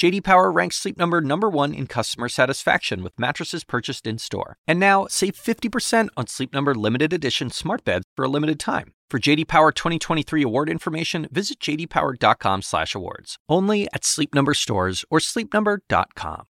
JD 0.00 0.24
Power 0.24 0.50
ranks 0.50 0.76
Sleep 0.76 0.96
Number 0.96 1.20
number 1.20 1.50
1 1.50 1.74
in 1.74 1.86
customer 1.86 2.30
satisfaction 2.30 3.02
with 3.02 3.18
mattresses 3.18 3.64
purchased 3.64 4.06
in-store. 4.06 4.56
And 4.66 4.80
now, 4.80 5.06
save 5.10 5.34
50% 5.34 6.08
on 6.16 6.26
Sleep 6.26 6.54
Number 6.54 6.74
limited 6.74 7.12
edition 7.12 7.50
smart 7.50 7.84
beds 7.84 8.06
for 8.16 8.24
a 8.24 8.28
limited 8.28 8.58
time. 8.58 8.94
For 9.10 9.18
JD 9.18 9.46
Power 9.46 9.72
2023 9.72 10.42
award 10.42 10.70
information, 10.70 11.28
visit 11.30 11.60
jdpower.com/awards. 11.60 13.36
Only 13.46 13.88
at 13.92 14.06
Sleep 14.06 14.34
Number 14.34 14.54
stores 14.54 15.04
or 15.10 15.18
sleepnumber.com. 15.18 16.46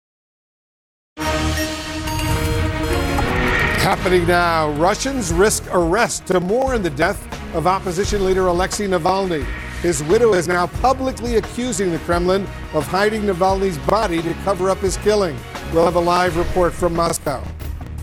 Happening 3.79 4.27
now, 4.27 4.71
Russians 4.73 5.33
risk 5.33 5.63
arrest 5.71 6.27
to 6.27 6.41
mourn 6.41 6.83
the 6.83 6.91
death 6.91 7.23
of 7.55 7.69
opposition 7.69 8.25
leader 8.25 8.49
Alexei 8.49 8.89
Navalny. 8.89 9.47
His 9.87 10.03
widow 10.03 10.35
is 10.35 10.49
now 10.49 10.67
publicly 10.67 11.37
accusing 11.37 11.93
the 11.93 12.01
Kremlin 12.01 12.43
of 12.75 12.85
hiding 12.89 13.23
Navalny's 13.23 13.79
body 13.87 14.21
to 14.21 14.35
cover 14.43 14.69
up 14.69 14.79
his 14.79 14.97
killing. 14.97 15.39
We'll 15.73 15.85
have 15.85 15.95
a 15.95 16.01
live 16.01 16.37
report 16.37 16.73
from 16.73 16.93
Moscow. 16.93 17.41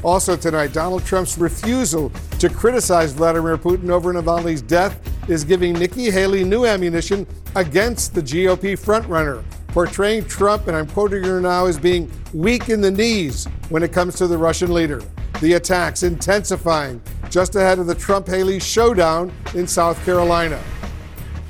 Also 0.01 0.37
tonight, 0.37 0.71
Donald 0.71 1.03
Trump's 1.03 1.37
refusal 1.37 2.09
to 2.39 2.47
criticize 2.47 3.11
Vladimir 3.11 3.57
Putin 3.57 3.89
over 3.89 4.13
Navalny's 4.13 4.61
death 4.61 4.97
is 5.29 5.43
giving 5.43 5.73
Nikki 5.73 6.09
Haley 6.09 6.45
new 6.45 6.65
ammunition 6.65 7.27
against 7.57 8.15
the 8.15 8.21
GOP 8.21 8.79
frontrunner, 8.79 9.43
portraying 9.67 10.23
Trump, 10.23 10.67
and 10.67 10.77
I'm 10.77 10.87
quoting 10.87 11.25
her 11.25 11.41
now, 11.41 11.65
as 11.65 11.77
being 11.77 12.09
weak 12.33 12.69
in 12.69 12.79
the 12.79 12.91
knees 12.91 13.43
when 13.67 13.83
it 13.83 13.91
comes 13.91 14.15
to 14.19 14.27
the 14.27 14.37
Russian 14.37 14.73
leader. 14.73 15.01
The 15.41 15.55
attacks 15.55 16.03
intensifying 16.03 17.01
just 17.29 17.57
ahead 17.57 17.77
of 17.77 17.87
the 17.87 17.95
Trump 17.95 18.27
Haley 18.27 18.61
showdown 18.61 19.33
in 19.53 19.67
South 19.67 20.01
Carolina. 20.05 20.63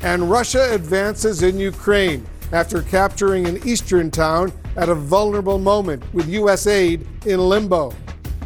And 0.04 0.30
Russia 0.30 0.74
advances 0.74 1.44
in 1.44 1.58
Ukraine 1.58 2.26
after 2.52 2.82
capturing 2.82 3.48
an 3.48 3.66
eastern 3.66 4.12
town 4.12 4.52
at 4.76 4.90
a 4.90 4.96
vulnerable 4.96 5.58
moment 5.58 6.04
with 6.14 6.28
U.S. 6.28 6.68
aid 6.68 7.08
in 7.26 7.40
limbo. 7.40 7.96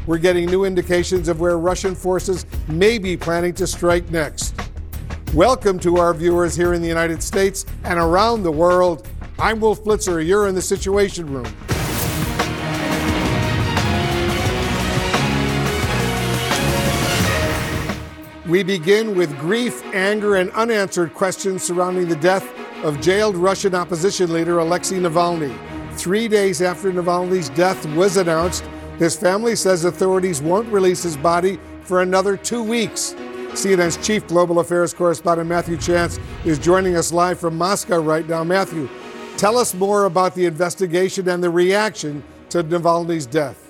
We're 0.06 0.20
getting 0.20 0.46
new 0.46 0.66
indications 0.66 1.28
of 1.28 1.40
where 1.40 1.58
Russian 1.58 1.96
forces 1.96 2.46
may 2.68 3.00
be 3.00 3.18
planning 3.18 3.54
to 3.56 3.66
strike 3.66 4.08
next. 4.12 4.54
Welcome 5.34 5.80
to 5.80 5.98
our 5.98 6.14
viewers 6.14 6.56
here 6.56 6.76
in 6.76 6.82
the 6.84 6.88
United 6.88 7.24
States 7.24 7.66
and 7.86 7.98
around 7.98 8.44
the 8.44 8.52
world. 8.52 9.08
I'm 9.40 9.60
Wolf 9.60 9.84
Blitzer. 9.84 10.24
You're 10.24 10.48
in 10.48 10.54
the 10.54 10.62
Situation 10.62 11.26
Room. 11.26 11.52
We 18.48 18.64
begin 18.64 19.18
with 19.18 19.38
grief, 19.40 19.84
anger, 19.94 20.38
and 20.38 20.50
unanswered 20.52 21.14
questions 21.14 21.64
surrounding 21.64 22.08
the 22.08 22.16
death 22.16 22.50
of 22.82 23.02
jailed 23.02 23.36
Russian 23.36 23.76
opposition 23.76 24.32
leader 24.32 24.60
Alexei 24.60 25.00
Navalny. 25.00 25.54
Three 25.98 26.30
days 26.30 26.62
after 26.62 26.90
Navalny's 26.90 27.50
death 27.50 27.86
was 27.88 28.16
announced, 28.16 28.64
his 29.00 29.18
family 29.18 29.54
says 29.58 29.84
authorities 29.84 30.42
won't 30.42 30.72
release 30.72 31.04
his 31.04 31.18
body 31.18 31.60
for 31.82 32.02
another 32.02 32.38
two 32.38 32.64
weeks. 32.64 33.16
CNN's 33.50 33.98
chief 33.98 34.26
global 34.28 34.60
affairs 34.60 34.94
correspondent 34.94 35.50
Matthew 35.50 35.76
Chance 35.76 36.18
is 36.46 36.58
joining 36.58 36.96
us 36.96 37.12
live 37.12 37.38
from 37.38 37.58
Moscow 37.58 38.00
right 38.00 38.26
now. 38.30 38.46
Matthew, 38.46 38.88
tell 39.36 39.58
us 39.58 39.74
more 39.74 40.06
about 40.06 40.36
the 40.36 40.46
investigation 40.46 41.28
and 41.28 41.44
the 41.44 41.50
reaction 41.50 42.24
to 42.52 42.64
Navalny's 42.64 43.26
death. 43.26 43.67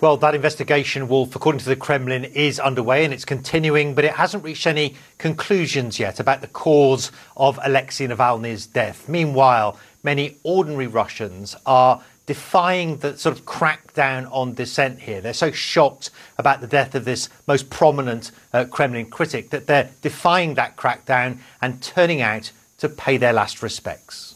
Well, 0.00 0.16
that 0.16 0.34
investigation, 0.34 1.08
Wolf, 1.08 1.36
according 1.36 1.58
to 1.58 1.66
the 1.66 1.76
Kremlin, 1.76 2.24
is 2.24 2.58
underway 2.58 3.04
and 3.04 3.12
it's 3.12 3.26
continuing, 3.26 3.94
but 3.94 4.02
it 4.02 4.12
hasn't 4.12 4.42
reached 4.42 4.66
any 4.66 4.96
conclusions 5.18 5.98
yet 5.98 6.18
about 6.18 6.40
the 6.40 6.46
cause 6.46 7.12
of 7.36 7.60
Alexei 7.62 8.06
Navalny's 8.06 8.66
death. 8.66 9.10
Meanwhile, 9.10 9.78
many 10.02 10.38
ordinary 10.42 10.86
Russians 10.86 11.54
are 11.66 12.02
defying 12.24 12.96
the 12.96 13.18
sort 13.18 13.36
of 13.36 13.44
crackdown 13.44 14.26
on 14.32 14.54
dissent 14.54 15.00
here. 15.00 15.20
They're 15.20 15.34
so 15.34 15.50
shocked 15.50 16.08
about 16.38 16.62
the 16.62 16.66
death 16.66 16.94
of 16.94 17.04
this 17.04 17.28
most 17.46 17.68
prominent 17.68 18.30
uh, 18.54 18.64
Kremlin 18.64 19.10
critic 19.10 19.50
that 19.50 19.66
they're 19.66 19.90
defying 20.00 20.54
that 20.54 20.76
crackdown 20.76 21.40
and 21.60 21.82
turning 21.82 22.22
out 22.22 22.52
to 22.78 22.88
pay 22.88 23.18
their 23.18 23.34
last 23.34 23.62
respects. 23.62 24.34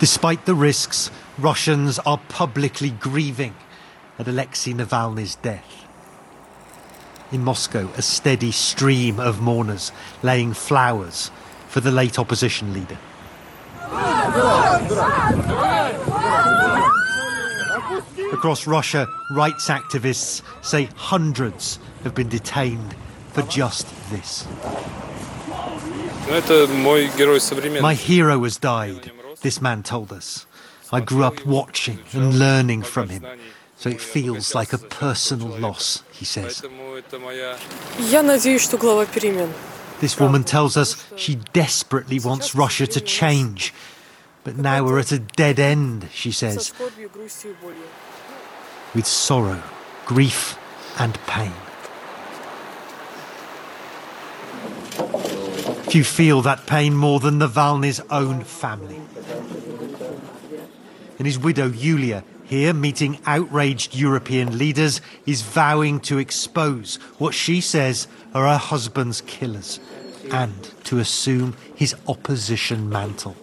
Despite 0.00 0.46
the 0.46 0.54
risks, 0.56 1.12
Russians 1.38 2.00
are 2.00 2.18
publicly 2.28 2.90
grieving 2.90 3.54
at 4.18 4.26
Alexei 4.26 4.72
Navalny's 4.72 5.36
death. 5.36 5.86
In 7.30 7.44
Moscow, 7.44 7.88
a 7.96 8.02
steady 8.02 8.50
stream 8.50 9.20
of 9.20 9.40
mourners 9.40 9.92
laying 10.24 10.52
flowers 10.52 11.30
for 11.68 11.80
the 11.80 11.92
late 11.92 12.18
opposition 12.18 12.72
leader. 12.72 12.98
Across 18.32 18.66
Russia, 18.66 19.06
rights 19.30 19.68
activists 19.68 20.42
say 20.64 20.88
hundreds 20.96 21.78
have 22.02 22.16
been 22.16 22.28
detained 22.28 22.96
for 23.28 23.42
just 23.42 23.86
this. 24.10 24.44
My 27.80 27.94
hero 27.94 28.42
has 28.42 28.56
died, 28.56 29.12
this 29.42 29.60
man 29.62 29.84
told 29.84 30.12
us. 30.12 30.46
I 30.90 31.00
grew 31.00 31.22
up 31.22 31.44
watching 31.44 31.98
and 32.12 32.38
learning 32.38 32.82
from 32.82 33.10
him, 33.10 33.26
so 33.76 33.90
it 33.90 34.00
feels 34.00 34.54
like 34.54 34.72
a 34.72 34.78
personal 34.78 35.48
loss, 35.48 36.02
he 36.12 36.24
says. 36.24 36.62
This 40.00 40.20
woman 40.20 40.44
tells 40.44 40.76
us 40.76 41.12
she 41.16 41.34
desperately 41.52 42.18
wants 42.18 42.54
Russia 42.54 42.86
to 42.86 43.00
change. 43.00 43.74
But 44.44 44.56
now 44.56 44.84
we're 44.84 45.00
at 45.00 45.12
a 45.12 45.18
dead 45.18 45.58
end, 45.58 46.08
she 46.12 46.32
says. 46.32 46.72
With 48.94 49.06
sorrow, 49.06 49.62
grief, 50.06 50.58
and 50.98 51.18
pain. 51.26 51.52
Few 55.90 56.04
feel 56.04 56.42
that 56.42 56.66
pain 56.66 56.94
more 56.94 57.20
than 57.20 57.38
Navalny's 57.38 58.00
own 58.10 58.44
family 58.44 59.00
And 61.17 61.27
his 61.27 61.37
widow, 61.37 61.67
Yulia, 61.67 62.23
here 62.45 62.73
meeting 62.73 63.19
outraged 63.25 63.95
European 63.95 64.57
leaders, 64.57 65.01
is 65.25 65.41
vowing 65.41 65.99
to 66.01 66.17
expose 66.17 66.95
what 67.17 67.33
she 67.33 67.61
says 67.61 68.07
are 68.33 68.45
her 68.47 68.57
husband's 68.57 69.21
killers 69.21 69.79
and 70.31 70.53
to 70.85 70.99
assume 70.99 71.55
his 71.75 71.95
opposition 72.07 72.89
mantle. 72.89 73.35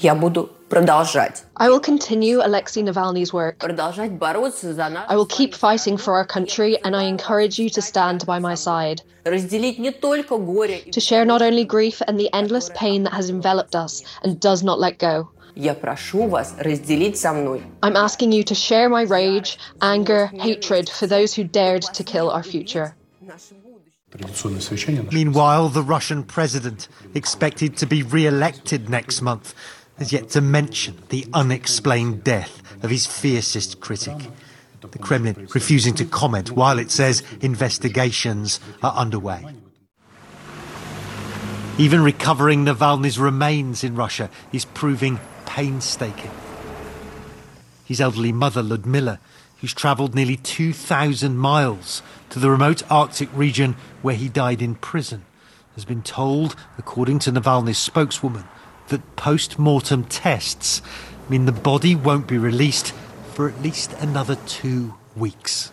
Я 0.00 0.14
буду 0.14 0.50
продолжать. 0.68 1.44
I 1.56 1.68
will 1.68 1.78
continue 1.80 2.40
Alexei 2.42 2.82
Navalny's 2.82 3.32
work. 3.32 3.58
Продолжать 3.58 4.18
бороться 4.18 4.74
за 4.74 4.88
нас. 4.88 5.06
I 5.08 5.16
will 5.16 5.26
keep 5.26 5.54
fighting 5.54 5.96
for 5.96 6.14
our 6.14 6.24
country 6.26 6.76
and 6.82 6.96
I 6.96 7.04
encourage 7.04 7.58
you 7.58 7.70
to 7.70 7.80
stand 7.80 8.26
by 8.26 8.38
my 8.38 8.54
side. 8.54 9.02
Разделить 9.24 9.78
не 9.78 9.92
только 9.92 10.38
горе. 10.38 10.90
To 10.90 11.00
share 11.00 11.24
not 11.24 11.40
only 11.40 11.64
grief 11.64 12.02
and 12.08 12.18
the 12.18 12.28
endless 12.32 12.70
pain 12.74 13.04
that 13.04 13.12
has 13.12 13.30
enveloped 13.30 13.76
us 13.76 14.02
and 14.22 14.40
does 14.40 14.62
not 14.64 14.80
let 14.80 14.98
go. 14.98 15.28
Я 15.56 15.74
прошу 15.74 16.28
вас 16.28 16.54
разделить 16.58 17.18
со 17.18 17.32
мной. 17.32 17.62
I'm 17.82 17.96
asking 17.96 18.32
you 18.32 18.42
to 18.44 18.54
share 18.54 18.88
my 18.88 19.02
rage, 19.02 19.58
anger, 19.80 20.30
hatred 20.32 20.88
for 20.88 21.06
those 21.06 21.34
who 21.34 21.44
dared 21.44 21.82
to 21.82 22.02
kill 22.02 22.30
our 22.30 22.42
future. 22.42 22.94
Meanwhile, 25.10 25.68
the 25.68 25.82
Russian 25.82 26.22
president, 26.22 26.88
expected 27.14 27.76
to 27.78 27.86
be 27.86 28.02
re 28.02 28.26
elected 28.26 28.88
next 28.88 29.22
month, 29.22 29.54
has 29.98 30.12
yet 30.12 30.30
to 30.30 30.40
mention 30.40 30.98
the 31.08 31.26
unexplained 31.32 32.24
death 32.24 32.62
of 32.82 32.90
his 32.90 33.06
fiercest 33.06 33.80
critic. 33.80 34.16
The 34.80 34.98
Kremlin 34.98 35.48
refusing 35.54 35.94
to 35.94 36.04
comment 36.04 36.50
while 36.50 36.78
it 36.78 36.90
says 36.90 37.22
investigations 37.40 38.58
are 38.82 38.92
underway. 38.94 39.44
Even 41.78 42.02
recovering 42.02 42.66
Navalny's 42.66 43.18
remains 43.18 43.82
in 43.82 43.94
Russia 43.94 44.28
is 44.52 44.64
proving 44.64 45.18
painstaking. 45.57 46.29
His 47.83 47.99
elderly 47.99 48.31
mother, 48.31 48.61
Ludmila, 48.61 49.19
who's 49.59 49.73
travelled 49.73 50.13
nearly 50.13 50.35
2,000 50.35 51.35
miles 51.35 52.03
to 52.29 52.37
the 52.37 52.51
remote 52.51 52.83
Arctic 52.91 53.27
region 53.33 53.75
where 54.03 54.13
he 54.13 54.29
died 54.29 54.61
in 54.61 54.75
prison, 54.75 55.25
has 55.73 55.83
been 55.83 56.03
told, 56.03 56.55
according 56.77 57.17
to 57.17 57.31
Navalny's 57.31 57.79
spokeswoman, 57.79 58.43
that 58.89 59.15
post 59.15 59.57
mortem 59.57 60.03
tests 60.03 60.83
mean 61.27 61.45
the 61.45 61.51
body 61.51 61.95
won't 61.95 62.27
be 62.27 62.37
released 62.37 62.93
for 63.33 63.49
at 63.49 63.59
least 63.63 63.93
another 63.93 64.35
two 64.45 64.93
weeks. 65.15 65.71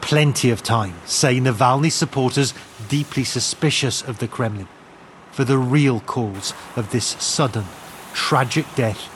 plenty 0.00 0.50
of 0.50 0.62
time, 0.62 0.94
say 1.06 1.38
Navalny 1.38 1.90
supporters 1.90 2.52
deeply 2.90 3.24
suspicious 3.24 4.02
of 4.02 4.18
the 4.18 4.28
Kremlin 4.28 4.68
for 5.32 5.44
the 5.44 5.58
real 5.58 6.00
cause 6.00 6.54
of 6.76 6.92
this 6.92 7.06
sudden, 7.06 7.64
tragic 8.14 8.66
death 8.76 9.08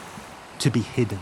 to 0.58 0.70
be 0.70 0.80
hidden. 0.80 1.20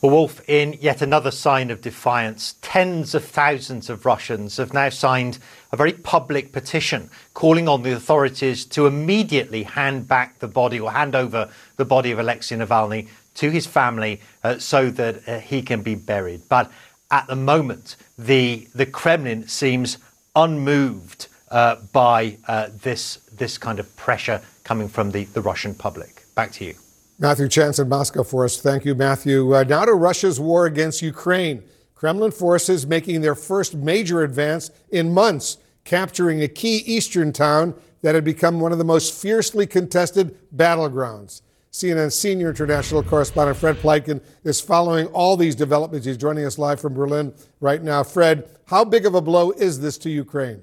Well, 0.00 0.12
Wolf, 0.12 0.40
in 0.48 0.76
yet 0.80 1.02
another 1.02 1.32
sign 1.32 1.72
of 1.72 1.80
defiance, 1.80 2.54
tens 2.62 3.16
of 3.16 3.24
thousands 3.24 3.90
of 3.90 4.06
Russians 4.06 4.56
have 4.58 4.72
now 4.72 4.90
signed 4.90 5.40
a 5.72 5.76
very 5.76 5.92
public 5.92 6.52
petition 6.52 7.10
calling 7.34 7.66
on 7.66 7.82
the 7.82 7.90
authorities 7.90 8.64
to 8.66 8.86
immediately 8.86 9.64
hand 9.64 10.06
back 10.06 10.38
the 10.38 10.46
body 10.46 10.78
or 10.78 10.92
hand 10.92 11.16
over 11.16 11.50
the 11.78 11.84
body 11.84 12.12
of 12.12 12.20
Alexei 12.20 12.54
Navalny 12.54 13.08
to 13.34 13.50
his 13.50 13.66
family 13.66 14.20
uh, 14.44 14.58
so 14.58 14.88
that 14.88 15.28
uh, 15.28 15.40
he 15.40 15.62
can 15.62 15.82
be 15.82 15.96
buried. 15.96 16.42
But 16.48 16.70
at 17.10 17.26
the 17.26 17.34
moment, 17.34 17.96
the, 18.16 18.68
the 18.76 18.86
Kremlin 18.86 19.48
seems 19.48 19.98
unmoved 20.44 21.28
uh, 21.50 21.76
by 21.92 22.36
uh, 22.46 22.68
this, 22.82 23.16
this 23.36 23.58
kind 23.58 23.78
of 23.78 23.96
pressure 23.96 24.40
coming 24.64 24.88
from 24.88 25.10
the, 25.10 25.24
the 25.24 25.40
Russian 25.40 25.74
public. 25.74 26.22
Back 26.34 26.52
to 26.52 26.64
you. 26.64 26.74
Matthew 27.18 27.48
Chance 27.48 27.80
in 27.80 27.88
Moscow 27.88 28.22
for 28.22 28.44
us. 28.44 28.60
Thank 28.60 28.84
you, 28.84 28.94
Matthew. 28.94 29.54
Uh, 29.54 29.64
now 29.64 29.84
to 29.84 29.94
Russia's 29.94 30.38
war 30.38 30.66
against 30.66 31.02
Ukraine. 31.02 31.64
Kremlin 31.94 32.30
forces 32.30 32.86
making 32.86 33.22
their 33.22 33.34
first 33.34 33.74
major 33.74 34.22
advance 34.22 34.70
in 34.90 35.12
months, 35.12 35.58
capturing 35.82 36.42
a 36.42 36.48
key 36.48 36.76
eastern 36.86 37.32
town 37.32 37.74
that 38.02 38.14
had 38.14 38.22
become 38.22 38.60
one 38.60 38.70
of 38.70 38.78
the 38.78 38.84
most 38.84 39.20
fiercely 39.20 39.66
contested 39.66 40.36
battlegrounds. 40.54 41.42
CNN 41.72 42.12
senior 42.12 42.48
international 42.48 43.02
correspondent 43.02 43.58
Fred 43.58 43.76
Pleitgen 43.76 44.22
is 44.44 44.60
following 44.60 45.06
all 45.08 45.36
these 45.36 45.54
developments. 45.54 46.06
He's 46.06 46.16
joining 46.16 46.44
us 46.44 46.58
live 46.58 46.80
from 46.80 46.94
Berlin 46.94 47.34
right 47.60 47.82
now. 47.82 48.02
Fred, 48.02 48.48
how 48.66 48.84
big 48.84 49.04
of 49.06 49.14
a 49.14 49.20
blow 49.20 49.50
is 49.50 49.80
this 49.80 49.98
to 49.98 50.10
Ukraine? 50.10 50.62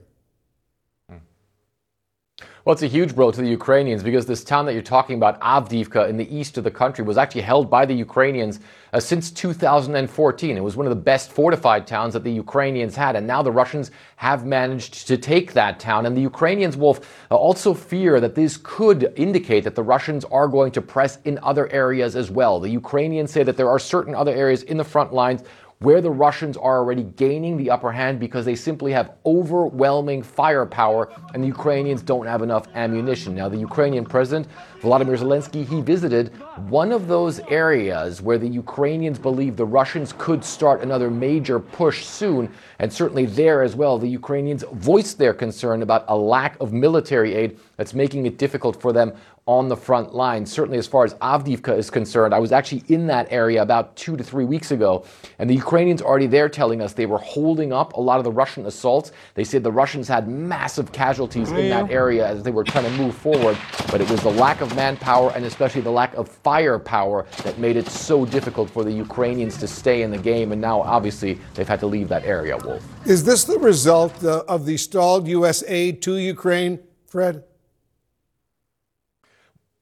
Well, 2.65 2.73
it's 2.73 2.81
a 2.81 2.88
huge 2.88 3.13
blow 3.13 3.29
to 3.29 3.41
the 3.44 3.47
Ukrainians 3.47 4.01
because 4.01 4.25
this 4.25 4.44
town 4.44 4.65
that 4.65 4.73
you're 4.73 4.81
talking 4.81 5.17
about, 5.17 5.39
Avdiivka, 5.39 6.09
in 6.09 6.17
the 6.17 6.35
east 6.35 6.57
of 6.57 6.63
the 6.63 6.71
country, 6.71 7.06
was 7.06 7.15
actually 7.15 7.41
held 7.41 7.69
by 7.69 7.85
the 7.85 7.94
Ukrainians 7.94 8.59
uh, 8.91 9.00
since 9.00 9.29
2014. 9.29 10.57
It 10.57 10.63
was 10.63 10.75
one 10.75 10.88
of 10.88 10.89
the 10.89 10.95
best 10.95 11.31
fortified 11.31 11.85
towns 11.85 12.13
that 12.13 12.23
the 12.23 12.31
Ukrainians 12.31 12.95
had, 12.95 13.15
and 13.15 13.27
now 13.27 13.44
the 13.44 13.51
Russians 13.51 13.91
have 14.15 14.47
managed 14.47 15.06
to 15.06 15.15
take 15.15 15.53
that 15.53 15.79
town. 15.79 16.07
And 16.07 16.17
the 16.17 16.21
Ukrainians, 16.21 16.75
Wolf, 16.75 17.07
uh, 17.29 17.35
also 17.35 17.71
fear 17.71 18.19
that 18.19 18.33
this 18.33 18.57
could 18.57 19.13
indicate 19.15 19.63
that 19.65 19.75
the 19.75 19.83
Russians 19.83 20.25
are 20.25 20.47
going 20.47 20.71
to 20.71 20.81
press 20.81 21.19
in 21.23 21.38
other 21.44 21.71
areas 21.71 22.15
as 22.15 22.31
well. 22.31 22.59
The 22.59 22.71
Ukrainians 22.71 23.29
say 23.29 23.44
that 23.44 23.57
there 23.57 23.69
are 23.69 23.77
certain 23.77 24.15
other 24.15 24.33
areas 24.33 24.63
in 24.63 24.77
the 24.77 24.83
front 24.83 25.13
lines 25.13 25.44
where 25.85 26.01
the 26.01 26.09
Russians 26.09 26.57
are 26.57 26.79
already 26.79 27.03
gaining 27.03 27.57
the 27.57 27.69
upper 27.69 27.91
hand 27.91 28.19
because 28.19 28.43
they 28.43 28.55
simply 28.55 28.91
have 28.91 29.11
overwhelming 29.23 30.23
firepower 30.23 31.13
and 31.35 31.43
the 31.43 31.47
Ukrainians 31.47 32.01
don't 32.01 32.25
have 32.25 32.41
enough 32.41 32.67
ammunition. 32.73 33.35
Now, 33.35 33.49
the 33.49 33.57
Ukrainian 33.57 34.03
president, 34.03 34.47
Volodymyr 34.81 35.15
Zelensky, 35.15 35.63
he 35.63 35.81
visited 35.81 36.29
one 36.69 36.91
of 36.91 37.07
those 37.07 37.39
areas 37.51 38.19
where 38.19 38.39
the 38.39 38.47
Ukrainians 38.47 39.19
believe 39.19 39.57
the 39.57 39.65
Russians 39.65 40.11
could 40.17 40.43
start 40.43 40.81
another 40.81 41.11
major 41.11 41.59
push 41.59 42.03
soon. 42.03 42.51
And 42.79 42.91
certainly 42.91 43.27
there 43.27 43.61
as 43.61 43.75
well, 43.75 43.99
the 43.99 44.09
Ukrainians 44.09 44.63
voiced 44.73 45.19
their 45.19 45.35
concern 45.35 45.83
about 45.83 46.05
a 46.07 46.17
lack 46.17 46.59
of 46.59 46.73
military 46.73 47.35
aid 47.35 47.59
that's 47.77 47.93
making 47.93 48.25
it 48.25 48.39
difficult 48.39 48.81
for 48.81 48.91
them 48.91 49.13
on 49.47 49.68
the 49.68 49.77
front 49.77 50.15
line. 50.15 50.44
Certainly, 50.44 50.80
as 50.80 50.88
far 50.88 51.03
as 51.03 51.13
Avdiivka 51.15 51.77
is 51.77 51.92
concerned, 51.92 52.33
I 52.33 52.39
was 52.39 52.51
actually 52.51 52.83
in 52.88 53.06
that 53.07 53.27
area 53.30 53.62
about 53.62 53.95
two 53.95 54.18
to 54.18 54.24
three 54.24 54.44
weeks 54.44 54.71
ago, 54.71 55.06
and 55.38 55.47
the 55.47 55.53
Ukrainians 55.53 56.01
already 56.01 56.25
there 56.25 56.50
telling 56.50 56.81
us 56.81 56.94
they 56.94 57.06
were 57.06 57.19
holding 57.19 57.71
up 57.71 57.94
a 57.94 58.01
lot 58.01 58.18
of 58.18 58.24
the 58.24 58.31
Russian 58.31 58.65
assaults. 58.65 59.12
They 59.36 59.44
said 59.44 59.62
the 59.62 59.71
Russians 59.71 60.07
had 60.07 60.27
massive 60.27 60.92
casualties 60.92 61.51
in 61.51 61.69
that 61.69 61.92
area 61.92 62.27
as 62.27 62.42
they 62.42 62.50
were 62.50 62.63
trying 62.63 62.86
to 62.86 62.97
move 62.97 63.15
forward, 63.15 63.56
but 63.92 64.01
it 64.01 64.09
was 64.09 64.19
the 64.21 64.31
lack 64.31 64.62
of 64.62 64.75
manpower 64.75 65.31
and 65.36 65.45
especially 65.45 65.81
the 65.81 65.91
lack 65.91 66.15
of 66.15 66.27
firepower 66.27 67.27
that 67.44 67.59
made 67.59 67.75
it 67.75 67.88
so 67.88 68.25
difficult 68.25 68.68
for 68.68 68.83
the 68.83 68.91
Ukrainians 68.91 69.57
to 69.57 69.68
stay 69.68 70.01
in 70.01 70.09
the 70.09 70.18
game. 70.18 70.53
And 70.53 70.62
now, 70.62 70.81
obviously, 70.81 71.39
they've 71.53 71.68
had 71.68 71.80
to 71.81 71.88
leave 71.88 72.09
that 72.09 72.25
area, 72.25 72.57
Wolf. 72.57 72.83
Is 73.06 73.24
this 73.24 73.44
the 73.44 73.59
result 73.59 74.24
uh, 74.24 74.44
of 74.48 74.65
the 74.65 74.77
stalled 74.77 75.27
U.S. 75.27 75.63
aid 75.68 76.01
to 76.01 76.18
Ukraine, 76.18 76.80
Fred? 77.06 77.44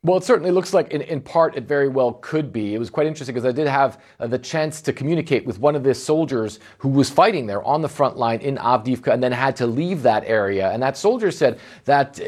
Well, 0.06 0.18
it 0.18 0.26
certainly 0.26 0.52
looks 0.52 0.74
like, 0.74 0.92
in, 0.92 1.02
in 1.02 1.22
part, 1.22 1.56
it 1.56 1.64
very 1.64 1.88
well 1.88 2.14
could 2.22 2.52
be. 2.52 2.76
It 2.76 2.78
was 2.78 2.90
quite 2.90 3.08
interesting 3.08 3.34
because 3.34 3.48
I 3.48 3.54
did 3.54 3.68
have 3.68 4.02
uh, 4.20 4.28
the 4.28 4.38
chance 4.38 4.82
to 4.82 4.92
communicate 4.92 5.46
with 5.46 5.60
one 5.60 5.78
of 5.78 5.84
the 5.84 5.96
soldiers 5.96 6.60
who 6.78 6.90
was 6.90 7.10
fighting 7.10 7.48
there 7.48 7.64
on 7.64 7.82
the 7.82 7.88
front 7.88 8.18
line 8.18 8.42
in 8.42 8.58
Avdiivka 8.58 9.14
and 9.14 9.24
then 9.24 9.32
had 9.32 9.56
to 9.58 9.66
leave 9.66 10.04
that 10.04 10.26
area. 10.26 10.70
And 10.72 10.84
that 10.84 10.98
soldier 10.98 11.32
said 11.32 11.58
that 11.86 12.20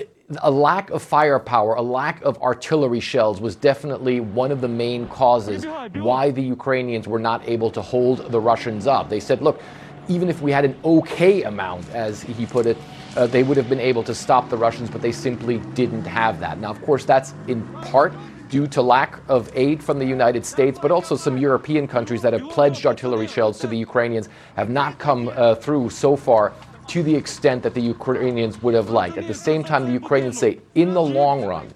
a 0.41 0.49
lack 0.49 0.89
of 0.89 1.03
firepower, 1.03 1.75
a 1.75 1.81
lack 1.81 2.21
of 2.23 2.41
artillery 2.41 3.01
shells 3.01 3.41
was 3.41 3.57
definitely 3.57 4.21
one 4.21 4.53
of 4.53 4.61
the 4.61 4.69
main 4.69 5.07
causes 5.09 5.65
why 5.95 6.31
the 6.31 6.41
Ukrainians 6.41 7.09
were 7.09 7.19
not 7.19 7.47
able 7.47 7.69
to 7.71 7.81
hold 7.81 8.31
the 8.31 8.39
Russians 8.39 8.87
up. 8.87 9.09
They 9.09 9.19
said, 9.19 9.41
look, 9.41 9.61
even 10.07 10.29
if 10.29 10.41
we 10.41 10.51
had 10.51 10.65
an 10.65 10.77
okay 10.83 11.43
amount, 11.43 11.89
as 11.89 12.23
he 12.23 12.45
put 12.45 12.65
it, 12.65 12.77
uh, 13.15 13.27
they 13.27 13.43
would 13.43 13.57
have 13.57 13.69
been 13.69 13.79
able 13.79 14.03
to 14.03 14.13
stop 14.13 14.49
the 14.49 14.57
Russians, 14.57 14.89
but 14.89 15.01
they 15.01 15.11
simply 15.11 15.59
didn't 15.73 16.05
have 16.05 16.39
that. 16.39 16.59
Now, 16.59 16.71
of 16.71 16.81
course, 16.81 17.05
that's 17.05 17.33
in 17.47 17.65
part 17.83 18.13
due 18.49 18.67
to 18.67 18.81
lack 18.81 19.19
of 19.27 19.51
aid 19.55 19.83
from 19.83 19.99
the 19.99 20.05
United 20.05 20.45
States, 20.45 20.77
but 20.81 20.91
also 20.91 21.15
some 21.15 21.37
European 21.37 21.87
countries 21.87 22.21
that 22.21 22.33
have 22.33 22.43
pledged 22.49 22.85
artillery 22.85 23.27
shells 23.27 23.59
to 23.59 23.67
the 23.67 23.77
Ukrainians 23.77 24.29
have 24.55 24.69
not 24.69 24.99
come 24.99 25.29
uh, 25.29 25.55
through 25.55 25.89
so 25.89 26.15
far 26.15 26.53
to 26.87 27.01
the 27.01 27.15
extent 27.15 27.63
that 27.63 27.73
the 27.73 27.81
Ukrainians 27.81 28.61
would 28.61 28.75
have 28.75 28.89
liked. 28.89 29.17
At 29.17 29.27
the 29.27 29.33
same 29.33 29.63
time, 29.63 29.85
the 29.85 29.93
Ukrainians 29.93 30.37
say, 30.37 30.59
in 30.75 30.93
the 30.93 31.01
long 31.01 31.43
run, 31.43 31.67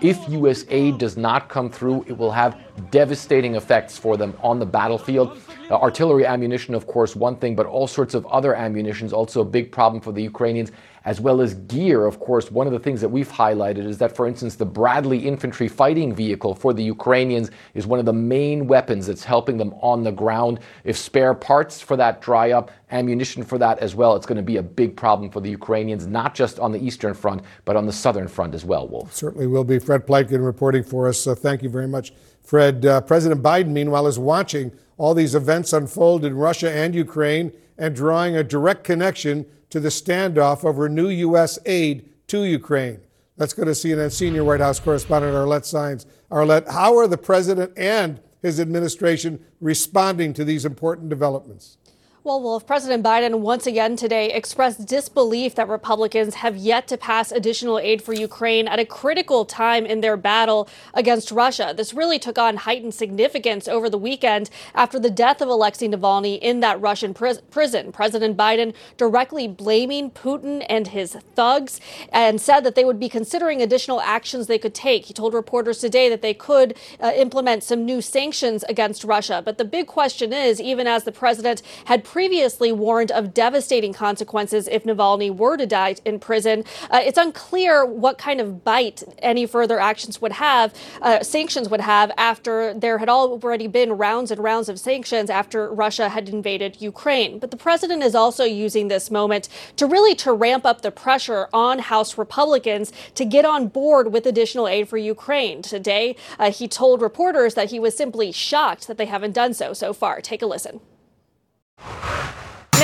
if 0.00 0.28
U.S. 0.28 0.64
aid 0.68 0.98
does 0.98 1.16
not 1.16 1.48
come 1.48 1.70
through, 1.70 2.04
it 2.06 2.16
will 2.16 2.30
have 2.32 2.58
devastating 2.90 3.54
effects 3.54 3.96
for 3.96 4.16
them 4.16 4.34
on 4.42 4.58
the 4.58 4.66
battlefield. 4.66 5.38
Uh, 5.70 5.76
artillery 5.76 6.26
ammunition, 6.26 6.74
of 6.74 6.86
course, 6.86 7.16
one 7.16 7.36
thing, 7.36 7.56
but 7.56 7.64
all 7.64 7.86
sorts 7.86 8.12
of 8.12 8.26
other 8.26 8.54
ammunition 8.54 9.06
is 9.06 9.14
also 9.14 9.40
a 9.40 9.44
big 9.44 9.72
problem 9.72 9.98
for 9.98 10.12
the 10.12 10.22
Ukrainians, 10.22 10.70
as 11.06 11.22
well 11.22 11.40
as 11.40 11.54
gear. 11.54 12.04
Of 12.04 12.20
course, 12.20 12.50
one 12.50 12.66
of 12.66 12.74
the 12.74 12.78
things 12.78 13.00
that 13.00 13.08
we've 13.08 13.30
highlighted 13.30 13.86
is 13.86 13.96
that, 13.96 14.14
for 14.14 14.26
instance, 14.26 14.56
the 14.56 14.66
Bradley 14.66 15.26
infantry 15.26 15.68
fighting 15.68 16.14
vehicle 16.14 16.54
for 16.54 16.74
the 16.74 16.84
Ukrainians 16.84 17.50
is 17.72 17.86
one 17.86 17.98
of 17.98 18.04
the 18.04 18.12
main 18.12 18.66
weapons 18.66 19.06
that's 19.06 19.24
helping 19.24 19.56
them 19.56 19.72
on 19.80 20.04
the 20.04 20.12
ground. 20.12 20.60
If 20.84 20.98
spare 20.98 21.32
parts 21.32 21.80
for 21.80 21.96
that 21.96 22.20
dry 22.20 22.50
up, 22.52 22.70
ammunition 22.90 23.42
for 23.42 23.56
that 23.56 23.78
as 23.78 23.94
well, 23.94 24.16
it's 24.16 24.26
going 24.26 24.36
to 24.36 24.42
be 24.42 24.58
a 24.58 24.62
big 24.62 24.94
problem 24.94 25.30
for 25.30 25.40
the 25.40 25.50
Ukrainians, 25.50 26.06
not 26.06 26.34
just 26.34 26.58
on 26.58 26.72
the 26.72 26.78
Eastern 26.78 27.14
Front, 27.14 27.40
but 27.64 27.74
on 27.74 27.86
the 27.86 27.92
Southern 27.92 28.28
Front 28.28 28.54
as 28.54 28.66
well, 28.66 28.86
Wolf. 28.86 29.14
Certainly 29.14 29.46
will 29.46 29.64
be. 29.64 29.78
Fred 29.78 30.06
Pleitgen 30.06 30.44
reporting 30.44 30.82
for 30.82 31.08
us. 31.08 31.18
So 31.18 31.34
thank 31.34 31.62
you 31.62 31.70
very 31.70 31.88
much, 31.88 32.12
Fred. 32.42 32.84
Uh, 32.84 33.00
President 33.00 33.42
Biden, 33.42 33.68
meanwhile, 33.68 34.06
is 34.06 34.18
watching 34.18 34.70
all 34.96 35.14
these 35.14 35.34
events 35.34 35.72
unfold 35.72 36.24
in 36.24 36.34
Russia 36.34 36.70
and 36.70 36.94
Ukraine 36.94 37.52
and 37.76 37.94
drawing 37.94 38.36
a 38.36 38.44
direct 38.44 38.84
connection 38.84 39.46
to 39.70 39.80
the 39.80 39.88
standoff 39.88 40.64
over 40.64 40.88
new 40.88 41.08
U.S. 41.08 41.58
aid 41.66 42.08
to 42.28 42.44
Ukraine. 42.44 43.00
Let's 43.36 43.52
go 43.52 43.64
to 43.64 43.72
CNN 43.72 44.12
senior 44.12 44.44
White 44.44 44.60
House 44.60 44.78
correspondent 44.78 45.34
Arlette 45.34 45.64
Saenz. 45.64 46.06
Arlette, 46.30 46.70
how 46.70 46.96
are 46.96 47.08
the 47.08 47.18
president 47.18 47.72
and 47.76 48.20
his 48.40 48.60
administration 48.60 49.44
responding 49.60 50.32
to 50.34 50.44
these 50.44 50.64
important 50.64 51.08
developments? 51.08 51.78
Well, 52.26 52.40
Wolf, 52.40 52.66
President 52.66 53.04
Biden 53.04 53.40
once 53.40 53.66
again 53.66 53.96
today 53.96 54.32
expressed 54.32 54.86
disbelief 54.86 55.56
that 55.56 55.68
Republicans 55.68 56.36
have 56.36 56.56
yet 56.56 56.88
to 56.88 56.96
pass 56.96 57.30
additional 57.30 57.78
aid 57.78 58.00
for 58.00 58.14
Ukraine 58.14 58.66
at 58.66 58.78
a 58.78 58.86
critical 58.86 59.44
time 59.44 59.84
in 59.84 60.00
their 60.00 60.16
battle 60.16 60.66
against 60.94 61.30
Russia. 61.30 61.74
This 61.76 61.92
really 61.92 62.18
took 62.18 62.38
on 62.38 62.56
heightened 62.56 62.94
significance 62.94 63.68
over 63.68 63.90
the 63.90 63.98
weekend 63.98 64.48
after 64.74 64.98
the 64.98 65.10
death 65.10 65.42
of 65.42 65.50
Alexei 65.50 65.86
Navalny 65.86 66.38
in 66.40 66.60
that 66.60 66.80
Russian 66.80 67.12
pris- 67.12 67.42
prison. 67.50 67.92
President 67.92 68.38
Biden 68.38 68.72
directly 68.96 69.46
blaming 69.46 70.10
Putin 70.10 70.64
and 70.66 70.88
his 70.88 71.18
thugs 71.36 71.78
and 72.10 72.40
said 72.40 72.60
that 72.60 72.74
they 72.74 72.86
would 72.86 72.98
be 72.98 73.10
considering 73.10 73.60
additional 73.60 74.00
actions 74.00 74.46
they 74.46 74.58
could 74.58 74.74
take. 74.74 75.04
He 75.04 75.12
told 75.12 75.34
reporters 75.34 75.78
today 75.78 76.08
that 76.08 76.22
they 76.22 76.32
could 76.32 76.74
uh, 77.00 77.12
implement 77.14 77.62
some 77.62 77.84
new 77.84 78.00
sanctions 78.00 78.64
against 78.66 79.04
Russia. 79.04 79.42
But 79.44 79.58
the 79.58 79.64
big 79.66 79.86
question 79.86 80.32
is, 80.32 80.58
even 80.58 80.86
as 80.86 81.04
the 81.04 81.12
president 81.12 81.60
had 81.84 82.02
previously 82.14 82.70
warned 82.70 83.10
of 83.10 83.34
devastating 83.34 83.92
consequences 83.92 84.68
if 84.68 84.84
Navalny 84.84 85.34
were 85.34 85.56
to 85.56 85.66
die 85.66 85.96
in 86.04 86.20
prison. 86.20 86.62
Uh, 86.88 87.00
it's 87.02 87.18
unclear 87.18 87.84
what 87.84 88.18
kind 88.18 88.40
of 88.40 88.62
bite 88.62 89.02
any 89.18 89.44
further 89.46 89.80
actions 89.80 90.22
would 90.22 90.30
have, 90.30 90.72
uh, 91.02 91.24
sanctions 91.24 91.68
would 91.68 91.80
have, 91.80 92.12
after 92.16 92.72
there 92.72 92.98
had 92.98 93.08
already 93.08 93.66
been 93.66 93.94
rounds 93.94 94.30
and 94.30 94.40
rounds 94.40 94.68
of 94.68 94.78
sanctions 94.78 95.28
after 95.28 95.68
Russia 95.72 96.08
had 96.08 96.28
invaded 96.28 96.80
Ukraine. 96.80 97.40
But 97.40 97.50
the 97.50 97.56
president 97.56 98.04
is 98.04 98.14
also 98.14 98.44
using 98.44 98.86
this 98.86 99.10
moment 99.10 99.48
to 99.74 99.84
really 99.84 100.14
to 100.14 100.32
ramp 100.32 100.64
up 100.64 100.82
the 100.82 100.92
pressure 100.92 101.48
on 101.52 101.80
House 101.80 102.16
Republicans 102.16 102.92
to 103.16 103.24
get 103.24 103.44
on 103.44 103.66
board 103.66 104.12
with 104.12 104.24
additional 104.24 104.68
aid 104.68 104.88
for 104.88 104.98
Ukraine. 104.98 105.62
Today, 105.62 106.14
uh, 106.38 106.52
he 106.52 106.68
told 106.68 107.02
reporters 107.02 107.54
that 107.54 107.72
he 107.72 107.80
was 107.80 107.96
simply 107.96 108.30
shocked 108.30 108.86
that 108.86 108.98
they 108.98 109.06
haven't 109.06 109.32
done 109.32 109.52
so 109.52 109.72
so 109.72 109.92
far. 109.92 110.20
Take 110.20 110.42
a 110.42 110.46
listen. 110.46 110.78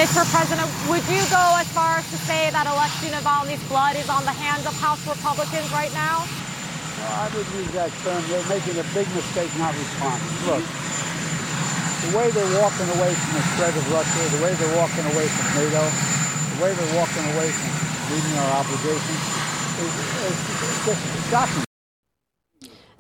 Mr. 0.01 0.25
President, 0.33 0.65
would 0.89 1.05
you 1.13 1.21
go 1.29 1.45
as 1.61 1.69
far 1.77 2.01
as 2.01 2.09
to 2.09 2.17
say 2.25 2.49
that 2.57 2.65
Alexei 2.65 3.13
Navalny's 3.13 3.61
blood 3.69 4.01
is 4.01 4.09
on 4.09 4.25
the 4.25 4.33
hands 4.33 4.65
of 4.65 4.73
House 4.81 5.05
Republicans 5.05 5.69
right 5.77 5.93
now? 5.93 6.25
Well, 6.25 7.21
I 7.21 7.29
would 7.37 7.45
use 7.53 7.69
that 7.77 7.93
term. 8.01 8.17
They're 8.33 8.49
making 8.49 8.81
a 8.81 8.87
big 8.97 9.05
mistake 9.13 9.53
not 9.61 9.77
responding. 9.77 10.33
Look, 10.49 10.65
the 10.65 12.11
way 12.17 12.33
they're 12.33 12.55
walking 12.65 12.89
away 12.97 13.13
from 13.13 13.33
the 13.37 13.45
threat 13.61 13.77
of 13.77 13.85
Russia, 13.93 14.21
the 14.33 14.41
way 14.41 14.57
they're 14.57 14.77
walking 14.81 15.05
away 15.05 15.29
from 15.29 15.47
NATO, 15.61 15.85
the 15.85 16.59
way 16.65 16.71
they're 16.73 16.97
walking 16.97 17.25
away 17.37 17.49
from 17.53 17.71
meeting 18.09 18.35
our 18.41 18.51
obligations 18.57 19.21
is, 19.85 19.93
is 20.33 20.39
just 20.89 21.03
shocking. 21.29 21.70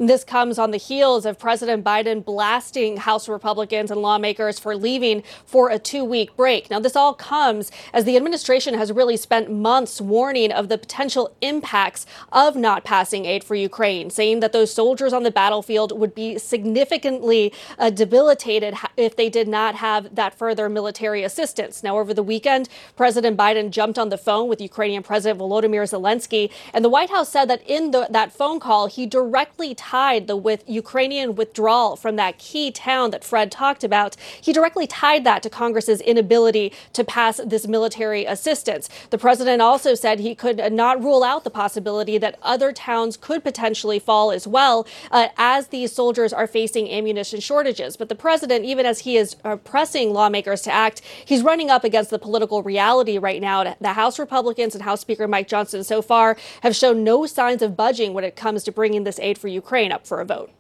This 0.00 0.24
comes 0.24 0.58
on 0.58 0.70
the 0.70 0.78
heels 0.78 1.26
of 1.26 1.38
President 1.38 1.84
Biden 1.84 2.24
blasting 2.24 2.96
House 2.96 3.28
Republicans 3.28 3.90
and 3.90 4.00
lawmakers 4.00 4.58
for 4.58 4.74
leaving 4.74 5.22
for 5.44 5.68
a 5.68 5.78
two 5.78 6.04
week 6.04 6.34
break. 6.36 6.70
Now, 6.70 6.80
this 6.80 6.96
all 6.96 7.12
comes 7.12 7.70
as 7.92 8.04
the 8.04 8.16
administration 8.16 8.72
has 8.72 8.90
really 8.90 9.18
spent 9.18 9.52
months 9.52 10.00
warning 10.00 10.52
of 10.52 10.70
the 10.70 10.78
potential 10.78 11.36
impacts 11.42 12.06
of 12.32 12.56
not 12.56 12.82
passing 12.82 13.26
aid 13.26 13.44
for 13.44 13.54
Ukraine, 13.54 14.08
saying 14.08 14.40
that 14.40 14.52
those 14.54 14.72
soldiers 14.72 15.12
on 15.12 15.22
the 15.22 15.30
battlefield 15.30 15.92
would 15.92 16.14
be 16.14 16.38
significantly 16.38 17.52
uh, 17.78 17.90
debilitated 17.90 18.72
if 18.96 19.16
they 19.16 19.28
did 19.28 19.48
not 19.48 19.74
have 19.74 20.14
that 20.14 20.32
further 20.32 20.70
military 20.70 21.24
assistance. 21.24 21.82
Now, 21.82 21.98
over 21.98 22.14
the 22.14 22.22
weekend, 22.22 22.70
President 22.96 23.36
Biden 23.36 23.68
jumped 23.68 23.98
on 23.98 24.08
the 24.08 24.16
phone 24.16 24.48
with 24.48 24.62
Ukrainian 24.62 25.02
President 25.02 25.38
Volodymyr 25.38 25.82
Zelensky, 25.82 26.50
and 26.72 26.82
the 26.82 26.88
White 26.88 27.10
House 27.10 27.28
said 27.28 27.50
that 27.50 27.62
in 27.68 27.90
the, 27.90 28.06
that 28.08 28.32
phone 28.32 28.60
call, 28.60 28.86
he 28.86 29.04
directly 29.04 29.74
tied 29.90 30.28
the 30.28 30.36
with 30.36 30.62
Ukrainian 30.68 31.34
withdrawal 31.34 31.96
from 31.96 32.14
that 32.14 32.38
key 32.38 32.70
town 32.70 33.10
that 33.10 33.24
Fred 33.24 33.50
talked 33.50 33.82
about. 33.82 34.14
He 34.40 34.52
directly 34.52 34.86
tied 34.86 35.24
that 35.24 35.42
to 35.42 35.50
Congress's 35.50 36.00
inability 36.00 36.72
to 36.92 37.02
pass 37.02 37.40
this 37.44 37.66
military 37.66 38.24
assistance. 38.24 38.88
The 39.10 39.18
president 39.18 39.60
also 39.60 39.96
said 39.96 40.20
he 40.20 40.36
could 40.36 40.58
not 40.72 41.02
rule 41.02 41.24
out 41.24 41.42
the 41.42 41.50
possibility 41.50 42.18
that 42.18 42.38
other 42.40 42.70
towns 42.72 43.16
could 43.16 43.42
potentially 43.42 43.98
fall 43.98 44.30
as 44.30 44.46
well 44.46 44.86
uh, 45.10 45.28
as 45.36 45.68
these 45.68 45.90
soldiers 45.92 46.32
are 46.32 46.46
facing 46.46 46.88
ammunition 46.88 47.40
shortages. 47.40 47.96
But 47.96 48.08
the 48.08 48.14
president, 48.14 48.64
even 48.64 48.86
as 48.86 49.00
he 49.00 49.16
is 49.16 49.34
uh, 49.44 49.56
pressing 49.56 50.12
lawmakers 50.12 50.62
to 50.62 50.72
act, 50.72 51.02
he's 51.24 51.42
running 51.42 51.68
up 51.68 51.82
against 51.82 52.10
the 52.10 52.18
political 52.20 52.62
reality 52.62 53.18
right 53.18 53.40
now. 53.40 53.74
The 53.80 53.94
House 53.94 54.20
Republicans 54.20 54.76
and 54.76 54.84
House 54.84 55.00
Speaker 55.00 55.26
Mike 55.26 55.48
Johnson 55.48 55.82
so 55.82 56.00
far 56.00 56.36
have 56.62 56.76
shown 56.76 57.02
no 57.02 57.26
signs 57.26 57.60
of 57.60 57.76
budging 57.76 58.14
when 58.14 58.22
it 58.22 58.36
comes 58.36 58.62
to 58.64 58.70
bringing 58.70 59.02
this 59.02 59.18
aid 59.18 59.36
for 59.36 59.48
Ukraine 59.48 59.69
up 59.92 60.06
for 60.06 60.20
a 60.20 60.24
vote. 60.24 60.50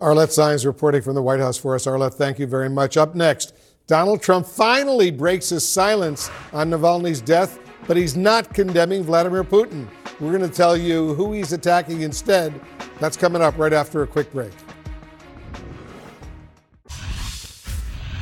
Arlette 0.00 0.28
Saenz 0.28 0.64
reporting 0.64 1.02
from 1.02 1.14
the 1.14 1.22
White 1.22 1.40
House 1.40 1.58
for 1.58 1.74
us. 1.74 1.86
Arlette, 1.86 2.14
thank 2.14 2.38
you 2.38 2.46
very 2.46 2.68
much. 2.70 2.96
Up 2.96 3.14
next, 3.16 3.54
Donald 3.88 4.22
Trump 4.22 4.46
finally 4.46 5.10
breaks 5.10 5.48
his 5.48 5.66
silence 5.66 6.30
on 6.52 6.70
Navalny's 6.70 7.20
death, 7.20 7.58
but 7.86 7.96
he's 7.96 8.16
not 8.16 8.54
condemning 8.54 9.02
Vladimir 9.02 9.42
Putin. 9.42 9.88
We're 10.20 10.36
going 10.36 10.48
to 10.48 10.56
tell 10.56 10.76
you 10.76 11.14
who 11.14 11.32
he's 11.32 11.52
attacking 11.52 12.02
instead. 12.02 12.60
That's 13.00 13.16
coming 13.16 13.42
up 13.42 13.56
right 13.58 13.72
after 13.72 14.02
a 14.02 14.06
quick 14.06 14.30
break. 14.32 14.52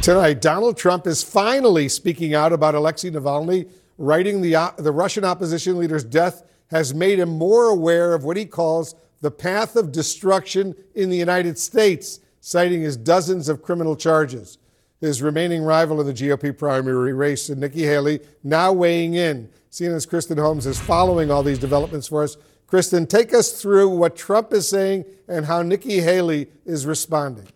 Tonight, 0.02 0.40
Donald 0.40 0.76
Trump 0.76 1.06
is 1.06 1.22
finally 1.22 1.88
speaking 1.88 2.32
out 2.32 2.52
about 2.52 2.74
Alexei 2.74 3.10
Navalny, 3.10 3.68
writing 3.98 4.40
the, 4.40 4.54
uh, 4.54 4.70
the 4.78 4.92
Russian 4.92 5.24
opposition 5.24 5.78
leader's 5.78 6.04
death 6.04 6.44
has 6.70 6.94
made 6.94 7.18
him 7.18 7.30
more 7.30 7.64
aware 7.66 8.14
of 8.14 8.24
what 8.24 8.36
he 8.36 8.46
calls 8.46 8.94
the 9.26 9.30
path 9.32 9.74
of 9.74 9.90
destruction 9.90 10.72
in 10.94 11.10
the 11.10 11.16
United 11.16 11.58
States, 11.58 12.20
citing 12.40 12.82
his 12.82 12.96
dozens 12.96 13.48
of 13.48 13.60
criminal 13.60 13.96
charges. 13.96 14.58
His 15.00 15.20
remaining 15.20 15.64
rival 15.64 16.00
in 16.00 16.06
the 16.06 16.12
GOP 16.12 16.56
primary 16.56 17.12
race, 17.12 17.50
Nikki 17.50 17.82
Haley, 17.82 18.20
now 18.44 18.72
weighing 18.72 19.14
in. 19.14 19.48
CNN's 19.72 20.06
Kristen 20.06 20.38
Holmes 20.38 20.64
is 20.64 20.78
following 20.78 21.32
all 21.32 21.42
these 21.42 21.58
developments 21.58 22.06
for 22.06 22.22
us. 22.22 22.36
Kristen, 22.68 23.04
take 23.04 23.34
us 23.34 23.60
through 23.60 23.88
what 23.88 24.14
Trump 24.14 24.52
is 24.52 24.68
saying 24.68 25.04
and 25.26 25.46
how 25.46 25.60
Nikki 25.60 26.02
Haley 26.02 26.46
is 26.64 26.86
responding. 26.86 27.48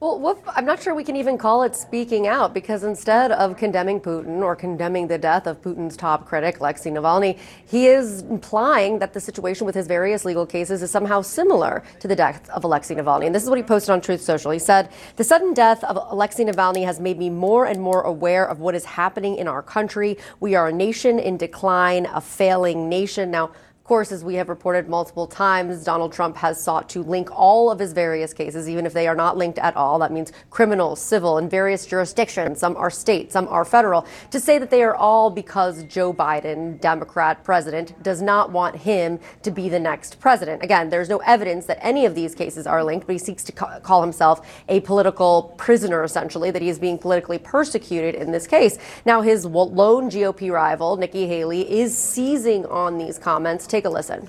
Well, 0.00 0.40
I'm 0.54 0.64
not 0.64 0.80
sure 0.80 0.94
we 0.94 1.02
can 1.02 1.16
even 1.16 1.36
call 1.36 1.64
it 1.64 1.74
speaking 1.74 2.28
out 2.28 2.54
because 2.54 2.84
instead 2.84 3.32
of 3.32 3.56
condemning 3.56 3.98
Putin 3.98 4.42
or 4.42 4.54
condemning 4.54 5.08
the 5.08 5.18
death 5.18 5.48
of 5.48 5.60
Putin's 5.60 5.96
top 5.96 6.24
critic, 6.24 6.60
Alexei 6.60 6.90
Navalny, 6.90 7.36
he 7.66 7.88
is 7.88 8.20
implying 8.22 9.00
that 9.00 9.12
the 9.12 9.18
situation 9.18 9.66
with 9.66 9.74
his 9.74 9.88
various 9.88 10.24
legal 10.24 10.46
cases 10.46 10.84
is 10.84 10.90
somehow 10.92 11.20
similar 11.20 11.82
to 11.98 12.06
the 12.06 12.14
death 12.14 12.48
of 12.50 12.62
Alexei 12.62 12.94
Navalny. 12.94 13.26
And 13.26 13.34
this 13.34 13.42
is 13.42 13.48
what 13.48 13.58
he 13.58 13.64
posted 13.64 13.90
on 13.90 14.00
Truth 14.00 14.22
Social. 14.22 14.52
He 14.52 14.60
said, 14.60 14.88
The 15.16 15.24
sudden 15.24 15.52
death 15.52 15.82
of 15.82 15.98
Alexei 16.12 16.44
Navalny 16.44 16.84
has 16.84 17.00
made 17.00 17.18
me 17.18 17.28
more 17.28 17.66
and 17.66 17.80
more 17.80 18.02
aware 18.02 18.48
of 18.48 18.60
what 18.60 18.76
is 18.76 18.84
happening 18.84 19.34
in 19.34 19.48
our 19.48 19.62
country. 19.62 20.16
We 20.38 20.54
are 20.54 20.68
a 20.68 20.72
nation 20.72 21.18
in 21.18 21.38
decline, 21.38 22.06
a 22.06 22.20
failing 22.20 22.88
nation. 22.88 23.32
Now, 23.32 23.50
course, 23.88 24.12
as 24.12 24.22
we 24.22 24.34
have 24.34 24.50
reported 24.50 24.86
multiple 24.86 25.26
times, 25.26 25.82
Donald 25.82 26.12
Trump 26.12 26.36
has 26.36 26.62
sought 26.62 26.90
to 26.90 27.02
link 27.02 27.30
all 27.32 27.70
of 27.70 27.78
his 27.78 27.94
various 27.94 28.34
cases, 28.34 28.68
even 28.68 28.84
if 28.84 28.92
they 28.92 29.08
are 29.08 29.14
not 29.14 29.38
linked 29.38 29.58
at 29.58 29.74
all. 29.76 29.98
That 29.98 30.12
means 30.12 30.30
criminal, 30.50 30.94
civil, 30.94 31.38
in 31.38 31.48
various 31.48 31.86
jurisdictions. 31.86 32.60
Some 32.60 32.76
are 32.76 32.90
state, 32.90 33.32
some 33.32 33.48
are 33.48 33.64
federal. 33.64 34.06
To 34.30 34.38
say 34.38 34.58
that 34.58 34.70
they 34.70 34.82
are 34.82 34.94
all 34.94 35.30
because 35.30 35.84
Joe 35.84 36.12
Biden, 36.12 36.78
Democrat 36.82 37.42
president, 37.42 38.00
does 38.02 38.20
not 38.20 38.52
want 38.52 38.76
him 38.76 39.18
to 39.42 39.50
be 39.50 39.70
the 39.70 39.80
next 39.80 40.20
president. 40.20 40.62
Again, 40.62 40.90
there's 40.90 41.08
no 41.08 41.18
evidence 41.18 41.64
that 41.64 41.78
any 41.80 42.04
of 42.04 42.14
these 42.14 42.34
cases 42.34 42.66
are 42.66 42.84
linked, 42.84 43.06
but 43.06 43.14
he 43.14 43.18
seeks 43.18 43.42
to 43.44 43.52
ca- 43.52 43.80
call 43.80 44.02
himself 44.02 44.46
a 44.68 44.80
political 44.80 45.54
prisoner, 45.56 46.04
essentially, 46.04 46.50
that 46.50 46.60
he 46.60 46.68
is 46.68 46.78
being 46.78 46.98
politically 46.98 47.38
persecuted 47.38 48.14
in 48.14 48.32
this 48.32 48.46
case. 48.46 48.76
Now, 49.06 49.22
his 49.22 49.46
lone 49.46 50.10
GOP 50.10 50.52
rival, 50.52 50.98
Nikki 50.98 51.26
Haley, 51.26 51.62
is 51.80 51.96
seizing 51.96 52.66
on 52.66 52.98
these 52.98 53.18
comments. 53.18 53.66
Take 53.78 53.84
a 53.84 53.90
listen. 53.90 54.28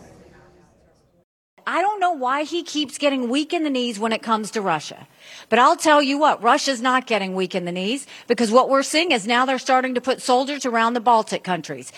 I 1.65 1.81
don't 1.81 1.99
know 1.99 2.11
why 2.11 2.43
he 2.43 2.61
keeps 2.61 2.99
getting 2.99 3.29
weak 3.29 3.51
in 3.51 3.63
the 3.63 3.71
knees 3.71 3.97
when 3.97 4.13
it 4.13 4.21
comes 4.21 4.51
to 4.51 4.61
Russia. 4.61 5.07
But 5.49 5.57
I'll 5.57 5.75
tell 5.75 6.03
you 6.03 6.19
what, 6.19 6.43
Russia's 6.43 6.83
not 6.83 7.07
getting 7.07 7.33
weak 7.33 7.55
in 7.55 7.65
the 7.65 7.71
knees 7.71 8.05
because 8.27 8.51
what 8.51 8.69
we're 8.69 8.83
seeing 8.83 9.11
is 9.11 9.25
now 9.25 9.47
they're 9.47 9.57
starting 9.57 9.95
to 9.95 10.01
put 10.01 10.21
soldiers 10.21 10.67
around 10.67 10.93
the 10.93 10.99
Baltic 10.99 11.43
countries. 11.43 11.91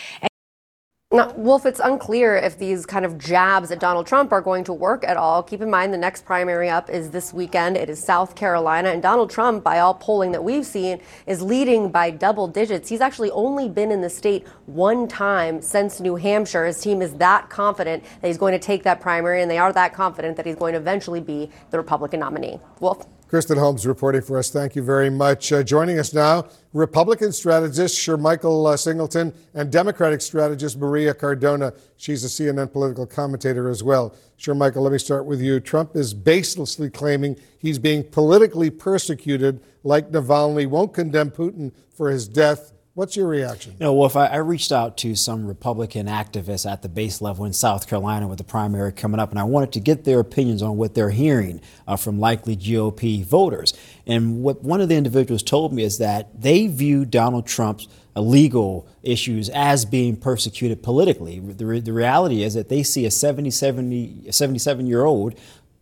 Now, 1.14 1.34
Wolf, 1.34 1.66
it's 1.66 1.82
unclear 1.82 2.38
if 2.38 2.58
these 2.58 2.86
kind 2.86 3.04
of 3.04 3.18
jabs 3.18 3.70
at 3.70 3.82
Donald 3.82 4.08
Trump 4.08 4.32
are 4.32 4.40
going 4.40 4.64
to 4.64 4.72
work 4.72 5.04
at 5.04 5.18
all. 5.18 5.44
Keep 5.44 5.62
in 5.62 5.70
mind 5.70 5.94
the 5.94 5.98
next 5.98 6.24
primary 6.24 6.70
up 6.70 6.90
is 6.90 7.10
this 7.10 7.34
weekend. 7.34 7.76
It 7.76 7.90
is 7.90 8.02
South 8.02 8.34
Carolina. 8.34 8.92
And 8.92 9.02
Donald 9.02 9.30
Trump, 9.30 9.62
by 9.62 9.80
all 9.80 9.94
polling 9.94 10.32
that 10.32 10.42
we've 10.42 10.66
seen, 10.66 11.02
is 11.28 11.42
leading 11.42 11.92
by 11.92 12.12
double 12.12 12.48
digits. 12.48 12.88
He's 12.88 13.02
actually 13.02 13.30
only 13.32 13.68
been 13.68 13.92
in 13.92 14.00
the 14.00 14.10
state 14.10 14.48
one 14.68 15.06
time 15.06 15.62
since 15.62 16.00
New 16.00 16.16
Hampshire. 16.16 16.66
His 16.66 16.80
team 16.80 17.02
is 17.02 17.14
that 17.16 17.50
confident 17.50 18.06
that 18.22 18.28
he's 18.28 18.38
going 18.38 18.54
to 18.54 18.60
take 18.60 18.84
that 18.84 19.02
primary, 19.02 19.42
and 19.42 19.52
they 19.52 19.58
are 19.58 19.74
that 19.74 19.94
confident 19.94 20.38
that 20.38 20.46
he's 20.46 20.56
going 20.56 20.72
to 20.72 20.80
eventually 20.80 21.20
be 21.20 21.50
the 21.72 21.78
Republican 21.78 22.22
nominee. 22.22 22.58
Wolf? 22.80 23.06
Kristen 23.32 23.58
Holmes 23.58 23.88
reporting 23.88 24.22
for 24.22 24.38
us. 24.38 24.50
Thank 24.50 24.76
you 24.76 24.84
very 24.84 25.10
much. 25.10 25.54
Uh, 25.54 25.64
joining 25.64 25.98
us 25.98 26.14
now, 26.14 26.50
Republican 26.74 27.32
strategist 27.32 27.98
Shermichael 27.98 28.70
uh, 28.70 28.76
Singleton 28.76 29.34
and 29.54 29.72
Democratic 29.72 30.20
strategist 30.20 30.78
Maria 30.78 31.14
Cardona. 31.14 31.72
She's 31.96 32.26
a 32.26 32.28
CNN 32.28 32.74
political 32.74 33.06
commentator 33.06 33.70
as 33.70 33.84
well. 33.84 34.14
Shermichael, 34.38 34.82
let 34.82 34.92
me 34.92 34.98
start 34.98 35.26
with 35.26 35.40
you. 35.40 35.62
Trump 35.62 35.96
is 35.96 36.14
baselessly 36.14 36.94
claiming 36.94 37.38
he's 37.58 37.80
being 37.80 38.04
politically 38.04 38.70
persecuted 38.70 39.62
like 39.86 40.12
Navalny, 40.12 40.68
won't 40.68 40.94
condemn 40.94 41.32
Putin 41.32 41.72
for 41.96 42.10
his 42.10 42.28
death 42.28 42.74
What's 43.02 43.16
your 43.16 43.26
reaction? 43.26 43.78
Well, 43.80 44.06
if 44.06 44.16
I, 44.16 44.28
I, 44.28 44.36
reached 44.36 44.72
out 44.72 44.96
to 44.98 45.16
some 45.16 45.48
Republican 45.48 46.06
activists 46.06 46.72
at 46.72 46.84
the 46.84 46.88
base 46.88 47.20
level 47.20 47.46
in 47.46 47.52
South 47.52 47.88
Carolina 47.88 48.28
with 48.28 48.38
the 48.38 48.44
primary 48.44 48.92
coming 48.92 49.20
up, 49.20 49.32
and 49.32 49.40
I 49.40 49.44
wanted 49.44 49.72
to 49.72 49.80
get 49.80 50.04
their 50.04 50.20
opinions 50.20 50.62
on 50.62 50.78
what 50.78 50.94
they're 50.94 51.10
hearing 51.10 51.62
uh, 51.88 51.96
from 51.96 52.20
likely 52.20 52.56
GOP 52.56 53.26
voters. 53.26 53.74
And 54.06 54.44
what 54.44 54.62
one 54.62 54.82
of 54.82 54.90
the 54.90 54.98
individuals 54.98 55.42
told 55.42 55.74
me 55.74 55.82
is 55.82 55.98
that 55.98 56.40
they 56.40 56.68
view 56.68 57.04
Donald 57.04 57.48
Trump's 57.48 57.88
legal 58.16 58.88
issues 59.02 59.50
as 59.50 59.84
being 59.84 60.16
persecuted 60.16 60.84
politically. 60.84 61.40
The, 61.40 61.66
re- 61.66 61.80
the 61.80 61.94
reality 61.94 62.44
is 62.44 62.54
that 62.54 62.70
they 62.70 62.84
see 62.84 63.08
a 63.08 63.12
70, 63.12 63.50
70, 63.50 64.32
77 64.32 64.86
year 64.86 65.06
old 65.06 65.34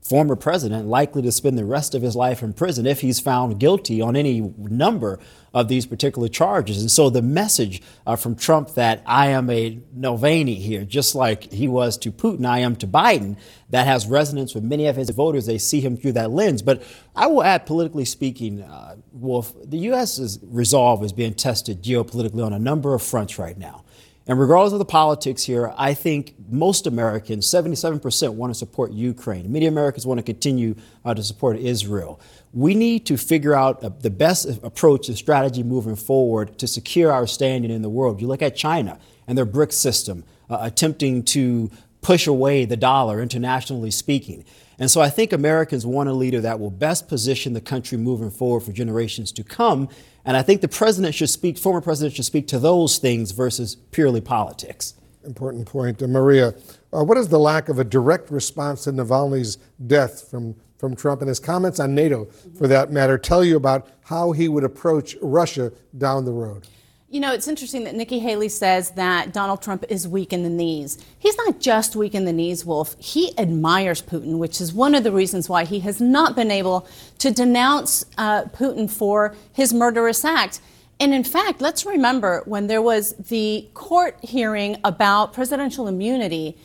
former 0.01 0.35
president 0.37 0.87
likely 0.87 1.21
to 1.21 1.31
spend 1.31 1.57
the 1.57 1.65
rest 1.65 1.93
of 1.93 2.01
his 2.01 2.15
life 2.15 2.41
in 2.41 2.53
prison 2.53 2.87
if 2.87 3.01
he's 3.01 3.19
found 3.19 3.59
guilty 3.59 4.01
on 4.01 4.15
any 4.15 4.39
number 4.57 5.19
of 5.53 5.67
these 5.67 5.85
particular 5.85 6.27
charges. 6.27 6.79
And 6.79 6.91
so 6.91 7.09
the 7.09 7.21
message 7.21 7.81
uh, 8.05 8.15
from 8.15 8.35
Trump 8.35 8.75
that 8.75 9.01
I 9.05 9.27
am 9.27 9.49
a 9.49 9.79
Navalny 9.97 10.57
here, 10.57 10.85
just 10.85 11.15
like 11.15 11.51
he 11.51 11.67
was 11.67 11.97
to 11.99 12.11
Putin, 12.11 12.45
I 12.45 12.59
am 12.59 12.75
to 12.77 12.87
Biden, 12.87 13.37
that 13.69 13.87
has 13.87 14.07
resonance 14.07 14.53
with 14.53 14.63
many 14.63 14.87
of 14.87 14.95
his 14.95 15.09
voters. 15.09 15.45
They 15.45 15.57
see 15.57 15.81
him 15.81 15.97
through 15.97 16.13
that 16.13 16.31
lens. 16.31 16.61
But 16.61 16.83
I 17.15 17.27
will 17.27 17.43
add, 17.43 17.65
politically 17.65 18.05
speaking, 18.05 18.61
uh, 18.61 18.95
Wolf, 19.11 19.53
the 19.63 19.77
U.S.'s 19.77 20.39
resolve 20.43 21.03
is 21.03 21.13
being 21.13 21.33
tested 21.33 21.83
geopolitically 21.83 22.45
on 22.45 22.53
a 22.53 22.59
number 22.59 22.93
of 22.93 23.01
fronts 23.01 23.39
right 23.39 23.57
now. 23.57 23.83
And 24.29 24.39
regardless 24.39 24.73
of 24.73 24.79
the 24.79 24.85
politics 24.85 25.43
here, 25.43 25.73
I 25.75 25.95
think 25.95 26.35
most 26.51 26.85
Americans, 26.85 27.47
77%, 27.47 28.35
want 28.35 28.51
to 28.51 28.55
support 28.55 28.91
Ukraine. 28.91 29.51
Many 29.51 29.65
Americans 29.65 30.05
want 30.05 30.19
to 30.19 30.23
continue 30.23 30.75
uh, 31.03 31.15
to 31.15 31.23
support 31.23 31.57
Israel. 31.57 32.21
We 32.53 32.75
need 32.75 33.07
to 33.07 33.17
figure 33.17 33.55
out 33.55 33.83
uh, 33.83 33.89
the 33.89 34.11
best 34.11 34.47
approach 34.63 35.07
and 35.07 35.17
strategy 35.17 35.63
moving 35.63 35.95
forward 35.95 36.59
to 36.59 36.67
secure 36.67 37.11
our 37.11 37.25
standing 37.25 37.71
in 37.71 37.81
the 37.81 37.89
world. 37.89 38.21
You 38.21 38.27
look 38.27 38.43
at 38.43 38.55
China 38.55 38.99
and 39.25 39.35
their 39.35 39.47
BRICS 39.47 39.73
system 39.73 40.23
uh, 40.47 40.59
attempting 40.61 41.23
to 41.23 41.71
push 42.01 42.27
away 42.27 42.65
the 42.65 42.77
dollar 42.77 43.23
internationally 43.23 43.89
speaking. 43.89 44.45
And 44.79 44.89
so 44.89 45.01
I 45.01 45.09
think 45.09 45.33
Americans 45.33 45.85
want 45.85 46.07
a 46.07 46.13
leader 46.13 46.39
that 46.41 46.59
will 46.59 46.71
best 46.71 47.09
position 47.09 47.53
the 47.53 47.61
country 47.61 47.97
moving 47.97 48.31
forward 48.31 48.61
for 48.61 48.71
generations 48.71 49.31
to 49.33 49.43
come. 49.43 49.89
And 50.23 50.37
I 50.37 50.41
think 50.41 50.61
the 50.61 50.69
president 50.69 51.13
should 51.13 51.29
speak, 51.29 51.57
former 51.57 51.81
president 51.81 52.15
should 52.15 52.25
speak 52.25 52.47
to 52.47 52.59
those 52.59 52.97
things 52.97 53.31
versus 53.31 53.75
purely 53.91 54.21
politics. 54.21 54.93
Important 55.25 55.65
point. 55.65 56.01
Uh, 56.01 56.07
Maria, 56.07 56.53
uh, 56.93 57.03
what 57.03 57.17
is 57.17 57.27
the 57.27 57.39
lack 57.39 57.67
of 57.67 57.77
a 57.77 57.83
direct 57.83 58.31
response 58.31 58.85
to 58.85 58.91
Navalny's 58.93 59.57
death 59.85 60.29
from, 60.29 60.55
from 60.77 60.95
Trump 60.95 61.21
and 61.21 61.27
his 61.27 61.41
comments 61.41 61.79
on 61.81 61.93
NATO, 61.93 62.25
for 62.57 62.67
that 62.69 62.89
matter, 62.89 63.17
tell 63.17 63.43
you 63.43 63.57
about 63.57 63.89
how 64.05 64.31
he 64.31 64.47
would 64.47 64.63
approach 64.63 65.17
Russia 65.21 65.73
down 65.97 66.23
the 66.23 66.31
road? 66.31 66.67
You 67.11 67.19
know, 67.19 67.33
it's 67.33 67.47
interesting 67.47 67.85
that 67.85 67.95
Nikki 67.95 68.19
Haley 68.19 68.49
says 68.49 68.91
that 68.91 69.33
Donald 69.33 69.63
Trump 69.63 69.83
is 69.89 70.07
weak 70.07 70.31
in 70.31 70.43
the 70.43 70.49
knees. 70.49 71.03
He's 71.17 71.35
not 71.37 71.59
just 71.59 71.95
weak 71.95 72.13
in 72.13 72.25
the 72.25 72.33
knees, 72.33 72.63
Wolf. 72.63 72.95
He 72.99 73.35
admires 73.35 73.99
Putin, 73.99 74.37
which 74.37 74.61
is 74.61 74.71
one 74.73 74.93
of 74.93 75.03
the 75.03 75.11
reasons 75.11 75.49
why 75.49 75.65
he 75.65 75.79
has 75.79 75.99
not 75.99 76.35
been 76.35 76.51
able 76.51 76.87
to 77.17 77.31
denounce 77.31 78.05
uh, 78.19 78.43
Putin 78.43 78.87
for 78.87 79.35
his 79.51 79.73
murderous 79.73 80.23
act. 80.23 80.61
And 80.99 81.11
in 81.11 81.23
fact, 81.23 81.61
let's 81.61 81.83
remember 81.83 82.43
when 82.45 82.67
there 82.67 82.81
was 82.81 83.13
the 83.13 83.67
court 83.73 84.19
hearing 84.21 84.77
about 84.83 85.33
presidential 85.33 85.87
immunity, 85.87 86.59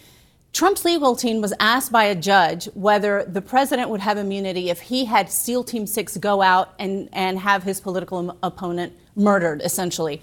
Trump's 0.52 0.84
legal 0.84 1.16
team 1.16 1.40
was 1.40 1.54
asked 1.58 1.90
by 1.90 2.04
a 2.04 2.14
judge 2.14 2.66
whether 2.74 3.24
the 3.24 3.40
president 3.40 3.88
would 3.88 4.00
have 4.00 4.18
immunity 4.18 4.68
if 4.68 4.82
he 4.82 5.06
had 5.06 5.30
SEAL 5.30 5.64
Team 5.64 5.86
6 5.86 6.18
go 6.18 6.42
out 6.42 6.74
and, 6.78 7.08
and 7.14 7.38
have 7.38 7.62
his 7.62 7.80
political 7.80 8.36
opponent 8.42 8.92
murdered, 9.16 9.62
essentially. 9.62 10.22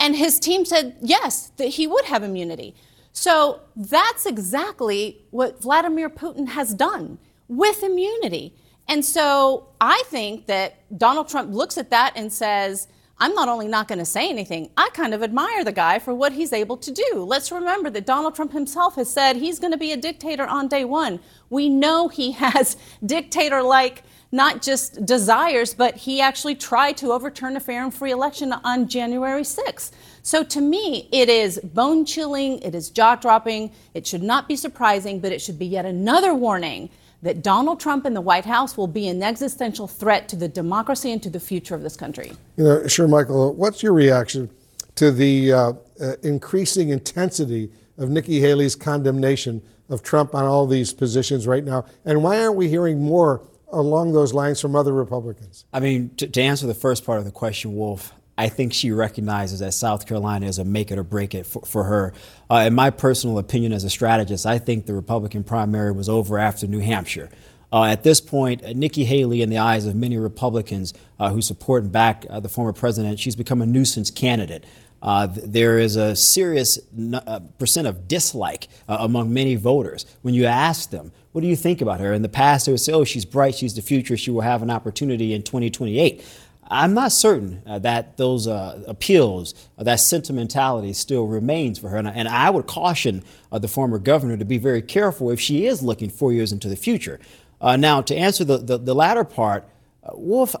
And 0.00 0.16
his 0.16 0.38
team 0.38 0.64
said 0.64 0.96
yes, 1.00 1.50
that 1.56 1.68
he 1.68 1.86
would 1.86 2.04
have 2.06 2.22
immunity. 2.22 2.74
So 3.12 3.60
that's 3.74 4.26
exactly 4.26 5.24
what 5.30 5.60
Vladimir 5.60 6.08
Putin 6.08 6.48
has 6.48 6.72
done 6.72 7.18
with 7.48 7.82
immunity. 7.82 8.54
And 8.86 9.04
so 9.04 9.68
I 9.80 10.02
think 10.06 10.46
that 10.46 10.76
Donald 10.96 11.28
Trump 11.28 11.52
looks 11.52 11.76
at 11.76 11.90
that 11.90 12.12
and 12.16 12.32
says, 12.32 12.88
I'm 13.20 13.34
not 13.34 13.48
only 13.48 13.66
not 13.66 13.88
going 13.88 13.98
to 13.98 14.04
say 14.04 14.30
anything, 14.30 14.70
I 14.76 14.90
kind 14.94 15.12
of 15.12 15.22
admire 15.22 15.64
the 15.64 15.72
guy 15.72 15.98
for 15.98 16.14
what 16.14 16.32
he's 16.32 16.52
able 16.52 16.76
to 16.76 16.92
do. 16.92 17.24
Let's 17.24 17.50
remember 17.50 17.90
that 17.90 18.06
Donald 18.06 18.36
Trump 18.36 18.52
himself 18.52 18.94
has 18.94 19.12
said 19.12 19.36
he's 19.36 19.58
going 19.58 19.72
to 19.72 19.78
be 19.78 19.90
a 19.90 19.96
dictator 19.96 20.46
on 20.46 20.68
day 20.68 20.84
one. 20.84 21.18
We 21.50 21.68
know 21.68 22.08
he 22.08 22.32
has 22.44 22.76
dictator 23.04 23.62
like 23.62 24.04
not 24.30 24.60
just 24.62 25.04
desires, 25.06 25.72
but 25.74 25.96
he 25.96 26.20
actually 26.20 26.54
tried 26.54 26.96
to 26.98 27.12
overturn 27.12 27.56
a 27.56 27.60
fair 27.60 27.82
and 27.82 27.94
free 27.94 28.10
election 28.10 28.52
on 28.52 28.88
January 28.88 29.42
6th. 29.42 29.90
So 30.22 30.44
to 30.44 30.60
me, 30.60 31.08
it 31.10 31.28
is 31.28 31.58
bone 31.60 32.04
chilling, 32.04 32.58
it 32.60 32.74
is 32.74 32.90
jaw 32.90 33.14
dropping, 33.14 33.72
it 33.94 34.06
should 34.06 34.22
not 34.22 34.46
be 34.46 34.56
surprising, 34.56 35.20
but 35.20 35.32
it 35.32 35.40
should 35.40 35.58
be 35.58 35.66
yet 35.66 35.86
another 35.86 36.34
warning 36.34 36.90
that 37.22 37.42
Donald 37.42 37.80
Trump 37.80 38.04
and 38.04 38.14
the 38.14 38.20
White 38.20 38.44
House 38.44 38.76
will 38.76 38.86
be 38.86 39.08
an 39.08 39.22
existential 39.22 39.88
threat 39.88 40.28
to 40.28 40.36
the 40.36 40.48
democracy 40.48 41.10
and 41.10 41.22
to 41.22 41.30
the 41.30 41.40
future 41.40 41.74
of 41.74 41.82
this 41.82 41.96
country. 41.96 42.32
You 42.56 42.64
know, 42.64 42.80
Shermichael, 42.80 43.54
what's 43.54 43.82
your 43.82 43.92
reaction 43.92 44.50
to 44.96 45.10
the 45.10 45.52
uh, 45.52 45.72
uh, 46.00 46.12
increasing 46.22 46.90
intensity 46.90 47.70
of 47.96 48.10
Nikki 48.10 48.40
Haley's 48.40 48.76
condemnation 48.76 49.62
of 49.88 50.02
Trump 50.02 50.34
on 50.34 50.44
all 50.44 50.66
these 50.66 50.92
positions 50.92 51.46
right 51.46 51.64
now? 51.64 51.86
And 52.04 52.22
why 52.22 52.40
aren't 52.40 52.56
we 52.56 52.68
hearing 52.68 53.00
more 53.00 53.42
along 53.72 54.12
those 54.12 54.32
lines 54.32 54.60
from 54.60 54.74
other 54.74 54.92
Republicans? 54.92 55.64
I 55.72 55.80
mean, 55.80 56.10
to, 56.16 56.26
to 56.26 56.40
answer 56.40 56.66
the 56.66 56.74
first 56.74 57.04
part 57.04 57.18
of 57.18 57.24
the 57.24 57.30
question, 57.30 57.76
Wolf, 57.76 58.12
I 58.36 58.48
think 58.48 58.72
she 58.72 58.92
recognizes 58.92 59.58
that 59.60 59.74
South 59.74 60.06
Carolina 60.06 60.46
is 60.46 60.58
a 60.58 60.64
make 60.64 60.92
it 60.92 60.98
or 60.98 61.02
break 61.02 61.34
it 61.34 61.44
for, 61.44 61.62
for 61.62 61.84
her. 61.84 62.14
Uh, 62.48 62.64
in 62.68 62.74
my 62.74 62.90
personal 62.90 63.38
opinion 63.38 63.72
as 63.72 63.82
a 63.82 63.90
strategist, 63.90 64.46
I 64.46 64.58
think 64.58 64.86
the 64.86 64.94
Republican 64.94 65.42
primary 65.42 65.90
was 65.90 66.08
over 66.08 66.38
after 66.38 66.66
New 66.66 66.78
Hampshire. 66.78 67.30
Uh, 67.72 67.84
at 67.84 68.02
this 68.02 68.20
point, 68.20 68.64
uh, 68.64 68.72
Nikki 68.72 69.04
Haley, 69.04 69.42
in 69.42 69.50
the 69.50 69.58
eyes 69.58 69.86
of 69.86 69.94
many 69.94 70.16
Republicans 70.16 70.94
uh, 71.18 71.30
who 71.30 71.42
support 71.42 71.82
and 71.82 71.92
back 71.92 72.24
uh, 72.30 72.40
the 72.40 72.48
former 72.48 72.72
president, 72.72 73.18
she's 73.18 73.36
become 73.36 73.60
a 73.60 73.66
nuisance 73.66 74.10
candidate. 74.10 74.64
Uh, 75.02 75.28
there 75.30 75.78
is 75.78 75.96
a 75.96 76.16
serious 76.16 76.78
uh, 77.12 77.40
percent 77.58 77.86
of 77.86 78.08
dislike 78.08 78.68
among 78.88 79.32
many 79.32 79.54
voters 79.54 80.06
when 80.22 80.34
you 80.34 80.44
ask 80.44 80.90
them, 80.90 81.12
what 81.32 81.42
do 81.42 81.46
you 81.46 81.56
think 81.56 81.80
about 81.80 82.00
her? 82.00 82.12
In 82.12 82.22
the 82.22 82.28
past, 82.28 82.66
they 82.66 82.72
would 82.72 82.80
say, 82.80 82.92
oh, 82.92 83.04
she's 83.04 83.24
bright, 83.24 83.54
she's 83.54 83.74
the 83.74 83.82
future, 83.82 84.16
she 84.16 84.30
will 84.30 84.40
have 84.40 84.62
an 84.62 84.70
opportunity 84.70 85.34
in 85.34 85.42
2028. 85.42 86.24
I'm 86.70 86.92
not 86.92 87.12
certain 87.12 87.62
uh, 87.66 87.78
that 87.80 88.18
those 88.18 88.46
uh, 88.46 88.82
appeals, 88.86 89.54
uh, 89.78 89.84
that 89.84 90.00
sentimentality 90.00 90.92
still 90.92 91.26
remains 91.26 91.78
for 91.78 91.88
her. 91.88 91.96
And, 91.96 92.08
and 92.08 92.28
I 92.28 92.50
would 92.50 92.66
caution 92.66 93.24
uh, 93.50 93.58
the 93.58 93.68
former 93.68 93.98
governor 93.98 94.36
to 94.36 94.44
be 94.44 94.58
very 94.58 94.82
careful 94.82 95.30
if 95.30 95.40
she 95.40 95.66
is 95.66 95.82
looking 95.82 96.10
four 96.10 96.32
years 96.32 96.52
into 96.52 96.68
the 96.68 96.76
future. 96.76 97.20
Uh, 97.60 97.76
now, 97.76 98.02
to 98.02 98.14
answer 98.14 98.44
the, 98.44 98.58
the, 98.58 98.78
the 98.78 98.94
latter 98.94 99.24
part, 99.24 99.66
uh, 100.04 100.10
Wolf, 100.14 100.54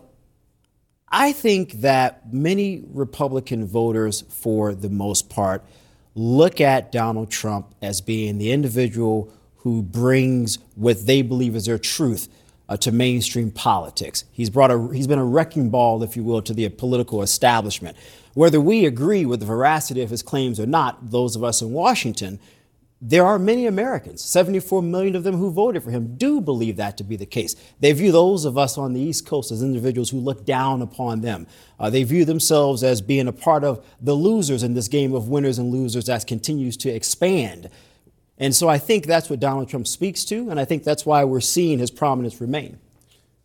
I 1.10 1.32
think 1.32 1.72
that 1.80 2.32
many 2.32 2.84
Republican 2.88 3.66
voters, 3.66 4.22
for 4.28 4.74
the 4.74 4.90
most 4.90 5.28
part, 5.28 5.62
look 6.14 6.60
at 6.60 6.90
Donald 6.90 7.30
Trump 7.30 7.74
as 7.80 8.00
being 8.00 8.38
the 8.38 8.50
individual 8.50 9.32
who 9.58 9.82
brings 9.82 10.58
what 10.74 11.06
they 11.06 11.22
believe 11.22 11.56
is 11.56 11.66
their 11.66 11.78
truth 11.78 12.28
uh, 12.68 12.76
to 12.76 12.92
mainstream 12.92 13.50
politics. 13.50 14.24
He's 14.30 14.50
brought 14.50 14.70
a 14.70 14.88
he's 14.92 15.06
been 15.06 15.18
a 15.18 15.24
wrecking 15.24 15.70
ball, 15.70 16.02
if 16.02 16.16
you 16.16 16.22
will, 16.22 16.42
to 16.42 16.54
the 16.54 16.68
political 16.68 17.22
establishment. 17.22 17.96
Whether 18.34 18.60
we 18.60 18.86
agree 18.86 19.24
with 19.24 19.40
the 19.40 19.46
veracity 19.46 20.02
of 20.02 20.10
his 20.10 20.22
claims 20.22 20.60
or 20.60 20.66
not, 20.66 21.10
those 21.10 21.34
of 21.34 21.42
us 21.42 21.62
in 21.62 21.72
Washington, 21.72 22.38
there 23.00 23.24
are 23.24 23.38
many 23.38 23.66
Americans, 23.66 24.24
74 24.24 24.82
million 24.82 25.14
of 25.14 25.22
them 25.22 25.36
who 25.36 25.50
voted 25.50 25.84
for 25.84 25.90
him, 25.90 26.16
do 26.16 26.40
believe 26.40 26.76
that 26.76 26.96
to 26.98 27.04
be 27.04 27.14
the 27.14 27.26
case. 27.26 27.54
They 27.78 27.92
view 27.92 28.10
those 28.10 28.44
of 28.44 28.58
us 28.58 28.76
on 28.76 28.92
the 28.92 29.00
East 29.00 29.24
Coast 29.24 29.52
as 29.52 29.62
individuals 29.62 30.10
who 30.10 30.18
look 30.18 30.44
down 30.44 30.82
upon 30.82 31.20
them. 31.20 31.46
Uh, 31.78 31.90
they 31.90 32.02
view 32.02 32.24
themselves 32.24 32.82
as 32.82 33.00
being 33.00 33.28
a 33.28 33.32
part 33.32 33.62
of 33.62 33.84
the 34.00 34.14
losers 34.14 34.64
in 34.64 34.74
this 34.74 34.88
game 34.88 35.14
of 35.14 35.28
winners 35.28 35.58
and 35.58 35.70
losers 35.70 36.06
that 36.06 36.26
continues 36.26 36.76
to 36.78 36.90
expand. 36.90 37.70
And 38.38 38.54
so 38.54 38.68
I 38.68 38.78
think 38.78 39.06
that's 39.06 39.28
what 39.28 39.40
Donald 39.40 39.68
Trump 39.68 39.86
speaks 39.86 40.24
to, 40.26 40.50
and 40.50 40.60
I 40.60 40.64
think 40.64 40.84
that's 40.84 41.04
why 41.04 41.24
we're 41.24 41.40
seeing 41.40 41.78
his 41.78 41.90
prominence 41.90 42.40
remain. 42.40 42.78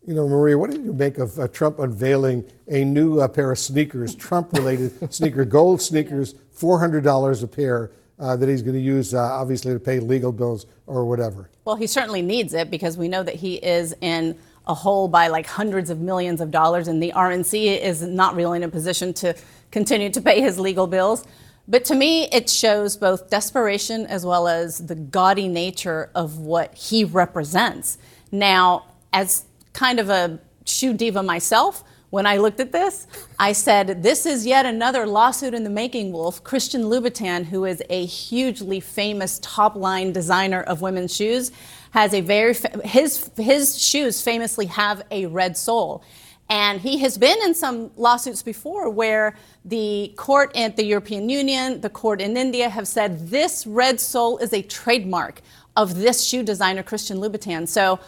You 0.06 0.14
know, 0.14 0.28
Maria, 0.28 0.56
what 0.56 0.70
did 0.70 0.84
you 0.84 0.92
make 0.92 1.18
of 1.18 1.38
uh, 1.38 1.48
Trump 1.48 1.78
unveiling 1.78 2.44
a 2.68 2.84
new 2.84 3.20
uh, 3.20 3.28
pair 3.28 3.50
of 3.50 3.58
sneakers, 3.58 4.14
Trump 4.14 4.52
related 4.52 5.12
sneaker, 5.12 5.44
gold 5.44 5.80
sneakers, 5.80 6.34
$400 6.56 7.42
a 7.42 7.46
pair? 7.46 7.90
Uh, 8.16 8.36
that 8.36 8.48
he's 8.48 8.62
going 8.62 8.76
to 8.76 8.80
use, 8.80 9.12
uh, 9.12 9.18
obviously, 9.18 9.72
to 9.72 9.80
pay 9.80 9.98
legal 9.98 10.30
bills 10.30 10.66
or 10.86 11.04
whatever. 11.04 11.50
Well, 11.64 11.74
he 11.74 11.88
certainly 11.88 12.22
needs 12.22 12.54
it 12.54 12.70
because 12.70 12.96
we 12.96 13.08
know 13.08 13.24
that 13.24 13.34
he 13.34 13.56
is 13.56 13.92
in 14.00 14.38
a 14.68 14.74
hole 14.74 15.08
by 15.08 15.26
like 15.26 15.46
hundreds 15.46 15.90
of 15.90 15.98
millions 16.00 16.40
of 16.40 16.52
dollars, 16.52 16.86
and 16.86 17.02
the 17.02 17.12
RNC 17.14 17.80
is 17.80 18.02
not 18.02 18.36
really 18.36 18.58
in 18.58 18.62
a 18.62 18.68
position 18.68 19.12
to 19.14 19.34
continue 19.72 20.10
to 20.10 20.20
pay 20.20 20.40
his 20.40 20.60
legal 20.60 20.86
bills. 20.86 21.24
But 21.66 21.84
to 21.86 21.94
me, 21.94 22.24
it 22.24 22.50
shows 22.50 22.96
both 22.96 23.30
desperation 23.30 24.06
as 24.06 24.26
well 24.26 24.46
as 24.48 24.86
the 24.86 24.94
gaudy 24.94 25.48
nature 25.48 26.10
of 26.14 26.38
what 26.38 26.74
he 26.74 27.04
represents. 27.04 27.96
Now, 28.30 28.84
as 29.12 29.44
kind 29.72 29.98
of 29.98 30.10
a 30.10 30.38
shoe 30.66 30.92
diva 30.92 31.22
myself, 31.22 31.82
when 32.10 32.26
I 32.26 32.36
looked 32.36 32.60
at 32.60 32.70
this, 32.70 33.08
I 33.40 33.52
said, 33.52 34.04
This 34.04 34.24
is 34.24 34.46
yet 34.46 34.66
another 34.66 35.04
lawsuit 35.04 35.52
in 35.52 35.64
the 35.64 35.70
making, 35.70 36.12
Wolf. 36.12 36.44
Christian 36.44 36.82
Louboutin, 36.82 37.46
who 37.46 37.64
is 37.64 37.82
a 37.90 38.06
hugely 38.06 38.78
famous 38.78 39.40
top 39.42 39.74
line 39.74 40.12
designer 40.12 40.62
of 40.62 40.80
women's 40.80 41.16
shoes, 41.16 41.50
has 41.90 42.14
a 42.14 42.20
very, 42.20 42.54
his, 42.84 43.30
his 43.36 43.82
shoes 43.82 44.22
famously 44.22 44.66
have 44.66 45.02
a 45.10 45.26
red 45.26 45.56
sole. 45.56 46.04
And 46.48 46.80
he 46.80 46.98
has 46.98 47.16
been 47.16 47.38
in 47.42 47.54
some 47.54 47.90
lawsuits 47.96 48.42
before 48.42 48.90
where 48.90 49.36
the 49.64 50.12
court 50.16 50.54
at 50.54 50.76
the 50.76 50.84
European 50.84 51.28
Union, 51.28 51.80
the 51.80 51.90
court 51.90 52.20
in 52.20 52.36
India 52.36 52.68
have 52.68 52.86
said 52.86 53.28
this 53.28 53.66
red 53.66 53.98
sole 53.98 54.38
is 54.38 54.52
a 54.52 54.62
trademark 54.62 55.40
of 55.76 55.96
this 55.96 56.22
shoe 56.24 56.42
designer, 56.42 56.82
Christian 56.82 57.18
Louboutin. 57.18 57.66
So 57.66 57.98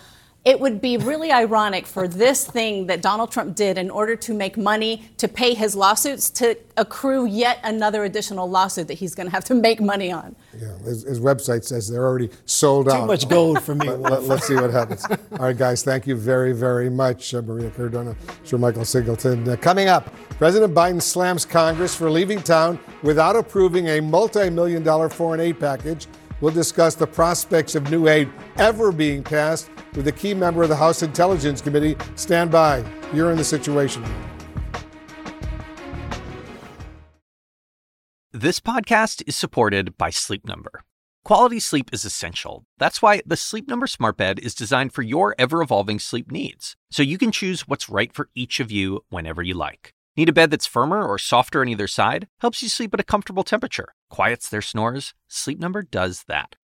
it 0.47 0.61
would 0.61 0.81
be 0.81 0.97
really 0.97 1.33
ironic 1.33 1.89
for 1.89 2.07
this 2.07 2.47
thing 2.47 2.87
that 2.87 3.03
Donald 3.03 3.33
Trump 3.33 3.57
did 3.57 3.77
in 3.77 3.91
order 3.91 4.15
to 4.15 4.33
make 4.33 4.57
money 4.57 5.03
to 5.17 5.27
pay 5.27 5.55
his 5.55 5.75
lawsuits 5.75 6.31
to 6.31 6.57
accrue 6.77 7.27
yet 7.27 7.59
another 7.65 8.05
additional 8.05 8.49
lawsuit 8.49 8.87
that 8.87 8.95
he's 8.95 9.13
going 9.13 9.27
to 9.27 9.33
have 9.33 9.43
to 9.43 9.57
make 9.57 9.81
money 9.81 10.13
on. 10.13 10.37
Yeah, 10.57 10.79
his, 10.85 11.03
his 11.03 11.19
website 11.19 11.65
says 11.65 11.89
they're 11.89 12.07
already 12.07 12.31
sold 12.45 12.87
Too 12.87 12.93
out. 12.93 13.01
Too 13.01 13.07
much 13.07 13.29
gold 13.29 13.61
for 13.61 13.75
me. 13.75 13.89
let, 13.91 14.13
us 14.13 14.29
let, 14.29 14.43
see 14.45 14.55
what 14.55 14.71
happens. 14.71 15.05
All 15.05 15.19
right, 15.33 15.59
guys, 15.59 15.83
thank 15.83 16.07
you 16.07 16.15
very, 16.15 16.53
very 16.53 16.89
much, 16.91 17.35
uh, 17.35 17.43
Maria 17.43 17.71
Cardona, 17.71 18.15
Shermichael 18.45 18.87
Singleton. 18.87 19.49
Uh, 19.49 19.57
coming 19.57 19.89
up, 19.89 20.15
President 20.39 20.73
Biden 20.73 21.03
slams 21.03 21.45
Congress 21.45 21.97
for 21.97 22.09
leaving 22.09 22.41
town 22.41 22.79
without 23.03 23.35
approving 23.35 23.89
a 23.89 24.01
multi 24.01 24.49
million 24.49 24.85
dollar 24.85 25.09
foreign 25.09 25.41
aid 25.41 25.59
package. 25.59 26.07
We'll 26.41 26.55
discuss 26.55 26.95
the 26.95 27.07
prospects 27.07 27.75
of 27.75 27.91
new 27.91 28.07
aid 28.07 28.29
ever 28.59 28.93
being 28.93 29.25
passed 29.25 29.71
with 29.97 30.07
a 30.09 30.13
key 30.13 30.35
member 30.35 30.63
of 30.63 30.69
the 30.69 30.77
House 30.77 31.03
Intelligence 31.03 31.61
Committee. 31.61 31.97
Stand 32.15 32.51
by. 32.51 32.85
You're 33.13 33.31
in 33.31 33.37
the 33.37 33.45
Situation 33.45 34.05
This 38.33 38.61
podcast 38.61 39.23
is 39.27 39.35
supported 39.35 39.97
by 39.97 40.11
Sleep 40.11 40.47
Number. 40.47 40.83
Quality 41.25 41.59
sleep 41.59 41.89
is 41.91 42.05
essential. 42.05 42.67
That's 42.77 43.01
why 43.01 43.23
the 43.25 43.35
Sleep 43.35 43.67
Number 43.67 43.87
Smart 43.87 44.19
Bed 44.19 44.39
is 44.39 44.55
designed 44.55 44.93
for 44.93 45.01
your 45.01 45.35
ever 45.39 45.63
evolving 45.63 45.99
sleep 45.99 46.31
needs, 46.31 46.77
so 46.91 47.03
you 47.03 47.17
can 47.17 47.33
choose 47.33 47.67
what's 47.67 47.89
right 47.89 48.13
for 48.13 48.29
each 48.35 48.61
of 48.61 48.71
you 48.71 49.01
whenever 49.09 49.43
you 49.43 49.55
like. 49.55 49.95
Need 50.19 50.29
a 50.29 50.35
bed 50.35 50.51
that's 50.51 50.67
firmer 50.67 51.03
or 51.03 51.19
softer 51.19 51.63
on 51.63 51.69
either 51.69 51.89
side? 51.89 52.29
Helps 52.41 52.63
you 52.63 52.69
sleep 52.69 52.93
at 52.93 53.01
a 53.01 53.05
comfortable 53.05 53.43
temperature, 53.43 53.95
quiets 54.11 54.51
their 54.51 54.61
snores? 54.61 55.15
Sleep 55.29 55.59
Number 55.59 55.81
does 55.81 56.25
that. 56.29 56.57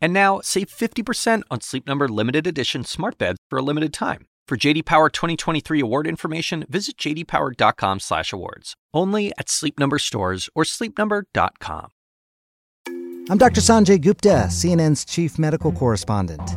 And 0.00 0.12
now, 0.12 0.40
save 0.42 0.68
50% 0.68 1.42
on 1.50 1.60
Sleep 1.60 1.86
Number 1.86 2.08
limited 2.08 2.46
edition 2.46 2.84
smart 2.84 3.18
beds 3.18 3.38
for 3.50 3.58
a 3.58 3.62
limited 3.62 3.92
time. 3.92 4.26
For 4.48 4.56
JD 4.56 4.84
Power 4.84 5.08
2023 5.10 5.80
award 5.80 6.06
information, 6.06 6.64
visit 6.68 6.96
jdpower.com/awards. 6.98 8.74
Only 8.94 9.32
at 9.38 9.48
Sleep 9.48 9.78
Number 9.78 9.98
stores 9.98 10.48
or 10.54 10.64
sleepnumber.com. 10.64 11.88
I'm 13.28 13.38
Dr. 13.38 13.60
Sanjay 13.60 14.00
Gupta, 14.00 14.46
CNN's 14.48 15.04
chief 15.04 15.36
medical 15.36 15.72
correspondent. 15.72 16.56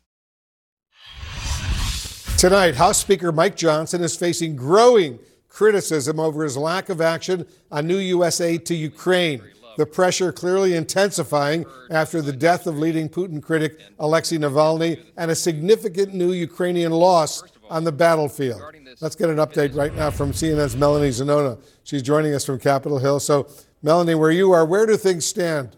Tonight, 2.41 2.73
House 2.73 2.97
Speaker 2.97 3.31
Mike 3.31 3.55
Johnson 3.55 4.01
is 4.01 4.15
facing 4.15 4.55
growing 4.55 5.19
criticism 5.47 6.19
over 6.19 6.43
his 6.43 6.57
lack 6.57 6.89
of 6.89 6.99
action 6.99 7.45
on 7.71 7.85
new 7.85 7.99
U.S. 7.99 8.41
aid 8.41 8.65
to 8.65 8.73
Ukraine. 8.73 9.43
The 9.77 9.85
pressure 9.85 10.31
clearly 10.31 10.73
intensifying 10.73 11.67
after 11.91 12.19
the 12.19 12.33
death 12.33 12.65
of 12.65 12.79
leading 12.79 13.09
Putin 13.09 13.43
critic 13.43 13.79
Alexei 13.99 14.39
Navalny 14.39 15.05
and 15.17 15.29
a 15.29 15.35
significant 15.35 16.15
new 16.15 16.31
Ukrainian 16.31 16.93
loss 16.93 17.43
on 17.69 17.83
the 17.83 17.91
battlefield. 17.91 18.59
Let's 19.01 19.15
get 19.15 19.29
an 19.29 19.37
update 19.37 19.75
right 19.75 19.93
now 19.93 20.09
from 20.09 20.31
CNN's 20.31 20.75
Melanie 20.75 21.09
Zanona. 21.09 21.63
She's 21.83 22.01
joining 22.01 22.33
us 22.33 22.43
from 22.43 22.57
Capitol 22.57 22.97
Hill. 22.97 23.19
So, 23.19 23.49
Melanie, 23.83 24.15
where 24.15 24.31
you 24.31 24.51
are, 24.51 24.65
where 24.65 24.87
do 24.87 24.97
things 24.97 25.27
stand? 25.27 25.77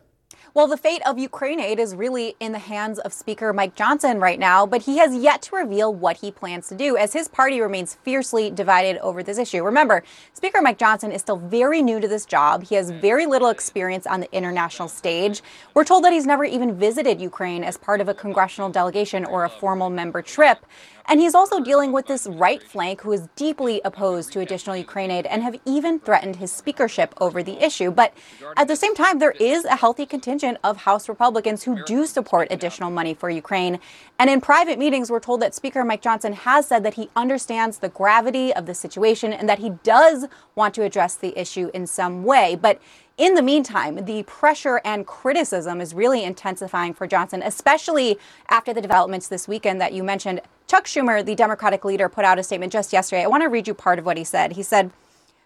Well, 0.55 0.67
the 0.67 0.77
fate 0.77 1.01
of 1.07 1.17
Ukraine 1.17 1.59
aid 1.59 1.79
is 1.79 1.95
really 1.95 2.35
in 2.39 2.51
the 2.51 2.59
hands 2.59 2.99
of 2.99 3.11
Speaker 3.11 3.51
Mike 3.53 3.73
Johnson 3.73 4.19
right 4.19 4.37
now, 4.37 4.67
but 4.67 4.83
he 4.83 4.99
has 4.99 5.15
yet 5.15 5.41
to 5.43 5.55
reveal 5.55 5.91
what 5.91 6.17
he 6.17 6.29
plans 6.29 6.67
to 6.67 6.75
do 6.75 6.95
as 6.95 7.13
his 7.13 7.27
party 7.27 7.59
remains 7.59 7.95
fiercely 7.95 8.51
divided 8.51 8.99
over 8.99 9.23
this 9.23 9.39
issue. 9.39 9.63
Remember, 9.63 10.03
Speaker 10.35 10.61
Mike 10.61 10.77
Johnson 10.77 11.11
is 11.11 11.21
still 11.21 11.37
very 11.37 11.81
new 11.81 11.99
to 11.99 12.07
this 12.07 12.27
job. 12.27 12.65
He 12.65 12.75
has 12.75 12.91
mm. 12.91 13.01
very 13.01 13.25
little 13.25 13.49
experience 13.49 14.05
on 14.05 14.19
the 14.19 14.31
international 14.31 14.89
stage. 14.89 15.41
We're 15.73 15.85
told 15.85 16.03
that 16.03 16.13
he's 16.13 16.27
never 16.27 16.45
even 16.45 16.77
visited 16.77 17.19
Ukraine 17.19 17.63
as 17.63 17.75
part 17.75 17.99
of 17.99 18.07
a 18.07 18.13
congressional 18.13 18.69
delegation 18.69 19.25
or 19.25 19.45
a 19.45 19.51
oh. 19.51 19.59
formal 19.59 19.89
member 19.89 20.21
trip. 20.21 20.67
And 21.05 21.19
he's 21.19 21.35
also 21.35 21.59
dealing 21.59 21.91
with 21.91 22.07
this 22.07 22.27
right 22.27 22.63
flank 22.63 23.01
who 23.01 23.11
is 23.11 23.27
deeply 23.35 23.81
opposed 23.83 24.31
to 24.33 24.39
additional 24.39 24.75
Ukraine 24.75 25.11
aid 25.11 25.25
and 25.25 25.43
have 25.43 25.59
even 25.65 25.99
threatened 25.99 26.37
his 26.37 26.51
speakership 26.51 27.13
over 27.19 27.43
the 27.43 27.63
issue. 27.63 27.91
But 27.91 28.13
at 28.55 28.67
the 28.67 28.75
same 28.75 28.95
time, 28.95 29.19
there 29.19 29.31
is 29.31 29.65
a 29.65 29.75
healthy 29.75 30.05
contingent 30.05 30.57
of 30.63 30.77
House 30.77 31.09
Republicans 31.09 31.63
who 31.63 31.83
do 31.83 32.05
support 32.05 32.47
additional 32.51 32.89
money 32.89 33.13
for 33.13 33.29
Ukraine. 33.29 33.79
And 34.17 34.29
in 34.29 34.39
private 34.39 34.79
meetings, 34.79 35.11
we're 35.11 35.19
told 35.19 35.41
that 35.41 35.53
Speaker 35.53 35.83
Mike 35.83 36.01
Johnson 36.01 36.33
has 36.33 36.67
said 36.67 36.83
that 36.83 36.93
he 36.93 37.09
understands 37.15 37.79
the 37.79 37.89
gravity 37.89 38.53
of 38.53 38.65
the 38.65 38.73
situation 38.73 39.33
and 39.33 39.49
that 39.49 39.59
he 39.59 39.71
does 39.83 40.25
want 40.55 40.73
to 40.75 40.83
address 40.83 41.15
the 41.15 41.37
issue 41.37 41.69
in 41.73 41.85
some 41.85 42.23
way. 42.23 42.55
But 42.55 42.79
in 43.17 43.35
the 43.35 43.41
meantime, 43.41 44.05
the 44.05 44.23
pressure 44.23 44.81
and 44.83 45.05
criticism 45.05 45.79
is 45.79 45.93
really 45.93 46.23
intensifying 46.23 46.93
for 46.93 47.05
Johnson, 47.05 47.43
especially 47.43 48.17
after 48.49 48.73
the 48.73 48.81
developments 48.81 49.27
this 49.27 49.47
weekend 49.47 49.79
that 49.79 49.93
you 49.93 50.03
mentioned. 50.03 50.41
Chuck 50.67 50.85
Schumer, 50.85 51.23
the 51.23 51.35
Democratic 51.35 51.85
leader, 51.85 52.09
put 52.09 52.25
out 52.25 52.39
a 52.39 52.43
statement 52.43 52.73
just 52.73 52.91
yesterday. 52.91 53.23
I 53.23 53.27
want 53.27 53.43
to 53.43 53.49
read 53.49 53.67
you 53.67 53.75
part 53.75 53.99
of 53.99 54.05
what 54.05 54.17
he 54.17 54.23
said. 54.23 54.53
He 54.53 54.63
said, 54.63 54.91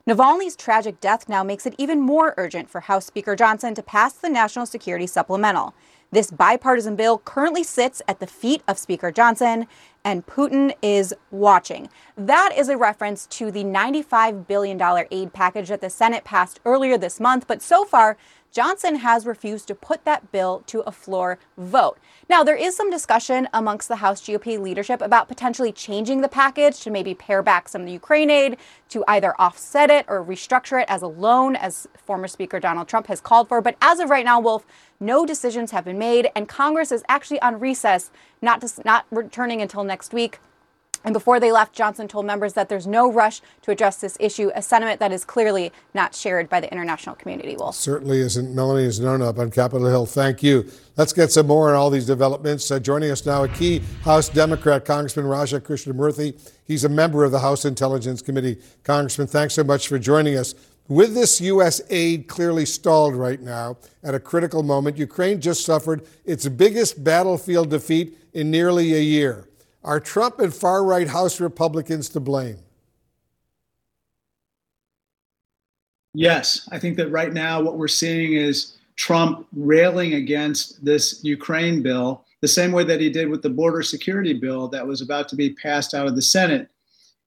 Navalny's 0.07 0.55
tragic 0.55 1.01
death 1.01 1.27
now 1.27 1.43
makes 1.43 1.65
it 1.65 1.75
even 1.77 1.99
more 1.99 2.33
urgent 2.37 2.69
for 2.69 2.79
House 2.79 3.05
Speaker 3.05 3.35
Johnson 3.35 3.75
to 3.75 3.83
pass 3.83 4.13
the 4.13 4.29
National 4.29 4.65
Security 4.65 5.05
Supplemental. 5.05 5.73
This 6.09 6.31
bipartisan 6.31 6.95
bill 6.95 7.17
currently 7.17 7.63
sits 7.63 8.01
at 8.07 8.19
the 8.19 8.27
feet 8.27 8.63
of 8.65 8.77
Speaker 8.77 9.11
Johnson, 9.11 9.67
and 10.05 10.25
Putin 10.25 10.73
is 10.81 11.13
watching. 11.31 11.89
That 12.15 12.53
is 12.55 12.69
a 12.69 12.77
reference 12.77 13.27
to 13.27 13.51
the 13.51 13.65
$95 13.65 14.47
billion 14.47 14.81
aid 15.11 15.33
package 15.33 15.67
that 15.67 15.81
the 15.81 15.89
Senate 15.89 16.23
passed 16.23 16.61
earlier 16.63 16.97
this 16.97 17.19
month, 17.19 17.45
but 17.45 17.61
so 17.61 17.83
far, 17.83 18.15
Johnson 18.57 18.95
has 18.95 19.27
refused 19.27 19.67
to 19.67 19.75
put 19.75 20.03
that 20.05 20.31
bill 20.31 20.63
to 20.65 20.79
a 20.79 20.91
floor 20.91 21.37
vote. 21.59 21.99
Now, 22.27 22.43
there 22.43 22.55
is 22.55 22.75
some 22.75 22.89
discussion 22.89 23.47
amongst 23.53 23.87
the 23.87 23.97
House 23.97 24.19
GOP 24.19 24.59
leadership 24.59 24.99
about 24.99 25.27
potentially 25.27 25.71
changing 25.71 26.21
the 26.21 26.27
package 26.27 26.79
to 26.79 26.89
maybe 26.89 27.13
pare 27.13 27.43
back 27.43 27.69
some 27.69 27.81
of 27.81 27.85
the 27.85 27.93
Ukraine 27.93 28.31
aid, 28.31 28.57
to 28.89 29.03
either 29.07 29.39
offset 29.39 29.91
it 29.91 30.07
or 30.07 30.25
restructure 30.25 30.81
it 30.81 30.87
as 30.89 31.03
a 31.03 31.07
loan, 31.07 31.55
as 31.55 31.87
former 32.03 32.27
Speaker 32.27 32.59
Donald 32.59 32.87
Trump 32.87 33.05
has 33.05 33.21
called 33.21 33.47
for. 33.47 33.61
But 33.61 33.77
as 33.79 33.99
of 33.99 34.09
right 34.09 34.25
now, 34.25 34.39
Wolf, 34.39 34.65
no 34.99 35.23
decisions 35.23 35.69
have 35.69 35.85
been 35.85 35.99
made, 35.99 36.31
and 36.35 36.49
Congress 36.49 36.91
is 36.91 37.03
actually 37.07 37.39
on 37.43 37.59
recess, 37.59 38.09
not, 38.41 38.63
not 38.83 39.05
returning 39.11 39.61
until 39.61 39.83
next 39.83 40.15
week. 40.15 40.39
And 41.03 41.13
before 41.13 41.39
they 41.39 41.51
left, 41.51 41.73
Johnson 41.73 42.07
told 42.07 42.25
members 42.25 42.53
that 42.53 42.69
there's 42.69 42.87
no 42.87 43.11
rush 43.11 43.41
to 43.61 43.71
address 43.71 43.97
this 44.01 44.17
issue, 44.19 44.51
a 44.55 44.61
sentiment 44.61 44.99
that 44.99 45.11
is 45.11 45.23
clearly 45.23 45.71
not 45.93 46.13
shared 46.13 46.49
by 46.49 46.59
the 46.59 46.71
international 46.71 47.15
community. 47.15 47.55
Wolf. 47.55 47.75
Certainly 47.75 48.19
isn't. 48.19 48.53
Melanie 48.53 48.87
Zanona 48.87 49.27
up 49.27 49.39
on 49.39 49.51
Capitol 49.51 49.87
Hill. 49.87 50.05
Thank 50.05 50.43
you. 50.43 50.69
Let's 50.95 51.13
get 51.13 51.31
some 51.31 51.47
more 51.47 51.69
on 51.69 51.75
all 51.75 51.89
these 51.89 52.05
developments. 52.05 52.69
Uh, 52.69 52.79
joining 52.79 53.11
us 53.11 53.25
now, 53.25 53.43
a 53.43 53.47
key 53.47 53.81
House 54.03 54.29
Democrat, 54.29 54.85
Congressman 54.85 55.25
Raja 55.25 55.59
Krishnamoorthi. 55.59 56.39
He's 56.65 56.83
a 56.83 56.89
member 56.89 57.23
of 57.23 57.31
the 57.31 57.39
House 57.39 57.65
Intelligence 57.65 58.21
Committee. 58.21 58.57
Congressman, 58.83 59.27
thanks 59.27 59.53
so 59.53 59.63
much 59.63 59.87
for 59.87 59.99
joining 59.99 60.37
us. 60.37 60.55
With 60.89 61.13
this 61.13 61.41
U.S. 61.41 61.81
aid 61.89 62.27
clearly 62.27 62.65
stalled 62.65 63.13
right 63.13 63.41
now 63.41 63.77
at 64.03 64.15
a 64.15 64.19
critical 64.19 64.63
moment, 64.63 64.97
Ukraine 64.97 65.41
just 65.41 65.65
suffered 65.65 66.05
its 66.23 66.47
biggest 66.47 67.03
battlefield 67.03 67.69
defeat 67.69 68.17
in 68.33 68.49
nearly 68.51 68.93
a 68.93 69.01
year. 69.01 69.47
Are 69.83 69.99
Trump 69.99 70.39
and 70.39 70.53
far 70.53 70.83
right 70.83 71.07
House 71.07 71.39
Republicans 71.39 72.09
to 72.09 72.19
blame? 72.19 72.57
Yes, 76.13 76.67
I 76.71 76.79
think 76.79 76.97
that 76.97 77.11
right 77.11 77.31
now 77.31 77.61
what 77.61 77.77
we're 77.77 77.87
seeing 77.87 78.33
is 78.33 78.77
Trump 78.95 79.47
railing 79.53 80.15
against 80.15 80.83
this 80.83 81.23
Ukraine 81.23 81.83
bill 81.83 82.25
the 82.41 82.47
same 82.47 82.71
way 82.71 82.83
that 82.83 83.01
he 83.01 83.09
did 83.09 83.29
with 83.29 83.41
the 83.41 83.49
border 83.49 83.81
security 83.81 84.33
bill 84.33 84.67
that 84.67 84.85
was 84.85 85.01
about 85.01 85.27
to 85.29 85.35
be 85.35 85.53
passed 85.53 85.93
out 85.93 86.07
of 86.07 86.15
the 86.15 86.21
Senate. 86.21 86.69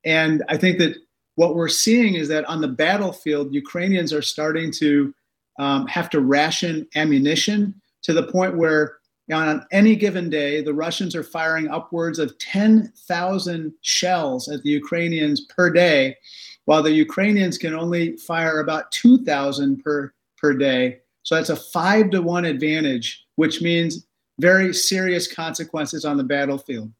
And 0.04 0.42
I 0.48 0.56
think 0.56 0.78
that 0.78 0.96
what 1.34 1.54
we're 1.54 1.68
seeing 1.68 2.14
is 2.14 2.28
that 2.28 2.44
on 2.46 2.60
the 2.60 2.68
battlefield, 2.68 3.54
Ukrainians 3.54 4.12
are 4.12 4.22
starting 4.22 4.70
to 4.72 5.14
um, 5.58 5.86
have 5.86 6.10
to 6.10 6.20
ration 6.20 6.86
ammunition 6.94 7.80
to 8.02 8.12
the 8.12 8.24
point 8.24 8.56
where 8.56 8.98
on 9.32 9.66
any 9.70 9.96
given 9.96 10.30
day, 10.30 10.62
the 10.62 10.74
Russians 10.74 11.14
are 11.14 11.22
firing 11.22 11.68
upwards 11.68 12.18
of 12.18 12.36
10,000 12.38 13.72
shells 13.80 14.48
at 14.48 14.62
the 14.62 14.70
Ukrainians 14.70 15.42
per 15.42 15.70
day, 15.70 16.16
while 16.64 16.82
the 16.82 16.92
Ukrainians 16.92 17.58
can 17.58 17.74
only 17.74 18.16
fire 18.16 18.60
about 18.60 18.90
2,000 18.92 19.82
per, 19.82 20.12
per 20.36 20.54
day. 20.54 21.00
So 21.22 21.34
that's 21.34 21.50
a 21.50 21.56
five 21.56 22.10
to 22.10 22.22
one 22.22 22.44
advantage, 22.44 23.26
which 23.36 23.60
means 23.60 24.06
very 24.40 24.72
serious 24.72 25.32
consequences 25.32 26.04
on 26.04 26.16
the 26.16 26.24
battlefield. 26.24 26.90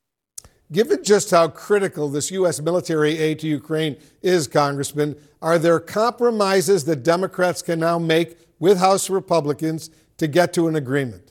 Given 0.72 1.02
just 1.02 1.32
how 1.32 1.48
critical 1.48 2.08
this 2.08 2.30
U.S. 2.30 2.60
military 2.60 3.18
aid 3.18 3.40
to 3.40 3.48
Ukraine 3.48 3.96
is, 4.22 4.46
Congressman, 4.46 5.16
are 5.42 5.58
there 5.58 5.80
compromises 5.80 6.84
that 6.84 7.02
Democrats 7.02 7.60
can 7.60 7.80
now 7.80 7.98
make 7.98 8.38
with 8.60 8.78
House 8.78 9.10
Republicans 9.10 9.90
to 10.18 10.28
get 10.28 10.52
to 10.52 10.68
an 10.68 10.76
agreement? 10.76 11.29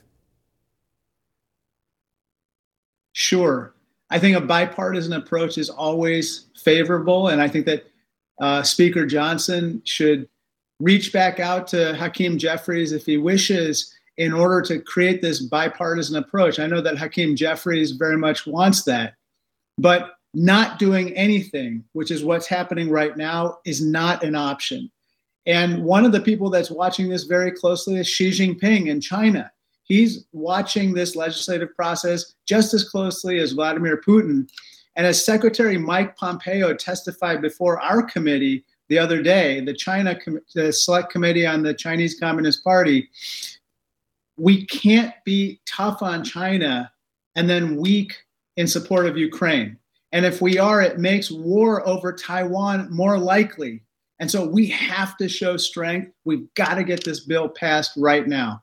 Sure. 3.12 3.74
I 4.10 4.18
think 4.18 4.36
a 4.36 4.40
bipartisan 4.40 5.12
approach 5.12 5.58
is 5.58 5.70
always 5.70 6.46
favorable, 6.62 7.28
and 7.28 7.40
I 7.40 7.48
think 7.48 7.66
that 7.66 7.84
uh, 8.40 8.62
Speaker 8.62 9.06
Johnson 9.06 9.82
should 9.84 10.28
reach 10.80 11.12
back 11.12 11.38
out 11.38 11.66
to 11.68 11.94
Hakeem 11.94 12.38
Jeffries 12.38 12.92
if 12.92 13.06
he 13.06 13.18
wishes 13.18 13.94
in 14.16 14.32
order 14.32 14.60
to 14.62 14.80
create 14.80 15.22
this 15.22 15.40
bipartisan 15.40 16.16
approach. 16.16 16.58
I 16.58 16.66
know 16.66 16.80
that 16.80 16.98
Hakeem 16.98 17.36
Jeffries 17.36 17.92
very 17.92 18.16
much 18.16 18.46
wants 18.46 18.84
that. 18.84 19.14
But 19.78 20.14
not 20.34 20.78
doing 20.78 21.16
anything, 21.16 21.84
which 21.92 22.10
is 22.10 22.24
what's 22.24 22.46
happening 22.46 22.90
right 22.90 23.16
now, 23.16 23.58
is 23.64 23.84
not 23.84 24.22
an 24.22 24.34
option. 24.34 24.90
And 25.46 25.82
one 25.84 26.04
of 26.04 26.12
the 26.12 26.20
people 26.20 26.50
that's 26.50 26.70
watching 26.70 27.08
this 27.08 27.24
very 27.24 27.50
closely 27.50 27.96
is 27.96 28.06
Xi 28.06 28.30
Jinping 28.30 28.86
in 28.86 29.00
China. 29.00 29.50
He's 29.90 30.24
watching 30.30 30.94
this 30.94 31.16
legislative 31.16 31.74
process 31.74 32.36
just 32.46 32.72
as 32.74 32.88
closely 32.88 33.40
as 33.40 33.50
Vladimir 33.50 34.00
Putin. 34.00 34.48
And 34.94 35.04
as 35.04 35.24
Secretary 35.24 35.76
Mike 35.78 36.16
Pompeo 36.16 36.74
testified 36.74 37.42
before 37.42 37.80
our 37.80 38.00
committee 38.04 38.64
the 38.88 39.00
other 39.00 39.20
day, 39.20 39.58
the 39.58 39.74
China 39.74 40.16
the 40.54 40.72
Select 40.72 41.10
Committee 41.10 41.44
on 41.44 41.64
the 41.64 41.74
Chinese 41.74 42.20
Communist 42.20 42.62
Party, 42.62 43.10
we 44.36 44.64
can't 44.66 45.12
be 45.24 45.60
tough 45.66 46.02
on 46.02 46.22
China 46.22 46.92
and 47.34 47.50
then 47.50 47.74
weak 47.74 48.14
in 48.56 48.68
support 48.68 49.06
of 49.06 49.18
Ukraine. 49.18 49.76
And 50.12 50.24
if 50.24 50.40
we 50.40 50.56
are, 50.56 50.80
it 50.80 51.00
makes 51.00 51.32
war 51.32 51.84
over 51.84 52.12
Taiwan 52.12 52.86
more 52.92 53.18
likely. 53.18 53.82
And 54.20 54.30
so 54.30 54.46
we 54.46 54.66
have 54.66 55.16
to 55.16 55.28
show 55.28 55.56
strength. 55.56 56.12
We've 56.24 56.46
got 56.54 56.74
to 56.74 56.84
get 56.84 57.02
this 57.02 57.26
bill 57.26 57.48
passed 57.48 57.90
right 57.96 58.28
now. 58.28 58.62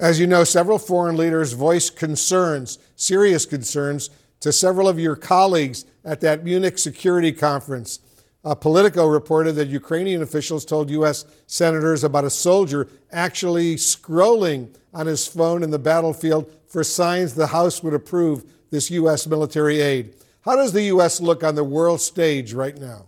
As 0.00 0.18
you 0.18 0.26
know, 0.26 0.44
several 0.44 0.78
foreign 0.78 1.16
leaders 1.16 1.52
voiced 1.52 1.96
concerns, 1.96 2.78
serious 2.96 3.46
concerns, 3.46 4.10
to 4.40 4.52
several 4.52 4.88
of 4.88 4.98
your 4.98 5.16
colleagues 5.16 5.86
at 6.04 6.20
that 6.20 6.44
Munich 6.44 6.78
Security 6.78 7.32
Conference. 7.32 8.00
Uh, 8.44 8.54
Politico 8.54 9.06
reported 9.06 9.52
that 9.52 9.68
Ukrainian 9.68 10.20
officials 10.20 10.64
told 10.66 10.90
U.S. 10.90 11.24
senators 11.46 12.04
about 12.04 12.24
a 12.24 12.30
soldier 12.30 12.88
actually 13.10 13.76
scrolling 13.76 14.68
on 14.92 15.06
his 15.06 15.26
phone 15.26 15.62
in 15.62 15.70
the 15.70 15.78
battlefield 15.78 16.52
for 16.66 16.84
signs 16.84 17.34
the 17.34 17.46
House 17.46 17.82
would 17.82 17.94
approve 17.94 18.44
this 18.70 18.90
U.S. 18.90 19.26
military 19.26 19.80
aid. 19.80 20.14
How 20.42 20.56
does 20.56 20.72
the 20.72 20.82
U.S. 20.82 21.20
look 21.20 21.42
on 21.42 21.54
the 21.54 21.64
world 21.64 22.02
stage 22.02 22.52
right 22.52 22.76
now? 22.76 23.06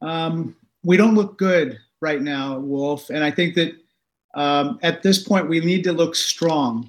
Um, 0.00 0.56
we 0.84 0.96
don't 0.96 1.14
look 1.14 1.36
good 1.36 1.78
right 2.00 2.22
now, 2.22 2.58
Wolf. 2.58 3.10
And 3.10 3.22
I 3.22 3.30
think 3.30 3.56
that 3.56 3.74
um, 4.38 4.78
at 4.82 5.02
this 5.02 5.22
point, 5.22 5.48
we 5.48 5.58
need 5.58 5.82
to 5.82 5.92
look 5.92 6.14
strong. 6.14 6.88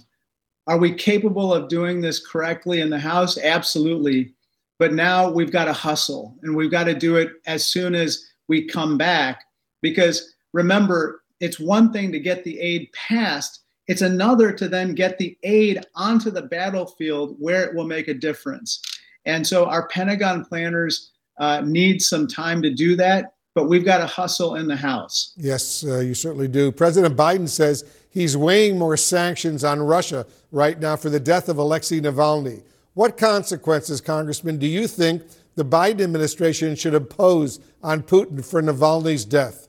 Are 0.67 0.77
we 0.77 0.93
capable 0.93 1.51
of 1.51 1.67
doing 1.67 1.99
this 1.99 2.23
correctly 2.25 2.79
in 2.79 2.91
the 2.91 2.99
House? 2.99 3.39
Absolutely. 3.39 4.35
But 4.77 4.93
now 4.93 5.31
we've 5.31 5.51
got 5.51 5.65
to 5.65 5.73
hustle 5.73 6.37
and 6.43 6.55
we've 6.55 6.69
got 6.69 6.83
to 6.83 6.93
do 6.93 7.15
it 7.15 7.31
as 7.47 7.65
soon 7.65 7.95
as 7.95 8.23
we 8.47 8.67
come 8.67 8.99
back. 8.99 9.45
Because 9.81 10.35
remember, 10.53 11.23
it's 11.39 11.59
one 11.59 11.91
thing 11.91 12.11
to 12.11 12.19
get 12.19 12.43
the 12.43 12.59
aid 12.59 12.87
passed, 12.93 13.63
it's 13.87 14.03
another 14.03 14.51
to 14.51 14.67
then 14.67 14.93
get 14.93 15.17
the 15.17 15.35
aid 15.41 15.83
onto 15.95 16.29
the 16.29 16.43
battlefield 16.43 17.35
where 17.39 17.63
it 17.63 17.73
will 17.73 17.87
make 17.87 18.07
a 18.07 18.13
difference. 18.13 18.79
And 19.25 19.45
so 19.45 19.65
our 19.65 19.87
Pentagon 19.87 20.45
planners 20.45 21.09
uh, 21.39 21.61
need 21.61 22.03
some 22.03 22.27
time 22.27 22.61
to 22.61 22.69
do 22.71 22.95
that, 22.97 23.33
but 23.55 23.67
we've 23.67 23.85
got 23.85 23.97
to 23.97 24.05
hustle 24.05 24.55
in 24.55 24.67
the 24.67 24.75
House. 24.75 25.33
Yes, 25.37 25.83
uh, 25.83 25.99
you 25.99 26.13
certainly 26.13 26.47
do. 26.47 26.71
President 26.71 27.17
Biden 27.17 27.47
says 27.47 27.83
he's 28.09 28.37
weighing 28.37 28.77
more 28.77 28.97
sanctions 28.97 29.63
on 29.63 29.81
Russia 29.81 30.25
right 30.51 30.79
now 30.79 30.95
for 30.95 31.09
the 31.09 31.19
death 31.19 31.49
of 31.49 31.57
Alexei 31.57 31.99
Navalny. 31.99 32.63
What 32.93 33.17
consequences, 33.17 34.01
Congressman, 34.01 34.57
do 34.57 34.67
you 34.67 34.87
think 34.87 35.23
the 35.55 35.65
Biden 35.65 36.01
administration 36.01 36.75
should 36.75 36.93
impose 36.93 37.59
on 37.83 38.03
Putin 38.03 38.43
for 38.45 38.61
Navalny's 38.61 39.25
death? 39.25 39.67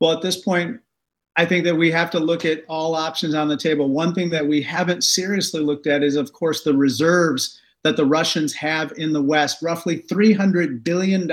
Well, 0.00 0.12
at 0.12 0.22
this 0.22 0.36
point, 0.36 0.80
I 1.36 1.44
think 1.44 1.64
that 1.64 1.76
we 1.76 1.90
have 1.90 2.10
to 2.10 2.20
look 2.20 2.44
at 2.44 2.64
all 2.68 2.94
options 2.94 3.34
on 3.34 3.48
the 3.48 3.56
table. 3.56 3.88
One 3.88 4.14
thing 4.14 4.30
that 4.30 4.46
we 4.46 4.60
haven't 4.62 5.04
seriously 5.04 5.62
looked 5.62 5.86
at 5.86 6.02
is, 6.02 6.16
of 6.16 6.32
course, 6.32 6.64
the 6.64 6.76
reserves 6.76 7.60
that 7.82 7.96
the 7.96 8.04
Russians 8.04 8.52
have 8.54 8.92
in 8.96 9.12
the 9.12 9.22
West 9.22 9.62
roughly 9.62 10.00
$300 10.00 10.84
billion 10.84 11.26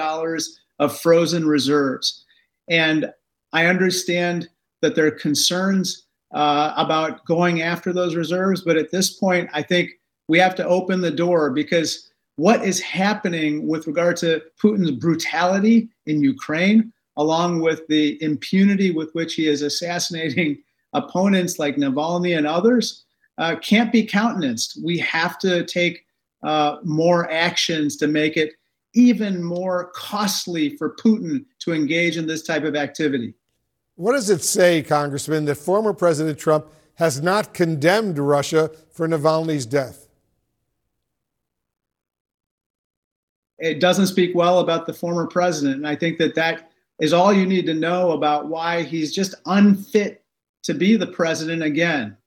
of 0.79 0.97
frozen 0.99 1.47
reserves. 1.47 2.25
And 2.69 3.11
I 3.53 3.65
understand 3.65 4.49
that 4.81 4.95
there 4.95 5.07
are 5.07 5.11
concerns 5.11 6.05
uh, 6.33 6.73
about 6.75 7.25
going 7.25 7.61
after 7.61 7.93
those 7.93 8.15
reserves, 8.15 8.61
but 8.61 8.77
at 8.77 8.91
this 8.91 9.11
point, 9.11 9.49
I 9.53 9.61
think 9.61 9.91
we 10.27 10.39
have 10.39 10.55
to 10.55 10.67
open 10.67 11.01
the 11.01 11.11
door 11.11 11.51
because 11.51 12.11
what 12.35 12.63
is 12.63 12.79
happening 12.79 13.67
with 13.67 13.87
regard 13.87 14.17
to 14.17 14.41
Putin's 14.61 14.91
brutality 14.91 15.89
in 16.05 16.21
Ukraine, 16.21 16.91
along 17.15 17.61
with 17.61 17.87
the 17.87 18.21
impunity 18.21 18.91
with 18.91 19.11
which 19.13 19.33
he 19.33 19.47
is 19.47 19.61
assassinating 19.61 20.61
opponents 20.93 21.59
like 21.59 21.75
Navalny 21.77 22.37
and 22.37 22.45
others, 22.45 23.05
uh, 23.37 23.55
can't 23.55 23.91
be 23.91 24.03
countenanced. 24.03 24.79
We 24.83 24.97
have 24.99 25.37
to 25.39 25.65
take 25.65 26.05
uh, 26.43 26.77
more 26.83 27.29
actions 27.31 27.97
to 27.97 28.07
make 28.07 28.37
it 28.37 28.53
even 28.97 29.43
more 29.43 29.91
costly 29.93 30.75
for 30.75 30.95
Putin 30.95 31.45
to 31.59 31.71
engage 31.71 32.17
in 32.17 32.25
this 32.25 32.41
type 32.41 32.63
of 32.63 32.75
activity. 32.75 33.35
What 33.95 34.13
does 34.13 34.29
it 34.31 34.43
say, 34.43 34.81
Congressman, 34.81 35.45
that 35.45 35.55
former 35.55 35.93
President 35.93 36.39
Trump 36.39 36.65
has 36.95 37.21
not 37.21 37.53
condemned 37.53 38.17
Russia 38.17 38.71
for 38.91 39.07
Navalny's 39.07 39.67
death? 39.67 40.07
It 43.59 43.79
doesn't 43.79 44.07
speak 44.07 44.35
well 44.35 44.59
about 44.59 44.87
the 44.87 44.93
former 44.93 45.27
president. 45.27 45.77
And 45.77 45.87
I 45.87 45.95
think 45.95 46.17
that 46.17 46.35
that 46.35 46.71
is 46.99 47.13
all 47.13 47.31
you 47.31 47.45
need 47.45 47.67
to 47.67 47.73
know 47.75 48.11
about 48.11 48.47
why 48.47 48.81
he's 48.81 49.13
just 49.13 49.35
unfit 49.45 50.23
to 50.63 50.73
be 50.73 50.95
the 50.95 51.07
president 51.07 51.61
again. 51.61 52.17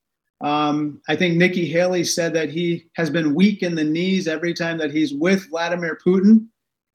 Um, 0.41 1.01
I 1.09 1.17
think 1.17 1.37
Nikki 1.37 1.67
Haley 1.67 2.05
said 2.05 2.33
that 2.35 2.49
he 2.49 2.87
has 2.95 3.11
been 3.11 3.35
weak 3.35 3.63
in 3.63 3.75
the 3.75 3.85
knees 3.85 4.27
every 4.27 4.55
time 4.55 4.79
that 4.79 4.93
he's 4.93 5.13
with 5.13 5.51
Vladimir 5.51 5.99
Putin. 6.05 6.47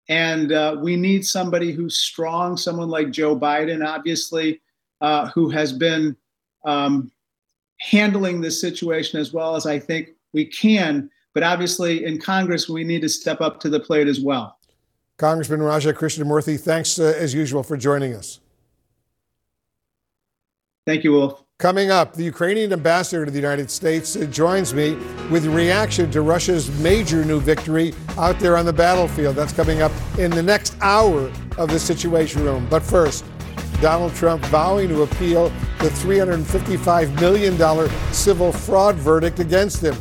And 0.07 0.51
uh, 0.51 0.77
we 0.79 0.95
need 0.95 1.25
somebody 1.25 1.71
who's 1.71 1.97
strong, 1.97 2.57
someone 2.57 2.89
like 2.89 3.11
Joe 3.11 3.37
Biden, 3.37 3.85
obviously, 3.85 4.61
uh, 5.01 5.29
who 5.29 5.49
has 5.49 5.73
been 5.73 6.15
um, 6.65 7.11
handling 7.79 8.41
this 8.41 8.61
situation 8.61 9.19
as 9.19 9.33
well 9.33 9.55
as 9.55 9.65
I 9.65 9.79
think 9.79 10.09
we 10.33 10.45
can. 10.45 11.09
But 11.33 11.43
obviously, 11.43 12.05
in 12.05 12.19
Congress, 12.19 12.69
we 12.69 12.83
need 12.83 13.01
to 13.01 13.09
step 13.09 13.41
up 13.41 13.59
to 13.61 13.69
the 13.69 13.79
plate 13.79 14.07
as 14.07 14.19
well. 14.19 14.57
Congressman 15.17 15.61
Raja 15.61 15.93
Krishnamoorthi, 15.93 16.59
thanks 16.59 16.99
uh, 16.99 17.15
as 17.17 17.33
usual 17.33 17.63
for 17.63 17.77
joining 17.77 18.13
us. 18.13 18.39
Thank 20.85 21.03
you, 21.03 21.13
Wolf. 21.13 21.44
Coming 21.57 21.89
up, 21.89 22.15
the 22.15 22.23
Ukrainian 22.23 22.73
ambassador 22.73 23.23
to 23.23 23.31
the 23.31 23.39
United 23.39 23.71
States 23.71 24.15
joins 24.29 24.73
me 24.73 24.95
with 25.31 25.45
reaction 25.45 26.11
to 26.11 26.21
Russia's 26.21 26.69
major 26.81 27.23
new 27.23 27.39
victory 27.39 27.93
out 28.17 28.37
there 28.41 28.57
on 28.57 28.65
the 28.65 28.73
battlefield. 28.73 29.37
That's 29.37 29.53
coming 29.53 29.81
up 29.81 29.93
in 30.19 30.31
the 30.31 30.43
next 30.43 30.75
hour 30.81 31.31
of 31.57 31.69
the 31.69 31.79
Situation 31.79 32.43
Room. 32.43 32.67
But 32.69 32.83
first, 32.83 33.23
Donald 33.79 34.13
Trump 34.15 34.43
vowing 34.47 34.89
to 34.89 35.03
appeal 35.03 35.47
the 35.79 35.87
$355 35.87 37.21
million 37.21 37.89
civil 38.11 38.51
fraud 38.51 38.95
verdict 38.95 39.39
against 39.39 39.81
him. 39.81 39.95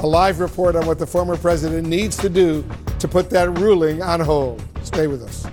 A 0.00 0.06
live 0.06 0.40
report 0.40 0.76
on 0.76 0.86
what 0.86 0.98
the 0.98 1.06
former 1.06 1.38
president 1.38 1.88
needs 1.88 2.18
to 2.18 2.28
do 2.28 2.62
to 2.98 3.08
put 3.08 3.30
that 3.30 3.48
ruling 3.58 4.02
on 4.02 4.20
hold. 4.20 4.62
Stay 4.82 5.06
with 5.06 5.22
us. 5.22 5.46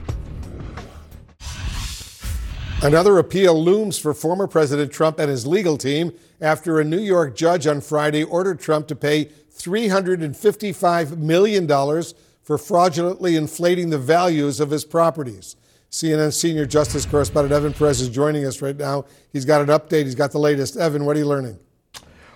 Another 2.86 3.18
appeal 3.18 3.60
looms 3.60 3.98
for 3.98 4.14
former 4.14 4.46
President 4.46 4.92
Trump 4.92 5.18
and 5.18 5.28
his 5.28 5.48
legal 5.48 5.76
team 5.76 6.12
after 6.40 6.80
a 6.80 6.84
New 6.84 7.00
York 7.00 7.36
judge 7.36 7.66
on 7.66 7.82
Friday 7.82 8.24
ordered 8.24 8.60
Trump 8.60 8.88
to 8.90 8.96
pay 8.96 9.26
$355 9.26 11.18
million 11.18 11.68
for 12.44 12.60
fraudulently 12.60 13.36
inflating 13.36 13.90
the 13.90 13.98
values 13.98 14.60
of 14.60 14.70
his 14.70 14.86
properties. 14.86 15.56
CNN 15.90 16.32
senior 16.32 16.68
justice 16.68 17.08
correspondent 17.08 17.56
Evan 17.56 17.74
Perez 17.74 18.02
is 18.02 18.10
joining 18.10 18.46
us 18.46 18.62
right 18.62 18.78
now. 18.78 19.06
He's 19.34 19.46
got 19.46 19.62
an 19.62 19.70
update, 19.70 20.04
he's 20.04 20.14
got 20.14 20.32
the 20.32 20.38
latest. 20.38 20.78
Evan, 20.78 21.06
what 21.06 21.16
are 21.16 21.20
you 21.20 21.26
learning? 21.26 21.58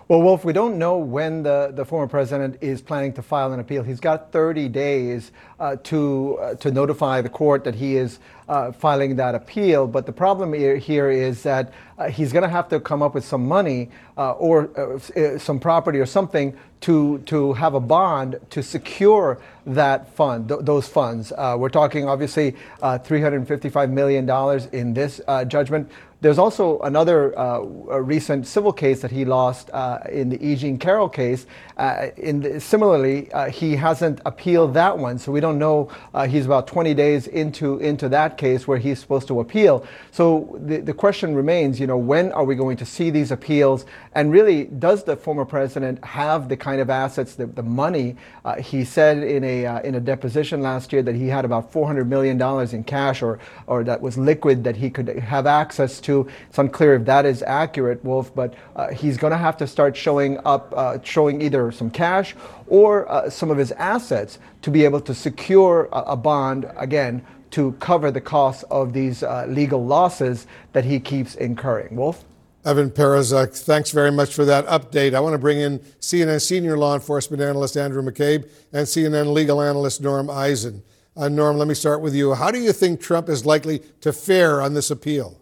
Well, 0.09 0.23
Wolf, 0.23 0.43
we 0.43 0.53
don't 0.53 0.79
know 0.79 0.97
when 0.97 1.43
the, 1.43 1.71
the 1.71 1.85
former 1.85 2.07
president 2.07 2.57
is 2.61 2.81
planning 2.81 3.13
to 3.13 3.21
file 3.21 3.53
an 3.53 3.59
appeal. 3.59 3.83
He's 3.83 3.99
got 3.99 4.31
30 4.31 4.67
days 4.67 5.31
uh, 5.59 5.75
to 5.83 6.35
uh, 6.41 6.55
to 6.55 6.71
notify 6.71 7.21
the 7.21 7.29
court 7.29 7.63
that 7.65 7.75
he 7.75 7.95
is 7.95 8.17
uh, 8.47 8.71
filing 8.71 9.17
that 9.17 9.35
appeal. 9.35 9.85
But 9.85 10.07
the 10.07 10.11
problem 10.11 10.53
here 10.53 11.11
is 11.11 11.43
that 11.43 11.71
uh, 11.99 12.09
he's 12.09 12.33
going 12.33 12.41
to 12.41 12.49
have 12.49 12.67
to 12.69 12.79
come 12.79 13.03
up 13.03 13.13
with 13.13 13.23
some 13.23 13.47
money 13.47 13.91
uh, 14.17 14.31
or 14.31 14.71
uh, 14.75 15.37
some 15.37 15.59
property 15.59 15.99
or 15.99 16.07
something 16.07 16.57
to 16.81 17.19
to 17.27 17.53
have 17.53 17.75
a 17.75 17.79
bond 17.79 18.39
to 18.49 18.63
secure 18.63 19.39
that 19.67 20.11
fund, 20.15 20.47
th- 20.47 20.61
those 20.63 20.87
funds. 20.87 21.31
we're 21.37 21.69
talking 21.69 22.07
obviously 22.07 22.55
355 23.03 23.91
million 23.91 24.25
dollars 24.25 24.65
in 24.67 24.95
this 24.95 25.21
judgment. 25.47 25.91
There's 26.21 26.37
also 26.37 26.79
another 26.79 27.37
uh, 27.39 27.59
recent 27.59 28.45
civil 28.45 28.73
case 28.73 29.01
that 29.01 29.11
he 29.11 29.23
lost 29.23 29.69
uh, 29.71 29.99
in 30.09 30.27
the 30.27 30.45
E. 30.45 30.57
Jean 30.57 30.77
Carroll 30.77 31.07
case. 31.07 31.45
Uh, 31.77 32.07
the, 32.17 32.59
similarly, 32.59 33.31
uh, 33.31 33.49
he 33.49 33.77
hasn't 33.77 34.19
appealed 34.25 34.73
that 34.73 34.97
one, 34.97 35.17
so 35.17 35.31
we 35.31 35.39
don't 35.39 35.57
know. 35.57 35.89
Uh, 36.13 36.27
he's 36.27 36.45
about 36.45 36.67
20 36.67 36.93
days 36.93 37.27
into 37.27 37.77
into 37.77 38.09
that 38.09 38.37
case 38.37 38.67
where 38.67 38.77
he's 38.77 38.99
supposed 38.99 39.29
to 39.29 39.39
appeal. 39.39 39.85
So 40.11 40.59
the, 40.61 40.77
the 40.81 40.93
question 40.93 41.35
remains, 41.35 41.79
you 41.79 41.87
know, 41.87 41.97
when 41.97 42.33
are 42.33 42.43
we 42.43 42.55
going 42.55 42.75
to 42.77 42.85
see 42.85 43.09
these 43.11 43.31
appeals? 43.31 43.85
And 44.13 44.31
really, 44.31 44.65
does 44.65 45.03
the 45.03 45.15
former 45.15 45.45
president 45.45 46.03
have 46.03 46.49
the 46.49 46.57
kind 46.57 46.81
of 46.81 46.89
assets, 46.89 47.35
the, 47.35 47.45
the 47.45 47.61
money? 47.63 48.15
Uh, 48.43 48.55
he 48.55 48.83
said 48.83 49.19
in 49.19 49.43
a 49.43 49.81
in 49.83 49.95
a 49.95 49.99
deposition 49.99 50.61
last 50.61 50.91
year 50.91 51.03
that 51.03 51.15
he 51.15 51.27
had 51.27 51.45
about 51.45 51.71
400 51.71 52.09
million 52.09 52.37
dollars 52.37 52.73
in 52.73 52.83
cash, 52.83 53.21
or 53.21 53.39
or 53.67 53.83
that 53.83 54.01
was 54.01 54.17
liquid 54.17 54.63
that 54.63 54.75
he 54.75 54.89
could 54.89 55.07
have 55.07 55.45
access 55.45 55.99
to. 56.01 56.27
It's 56.49 56.57
unclear 56.57 56.95
if 56.95 57.05
that 57.05 57.25
is 57.25 57.43
accurate, 57.43 58.03
Wolf, 58.03 58.33
but 58.33 58.55
uh, 58.75 58.89
he's 58.89 59.17
going 59.17 59.31
to 59.31 59.37
have 59.37 59.57
to 59.57 59.67
start 59.67 59.95
showing 59.95 60.39
up, 60.45 60.73
uh, 60.75 60.97
showing 61.03 61.41
either 61.41 61.71
some 61.71 61.89
cash 61.91 62.35
or 62.67 63.09
uh, 63.11 63.29
some 63.29 63.51
of 63.51 63.57
his 63.57 63.71
assets 63.73 64.39
to 64.63 64.71
be 64.71 64.85
able 64.85 65.01
to 65.01 65.13
secure 65.13 65.87
a, 65.91 65.99
a 65.99 66.15
bond 66.15 66.69
again 66.77 67.23
to 67.51 67.71
cover 67.73 68.11
the 68.11 68.21
costs 68.21 68.63
of 68.69 68.93
these 68.93 69.23
uh, 69.23 69.45
legal 69.47 69.83
losses 69.83 70.47
that 70.73 70.85
he 70.85 70.99
keeps 70.99 71.35
incurring. 71.35 71.95
Wolf? 71.95 72.23
Evan 72.69 72.91
Perez, 72.91 73.31
thanks 73.63 73.91
very 73.91 74.11
much 74.11 74.33
for 74.33 74.45
that 74.45 74.65
update. 74.67 75.15
I 75.15 75.19
want 75.19 75.33
to 75.33 75.39
bring 75.39 75.59
in 75.59 75.79
CNN 75.99 76.39
senior 76.39 76.77
law 76.77 76.93
enforcement 76.93 77.41
analyst 77.41 77.75
Andrew 77.75 78.03
McCabe 78.03 78.47
and 78.71 78.85
CNN 78.85 79.33
legal 79.33 79.61
analyst 79.61 80.01
Norm 80.01 80.29
Eisen. 80.29 80.83
Uh, 81.17 81.29
Norm, 81.29 81.57
let 81.57 81.67
me 81.67 81.73
start 81.73 82.01
with 82.01 82.13
you. 82.13 82.35
How 82.35 82.51
do 82.51 82.59
you 82.59 82.71
think 82.71 83.01
Trump 83.01 83.27
is 83.27 83.43
likely 83.43 83.79
to 84.01 84.13
fare 84.13 84.61
on 84.61 84.75
this 84.75 84.91
appeal? 84.91 85.39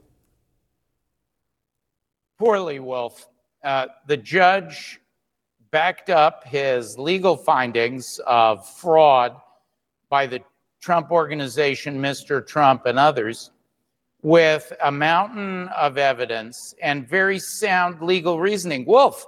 poorly, 2.38 2.80
Wolf. 2.80 3.28
Uh, 3.64 3.88
the 4.06 4.18
judge 4.18 5.02
backed 5.72 6.10
up 6.10 6.46
his 6.46 6.98
legal 6.98 7.36
findings 7.36 8.20
of 8.26 8.68
fraud 8.68 9.36
by 10.10 10.26
the 10.26 10.40
Trump 10.80 11.12
organization, 11.12 12.00
Mr. 12.00 12.46
Trump, 12.46 12.86
and 12.86 12.98
others 12.98 13.52
with 14.28 14.74
a 14.84 14.92
mountain 14.92 15.70
of 15.70 15.98
evidence 15.98 16.76
and 16.82 17.08
very 17.08 17.40
sound 17.40 18.02
legal 18.02 18.42
reasoning. 18.42 18.84
Wolf, 18.84 19.26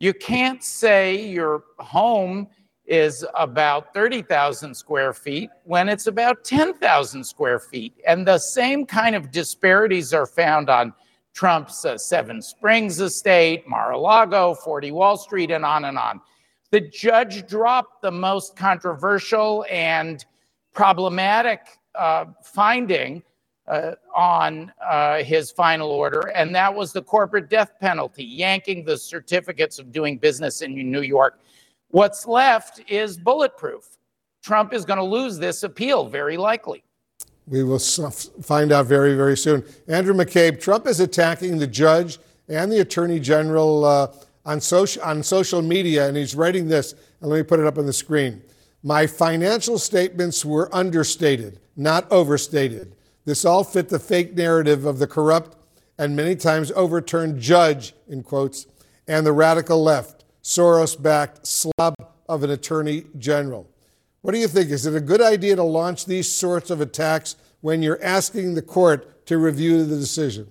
you 0.00 0.12
can't 0.12 0.64
say 0.64 1.24
your 1.24 1.62
home 1.78 2.48
is 2.84 3.24
about 3.38 3.94
30,000 3.94 4.74
square 4.74 5.12
feet 5.12 5.50
when 5.62 5.88
it's 5.88 6.08
about 6.08 6.42
10,000 6.42 7.22
square 7.22 7.60
feet. 7.60 7.94
And 8.08 8.26
the 8.26 8.38
same 8.38 8.86
kind 8.86 9.14
of 9.14 9.30
disparities 9.30 10.12
are 10.12 10.26
found 10.26 10.68
on 10.68 10.92
Trump's 11.32 11.84
uh, 11.84 11.96
Seven 11.96 12.42
Springs 12.42 12.98
estate, 12.98 13.68
Mar 13.68 13.92
a 13.92 13.98
Lago, 13.98 14.56
40 14.56 14.90
Wall 14.90 15.16
Street, 15.16 15.52
and 15.52 15.64
on 15.64 15.84
and 15.84 15.96
on. 15.96 16.20
The 16.72 16.80
judge 16.80 17.46
dropped 17.46 18.02
the 18.02 18.10
most 18.10 18.56
controversial 18.56 19.64
and 19.70 20.24
problematic 20.72 21.60
uh, 21.94 22.24
finding 22.42 23.22
uh, 23.66 23.92
on 24.14 24.72
uh, 24.84 25.22
his 25.22 25.50
final 25.50 25.90
order, 25.90 26.28
and 26.34 26.54
that 26.54 26.74
was 26.74 26.92
the 26.92 27.02
corporate 27.02 27.48
death 27.48 27.72
penalty, 27.80 28.24
yanking 28.24 28.84
the 28.84 28.96
certificates 28.96 29.78
of 29.78 29.90
doing 29.92 30.18
business 30.18 30.60
in 30.60 30.74
New 30.74 31.02
York. 31.02 31.40
What's 31.88 32.26
left 32.26 32.82
is 32.88 33.16
bulletproof. 33.16 33.98
Trump 34.42 34.74
is 34.74 34.84
going 34.84 34.98
to 34.98 35.04
lose 35.04 35.38
this 35.38 35.62
appeal, 35.62 36.04
very 36.06 36.36
likely. 36.36 36.84
We 37.46 37.62
will 37.62 37.78
find 37.78 38.72
out 38.72 38.86
very, 38.86 39.14
very 39.14 39.36
soon. 39.36 39.64
Andrew 39.88 40.14
McCabe, 40.14 40.60
Trump 40.60 40.86
is 40.86 41.00
attacking 41.00 41.58
the 41.58 41.66
judge 41.66 42.18
and 42.48 42.70
the 42.70 42.80
attorney 42.80 43.20
general 43.20 43.84
uh, 43.84 44.12
on, 44.44 44.60
social, 44.60 45.02
on 45.02 45.22
social 45.22 45.62
media, 45.62 46.06
and 46.06 46.16
he's 46.16 46.34
writing 46.34 46.68
this, 46.68 46.94
and 47.20 47.30
let 47.30 47.38
me 47.38 47.42
put 47.42 47.60
it 47.60 47.66
up 47.66 47.78
on 47.78 47.86
the 47.86 47.92
screen. 47.92 48.42
My 48.82 49.06
financial 49.06 49.78
statements 49.78 50.44
were 50.44 50.74
understated, 50.74 51.60
not 51.76 52.10
overstated. 52.12 52.94
This 53.24 53.44
all 53.44 53.64
fit 53.64 53.88
the 53.88 53.98
fake 53.98 54.34
narrative 54.34 54.84
of 54.84 54.98
the 54.98 55.06
corrupt 55.06 55.56
and 55.98 56.16
many 56.16 56.36
times 56.36 56.72
overturned 56.72 57.40
judge, 57.40 57.94
in 58.08 58.22
quotes, 58.22 58.66
and 59.06 59.24
the 59.24 59.32
radical 59.32 59.82
left, 59.82 60.24
Soros 60.42 61.00
backed 61.00 61.46
slob 61.46 61.94
of 62.28 62.42
an 62.42 62.50
attorney 62.50 63.04
general. 63.18 63.70
What 64.22 64.32
do 64.32 64.38
you 64.38 64.48
think? 64.48 64.70
Is 64.70 64.86
it 64.86 64.94
a 64.94 65.00
good 65.00 65.20
idea 65.20 65.56
to 65.56 65.62
launch 65.62 66.06
these 66.06 66.28
sorts 66.28 66.70
of 66.70 66.80
attacks 66.80 67.36
when 67.60 67.82
you're 67.82 68.02
asking 68.02 68.54
the 68.54 68.62
court 68.62 69.26
to 69.26 69.38
review 69.38 69.84
the 69.84 69.96
decision? 69.96 70.48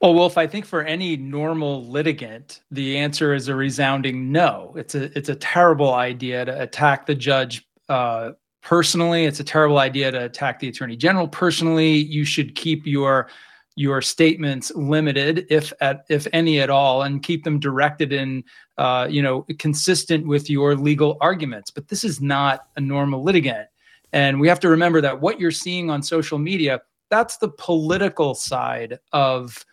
Well, 0.00 0.14
Wolf, 0.14 0.38
I 0.38 0.46
think 0.46 0.64
for 0.64 0.82
any 0.84 1.16
normal 1.16 1.84
litigant, 1.84 2.60
the 2.70 2.98
answer 2.98 3.34
is 3.34 3.48
a 3.48 3.54
resounding 3.54 4.30
no. 4.30 4.72
It's 4.76 4.94
a 4.94 5.04
it's 5.18 5.28
a 5.28 5.34
terrible 5.34 5.92
idea 5.92 6.44
to 6.44 6.62
attack 6.62 7.06
the 7.06 7.16
judge 7.16 7.66
uh, 7.88 8.32
personally. 8.62 9.24
It's 9.24 9.40
a 9.40 9.44
terrible 9.44 9.78
idea 9.78 10.10
to 10.10 10.24
attack 10.24 10.60
the 10.60 10.68
attorney 10.68 10.96
general 10.96 11.28
personally. 11.28 11.96
You 11.96 12.24
should 12.24 12.54
keep 12.54 12.86
your 12.86 13.28
your 13.76 14.02
statements 14.02 14.72
limited, 14.74 15.46
if 15.50 15.72
at 15.80 16.04
if 16.08 16.26
any 16.32 16.60
at 16.60 16.68
all, 16.68 17.02
and 17.02 17.22
keep 17.22 17.44
them 17.44 17.60
directed 17.60 18.12
in, 18.12 18.42
uh, 18.76 19.06
you 19.08 19.22
know, 19.22 19.46
consistent 19.58 20.26
with 20.26 20.50
your 20.50 20.74
legal 20.74 21.16
arguments. 21.20 21.70
But 21.70 21.88
this 21.88 22.02
is 22.02 22.20
not 22.20 22.66
a 22.76 22.80
normal 22.80 23.22
litigant, 23.22 23.68
and 24.12 24.40
we 24.40 24.48
have 24.48 24.60
to 24.60 24.68
remember 24.68 25.00
that 25.00 25.20
what 25.20 25.38
you're 25.38 25.50
seeing 25.52 25.90
on 25.90 26.02
social 26.02 26.38
media 26.38 26.80
that's 27.10 27.38
the 27.38 27.48
political 27.48 28.34
side 28.34 28.98
of 29.12 29.64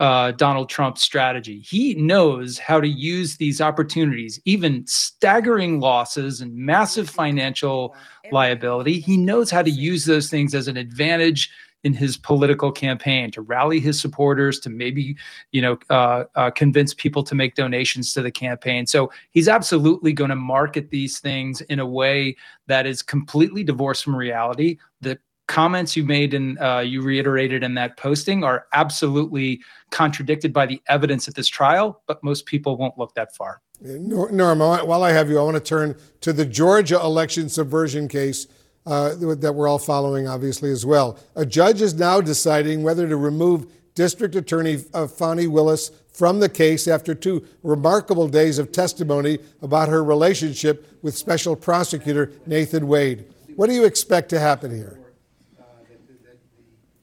uh, 0.00 0.32
Donald 0.32 0.68
Trump's 0.68 1.02
strategy. 1.02 1.60
He 1.60 1.94
knows 1.94 2.58
how 2.58 2.80
to 2.80 2.88
use 2.88 3.36
these 3.36 3.60
opportunities, 3.60 4.40
even 4.44 4.86
staggering 4.86 5.80
losses 5.80 6.40
and 6.40 6.54
massive 6.54 7.10
financial 7.10 7.96
liability. 8.30 9.00
He 9.00 9.16
knows 9.16 9.50
how 9.50 9.62
to 9.62 9.70
use 9.70 10.04
those 10.04 10.30
things 10.30 10.54
as 10.54 10.68
an 10.68 10.76
advantage 10.76 11.50
in 11.84 11.92
his 11.92 12.16
political 12.16 12.72
campaign 12.72 13.30
to 13.30 13.40
rally 13.40 13.78
his 13.78 14.00
supporters 14.00 14.58
to 14.58 14.68
maybe 14.68 15.16
you 15.52 15.62
know 15.62 15.78
uh, 15.90 16.24
uh, 16.34 16.50
convince 16.50 16.92
people 16.92 17.22
to 17.22 17.36
make 17.36 17.54
donations 17.54 18.12
to 18.12 18.20
the 18.20 18.32
campaign 18.32 18.84
so 18.84 19.10
he's 19.30 19.48
absolutely 19.48 20.12
going 20.12 20.28
to 20.28 20.36
market 20.36 20.90
these 20.90 21.20
things 21.20 21.60
in 21.62 21.78
a 21.78 21.86
way 21.86 22.36
that 22.66 22.84
is 22.84 23.00
completely 23.00 23.62
divorced 23.62 24.02
from 24.02 24.16
reality 24.16 24.76
the 25.00 25.16
comments 25.48 25.96
you 25.96 26.04
made 26.04 26.34
and 26.34 26.58
uh, 26.60 26.78
you 26.78 27.02
reiterated 27.02 27.64
in 27.64 27.74
that 27.74 27.96
posting 27.96 28.44
are 28.44 28.66
absolutely 28.72 29.60
contradicted 29.90 30.52
by 30.52 30.64
the 30.64 30.80
evidence 30.88 31.26
at 31.26 31.34
this 31.34 31.48
trial 31.48 32.02
but 32.06 32.22
most 32.22 32.46
people 32.46 32.76
won't 32.76 32.96
look 32.96 33.12
that 33.14 33.34
far 33.34 33.60
Norm, 33.80 34.58
while 34.58 35.04
I 35.04 35.12
have 35.12 35.30
you, 35.30 35.38
I 35.38 35.42
want 35.42 35.54
to 35.56 35.60
turn 35.62 35.96
to 36.22 36.32
the 36.32 36.44
Georgia 36.44 36.96
election 37.00 37.48
subversion 37.48 38.08
case 38.08 38.48
uh, 38.86 39.14
that 39.14 39.52
we're 39.52 39.68
all 39.68 39.78
following, 39.78 40.26
obviously, 40.26 40.70
as 40.70 40.84
well. 40.84 41.18
A 41.36 41.46
judge 41.46 41.80
is 41.80 41.94
now 41.94 42.20
deciding 42.20 42.82
whether 42.82 43.08
to 43.08 43.16
remove 43.16 43.70
District 43.94 44.34
Attorney 44.34 44.84
uh, 44.94 45.06
Fani 45.06 45.46
Willis 45.46 45.90
from 46.12 46.40
the 46.40 46.48
case 46.48 46.88
after 46.88 47.14
two 47.14 47.46
remarkable 47.62 48.28
days 48.28 48.58
of 48.58 48.72
testimony 48.72 49.38
about 49.62 49.88
her 49.88 50.02
relationship 50.02 50.86
with 51.02 51.16
Special 51.16 51.54
Prosecutor 51.54 52.32
Nathan 52.46 52.88
Wade. 52.88 53.26
What 53.56 53.68
do 53.68 53.74
you 53.74 53.84
expect 53.84 54.28
to 54.30 54.40
happen 54.40 54.74
here? 54.74 54.98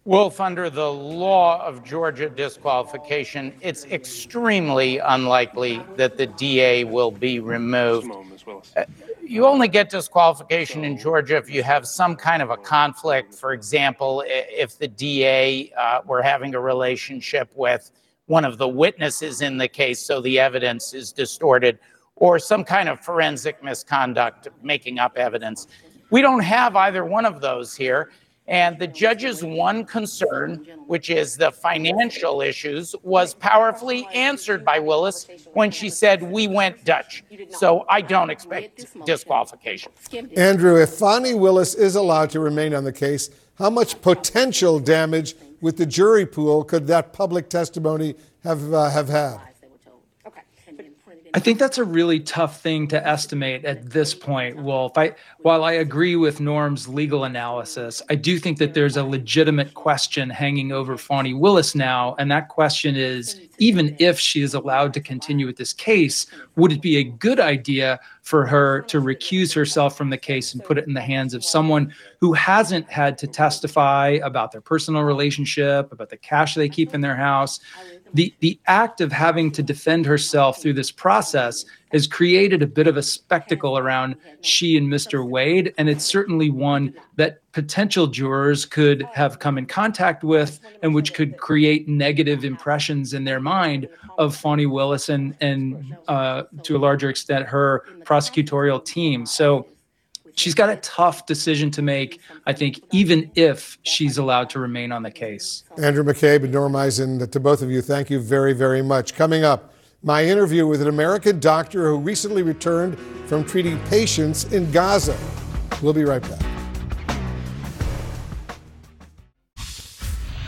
Wolf, 0.07 0.39
under 0.39 0.69
the 0.69 0.93
law 0.93 1.65
of 1.65 1.83
Georgia 1.83 2.29
disqualification, 2.29 3.51
it's 3.61 3.85
extremely 3.85 4.99
unlikely 4.99 5.81
that 5.95 6.15
the 6.15 6.27
DA 6.27 6.83
will 6.83 7.09
be 7.09 7.39
removed. 7.39 8.11
Uh, 8.77 8.85
you 9.23 9.47
only 9.47 9.67
get 9.67 9.89
disqualification 9.89 10.85
in 10.85 10.95
Georgia 10.95 11.37
if 11.37 11.49
you 11.49 11.63
have 11.63 11.87
some 11.87 12.15
kind 12.15 12.43
of 12.43 12.51
a 12.51 12.57
conflict. 12.57 13.33
For 13.33 13.53
example, 13.53 14.23
if 14.27 14.77
the 14.77 14.87
DA 14.87 15.73
uh, 15.75 16.01
were 16.05 16.21
having 16.21 16.53
a 16.53 16.59
relationship 16.59 17.49
with 17.55 17.89
one 18.27 18.45
of 18.45 18.59
the 18.59 18.67
witnesses 18.67 19.41
in 19.41 19.57
the 19.57 19.67
case, 19.67 19.99
so 19.99 20.21
the 20.21 20.39
evidence 20.39 20.93
is 20.93 21.11
distorted, 21.11 21.79
or 22.15 22.37
some 22.37 22.63
kind 22.63 22.89
of 22.89 22.99
forensic 22.99 23.63
misconduct, 23.63 24.49
making 24.61 24.99
up 24.99 25.17
evidence. 25.17 25.65
We 26.11 26.21
don't 26.21 26.41
have 26.41 26.75
either 26.75 27.03
one 27.03 27.25
of 27.25 27.41
those 27.41 27.75
here. 27.75 28.11
And 28.47 28.77
the 28.77 28.87
judge's 28.87 29.43
one 29.43 29.85
concern, 29.85 30.65
which 30.85 31.09
is 31.09 31.35
the 31.35 31.51
financial 31.51 32.41
issues, 32.41 32.95
was 33.01 33.33
powerfully 33.33 34.07
answered 34.13 34.63
by 34.63 34.77
Willis 34.77 35.27
when 35.53 35.71
she 35.71 35.89
said, 35.89 36.21
We 36.21 36.47
went 36.47 36.85
Dutch. 36.85 37.23
So 37.49 37.85
I 37.89 38.01
don't 38.01 38.29
expect 38.29 38.85
disqualification. 39.05 39.91
Andrew, 40.37 40.79
if 40.79 40.91
Fani 40.91 41.33
Willis 41.33 41.73
is 41.73 41.95
allowed 41.95 42.29
to 42.31 42.39
remain 42.39 42.75
on 42.75 42.83
the 42.83 42.93
case, 42.93 43.29
how 43.57 43.69
much 43.69 44.01
potential 44.01 44.79
damage 44.79 45.35
with 45.61 45.77
the 45.77 45.85
jury 45.85 46.25
pool 46.25 46.63
could 46.63 46.85
that 46.87 47.13
public 47.13 47.49
testimony 47.49 48.15
have, 48.43 48.73
uh, 48.73 48.89
have 48.89 49.09
had? 49.09 49.39
I 51.35 51.39
think 51.39 51.59
that's 51.59 51.77
a 51.77 51.83
really 51.83 52.21
tough 52.21 52.61
thing 52.61 52.87
to 52.87 53.05
estimate 53.05 53.65
at 53.65 53.89
this 53.89 54.13
point, 54.13 54.55
Wolf. 54.55 54.97
I, 54.97 55.15
while 55.39 55.65
I 55.65 55.73
agree 55.73 56.15
with 56.15 56.39
Norm's 56.39 56.87
legal 56.87 57.25
analysis, 57.25 58.01
I 58.09 58.15
do 58.15 58.39
think 58.39 58.57
that 58.59 58.73
there's 58.73 58.95
a 58.95 59.03
legitimate 59.03 59.73
question 59.73 60.29
hanging 60.29 60.71
over 60.71 60.95
Fani 60.95 61.33
Willis 61.33 61.75
now. 61.75 62.15
And 62.19 62.31
that 62.31 62.47
question 62.47 62.95
is 62.95 63.37
even 63.57 63.97
if 63.99 64.17
she 64.17 64.43
is 64.43 64.53
allowed 64.53 64.93
to 64.93 65.01
continue 65.01 65.45
with 65.45 65.57
this 65.57 65.73
case, 65.73 66.25
would 66.55 66.71
it 66.71 66.81
be 66.81 66.95
a 66.95 67.03
good 67.03 67.41
idea 67.41 67.99
for 68.21 68.45
her 68.45 68.81
to 68.83 69.01
recuse 69.01 69.53
herself 69.53 69.97
from 69.97 70.09
the 70.09 70.17
case 70.17 70.53
and 70.53 70.63
put 70.63 70.77
it 70.77 70.87
in 70.87 70.93
the 70.93 71.01
hands 71.01 71.33
of 71.33 71.43
someone 71.43 71.93
who 72.21 72.31
hasn't 72.31 72.89
had 72.89 73.17
to 73.17 73.27
testify 73.27 74.19
about 74.23 74.53
their 74.53 74.61
personal 74.61 75.03
relationship, 75.03 75.91
about 75.91 76.09
the 76.09 76.17
cash 76.17 76.55
they 76.55 76.69
keep 76.69 76.93
in 76.93 77.01
their 77.01 77.15
house? 77.15 77.59
The 78.13 78.33
the 78.39 78.59
act 78.67 79.01
of 79.01 79.11
having 79.11 79.51
to 79.51 79.63
defend 79.63 80.05
herself 80.05 80.61
through 80.61 80.73
this 80.73 80.91
process 80.91 81.65
has 81.91 82.07
created 82.07 82.61
a 82.61 82.67
bit 82.67 82.87
of 82.87 82.97
a 82.97 83.03
spectacle 83.03 83.77
around 83.77 84.15
she 84.41 84.77
and 84.77 84.91
Mr. 84.91 85.27
Wade, 85.27 85.73
and 85.77 85.87
it's 85.87 86.03
certainly 86.03 86.49
one 86.49 86.93
that 87.15 87.39
potential 87.51 88.07
jurors 88.07 88.65
could 88.65 89.07
have 89.13 89.39
come 89.39 89.57
in 89.57 89.65
contact 89.65 90.23
with, 90.23 90.59
and 90.83 90.93
which 90.93 91.13
could 91.13 91.37
create 91.37 91.87
negative 91.87 92.43
impressions 92.43 93.13
in 93.13 93.23
their 93.23 93.39
mind 93.39 93.87
of 94.17 94.35
Fani 94.35 94.65
Willis 94.65 95.09
and 95.09 95.35
and 95.41 95.95
uh, 96.07 96.43
to 96.63 96.75
a 96.75 96.79
larger 96.79 97.09
extent 97.09 97.47
her 97.47 97.85
prosecutorial 98.03 98.83
team. 98.83 99.25
So 99.25 99.67
she's 100.35 100.53
got 100.53 100.69
a 100.69 100.77
tough 100.77 101.25
decision 101.25 101.71
to 101.71 101.81
make, 101.81 102.19
I 102.45 102.53
think, 102.53 102.81
even 102.91 103.31
if 103.35 103.77
she's 103.83 104.17
allowed 104.17 104.49
to 104.51 104.59
remain 104.59 104.91
on 104.91 105.03
the 105.03 105.11
case. 105.11 105.63
Andrew 105.81 106.03
McCabe 106.03 106.43
and 106.43 106.53
Norm 106.53 106.75
Eisen, 106.75 107.27
to 107.27 107.39
both 107.39 107.61
of 107.61 107.71
you, 107.71 107.81
thank 107.81 108.09
you 108.09 108.19
very, 108.19 108.53
very 108.53 108.81
much. 108.81 109.15
Coming 109.15 109.43
up, 109.43 109.73
my 110.03 110.23
interview 110.23 110.67
with 110.67 110.81
an 110.81 110.87
American 110.87 111.39
doctor 111.39 111.89
who 111.89 111.97
recently 111.97 112.43
returned 112.43 112.99
from 113.27 113.43
treating 113.43 113.79
patients 113.85 114.43
in 114.53 114.69
Gaza. 114.71 115.17
We'll 115.81 115.93
be 115.93 116.03
right 116.03 116.21
back. 116.21 116.41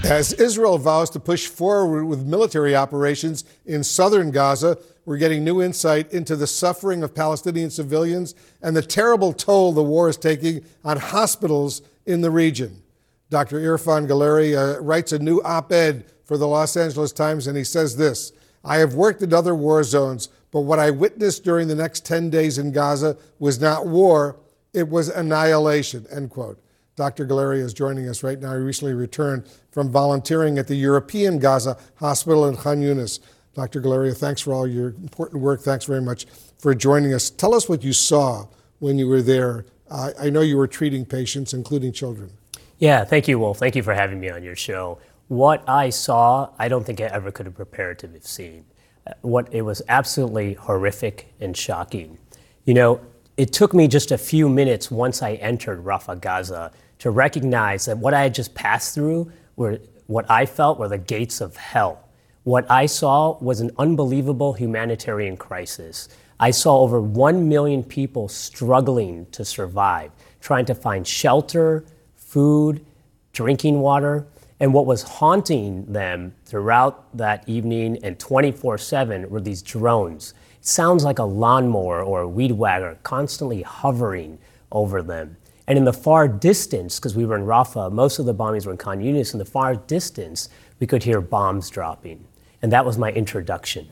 As 0.04 0.32
Israel 0.34 0.78
vows 0.78 1.10
to 1.10 1.20
push 1.20 1.48
forward 1.48 2.06
with 2.06 2.26
military 2.26 2.76
operations 2.76 3.44
in 3.66 3.84
southern 3.84 4.32
Gaza, 4.32 4.78
we're 5.08 5.18
getting 5.18 5.42
new 5.42 5.62
insight 5.62 6.12
into 6.12 6.36
the 6.36 6.46
suffering 6.46 7.02
of 7.02 7.16
Palestinian 7.16 7.70
civilians 7.70 8.36
and 8.62 8.76
the 8.76 8.82
terrible 8.82 9.32
toll 9.32 9.72
the 9.72 9.82
war 9.82 10.10
is 10.10 10.18
taking 10.18 10.66
on 10.84 10.98
hospitals 10.98 11.82
in 12.06 12.20
the 12.20 12.30
region. 12.30 12.84
Dr. 13.30 13.58
Irfan 13.62 14.06
Galaria 14.06 14.76
uh, 14.76 14.82
writes 14.82 15.14
a 15.14 15.20
new 15.20 15.42
op 15.44 15.72
ed 15.72 16.04
for 16.26 16.38
the 16.38 16.46
Los 16.46 16.76
Angeles 16.76 17.14
Times, 17.14 17.48
and 17.48 17.58
he 17.58 17.64
says 17.64 17.96
this 17.96 18.34
I 18.66 18.80
have 18.80 18.96
worked 18.96 19.22
in 19.22 19.34
other 19.34 19.56
war 19.56 19.82
zones, 19.86 20.28
but 20.52 20.62
what 20.62 20.78
I 20.78 20.92
witnessed 20.92 21.46
during 21.46 21.70
the 21.70 21.76
next 21.76 22.06
10 22.06 22.30
days 22.30 22.58
in 22.58 22.74
Gaza 22.74 23.16
was 23.40 23.62
not 23.62 23.88
war, 23.88 24.36
it 24.74 24.90
was 24.90 25.08
annihilation, 25.08 26.06
end 26.12 26.32
quote. 26.32 26.60
Dr. 26.98 27.26
Galaria 27.26 27.64
is 27.64 27.74
joining 27.74 28.10
us 28.10 28.24
right 28.24 28.42
now. 28.42 28.54
He 28.54 28.60
recently 28.60 28.94
returned 28.94 29.48
from 29.72 29.90
volunteering 29.90 30.58
at 30.58 30.68
the 30.68 30.76
European 30.76 31.40
Gaza 31.40 31.78
Hospital 31.96 32.46
in 32.50 32.58
Khan 32.58 32.82
Yunis. 32.82 33.20
Dr. 33.58 33.82
Galaria, 33.82 34.16
thanks 34.16 34.40
for 34.40 34.54
all 34.54 34.68
your 34.68 34.90
important 34.90 35.42
work. 35.42 35.62
Thanks 35.62 35.86
very 35.86 36.00
much 36.00 36.28
for 36.60 36.76
joining 36.76 37.12
us. 37.12 37.32
Tell 37.32 37.56
us 37.56 37.68
what 37.68 37.84
you 37.84 37.92
saw 37.92 38.46
when 38.78 39.00
you 39.00 39.08
were 39.08 39.24
there. 39.24 39.66
Uh, 39.90 40.12
I 40.20 40.30
know 40.30 40.42
you 40.42 40.58
were 40.58 40.68
treating 40.68 41.06
patients, 41.06 41.56
including 41.56 41.92
children. 41.92 42.30
Yeah, 42.78 43.04
thank 43.04 43.28
you, 43.28 43.40
Wolf. 43.40 43.58
Thank 43.58 43.76
you 43.76 43.82
for 43.82 43.96
having 43.96 44.20
me 44.20 44.30
on 44.30 44.44
your 44.44 44.56
show. 44.56 45.00
What 45.28 45.68
I 45.68 45.90
saw, 45.90 46.52
I 46.60 46.68
don't 46.68 46.86
think 46.86 47.02
I 47.02 47.06
ever 47.06 47.32
could 47.32 47.48
have 47.48 47.56
prepared 47.56 47.98
to 48.00 48.08
have 48.10 48.28
seen. 48.28 48.64
Uh, 49.08 49.14
what 49.22 49.52
it 49.52 49.64
was 49.64 49.82
absolutely 49.90 50.54
horrific 50.54 51.34
and 51.40 51.58
shocking. 51.58 52.20
You 52.66 52.76
know, 52.76 53.02
it 53.38 53.54
took 53.54 53.74
me 53.74 53.88
just 53.88 54.12
a 54.12 54.20
few 54.20 54.50
minutes 54.50 54.92
once 54.92 55.24
I 55.24 55.34
entered 55.34 55.84
Rafah, 55.84 56.22
Gaza, 56.22 56.72
to 57.00 57.10
recognize 57.10 57.86
that 57.86 57.98
what 57.98 58.14
I 58.14 58.22
had 58.22 58.36
just 58.36 58.54
passed 58.54 58.94
through 58.94 59.32
were 59.56 59.80
what 60.06 60.30
I 60.30 60.46
felt 60.46 60.78
were 60.78 60.88
the 60.88 61.00
gates 61.00 61.42
of 61.42 61.58
hell. 61.58 62.04
What 62.48 62.72
I 62.72 62.86
saw 62.86 63.38
was 63.40 63.60
an 63.60 63.72
unbelievable 63.78 64.54
humanitarian 64.54 65.36
crisis. 65.36 66.08
I 66.40 66.52
saw 66.52 66.80
over 66.80 67.02
1 67.02 67.50
million 67.50 67.84
people 67.84 68.30
struggling 68.30 69.26
to 69.34 69.44
survive, 69.44 70.12
trying 70.40 70.64
to 70.68 70.74
find 70.74 71.06
shelter, 71.06 71.84
food, 72.16 72.86
drinking 73.34 73.82
water. 73.82 74.28
And 74.62 74.74
what 74.74 74.86
was 74.86 75.04
haunting 75.04 75.92
them 75.92 76.36
throughout 76.46 77.18
that 77.18 77.44
evening 77.50 78.00
and 78.02 78.18
24 78.18 78.78
7 78.78 79.30
were 79.30 79.42
these 79.42 79.62
drones. 79.62 80.34
It 80.58 80.66
sounds 80.66 81.04
like 81.04 81.20
a 81.20 81.26
lawnmower 81.26 82.02
or 82.02 82.22
a 82.22 82.30
weed 82.30 82.54
whacker 82.54 82.98
constantly 83.04 83.62
hovering 83.64 84.40
over 84.72 85.02
them. 85.02 85.36
And 85.68 85.78
in 85.78 85.84
the 85.84 85.92
far 85.92 86.30
distance, 86.30 86.98
because 86.98 87.14
we 87.14 87.26
were 87.26 87.36
in 87.36 87.44
Rafah, 87.44 87.92
most 87.92 88.20
of 88.20 88.26
the 88.26 88.34
bombings 88.34 88.66
were 88.66 88.72
in 88.72 88.78
Khan 88.78 89.02
Yunis, 89.02 89.34
in 89.34 89.38
the 89.38 89.44
far 89.44 89.76
distance, 89.76 90.48
we 90.80 90.88
could 90.88 91.04
hear 91.04 91.20
bombs 91.20 91.70
dropping. 91.70 92.24
And 92.62 92.72
that 92.72 92.86
was 92.86 92.98
my 92.98 93.12
introduction 93.12 93.88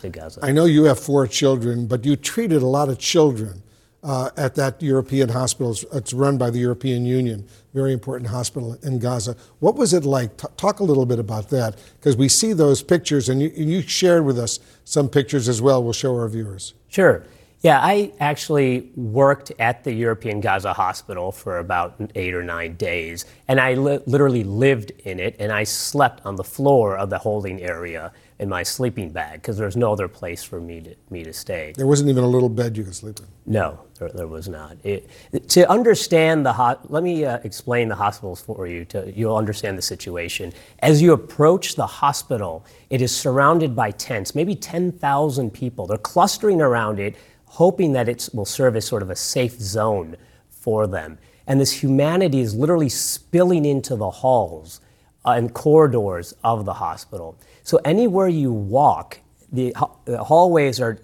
to 0.00 0.08
Gaza. 0.08 0.40
I 0.42 0.52
know 0.52 0.64
you 0.64 0.84
have 0.84 0.98
four 0.98 1.26
children, 1.26 1.86
but 1.86 2.04
you 2.04 2.16
treated 2.16 2.62
a 2.62 2.66
lot 2.66 2.88
of 2.88 2.98
children 2.98 3.62
uh, 4.02 4.30
at 4.36 4.54
that 4.54 4.82
European 4.82 5.28
hospital. 5.28 5.76
It's 5.92 6.12
run 6.12 6.38
by 6.38 6.50
the 6.50 6.58
European 6.58 7.04
Union, 7.04 7.46
very 7.74 7.92
important 7.92 8.30
hospital 8.30 8.78
in 8.82 8.98
Gaza. 8.98 9.36
What 9.58 9.76
was 9.76 9.92
it 9.92 10.04
like? 10.04 10.36
T- 10.38 10.48
talk 10.56 10.80
a 10.80 10.84
little 10.84 11.06
bit 11.06 11.18
about 11.18 11.50
that, 11.50 11.78
because 11.98 12.16
we 12.16 12.28
see 12.28 12.52
those 12.52 12.82
pictures, 12.82 13.28
and 13.28 13.42
you, 13.42 13.50
you 13.54 13.82
shared 13.82 14.24
with 14.24 14.38
us 14.38 14.58
some 14.84 15.08
pictures 15.08 15.48
as 15.48 15.60
well. 15.60 15.84
We'll 15.84 15.92
show 15.92 16.14
our 16.16 16.28
viewers. 16.28 16.74
Sure. 16.88 17.24
Yeah, 17.62 17.78
I 17.78 18.12
actually 18.20 18.90
worked 18.96 19.52
at 19.58 19.84
the 19.84 19.92
European 19.92 20.40
Gaza 20.40 20.72
Hospital 20.72 21.30
for 21.30 21.58
about 21.58 21.94
eight 22.14 22.32
or 22.32 22.42
nine 22.42 22.76
days, 22.76 23.26
and 23.48 23.60
I 23.60 23.74
li- 23.74 24.00
literally 24.06 24.44
lived 24.44 24.92
in 25.04 25.20
it, 25.20 25.36
and 25.38 25.52
I 25.52 25.64
slept 25.64 26.24
on 26.24 26.36
the 26.36 26.44
floor 26.44 26.96
of 26.96 27.10
the 27.10 27.18
holding 27.18 27.60
area 27.60 28.12
in 28.38 28.48
my 28.48 28.62
sleeping 28.62 29.10
bag 29.10 29.42
because 29.42 29.58
there 29.58 29.66
was 29.66 29.76
no 29.76 29.92
other 29.92 30.08
place 30.08 30.42
for 30.42 30.58
me 30.58 30.80
to 30.80 30.94
me 31.10 31.22
to 31.22 31.34
stay. 31.34 31.74
There 31.76 31.86
wasn't 31.86 32.08
even 32.08 32.24
a 32.24 32.28
little 32.28 32.48
bed 32.48 32.78
you 32.78 32.84
could 32.84 32.94
sleep 32.94 33.18
in. 33.18 33.26
No, 33.44 33.78
there, 33.98 34.08
there 34.08 34.26
was 34.26 34.48
not. 34.48 34.78
It, 34.82 35.10
to 35.50 35.70
understand 35.70 36.46
the 36.46 36.54
hot, 36.54 36.90
let 36.90 37.02
me 37.02 37.26
uh, 37.26 37.40
explain 37.44 37.88
the 37.88 37.94
hospitals 37.94 38.40
for 38.40 38.66
you. 38.66 38.86
To 38.86 39.12
you'll 39.14 39.36
understand 39.36 39.76
the 39.76 39.82
situation. 39.82 40.54
As 40.78 41.02
you 41.02 41.12
approach 41.12 41.74
the 41.74 41.86
hospital, 41.86 42.64
it 42.88 43.02
is 43.02 43.14
surrounded 43.14 43.76
by 43.76 43.90
tents, 43.90 44.34
maybe 44.34 44.54
ten 44.54 44.90
thousand 44.92 45.50
people. 45.50 45.86
They're 45.86 45.98
clustering 45.98 46.62
around 46.62 46.98
it 46.98 47.16
hoping 47.60 47.92
that 47.92 48.08
it 48.08 48.26
will 48.32 48.46
serve 48.46 48.74
as 48.74 48.86
sort 48.86 49.02
of 49.02 49.10
a 49.10 49.14
safe 49.14 49.60
zone 49.60 50.16
for 50.48 50.86
them. 50.86 51.18
And 51.46 51.60
this 51.60 51.70
humanity 51.70 52.40
is 52.40 52.54
literally 52.54 52.88
spilling 52.88 53.66
into 53.66 53.96
the 53.96 54.10
halls 54.10 54.80
uh, 55.26 55.32
and 55.32 55.52
corridors 55.52 56.32
of 56.42 56.64
the 56.64 56.72
hospital. 56.72 57.38
So 57.62 57.78
anywhere 57.84 58.28
you 58.28 58.50
walk, 58.50 59.20
the, 59.52 59.74
the 60.06 60.24
hallways 60.24 60.80
are 60.80 61.00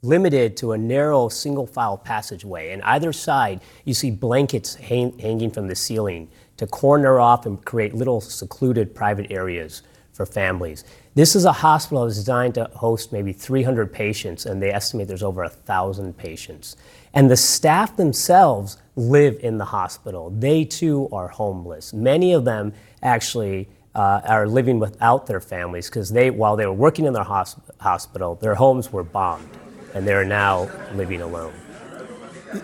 limited 0.00 0.56
to 0.56 0.72
a 0.72 0.78
narrow 0.78 1.28
single 1.28 1.66
file 1.66 1.98
passageway. 1.98 2.72
And 2.72 2.80
either 2.84 3.12
side, 3.12 3.60
you 3.84 3.92
see 3.92 4.10
blankets 4.10 4.76
hang, 4.76 5.18
hanging 5.18 5.50
from 5.50 5.68
the 5.68 5.76
ceiling 5.76 6.30
to 6.56 6.66
corner 6.66 7.20
off 7.20 7.44
and 7.44 7.62
create 7.66 7.92
little 7.92 8.22
secluded 8.22 8.94
private 8.94 9.30
areas 9.30 9.82
for 10.14 10.24
families. 10.24 10.84
This 11.20 11.36
is 11.36 11.44
a 11.44 11.52
hospital 11.52 12.04
that's 12.06 12.16
designed 12.16 12.54
to 12.54 12.64
host 12.72 13.12
maybe 13.12 13.34
300 13.34 13.92
patients, 13.92 14.46
and 14.46 14.62
they 14.62 14.72
estimate 14.72 15.06
there's 15.06 15.22
over 15.22 15.42
1,000 15.42 16.16
patients. 16.16 16.78
And 17.12 17.30
the 17.30 17.36
staff 17.36 17.94
themselves 17.94 18.78
live 18.96 19.38
in 19.42 19.58
the 19.58 19.66
hospital. 19.66 20.30
They 20.30 20.64
too 20.64 21.10
are 21.12 21.28
homeless. 21.28 21.92
Many 21.92 22.32
of 22.32 22.46
them 22.46 22.72
actually 23.02 23.68
uh, 23.94 24.22
are 24.24 24.48
living 24.48 24.78
without 24.78 25.26
their 25.26 25.42
families 25.42 25.90
because 25.90 26.08
they, 26.08 26.30
while 26.30 26.56
they 26.56 26.64
were 26.64 26.72
working 26.72 27.04
in 27.04 27.12
their 27.12 27.22
hosp- 27.22 27.70
hospital, 27.80 28.36
their 28.36 28.54
homes 28.54 28.90
were 28.90 29.04
bombed, 29.04 29.50
and 29.92 30.08
they're 30.08 30.24
now 30.24 30.70
living 30.94 31.20
alone. 31.20 31.52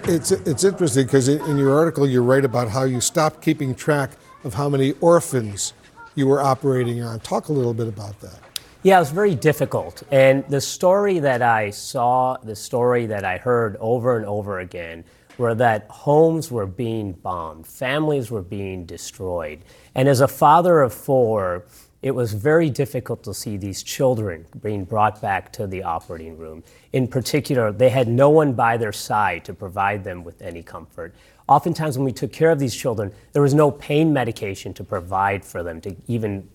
It's, 0.04 0.30
it's 0.30 0.64
interesting 0.64 1.04
because 1.04 1.28
in 1.28 1.58
your 1.58 1.76
article 1.76 2.08
you 2.08 2.22
write 2.22 2.46
about 2.46 2.70
how 2.70 2.84
you 2.84 3.02
stopped 3.02 3.42
keeping 3.42 3.74
track 3.74 4.12
of 4.44 4.54
how 4.54 4.70
many 4.70 4.92
orphans 5.02 5.74
you 6.14 6.26
were 6.26 6.40
operating 6.40 7.02
on. 7.02 7.20
Talk 7.20 7.48
a 7.50 7.52
little 7.52 7.74
bit 7.74 7.86
about 7.86 8.18
that. 8.22 8.45
Yeah, 8.86 8.98
it 8.98 9.00
was 9.00 9.10
very 9.10 9.34
difficult. 9.34 10.04
And 10.12 10.46
the 10.46 10.60
story 10.60 11.18
that 11.18 11.42
I 11.42 11.70
saw, 11.70 12.36
the 12.36 12.54
story 12.54 13.06
that 13.06 13.24
I 13.24 13.36
heard 13.36 13.76
over 13.80 14.16
and 14.16 14.24
over 14.24 14.60
again, 14.60 15.02
were 15.38 15.56
that 15.56 15.88
homes 15.90 16.52
were 16.52 16.68
being 16.68 17.14
bombed, 17.14 17.66
families 17.66 18.30
were 18.30 18.42
being 18.42 18.86
destroyed. 18.86 19.64
And 19.96 20.08
as 20.08 20.20
a 20.20 20.28
father 20.28 20.82
of 20.82 20.94
four, 20.94 21.64
it 22.00 22.12
was 22.12 22.32
very 22.32 22.70
difficult 22.70 23.24
to 23.24 23.34
see 23.34 23.56
these 23.56 23.82
children 23.82 24.46
being 24.62 24.84
brought 24.84 25.20
back 25.20 25.52
to 25.54 25.66
the 25.66 25.82
operating 25.82 26.38
room. 26.38 26.62
In 26.92 27.08
particular, 27.08 27.72
they 27.72 27.88
had 27.88 28.06
no 28.06 28.30
one 28.30 28.52
by 28.52 28.76
their 28.76 28.92
side 28.92 29.44
to 29.46 29.52
provide 29.52 30.04
them 30.04 30.22
with 30.22 30.40
any 30.40 30.62
comfort. 30.62 31.12
Oftentimes, 31.48 31.98
when 31.98 32.04
we 32.04 32.12
took 32.12 32.32
care 32.32 32.52
of 32.52 32.60
these 32.60 32.76
children, 32.76 33.12
there 33.32 33.42
was 33.42 33.52
no 33.52 33.68
pain 33.68 34.12
medication 34.12 34.72
to 34.74 34.84
provide 34.84 35.44
for 35.44 35.64
them 35.64 35.80
to 35.80 35.96
even 36.06 36.48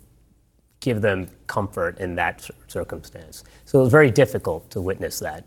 give 0.82 1.01
them 1.01 1.29
comfort 1.47 1.97
in 1.99 2.15
that 2.15 2.47
circumstance. 2.67 3.43
So 3.65 3.79
it 3.79 3.84
was 3.84 3.91
very 3.91 4.11
difficult 4.11 4.69
to 4.71 4.82
witness 4.82 5.19
that. 5.19 5.45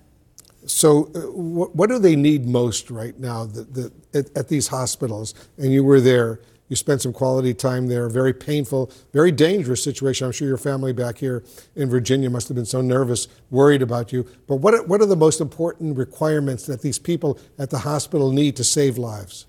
So, 0.67 1.11
uh, 1.15 1.21
what, 1.33 1.77
what, 1.77 1.91
do 1.91 1.99
they 1.99 2.17
need 2.17 2.47
most 2.47 2.91
right 2.91 3.19
now 3.21 3.45
the, 3.45 3.65
the, 3.65 3.93
at, 4.19 4.35
at, 4.35 4.49
these 4.49 4.69
hospitals? 4.69 5.35
And 5.59 5.71
you 5.71 5.85
were 5.85 6.01
there. 6.01 6.41
You 6.71 6.77
spent 6.77 7.03
some 7.03 7.13
quality 7.13 7.53
time 7.53 7.89
there. 7.89 8.09
Very 8.09 8.33
painful, 8.33 8.91
very 9.13 9.31
dangerous 9.31 9.85
situation. 9.85 10.25
I'm 10.25 10.33
sure 10.33 10.49
your 10.49 10.57
family 10.57 10.95
back 10.95 11.19
here 11.19 11.45
in 11.77 11.91
Virginia 11.91 12.31
must 12.31 12.49
have 12.49 12.55
been 12.55 12.65
so 12.65 12.81
nervous, 12.81 13.29
worried 13.51 13.83
about 13.83 14.11
you. 14.11 14.27
But 14.47 14.57
what 14.57 14.73
are, 14.73 14.83
what 14.85 15.03
are 15.03 15.07
the 15.07 15.17
most 15.17 15.43
important 15.43 15.99
requirements 15.99 16.65
that 16.65 16.81
these 16.81 16.99
people 16.99 17.39
at 17.59 17.69
the 17.69 17.81
hospital 17.81 18.33
need 18.33 18.57
to 18.57 18.65
save 18.65 18.97
lives? 18.97 19.45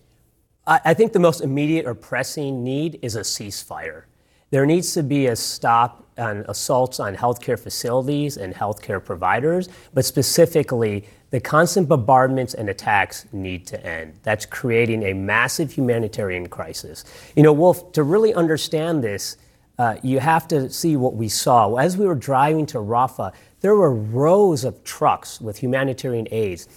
I, 0.67 0.81
I 0.83 0.93
think 0.93 1.13
the 1.13 1.19
most 1.19 1.39
immediate 1.39 1.85
or 1.85 1.95
pressing 1.95 2.61
need 2.61 2.99
is 3.01 3.15
a 3.15 3.21
ceasefire. 3.21 4.03
There 4.51 4.65
needs 4.65 4.93
to 4.93 5.03
be 5.03 5.27
a 5.27 5.35
stop 5.35 6.05
on 6.17 6.45
assaults 6.47 6.99
on 6.99 7.15
healthcare 7.15 7.59
facilities 7.59 8.37
and 8.37 8.53
healthcare 8.53 9.03
providers, 9.03 9.69
but 9.93 10.05
specifically, 10.05 11.07
the 11.31 11.39
constant 11.41 11.89
bombardments 11.89 12.53
and 12.53 12.69
attacks 12.69 13.25
need 13.33 13.67
to 13.67 13.85
end. 13.85 14.13
That's 14.23 14.45
creating 14.45 15.03
a 15.03 15.13
massive 15.13 15.71
humanitarian 15.71 16.47
crisis. 16.47 17.03
You 17.35 17.43
know, 17.43 17.51
Wolf, 17.51 17.91
to 17.93 18.03
really 18.03 18.33
understand 18.33 19.03
this, 19.03 19.37
uh, 19.77 19.97
you 20.01 20.19
have 20.19 20.47
to 20.47 20.69
see 20.69 20.95
what 20.95 21.15
we 21.15 21.27
saw. 21.27 21.75
As 21.75 21.97
we 21.97 22.05
were 22.05 22.15
driving 22.15 22.65
to 22.67 22.77
Rafah, 22.77 23.33
there 23.59 23.75
were 23.75 23.93
rows 23.93 24.63
of 24.63 24.83
trucks 24.83 25.41
with 25.41 25.57
humanitarian 25.57 26.27
aids 26.31 26.69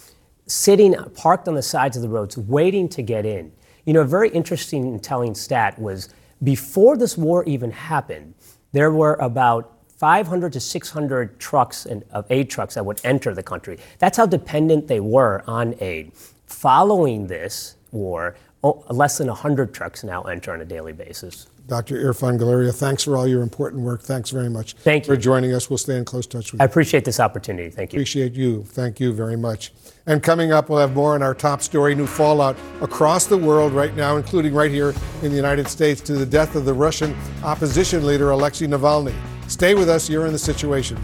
sitting 0.46 0.94
parked 1.14 1.46
on 1.46 1.54
the 1.54 1.62
sides 1.62 1.96
of 1.96 2.02
the 2.02 2.08
roads 2.08 2.36
waiting 2.36 2.88
to 2.88 3.02
get 3.02 3.24
in. 3.26 3.52
You 3.84 3.92
know, 3.92 4.00
a 4.00 4.04
very 4.04 4.30
interesting 4.30 4.84
and 4.84 5.02
telling 5.02 5.34
stat 5.34 5.78
was 5.78 6.08
before 6.42 6.96
this 6.96 7.16
war 7.16 7.44
even 7.44 7.70
happened, 7.70 8.34
there 8.72 8.90
were 8.90 9.14
about 9.14 9.74
500 9.98 10.52
to 10.52 10.60
600 10.60 11.40
trucks 11.40 11.84
and, 11.84 12.04
of 12.12 12.24
aid 12.30 12.48
trucks 12.48 12.74
that 12.74 12.86
would 12.86 13.00
enter 13.02 13.34
the 13.34 13.42
country. 13.42 13.78
That's 13.98 14.16
how 14.16 14.26
dependent 14.26 14.86
they 14.86 15.00
were 15.00 15.42
on 15.46 15.74
aid. 15.80 16.12
Following 16.46 17.26
this 17.26 17.76
war, 17.90 18.36
less 18.62 19.18
than 19.18 19.26
100 19.26 19.74
trucks 19.74 20.04
now 20.04 20.22
enter 20.22 20.52
on 20.52 20.60
a 20.60 20.64
daily 20.64 20.92
basis. 20.92 21.48
Dr. 21.66 21.96
Irfan 21.96 22.38
Galaria, 22.38 22.74
thanks 22.74 23.02
for 23.02 23.16
all 23.16 23.26
your 23.26 23.42
important 23.42 23.82
work. 23.82 24.00
Thanks 24.00 24.30
very 24.30 24.48
much 24.48 24.72
Thank 24.74 25.06
you. 25.06 25.14
for 25.14 25.20
joining 25.20 25.52
us. 25.52 25.68
We'll 25.68 25.76
stay 25.78 25.96
in 25.96 26.04
close 26.04 26.26
touch 26.26 26.52
with 26.52 26.60
you. 26.60 26.62
I 26.62 26.64
appreciate 26.64 27.04
this 27.04 27.20
opportunity. 27.20 27.68
Thank 27.68 27.92
you. 27.92 27.98
Appreciate 27.98 28.34
you. 28.34 28.64
Thank 28.64 29.00
you 29.00 29.12
very 29.12 29.36
much. 29.36 29.72
And 30.08 30.22
coming 30.22 30.52
up, 30.52 30.70
we'll 30.70 30.78
have 30.78 30.94
more 30.94 31.14
on 31.14 31.22
our 31.22 31.34
top 31.34 31.60
story 31.60 31.94
new 31.94 32.06
fallout 32.06 32.56
across 32.80 33.26
the 33.26 33.36
world 33.36 33.74
right 33.74 33.94
now, 33.94 34.16
including 34.16 34.54
right 34.54 34.70
here 34.70 34.94
in 35.22 35.28
the 35.28 35.36
United 35.36 35.68
States, 35.68 36.00
to 36.00 36.14
the 36.14 36.24
death 36.24 36.56
of 36.56 36.64
the 36.64 36.72
Russian 36.72 37.14
opposition 37.44 38.06
leader 38.06 38.30
Alexei 38.30 38.66
Navalny. 38.66 39.14
Stay 39.48 39.74
with 39.74 39.90
us. 39.90 40.08
You're 40.08 40.24
in 40.24 40.32
the 40.32 40.38
situation. 40.38 40.98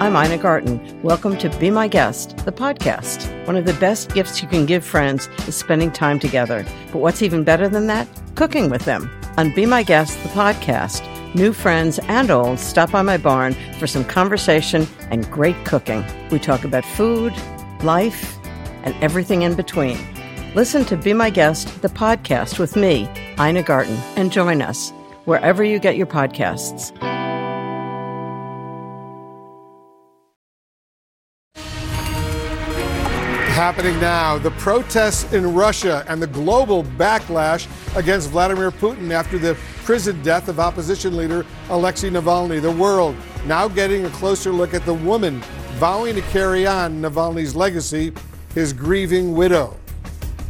I'm 0.00 0.16
Ina 0.16 0.38
Garten. 0.38 1.02
Welcome 1.02 1.36
to 1.36 1.50
Be 1.58 1.70
My 1.70 1.88
Guest, 1.88 2.38
the 2.38 2.52
podcast. 2.52 3.46
One 3.46 3.56
of 3.56 3.66
the 3.66 3.74
best 3.74 4.14
gifts 4.14 4.40
you 4.40 4.48
can 4.48 4.64
give 4.64 4.82
friends 4.82 5.28
is 5.46 5.54
spending 5.54 5.92
time 5.92 6.18
together. 6.18 6.64
But 6.90 7.00
what's 7.00 7.20
even 7.20 7.44
better 7.44 7.68
than 7.68 7.86
that? 7.88 8.08
Cooking 8.34 8.70
with 8.70 8.86
them. 8.86 9.10
On 9.36 9.54
Be 9.54 9.66
My 9.66 9.82
Guest, 9.82 10.22
the 10.22 10.30
podcast, 10.30 11.02
new 11.34 11.52
friends 11.52 11.98
and 12.08 12.30
old 12.30 12.58
stop 12.58 12.92
by 12.92 13.02
my 13.02 13.16
barn 13.16 13.54
for 13.78 13.86
some 13.86 14.04
conversation 14.04 14.86
and 15.10 15.30
great 15.30 15.56
cooking. 15.64 16.04
We 16.30 16.38
talk 16.38 16.64
about 16.64 16.84
food, 16.84 17.34
life, 17.82 18.38
and 18.82 18.94
everything 19.02 19.42
in 19.42 19.54
between. 19.54 19.98
Listen 20.54 20.84
to 20.86 20.96
Be 20.96 21.12
My 21.12 21.30
Guest, 21.30 21.82
the 21.82 21.88
podcast 21.88 22.58
with 22.58 22.76
me, 22.76 23.08
Ina 23.40 23.64
Garten, 23.64 23.96
and 24.16 24.30
join 24.30 24.62
us 24.62 24.90
wherever 25.24 25.64
you 25.64 25.78
get 25.78 25.96
your 25.96 26.06
podcasts. 26.06 26.92
happening 33.54 33.98
now. 34.00 34.36
The 34.36 34.50
protests 34.50 35.32
in 35.32 35.54
Russia 35.54 36.04
and 36.08 36.20
the 36.20 36.26
global 36.26 36.82
backlash 36.82 37.68
against 37.96 38.30
Vladimir 38.30 38.72
Putin 38.72 39.12
after 39.12 39.38
the 39.38 39.56
prison 39.84 40.20
death 40.22 40.48
of 40.48 40.58
opposition 40.58 41.14
leader 41.16 41.44
Alexei 41.68 42.08
Navalny. 42.08 42.60
The 42.60 42.70
world 42.70 43.14
now 43.46 43.68
getting 43.68 44.06
a 44.06 44.10
closer 44.10 44.50
look 44.50 44.72
at 44.72 44.84
the 44.86 44.94
woman 44.94 45.40
vowing 45.74 46.14
to 46.14 46.22
carry 46.22 46.66
on 46.66 47.02
Navalny's 47.02 47.54
legacy, 47.54 48.12
his 48.54 48.72
grieving 48.72 49.34
widow. 49.34 49.76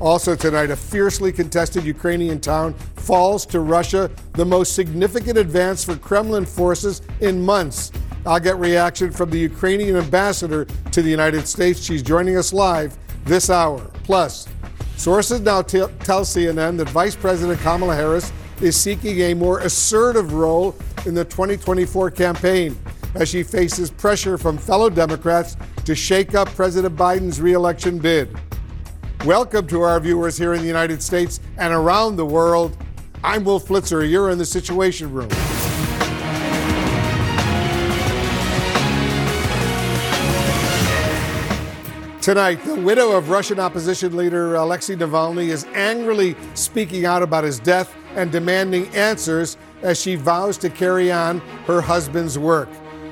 Also 0.01 0.37
tonight, 0.37 0.71
a 0.71 0.77
fiercely 0.77 1.33
contested 1.33 1.85
Ukrainian 1.85 2.41
town 2.41 2.75
falls 2.95 3.45
to 3.47 3.61
Russia, 3.61 4.11
the 4.35 4.45
most 4.45 4.75
significant 4.75 5.37
advance 5.37 5.83
for 5.85 5.97
Kremlin 5.97 6.45
forces 6.47 7.03
in 7.21 7.45
months. 7.45 7.91
I'll 8.27 8.41
get 8.41 8.57
reaction 8.59 9.11
from 9.11 9.31
the 9.31 9.39
Ukrainian 9.39 9.97
ambassador 9.97 10.65
to 10.93 11.03
the 11.03 11.11
United 11.11 11.47
States. 11.49 11.81
She's 11.81 12.03
joining 12.03 12.37
us 12.37 12.53
live 12.53 12.97
this 13.25 13.51
hour. 13.51 13.81
Plus, 14.05 14.49
sources 14.97 15.41
now 15.41 15.63
t- 15.63 15.79
tell 16.01 16.23
CNN 16.23 16.77
that 16.79 16.89
Vice 16.91 17.17
President 17.17 17.61
Kamala 17.61 17.95
Harris 17.95 18.33
is 18.61 18.77
seeking 18.77 19.21
a 19.21 19.35
more 19.35 19.61
assertive 19.61 20.33
role 20.33 20.75
in 21.07 21.15
the 21.15 21.25
2024 21.25 22.11
campaign 22.11 22.77
as 23.15 23.29
she 23.29 23.43
faces 23.43 23.91
pressure 23.91 24.39
from 24.39 24.59
fellow 24.59 24.91
Democrats 24.91 25.57
to 25.85 25.95
shake 25.95 26.35
up 26.35 26.49
President 26.49 26.97
Biden's 26.97 27.41
reelection 27.41 27.99
bid. 27.99 28.37
Welcome 29.25 29.67
to 29.69 29.83
our 29.83 29.99
viewers 30.01 30.37
here 30.37 30.55
in 30.55 30.61
the 30.61 30.67
United 30.67 31.03
States 31.03 31.41
and 31.57 31.73
around 31.73 32.17
the 32.17 32.27
world. 32.27 32.77
I'm 33.23 33.45
Wolf 33.45 33.67
Blitzer. 33.67 34.09
You're 34.09 34.31
in 34.31 34.39
the 34.39 34.45
Situation 34.45 35.13
Room. 35.13 35.31
Tonight, 42.25 42.65
the 42.65 42.77
widow 42.77 43.13
of 43.13 43.29
Russian 43.29 43.61
opposition 43.61 44.17
leader 44.17 44.55
Alexei 44.55 44.97
Navalny 44.97 45.49
is 45.49 45.67
angrily 45.75 46.35
speaking 46.55 47.05
out 47.05 47.23
about 47.23 47.45
his 47.45 47.59
death 47.59 47.95
and 48.15 48.33
demanding 48.33 48.87
answers 48.95 49.59
as 49.83 50.01
she 50.01 50.15
vows 50.15 50.57
to 50.57 50.71
carry 50.71 51.13
on 51.13 51.41
her 51.67 51.83
husband's 51.83 52.39
work. 52.39 52.71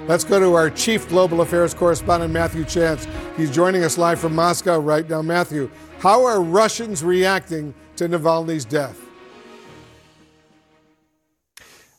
Let's 0.08 0.24
go 0.24 0.40
to 0.40 0.54
our 0.54 0.70
chief 0.70 1.10
global 1.10 1.42
affairs 1.42 1.74
correspondent, 1.74 2.32
Matthew 2.32 2.64
Chance. 2.64 3.06
He's 3.36 3.50
joining 3.50 3.84
us 3.84 3.98
live 3.98 4.18
from 4.18 4.34
Moscow 4.34 4.78
right 4.78 5.06
now. 5.06 5.20
Matthew, 5.20 5.70
how 5.98 6.24
are 6.24 6.40
Russians 6.40 7.04
reacting 7.04 7.74
to 7.96 8.08
Navalny's 8.08 8.64
death? 8.64 8.98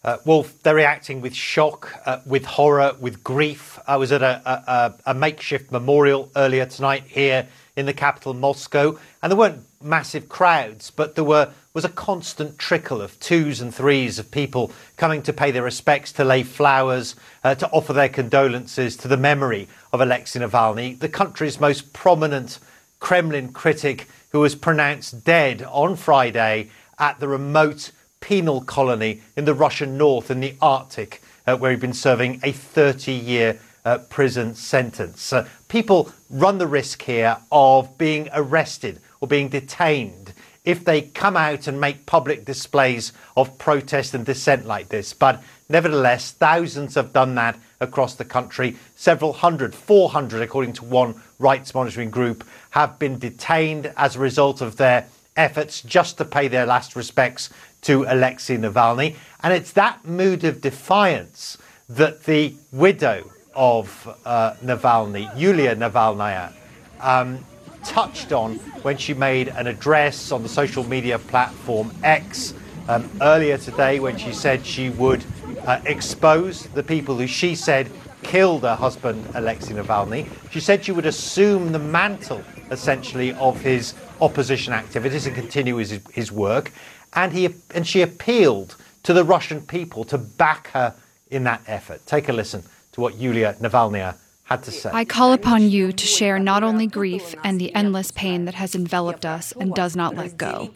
Uh, 0.03 0.17
Wolf, 0.25 0.61
they're 0.63 0.75
reacting 0.75 1.21
with 1.21 1.33
shock, 1.33 1.89
uh, 2.05 2.19
with 2.25 2.43
horror, 2.43 2.93
with 2.99 3.23
grief. 3.23 3.79
I 3.87 3.95
was 3.95 4.11
at 4.11 4.21
a, 4.21 4.41
a, 4.45 4.93
a, 5.05 5.13
makeshift 5.13 5.71
memorial 5.71 6.29
earlier 6.35 6.65
tonight 6.65 7.03
here 7.07 7.47
in 7.77 7.85
the 7.85 7.93
capital, 7.93 8.33
Moscow, 8.33 8.99
and 9.21 9.31
there 9.31 9.39
weren't 9.39 9.63
massive 9.81 10.27
crowds, 10.27 10.91
but 10.91 11.15
there 11.15 11.23
were 11.23 11.51
was 11.73 11.85
a 11.85 11.89
constant 11.89 12.59
trickle 12.59 13.01
of 13.01 13.19
twos 13.19 13.61
and 13.61 13.73
threes 13.73 14.19
of 14.19 14.29
people 14.29 14.71
coming 14.97 15.23
to 15.23 15.33
pay 15.33 15.51
their 15.51 15.63
respects, 15.63 16.11
to 16.11 16.23
lay 16.23 16.43
flowers, 16.43 17.15
uh, 17.43 17.55
to 17.55 17.67
offer 17.71 17.93
their 17.93 18.09
condolences 18.09 18.95
to 18.97 19.07
the 19.07 19.17
memory 19.17 19.67
of 19.91 20.01
Alexei 20.01 20.39
Navalny, 20.39 20.99
the 20.99 21.09
country's 21.09 21.59
most 21.59 21.93
prominent 21.93 22.59
Kremlin 22.99 23.53
critic 23.53 24.07
who 24.31 24.41
was 24.41 24.53
pronounced 24.53 25.23
dead 25.23 25.63
on 25.63 25.95
Friday 25.95 26.69
at 26.99 27.19
the 27.19 27.27
remote 27.27 27.91
penal 28.23 28.61
colony 28.61 29.21
in 29.35 29.43
the 29.43 29.53
Russian 29.53 29.97
north 29.97 30.31
in 30.31 30.39
the 30.39 30.55
Arctic, 30.61 31.21
uh, 31.45 31.57
where 31.57 31.71
he'd 31.71 31.81
been 31.81 31.91
serving 31.91 32.39
a 32.41 32.53
30 32.53 33.11
year 33.11 33.59
uh, 33.83 33.97
prison 33.97 34.55
sentence. 34.55 35.33
Uh, 35.33 35.45
people 35.67 36.09
run 36.29 36.57
the 36.57 36.65
risk 36.65 37.01
here 37.01 37.35
of 37.51 37.97
being 37.97 38.29
arrested 38.33 39.01
or 39.19 39.27
being 39.27 39.49
detained 39.49 40.33
if 40.63 40.85
they 40.85 41.01
come 41.01 41.35
out 41.35 41.67
and 41.67 41.81
make 41.81 42.05
public 42.05 42.45
displays 42.45 43.11
of 43.35 43.57
protest 43.57 44.13
and 44.13 44.25
dissent 44.25 44.65
like 44.65 44.87
this. 44.87 45.11
But 45.11 45.43
nevertheless, 45.67 46.31
thousands 46.31 46.95
have 46.95 47.11
done 47.11 47.35
that 47.35 47.59
across 47.81 48.15
the 48.15 48.23
country. 48.23 48.77
Several 48.95 49.33
hundred, 49.33 49.75
400, 49.75 50.41
according 50.41 50.71
to 50.73 50.85
one 50.85 51.21
rights 51.39 51.75
monitoring 51.75 52.09
group, 52.09 52.45
have 52.69 52.97
been 52.97 53.19
detained 53.19 53.91
as 53.97 54.15
a 54.15 54.19
result 54.19 54.61
of 54.61 54.77
their 54.77 55.07
efforts 55.35 55.81
just 55.81 56.17
to 56.17 56.25
pay 56.25 56.47
their 56.47 56.65
last 56.65 56.95
respects 56.95 57.49
to 57.83 58.05
Alexei 58.07 58.57
Navalny. 58.57 59.15
And 59.41 59.53
it's 59.53 59.71
that 59.73 60.05
mood 60.05 60.43
of 60.43 60.61
defiance 60.61 61.57
that 61.89 62.23
the 62.23 62.55
widow 62.71 63.29
of 63.55 64.17
uh, 64.25 64.53
Navalny, 64.63 65.29
Yulia 65.37 65.75
Navalnaya, 65.75 66.51
um, 66.99 67.43
touched 67.83 68.31
on 68.31 68.55
when 68.83 68.97
she 68.97 69.13
made 69.13 69.49
an 69.49 69.67
address 69.67 70.31
on 70.31 70.41
the 70.41 70.49
social 70.49 70.83
media 70.83 71.19
platform 71.19 71.93
X 72.03 72.53
um, 72.87 73.09
earlier 73.21 73.57
today 73.57 73.99
when 73.99 74.17
she 74.17 74.33
said 74.33 74.65
she 74.65 74.89
would 74.91 75.23
uh, 75.65 75.81
expose 75.85 76.63
the 76.67 76.83
people 76.83 77.15
who 77.15 77.27
she 77.27 77.55
said 77.55 77.89
killed 78.23 78.63
her 78.63 78.75
husband, 78.75 79.25
Alexei 79.35 79.73
Navalny. 79.73 80.27
She 80.49 80.59
said 80.59 80.83
she 80.83 80.91
would 80.91 81.05
assume 81.05 81.71
the 81.71 81.79
mantle, 81.79 82.41
essentially, 82.71 83.33
of 83.33 83.59
his 83.59 83.93
opposition 84.21 84.73
activities 84.73 85.27
and 85.27 85.35
continue 85.35 85.75
his, 85.75 85.99
his 86.11 86.31
work. 86.31 86.71
And, 87.15 87.33
he, 87.33 87.49
and 87.73 87.87
she 87.87 88.01
appealed 88.01 88.75
to 89.03 89.13
the 89.13 89.23
Russian 89.23 89.61
people 89.61 90.03
to 90.05 90.17
back 90.17 90.67
her 90.69 90.95
in 91.29 91.43
that 91.43 91.61
effort. 91.67 92.05
Take 92.05 92.29
a 92.29 92.33
listen 92.33 92.63
to 92.93 93.01
what 93.01 93.15
Yulia 93.17 93.55
Navalnaya 93.59 94.15
had 94.45 94.63
to 94.63 94.71
say. 94.71 94.89
I 94.93 95.05
call 95.05 95.33
upon 95.33 95.69
you 95.69 95.91
to 95.91 96.05
share 96.05 96.37
not 96.39 96.63
only 96.63 96.87
grief 96.87 97.35
and 97.43 97.59
the 97.59 97.73
endless 97.73 98.11
pain 98.11 98.45
that 98.45 98.55
has 98.55 98.75
enveloped 98.75 99.25
us 99.25 99.53
and 99.53 99.73
does 99.73 99.95
not 99.95 100.15
let 100.15 100.37
go. 100.37 100.71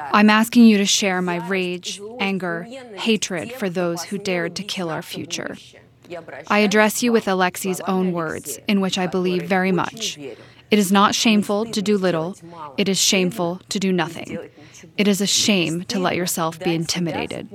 I'm 0.00 0.30
asking 0.30 0.64
you 0.64 0.78
to 0.78 0.86
share 0.86 1.22
my 1.22 1.46
rage, 1.48 2.00
anger, 2.20 2.62
hatred 2.96 3.52
for 3.52 3.68
those 3.68 4.04
who 4.04 4.18
dared 4.18 4.54
to 4.56 4.62
kill 4.62 4.90
our 4.90 5.02
future. 5.02 5.56
I 6.48 6.60
address 6.60 7.02
you 7.02 7.12
with 7.12 7.28
Alexei's 7.28 7.80
own 7.80 8.12
words, 8.12 8.58
in 8.66 8.80
which 8.80 8.96
I 8.96 9.06
believe 9.06 9.42
very 9.42 9.72
much. 9.72 10.18
It 10.70 10.78
is 10.78 10.92
not 10.92 11.14
shameful 11.14 11.66
to 11.66 11.80
do 11.80 11.96
little, 11.96 12.36
it 12.76 12.88
is 12.88 12.98
shameful 12.98 13.60
to 13.68 13.78
do 13.78 13.92
nothing. 13.92 14.38
It 14.96 15.08
is 15.08 15.20
a 15.20 15.26
shame 15.26 15.84
to 15.84 15.98
let 15.98 16.16
yourself 16.16 16.58
be 16.58 16.74
intimidated. 16.74 17.48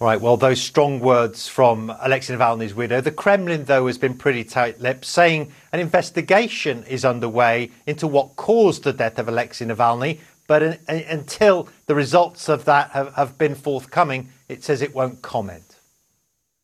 Right, 0.00 0.20
well, 0.20 0.36
those 0.36 0.60
strong 0.60 1.00
words 1.00 1.48
from 1.48 1.90
Alexei 2.02 2.34
Navalny's 2.34 2.74
widow. 2.74 3.00
The 3.00 3.12
Kremlin, 3.12 3.64
though, 3.64 3.86
has 3.86 3.96
been 3.96 4.14
pretty 4.14 4.42
tight 4.42 4.80
lipped, 4.80 5.04
saying 5.04 5.52
an 5.72 5.80
investigation 5.80 6.84
is 6.84 7.04
underway 7.04 7.70
into 7.86 8.06
what 8.06 8.36
caused 8.36 8.82
the 8.82 8.92
death 8.92 9.18
of 9.18 9.28
Alexei 9.28 9.64
Navalny. 9.64 10.18
But 10.46 10.62
in, 10.62 10.78
in, 10.88 11.04
until 11.08 11.68
the 11.86 11.94
results 11.94 12.48
of 12.48 12.64
that 12.64 12.90
have, 12.90 13.14
have 13.14 13.38
been 13.38 13.54
forthcoming, 13.54 14.28
it 14.48 14.64
says 14.64 14.82
it 14.82 14.94
won't 14.94 15.22
comment. 15.22 15.73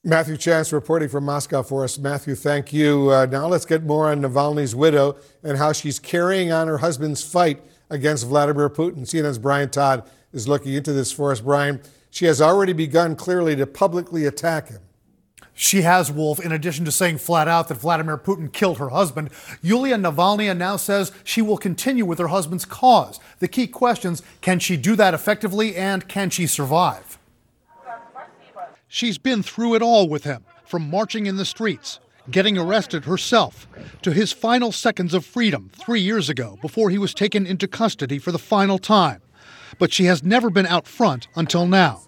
Matthew 0.03 0.39
Chance 0.39 0.73
reporting 0.73 1.11
from 1.11 1.25
Moscow 1.25 1.63
for 1.63 1.85
us. 1.85 1.99
Matthew, 1.99 2.35
thank 2.35 2.73
you. 2.73 3.11
Uh, 3.11 3.27
now 3.27 3.47
let's 3.49 3.67
get 3.67 3.83
more 3.83 4.11
on 4.11 4.23
Navalny's 4.23 4.75
widow 4.75 5.17
and 5.43 5.59
how 5.59 5.73
she's 5.73 5.99
carrying 5.99 6.51
on 6.51 6.69
her 6.69 6.79
husband's 6.79 7.23
fight 7.23 7.63
against 7.91 8.27
Vladimir 8.27 8.71
Putin. 8.71 9.01
CNN's 9.01 9.37
Brian 9.39 9.69
Todd 9.69 10.09
is 10.33 10.49
looking 10.49 10.73
into 10.73 10.95
this 10.95 11.13
for 11.13 11.33
us. 11.33 11.43
Brian, 11.43 11.83
she 12.09 12.25
has 12.25 12.41
already 12.41 12.73
begun 12.73 13.15
clearly 13.15 13.55
to 13.57 13.67
publicly 13.67 14.25
attack 14.25 14.69
him. 14.69 14.81
She 15.53 15.83
has, 15.83 16.11
Wolf, 16.11 16.41
in 16.41 16.51
addition 16.51 16.87
to 16.87 16.93
saying 16.93 17.19
flat 17.19 17.47
out 17.47 17.69
that 17.69 17.75
Vladimir 17.75 18.17
Putin 18.17 18.51
killed 18.51 18.79
her 18.79 18.89
husband, 18.89 19.29
Yulia 19.61 19.97
Navalny 19.97 20.57
now 20.57 20.77
says 20.77 21.13
she 21.25 21.43
will 21.43 21.59
continue 21.59 22.07
with 22.07 22.19
her 22.19 22.29
husband's 22.29 22.65
cause. 22.65 23.21
The 23.41 23.49
key 23.49 23.67
questions 23.67 24.23
can 24.41 24.61
she 24.61 24.79
do 24.79 24.97
that 24.97 25.13
effectively 25.13 25.77
and 25.77 26.09
can 26.09 26.31
she 26.31 26.47
survive? 26.47 27.19
She's 28.91 29.17
been 29.17 29.43
through 29.43 29.77
it 29.77 29.83
all 29.83 30.07
with 30.07 30.25
him, 30.25 30.45
from 30.67 30.91
marching 30.91 31.25
in 31.25 31.37
the 31.37 31.47
streets, 31.47 31.99
getting 32.31 32.59
arrested 32.59 33.07
herself, 33.07 33.67
to 34.03 34.13
his 34.13 34.33
final 34.33 34.71
seconds 34.71 35.15
of 35.15 35.25
freedom 35.25 35.71
three 35.73 36.03
years 36.03 36.29
ago 36.29 36.59
before 36.61 36.91
he 36.91 36.99
was 36.99 37.15
taken 37.15 37.47
into 37.47 37.67
custody 37.67 38.19
for 38.19 38.33
the 38.33 38.39
final 38.39 38.79
time 38.79 39.23
but 39.81 39.93
she 39.93 40.05
has 40.05 40.23
never 40.23 40.51
been 40.51 40.67
out 40.67 40.87
front 40.87 41.27
until 41.35 41.67
now. 41.67 42.03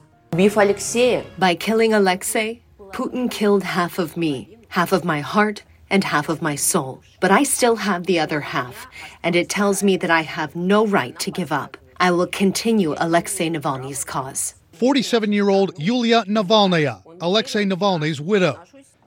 By 1.38 1.54
killing 1.54 1.92
Alexei, 1.92 2.62
Putin 2.92 3.30
killed 3.30 3.64
half 3.64 3.98
of 3.98 4.16
me, 4.16 4.58
half 4.68 4.92
of 4.92 5.04
my 5.04 5.20
heart, 5.20 5.64
and 5.90 6.04
half 6.04 6.28
of 6.28 6.40
my 6.40 6.54
soul. 6.54 7.02
But 7.20 7.30
I 7.30 7.42
still 7.42 7.76
have 7.76 8.06
the 8.06 8.20
other 8.20 8.40
half, 8.40 8.86
and 9.22 9.34
it 9.34 9.48
tells 9.48 9.82
me 9.82 9.96
that 9.96 10.10
I 10.10 10.22
have 10.22 10.54
no 10.54 10.86
right 10.86 11.18
to 11.20 11.30
give 11.30 11.50
up. 11.50 11.76
I 11.98 12.10
will 12.10 12.26
continue 12.26 12.94
Alexei 12.98 13.50
Navalny's 13.50 14.04
cause. 14.04 14.54
47 14.72 15.32
year 15.32 15.48
old 15.48 15.78
Yulia 15.78 16.24
Navalnaya, 16.24 17.02
Alexei 17.20 17.64
Navalny's 17.64 18.20
widow. 18.20 18.58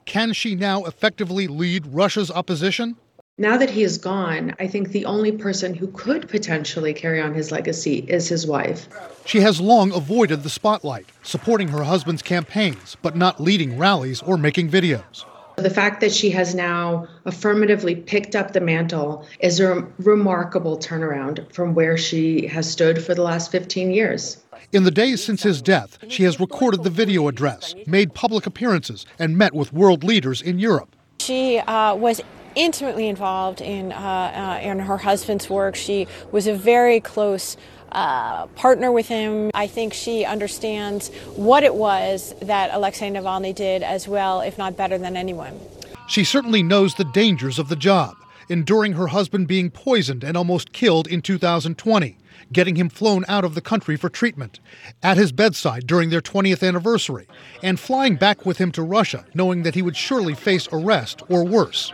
Can 0.05 0.33
she 0.33 0.55
now 0.55 0.85
effectively 0.85 1.47
lead 1.47 1.87
Russia's 1.87 2.29
opposition? 2.29 2.95
Now 3.37 3.57
that 3.57 3.69
he 3.69 3.83
is 3.83 3.97
gone, 3.97 4.55
I 4.59 4.67
think 4.67 4.89
the 4.89 5.05
only 5.05 5.33
person 5.33 5.73
who 5.73 5.87
could 5.87 6.29
potentially 6.29 6.93
carry 6.93 7.19
on 7.19 7.33
his 7.33 7.51
legacy 7.51 8.05
is 8.07 8.29
his 8.29 8.47
wife. 8.47 8.87
She 9.25 9.41
has 9.41 9.59
long 9.59 9.91
avoided 9.91 10.43
the 10.43 10.49
spotlight, 10.49 11.07
supporting 11.21 11.67
her 11.67 11.83
husband's 11.83 12.21
campaigns, 12.21 12.95
but 13.01 13.17
not 13.17 13.41
leading 13.41 13.77
rallies 13.77 14.21
or 14.21 14.37
making 14.37 14.69
videos. 14.69 15.25
The 15.57 15.69
fact 15.69 16.01
that 16.01 16.11
she 16.11 16.29
has 16.31 16.53
now 16.53 17.07
affirmatively 17.25 17.95
picked 17.95 18.35
up 18.35 18.53
the 18.53 18.59
mantle 18.59 19.25
is 19.39 19.59
a 19.59 19.87
remarkable 19.99 20.77
turnaround 20.77 21.51
from 21.53 21.73
where 21.73 21.97
she 21.97 22.47
has 22.47 22.69
stood 22.69 23.01
for 23.01 23.15
the 23.15 23.21
last 23.21 23.51
15 23.51 23.91
years. 23.91 24.43
In 24.71 24.83
the 24.83 24.91
days 24.91 25.23
since 25.23 25.43
his 25.43 25.61
death, 25.61 25.97
she 26.09 26.23
has 26.23 26.39
recorded 26.39 26.83
the 26.83 26.89
video 26.89 27.27
address, 27.27 27.73
made 27.87 28.13
public 28.13 28.45
appearances, 28.45 29.05
and 29.17 29.37
met 29.37 29.53
with 29.53 29.71
world 29.71 30.03
leaders 30.03 30.41
in 30.41 30.59
Europe. 30.59 30.95
She 31.19 31.59
uh, 31.59 31.95
was 31.95 32.21
intimately 32.55 33.07
involved 33.07 33.61
in, 33.61 33.91
uh, 33.91 34.59
uh, 34.61 34.67
in 34.67 34.79
her 34.79 34.97
husband's 34.97 35.49
work. 35.49 35.75
She 35.75 36.07
was 36.31 36.47
a 36.47 36.55
very 36.55 36.99
close 36.99 37.57
uh, 37.91 38.47
partner 38.47 38.91
with 38.91 39.07
him. 39.07 39.51
I 39.53 39.67
think 39.67 39.93
she 39.93 40.25
understands 40.25 41.09
what 41.35 41.63
it 41.63 41.75
was 41.75 42.33
that 42.41 42.69
Alexei 42.73 43.09
Navalny 43.09 43.53
did 43.53 43.83
as 43.83 44.07
well, 44.07 44.41
if 44.41 44.57
not 44.57 44.75
better 44.77 44.97
than 44.97 45.15
anyone. 45.15 45.59
She 46.07 46.23
certainly 46.23 46.61
knows 46.61 46.95
the 46.95 47.05
dangers 47.05 47.57
of 47.57 47.69
the 47.69 47.75
job, 47.75 48.15
enduring 48.49 48.93
her 48.93 49.07
husband 49.07 49.47
being 49.47 49.71
poisoned 49.71 50.23
and 50.23 50.37
almost 50.37 50.71
killed 50.71 51.07
in 51.07 51.21
2020, 51.21 52.17
getting 52.51 52.75
him 52.75 52.89
flown 52.89 53.25
out 53.27 53.43
of 53.43 53.55
the 53.55 53.61
country 53.61 53.95
for 53.95 54.09
treatment, 54.09 54.59
at 55.01 55.17
his 55.17 55.31
bedside 55.31 55.87
during 55.87 56.09
their 56.09 56.21
20th 56.21 56.67
anniversary, 56.67 57.27
and 57.63 57.79
flying 57.79 58.15
back 58.15 58.45
with 58.45 58.57
him 58.57 58.71
to 58.71 58.81
Russia, 58.81 59.25
knowing 59.33 59.63
that 59.63 59.75
he 59.75 59.81
would 59.81 59.95
surely 59.97 60.33
face 60.33 60.67
arrest 60.71 61.21
or 61.29 61.43
worse. 61.43 61.91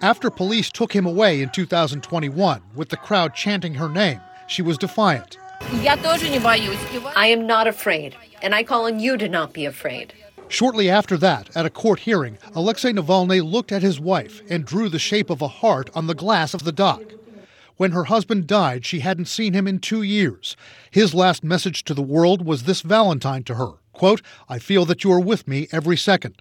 After 0.00 0.30
police 0.30 0.70
took 0.70 0.94
him 0.94 1.06
away 1.06 1.42
in 1.42 1.50
2021 1.50 2.62
with 2.74 2.88
the 2.88 2.96
crowd 2.96 3.34
chanting 3.34 3.74
her 3.74 3.88
name, 3.88 4.20
she 4.46 4.62
was 4.62 4.78
defiant. 4.78 5.38
I 5.62 7.26
am 7.26 7.46
not 7.46 7.66
afraid, 7.66 8.16
and 8.42 8.54
I 8.54 8.62
call 8.62 8.86
on 8.86 8.98
you 9.00 9.16
to 9.16 9.28
not 9.28 9.52
be 9.52 9.64
afraid. 9.64 10.12
Shortly 10.48 10.90
after 10.90 11.16
that, 11.16 11.48
at 11.56 11.64
a 11.64 11.70
court 11.70 12.00
hearing, 12.00 12.36
Alexei 12.54 12.92
Navalny 12.92 13.42
looked 13.42 13.72
at 13.72 13.80
his 13.80 13.98
wife 13.98 14.42
and 14.50 14.66
drew 14.66 14.88
the 14.90 14.98
shape 14.98 15.30
of 15.30 15.40
a 15.40 15.48
heart 15.48 15.88
on 15.94 16.08
the 16.08 16.14
glass 16.14 16.52
of 16.52 16.64
the 16.64 16.72
dock. 16.72 17.02
When 17.82 17.90
her 17.90 18.04
husband 18.04 18.46
died, 18.46 18.86
she 18.86 19.00
hadn't 19.00 19.24
seen 19.24 19.54
him 19.54 19.66
in 19.66 19.80
two 19.80 20.04
years. 20.04 20.56
His 20.92 21.14
last 21.14 21.42
message 21.42 21.82
to 21.82 21.94
the 21.94 22.00
world 22.00 22.46
was 22.46 22.62
this 22.62 22.80
Valentine 22.80 23.42
to 23.42 23.56
her 23.56 23.72
quote, 23.92 24.22
I 24.48 24.60
feel 24.60 24.84
that 24.84 25.02
you 25.02 25.10
are 25.10 25.18
with 25.18 25.48
me 25.48 25.66
every 25.72 25.96
second. 25.96 26.40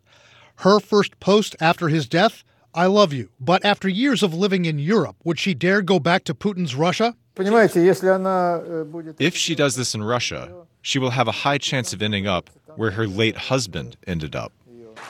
Her 0.58 0.80
first 0.80 1.20
post 1.20 1.56
after 1.60 1.88
his 1.88 2.08
death 2.08 2.44
I 2.76 2.86
love 2.86 3.12
you. 3.12 3.30
But 3.40 3.66
after 3.66 3.90
years 3.90 4.22
of 4.22 4.36
living 4.36 4.66
in 4.66 4.78
Europe, 4.78 5.16
would 5.24 5.40
she 5.40 5.56
dare 5.56 5.82
go 5.82 5.98
back 5.98 6.26
to 6.26 6.36
Putin's 6.36 6.76
Russia? 6.76 7.16
Э, 7.36 9.16
if 9.18 9.36
she 9.36 9.56
does 9.56 9.76
this 9.76 9.96
in 9.96 10.04
Russia, 10.04 10.54
she 10.84 11.00
will 11.00 11.10
have 11.10 11.28
a 11.28 11.38
high 11.44 11.58
chance 11.58 11.92
of 11.92 12.04
ending 12.04 12.28
up 12.28 12.52
where 12.76 12.92
her 12.92 13.08
late 13.08 13.38
husband 13.50 13.98
ended 14.06 14.36
up. 14.36 14.52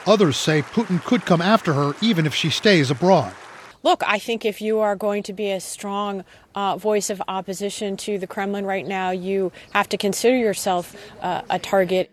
Others 0.06 0.38
say 0.38 0.62
Putin 0.62 1.04
could 1.04 1.26
come 1.26 1.42
after 1.42 1.74
her 1.74 1.92
even 2.00 2.24
if 2.24 2.34
she 2.34 2.48
stays 2.48 2.90
abroad. 2.90 3.34
Look, 3.82 4.02
I 4.06 4.18
think 4.18 4.44
if 4.44 4.60
you 4.60 4.78
are 4.80 4.94
going 4.94 5.24
to 5.24 5.32
be 5.32 5.50
a 5.50 5.60
strong 5.60 6.24
uh, 6.54 6.76
voice 6.76 7.10
of 7.10 7.20
opposition 7.26 7.96
to 7.98 8.18
the 8.18 8.26
Kremlin 8.26 8.64
right 8.64 8.86
now, 8.86 9.10
you 9.10 9.50
have 9.72 9.88
to 9.88 9.96
consider 9.96 10.36
yourself 10.36 10.94
uh, 11.20 11.42
a 11.50 11.58
target. 11.58 12.10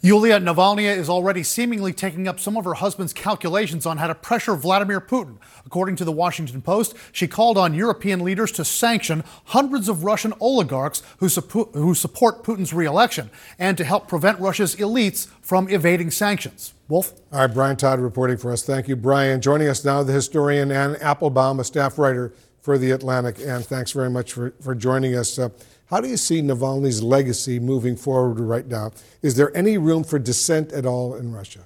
Yulia 0.00 0.38
Navalny 0.38 0.84
is 0.84 1.08
already 1.08 1.42
seemingly 1.42 1.92
taking 1.92 2.28
up 2.28 2.38
some 2.38 2.56
of 2.56 2.64
her 2.64 2.74
husband's 2.74 3.12
calculations 3.12 3.84
on 3.84 3.96
how 3.96 4.06
to 4.06 4.14
pressure 4.14 4.54
Vladimir 4.54 5.00
Putin. 5.00 5.38
According 5.66 5.96
to 5.96 6.04
the 6.04 6.12
Washington 6.12 6.62
Post, 6.62 6.94
she 7.10 7.26
called 7.26 7.58
on 7.58 7.74
European 7.74 8.20
leaders 8.20 8.52
to 8.52 8.64
sanction 8.64 9.24
hundreds 9.46 9.88
of 9.88 10.04
Russian 10.04 10.32
oligarchs 10.38 11.02
who, 11.18 11.28
support, 11.28 11.70
who 11.74 11.96
support 11.96 12.44
Putin's 12.44 12.72
reelection 12.72 13.28
and 13.58 13.76
to 13.76 13.82
help 13.82 14.06
prevent 14.06 14.38
Russia's 14.38 14.76
elites 14.76 15.26
from 15.42 15.68
evading 15.68 16.12
sanctions. 16.12 16.74
Wolf? 16.86 17.12
All 17.32 17.40
right, 17.40 17.52
Brian 17.52 17.76
Todd 17.76 17.98
reporting 17.98 18.36
for 18.36 18.52
us. 18.52 18.62
Thank 18.62 18.86
you, 18.86 18.94
Brian. 18.94 19.40
Joining 19.40 19.66
us 19.66 19.84
now, 19.84 20.04
the 20.04 20.12
historian 20.12 20.70
Anne 20.70 20.94
Applebaum, 21.00 21.58
a 21.58 21.64
staff 21.64 21.98
writer 21.98 22.32
for 22.60 22.78
The 22.78 22.92
Atlantic. 22.92 23.40
And 23.40 23.64
thanks 23.64 23.90
very 23.90 24.10
much 24.10 24.32
for, 24.32 24.52
for 24.60 24.76
joining 24.76 25.16
us. 25.16 25.38
Uh, 25.38 25.48
how 25.90 26.02
do 26.02 26.08
you 26.08 26.18
see 26.18 26.42
Navalny's 26.42 27.02
legacy 27.02 27.58
moving 27.58 27.96
forward 27.96 28.40
right 28.40 28.66
now? 28.66 28.92
Is 29.22 29.36
there 29.36 29.56
any 29.56 29.78
room 29.78 30.04
for 30.04 30.18
dissent 30.18 30.70
at 30.72 30.84
all 30.84 31.14
in 31.14 31.32
Russia? 31.32 31.60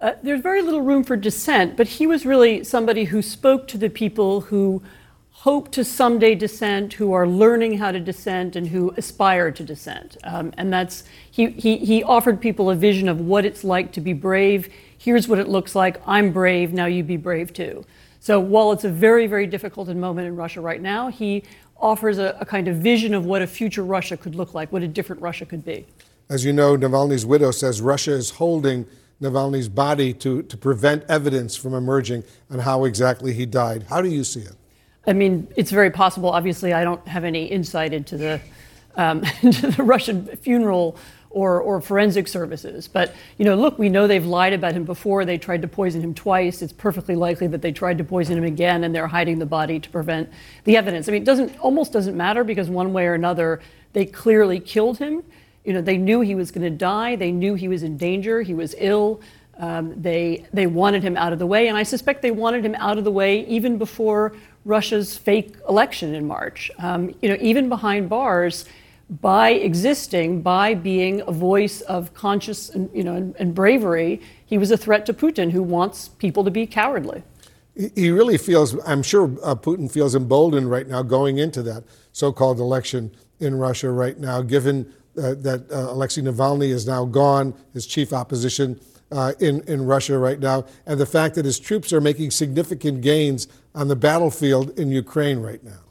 Uh, 0.00 0.12
there's 0.22 0.40
very 0.40 0.62
little 0.62 0.82
room 0.82 1.02
for 1.02 1.16
dissent, 1.16 1.76
but 1.76 1.88
he 1.88 2.06
was 2.06 2.24
really 2.24 2.62
somebody 2.62 3.04
who 3.04 3.20
spoke 3.22 3.66
to 3.66 3.78
the 3.78 3.90
people 3.90 4.42
who 4.42 4.82
hope 5.30 5.70
to 5.72 5.84
someday 5.84 6.34
dissent, 6.34 6.92
who 6.94 7.12
are 7.12 7.26
learning 7.26 7.78
how 7.78 7.90
to 7.90 7.98
dissent, 7.98 8.54
and 8.54 8.68
who 8.68 8.92
aspire 8.96 9.50
to 9.50 9.64
dissent. 9.64 10.16
Um, 10.22 10.52
and 10.56 10.72
that's 10.72 11.02
he, 11.30 11.48
he 11.50 11.78
he 11.78 12.04
offered 12.04 12.40
people 12.40 12.70
a 12.70 12.74
vision 12.76 13.08
of 13.08 13.20
what 13.20 13.44
it's 13.44 13.64
like 13.64 13.90
to 13.92 14.00
be 14.00 14.12
brave. 14.12 14.72
Here's 14.96 15.26
what 15.26 15.40
it 15.40 15.48
looks 15.48 15.74
like. 15.74 16.00
I'm 16.06 16.32
brave. 16.32 16.72
Now 16.72 16.86
you 16.86 17.02
be 17.02 17.16
brave 17.16 17.52
too. 17.52 17.84
So 18.20 18.38
while 18.38 18.72
it's 18.72 18.84
a 18.84 18.90
very 18.90 19.26
very 19.26 19.46
difficult 19.46 19.88
moment 19.88 20.28
in 20.28 20.36
Russia 20.36 20.60
right 20.60 20.80
now, 20.80 21.08
he 21.08 21.42
offers 21.80 22.18
a, 22.18 22.36
a 22.40 22.46
kind 22.46 22.68
of 22.68 22.76
vision 22.76 23.14
of 23.14 23.26
what 23.26 23.42
a 23.42 23.46
future 23.46 23.84
Russia 23.84 24.16
could 24.16 24.34
look 24.34 24.54
like, 24.54 24.72
what 24.72 24.82
a 24.82 24.88
different 24.88 25.20
Russia 25.22 25.46
could 25.46 25.64
be. 25.64 25.86
As 26.28 26.44
you 26.44 26.52
know, 26.52 26.76
Navalny's 26.76 27.24
widow 27.24 27.50
says 27.50 27.80
Russia 27.80 28.12
is 28.12 28.30
holding 28.30 28.86
Navalny's 29.20 29.68
body 29.68 30.12
to, 30.14 30.42
to 30.42 30.56
prevent 30.56 31.04
evidence 31.08 31.56
from 31.56 31.74
emerging 31.74 32.24
on 32.50 32.58
how 32.58 32.84
exactly 32.84 33.32
he 33.32 33.46
died. 33.46 33.84
How 33.88 34.02
do 34.02 34.08
you 34.08 34.24
see 34.24 34.40
it? 34.40 34.54
I 35.06 35.12
mean, 35.12 35.46
it's 35.56 35.70
very 35.70 35.90
possible. 35.90 36.30
Obviously, 36.30 36.72
I 36.72 36.82
don't 36.82 37.06
have 37.06 37.24
any 37.24 37.44
insight 37.44 37.92
into 37.92 38.16
the 38.16 38.40
um, 38.96 39.22
into 39.42 39.70
the 39.70 39.82
Russian 39.82 40.26
funeral 40.38 40.96
or, 41.36 41.60
or 41.60 41.82
forensic 41.82 42.28
services. 42.28 42.88
But 42.88 43.14
you 43.36 43.44
know, 43.44 43.56
look, 43.56 43.78
we 43.78 43.90
know 43.90 44.06
they've 44.06 44.24
lied 44.24 44.54
about 44.54 44.72
him 44.72 44.84
before. 44.84 45.26
They 45.26 45.36
tried 45.36 45.60
to 45.60 45.68
poison 45.68 46.00
him 46.00 46.14
twice. 46.14 46.62
It's 46.62 46.72
perfectly 46.72 47.14
likely 47.14 47.46
that 47.48 47.60
they 47.60 47.72
tried 47.72 47.98
to 47.98 48.04
poison 48.04 48.38
him 48.38 48.44
again, 48.44 48.84
and 48.84 48.94
they're 48.94 49.06
hiding 49.06 49.38
the 49.38 49.44
body 49.44 49.78
to 49.78 49.90
prevent 49.90 50.30
the 50.64 50.78
evidence. 50.78 51.10
I 51.10 51.12
mean, 51.12 51.20
it 51.20 51.26
doesn't 51.26 51.58
almost 51.58 51.92
doesn't 51.92 52.16
matter 52.16 52.42
because 52.42 52.70
one 52.70 52.94
way 52.94 53.06
or 53.06 53.12
another, 53.12 53.60
they 53.92 54.06
clearly 54.06 54.58
killed 54.58 54.96
him. 54.96 55.22
You 55.62 55.74
know, 55.74 55.82
they 55.82 55.98
knew 55.98 56.22
he 56.22 56.34
was 56.34 56.50
going 56.50 56.64
to 56.64 56.70
die. 56.70 57.16
They 57.16 57.32
knew 57.32 57.54
he 57.54 57.68
was 57.68 57.82
in 57.82 57.98
danger. 57.98 58.40
He 58.40 58.54
was 58.54 58.74
ill. 58.78 59.20
Um, 59.58 59.92
they 60.00 60.46
they 60.54 60.66
wanted 60.66 61.02
him 61.02 61.18
out 61.18 61.34
of 61.34 61.38
the 61.38 61.46
way, 61.46 61.68
and 61.68 61.76
I 61.76 61.82
suspect 61.82 62.22
they 62.22 62.30
wanted 62.30 62.64
him 62.64 62.74
out 62.76 62.96
of 62.96 63.04
the 63.04 63.12
way 63.12 63.44
even 63.44 63.76
before 63.76 64.32
Russia's 64.64 65.18
fake 65.18 65.54
election 65.68 66.14
in 66.14 66.26
March. 66.26 66.70
Um, 66.78 67.14
you 67.20 67.28
know, 67.28 67.36
even 67.42 67.68
behind 67.68 68.08
bars, 68.08 68.64
by 69.08 69.50
existing, 69.50 70.42
by 70.42 70.74
being 70.74 71.22
a 71.26 71.32
voice 71.32 71.80
of 71.82 72.12
conscious 72.14 72.70
and, 72.70 72.90
you 72.92 73.04
know, 73.04 73.14
and, 73.14 73.36
and 73.38 73.54
bravery, 73.54 74.20
he 74.44 74.58
was 74.58 74.70
a 74.70 74.76
threat 74.76 75.06
to 75.06 75.14
Putin, 75.14 75.52
who 75.52 75.62
wants 75.62 76.08
people 76.08 76.42
to 76.44 76.50
be 76.50 76.66
cowardly. 76.66 77.22
He 77.94 78.10
really 78.10 78.38
feels, 78.38 78.76
I'm 78.86 79.02
sure 79.02 79.24
uh, 79.42 79.54
Putin 79.54 79.90
feels 79.90 80.14
emboldened 80.14 80.70
right 80.70 80.88
now 80.88 81.02
going 81.02 81.38
into 81.38 81.62
that 81.64 81.84
so 82.12 82.32
called 82.32 82.58
election 82.58 83.10
in 83.38 83.54
Russia 83.54 83.90
right 83.90 84.18
now, 84.18 84.42
given 84.42 84.92
uh, 85.18 85.34
that 85.34 85.70
uh, 85.70 85.92
Alexei 85.92 86.22
Navalny 86.22 86.70
is 86.70 86.86
now 86.86 87.04
gone, 87.04 87.54
his 87.74 87.86
chief 87.86 88.12
opposition 88.12 88.80
uh, 89.12 89.34
in, 89.40 89.60
in 89.68 89.84
Russia 89.84 90.18
right 90.18 90.40
now, 90.40 90.64
and 90.86 90.98
the 90.98 91.06
fact 91.06 91.34
that 91.36 91.44
his 91.44 91.60
troops 91.60 91.92
are 91.92 92.00
making 92.00 92.30
significant 92.30 93.02
gains 93.02 93.46
on 93.74 93.88
the 93.88 93.96
battlefield 93.96 94.76
in 94.78 94.90
Ukraine 94.90 95.38
right 95.38 95.62
now? 95.62 95.85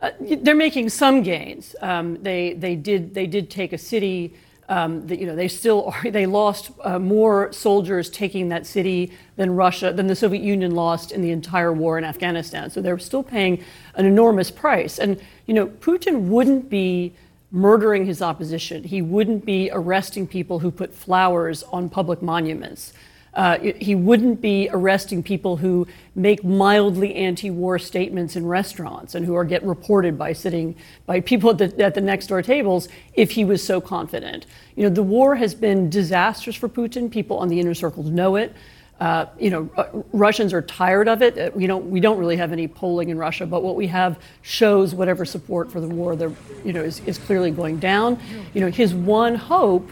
Uh, 0.00 0.10
they're 0.20 0.54
making 0.54 0.88
some 0.88 1.22
gains. 1.22 1.76
Um, 1.82 2.22
they, 2.22 2.54
they, 2.54 2.74
did, 2.74 3.14
they 3.14 3.26
did 3.26 3.50
take 3.50 3.72
a 3.72 3.78
city. 3.78 4.34
Um, 4.68 5.06
that, 5.08 5.18
you 5.18 5.26
know, 5.26 5.34
they 5.34 5.48
still 5.48 5.92
they 6.04 6.26
lost 6.26 6.70
uh, 6.84 6.98
more 6.98 7.52
soldiers 7.52 8.08
taking 8.08 8.50
that 8.50 8.66
city 8.66 9.12
than 9.36 9.56
Russia 9.56 9.92
than 9.92 10.06
the 10.06 10.14
Soviet 10.14 10.44
Union 10.44 10.76
lost 10.76 11.10
in 11.10 11.22
the 11.22 11.32
entire 11.32 11.72
war 11.72 11.98
in 11.98 12.04
Afghanistan. 12.04 12.70
So 12.70 12.80
they're 12.80 12.98
still 12.98 13.24
paying 13.24 13.64
an 13.96 14.06
enormous 14.06 14.50
price. 14.50 15.00
And 15.00 15.20
you 15.46 15.54
know, 15.54 15.66
Putin 15.66 16.28
wouldn't 16.28 16.70
be 16.70 17.12
murdering 17.50 18.06
his 18.06 18.22
opposition. 18.22 18.84
He 18.84 19.02
wouldn't 19.02 19.44
be 19.44 19.70
arresting 19.72 20.26
people 20.26 20.60
who 20.60 20.70
put 20.70 20.94
flowers 20.94 21.62
on 21.64 21.88
public 21.88 22.22
monuments. 22.22 22.92
Uh, 23.32 23.58
he 23.58 23.94
wouldn't 23.94 24.40
be 24.40 24.68
arresting 24.72 25.22
people 25.22 25.56
who 25.56 25.86
make 26.16 26.42
mildly 26.42 27.14
anti-war 27.14 27.78
statements 27.78 28.34
in 28.34 28.44
restaurants 28.44 29.14
and 29.14 29.24
who 29.24 29.34
are 29.36 29.44
get 29.44 29.62
reported 29.62 30.18
by 30.18 30.32
sitting 30.32 30.74
by 31.06 31.20
people 31.20 31.50
at 31.50 31.58
the, 31.58 31.84
at 31.84 31.94
the 31.94 32.00
next 32.00 32.26
door 32.26 32.42
tables 32.42 32.88
if 33.14 33.30
he 33.30 33.44
was 33.44 33.64
so 33.64 33.80
confident. 33.80 34.46
You 34.74 34.82
know, 34.82 34.90
the 34.90 35.02
war 35.02 35.36
has 35.36 35.54
been 35.54 35.88
disastrous 35.88 36.56
for 36.56 36.68
Putin. 36.68 37.10
People 37.10 37.38
on 37.38 37.48
the 37.48 37.60
inner 37.60 37.74
circle 37.74 38.02
know 38.02 38.34
it. 38.34 38.54
Uh, 38.98 39.24
you 39.38 39.48
know, 39.48 39.70
uh, 39.78 39.84
Russians 40.12 40.52
are 40.52 40.60
tired 40.60 41.08
of 41.08 41.22
it. 41.22 41.38
Uh, 41.38 41.50
we 41.54 41.66
don't, 41.66 41.88
we 41.88 42.00
don't 42.00 42.18
really 42.18 42.36
have 42.36 42.52
any 42.52 42.68
polling 42.68 43.08
in 43.08 43.16
Russia, 43.16 43.46
but 43.46 43.62
what 43.62 43.74
we 43.74 43.86
have 43.86 44.18
shows 44.42 44.94
whatever 44.94 45.24
support 45.24 45.72
for 45.72 45.80
the 45.80 45.88
war 45.88 46.16
there, 46.16 46.32
you 46.66 46.74
know, 46.74 46.82
is, 46.82 47.00
is 47.06 47.16
clearly 47.16 47.50
going 47.50 47.78
down. 47.78 48.20
You 48.52 48.60
know, 48.60 48.70
his 48.70 48.92
one 48.92 49.36
hope 49.36 49.90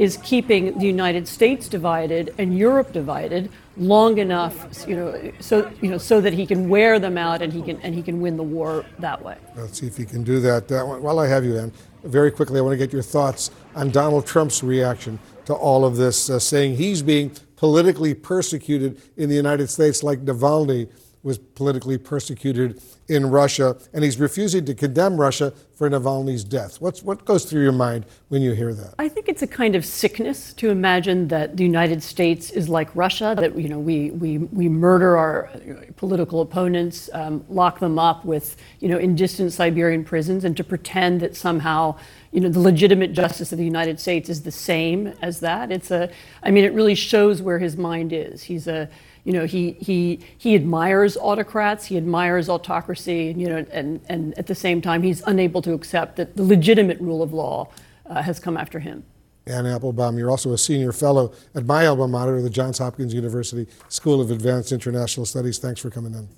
is 0.00 0.16
keeping 0.22 0.78
the 0.78 0.86
United 0.86 1.28
States 1.28 1.68
divided 1.68 2.34
and 2.38 2.56
Europe 2.56 2.90
divided 2.90 3.52
long 3.76 4.16
enough, 4.16 4.88
you 4.88 4.96
know, 4.96 5.32
so 5.40 5.70
you 5.82 5.90
know, 5.90 5.98
so 5.98 6.22
that 6.22 6.32
he 6.32 6.46
can 6.46 6.70
wear 6.70 6.98
them 6.98 7.18
out 7.18 7.42
and 7.42 7.52
he 7.52 7.60
can 7.60 7.78
and 7.82 7.94
he 7.94 8.02
can 8.02 8.18
win 8.18 8.38
the 8.38 8.42
war 8.42 8.86
that 8.98 9.22
way. 9.22 9.36
Let's 9.54 9.78
see 9.78 9.86
if 9.86 9.98
he 9.98 10.06
can 10.06 10.24
do 10.24 10.40
that. 10.40 10.72
Uh, 10.72 10.84
while 10.86 11.18
I 11.18 11.28
have 11.28 11.44
you, 11.44 11.58
Ann, 11.58 11.70
very 12.02 12.30
quickly, 12.30 12.58
I 12.58 12.62
want 12.62 12.72
to 12.72 12.78
get 12.78 12.94
your 12.94 13.02
thoughts 13.02 13.50
on 13.74 13.90
Donald 13.90 14.26
Trump's 14.26 14.62
reaction 14.62 15.18
to 15.44 15.52
all 15.52 15.84
of 15.84 15.96
this, 15.96 16.30
uh, 16.30 16.38
saying 16.38 16.76
he's 16.76 17.02
being 17.02 17.32
politically 17.56 18.14
persecuted 18.14 19.02
in 19.18 19.28
the 19.28 19.36
United 19.36 19.68
States 19.68 20.02
like 20.02 20.24
Navalny 20.24 20.88
was 21.22 21.38
politically 21.38 21.98
persecuted 21.98 22.80
in 23.08 23.26
Russia, 23.28 23.76
and 23.92 24.04
he's 24.04 24.18
refusing 24.18 24.64
to 24.64 24.74
condemn 24.74 25.16
Russia 25.16 25.52
for 25.74 25.90
Navalny's 25.90 26.44
death. 26.44 26.80
What's, 26.80 27.02
what 27.02 27.24
goes 27.24 27.44
through 27.44 27.62
your 27.62 27.72
mind 27.72 28.06
when 28.28 28.40
you 28.40 28.52
hear 28.52 28.72
that? 28.72 28.94
I 28.98 29.08
think 29.08 29.28
it's 29.28 29.42
a 29.42 29.46
kind 29.46 29.74
of 29.74 29.84
sickness 29.84 30.54
to 30.54 30.70
imagine 30.70 31.28
that 31.28 31.56
the 31.56 31.64
United 31.64 32.02
States 32.02 32.50
is 32.50 32.68
like 32.68 32.94
Russia, 32.94 33.34
that 33.38 33.58
you 33.58 33.68
know, 33.68 33.78
we, 33.78 34.10
we, 34.12 34.38
we 34.38 34.68
murder 34.68 35.16
our 35.16 35.50
political 35.96 36.40
opponents, 36.40 37.10
um, 37.12 37.44
lock 37.48 37.80
them 37.80 37.98
up 37.98 38.24
with, 38.24 38.56
you 38.78 38.88
know, 38.88 38.98
in 38.98 39.14
distant 39.14 39.52
Siberian 39.52 40.04
prisons, 40.04 40.44
and 40.44 40.56
to 40.56 40.64
pretend 40.64 41.20
that 41.20 41.36
somehow 41.36 41.96
you 42.32 42.40
know, 42.40 42.48
the 42.48 42.60
legitimate 42.60 43.12
justice 43.12 43.50
of 43.50 43.58
the 43.58 43.64
United 43.64 43.98
States 43.98 44.28
is 44.28 44.42
the 44.42 44.52
same 44.52 45.08
as 45.20 45.40
that. 45.40 45.72
It's 45.72 45.90
a, 45.90 46.10
I 46.44 46.52
mean, 46.52 46.64
it 46.64 46.72
really 46.72 46.94
shows 46.94 47.42
where 47.42 47.58
his 47.58 47.76
mind 47.76 48.12
is. 48.12 48.44
He's 48.44 48.68
a, 48.68 48.88
you 49.30 49.38
know, 49.38 49.46
he, 49.46 49.72
he, 49.74 50.18
he 50.38 50.56
admires 50.56 51.16
autocrats, 51.16 51.86
he 51.86 51.96
admires 51.96 52.48
autocracy, 52.48 53.32
you 53.38 53.46
know, 53.46 53.64
and, 53.70 54.00
and 54.08 54.36
at 54.36 54.48
the 54.48 54.56
same 54.56 54.82
time, 54.82 55.04
he's 55.04 55.22
unable 55.24 55.62
to 55.62 55.72
accept 55.72 56.16
that 56.16 56.36
the 56.36 56.42
legitimate 56.42 57.00
rule 57.00 57.22
of 57.22 57.32
law 57.32 57.68
uh, 58.06 58.22
has 58.22 58.40
come 58.40 58.56
after 58.56 58.80
him. 58.80 59.04
Anne 59.46 59.66
Applebaum, 59.66 60.18
you're 60.18 60.32
also 60.32 60.52
a 60.52 60.58
senior 60.58 60.90
fellow 60.90 61.32
at 61.54 61.64
my 61.64 61.86
alma 61.86 62.08
mater, 62.08 62.42
the 62.42 62.50
Johns 62.50 62.78
Hopkins 62.78 63.14
University 63.14 63.70
School 63.88 64.20
of 64.20 64.32
Advanced 64.32 64.72
International 64.72 65.24
Studies. 65.24 65.58
Thanks 65.58 65.80
for 65.80 65.90
coming 65.90 66.12
in. 66.12 66.28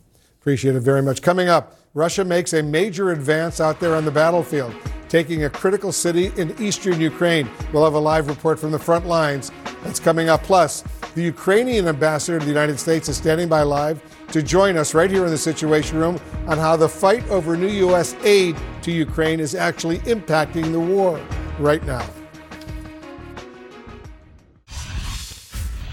Appreciate 0.42 0.76
it 0.76 0.80
very 0.80 1.00
much. 1.00 1.22
Coming 1.22 1.48
up, 1.48 1.78
Russia 1.94 2.26
makes 2.26 2.52
a 2.52 2.62
major 2.62 3.12
advance 3.12 3.58
out 3.58 3.80
there 3.80 3.94
on 3.94 4.04
the 4.04 4.10
battlefield, 4.10 4.74
taking 5.08 5.44
a 5.44 5.50
critical 5.50 5.92
city 5.92 6.30
in 6.36 6.54
eastern 6.60 7.00
Ukraine. 7.00 7.48
We'll 7.72 7.84
have 7.84 7.94
a 7.94 7.98
live 7.98 8.28
report 8.28 8.58
from 8.58 8.70
the 8.70 8.78
front 8.78 9.06
lines. 9.06 9.50
That's 9.82 9.98
coming 9.98 10.28
up. 10.28 10.42
Plus, 10.42 10.84
the 11.14 11.22
Ukrainian 11.22 11.88
ambassador 11.88 12.38
to 12.38 12.44
the 12.44 12.50
United 12.50 12.78
States 12.78 13.08
is 13.08 13.16
standing 13.16 13.48
by 13.48 13.62
live 13.62 14.02
to 14.32 14.42
join 14.42 14.76
us 14.76 14.94
right 14.94 15.10
here 15.10 15.24
in 15.24 15.30
the 15.30 15.38
Situation 15.38 15.98
Room 15.98 16.18
on 16.46 16.58
how 16.58 16.76
the 16.76 16.88
fight 16.88 17.26
over 17.28 17.56
new 17.56 17.68
U.S. 17.68 18.14
aid 18.24 18.56
to 18.82 18.90
Ukraine 18.90 19.40
is 19.40 19.54
actually 19.54 19.98
impacting 20.00 20.72
the 20.72 20.80
war 20.80 21.20
right 21.58 21.84
now. 21.84 22.06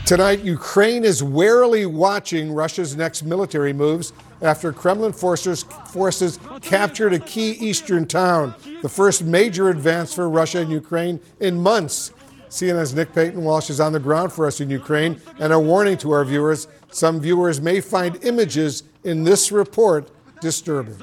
Tonight, 0.06 0.40
Ukraine 0.40 1.04
is 1.04 1.22
warily 1.22 1.86
watching 1.86 2.52
Russia's 2.52 2.96
next 2.96 3.22
military 3.22 3.74
moves 3.74 4.12
after 4.42 4.72
Kremlin 4.74 5.14
forces, 5.14 5.64
forces 5.92 6.40
captured 6.62 7.14
a 7.14 7.20
key 7.20 7.52
eastern 7.52 8.08
town, 8.08 8.56
the 8.82 8.90
first 8.90 9.24
major 9.24 9.70
advance 9.70 10.12
for 10.12 10.28
Russia 10.28 10.62
and 10.62 10.72
Ukraine 10.72 11.20
in 11.40 11.62
months. 11.62 12.12
CNN's 12.50 12.96
Nick 12.96 13.14
Paton 13.14 13.44
Walsh 13.44 13.70
is 13.70 13.80
on 13.80 13.94
the 13.94 14.00
ground 14.00 14.34
for 14.34 14.46
us 14.48 14.60
in 14.60 14.70
Ukraine, 14.70 15.22
and 15.40 15.54
a 15.54 15.60
warning 15.60 15.98
to 16.00 16.12
our 16.12 16.26
viewers 16.26 16.68
some 16.92 17.22
viewers 17.22 17.62
may 17.62 17.80
find 17.82 18.24
images 18.24 18.84
in 19.04 19.24
this 19.24 19.52
report 19.52 20.10
disturbing. 20.42 20.98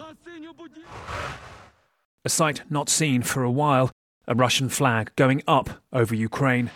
A 2.25 2.29
sight 2.29 2.63
not 2.69 2.89
seen 2.89 3.23
for 3.23 3.45
a 3.45 3.51
while 3.51 3.91
a 4.29 4.35
Russian 4.35 4.69
flag 4.69 5.13
going 5.15 5.43
up 5.47 5.71
over 5.93 6.15
Ukraine. 6.15 6.71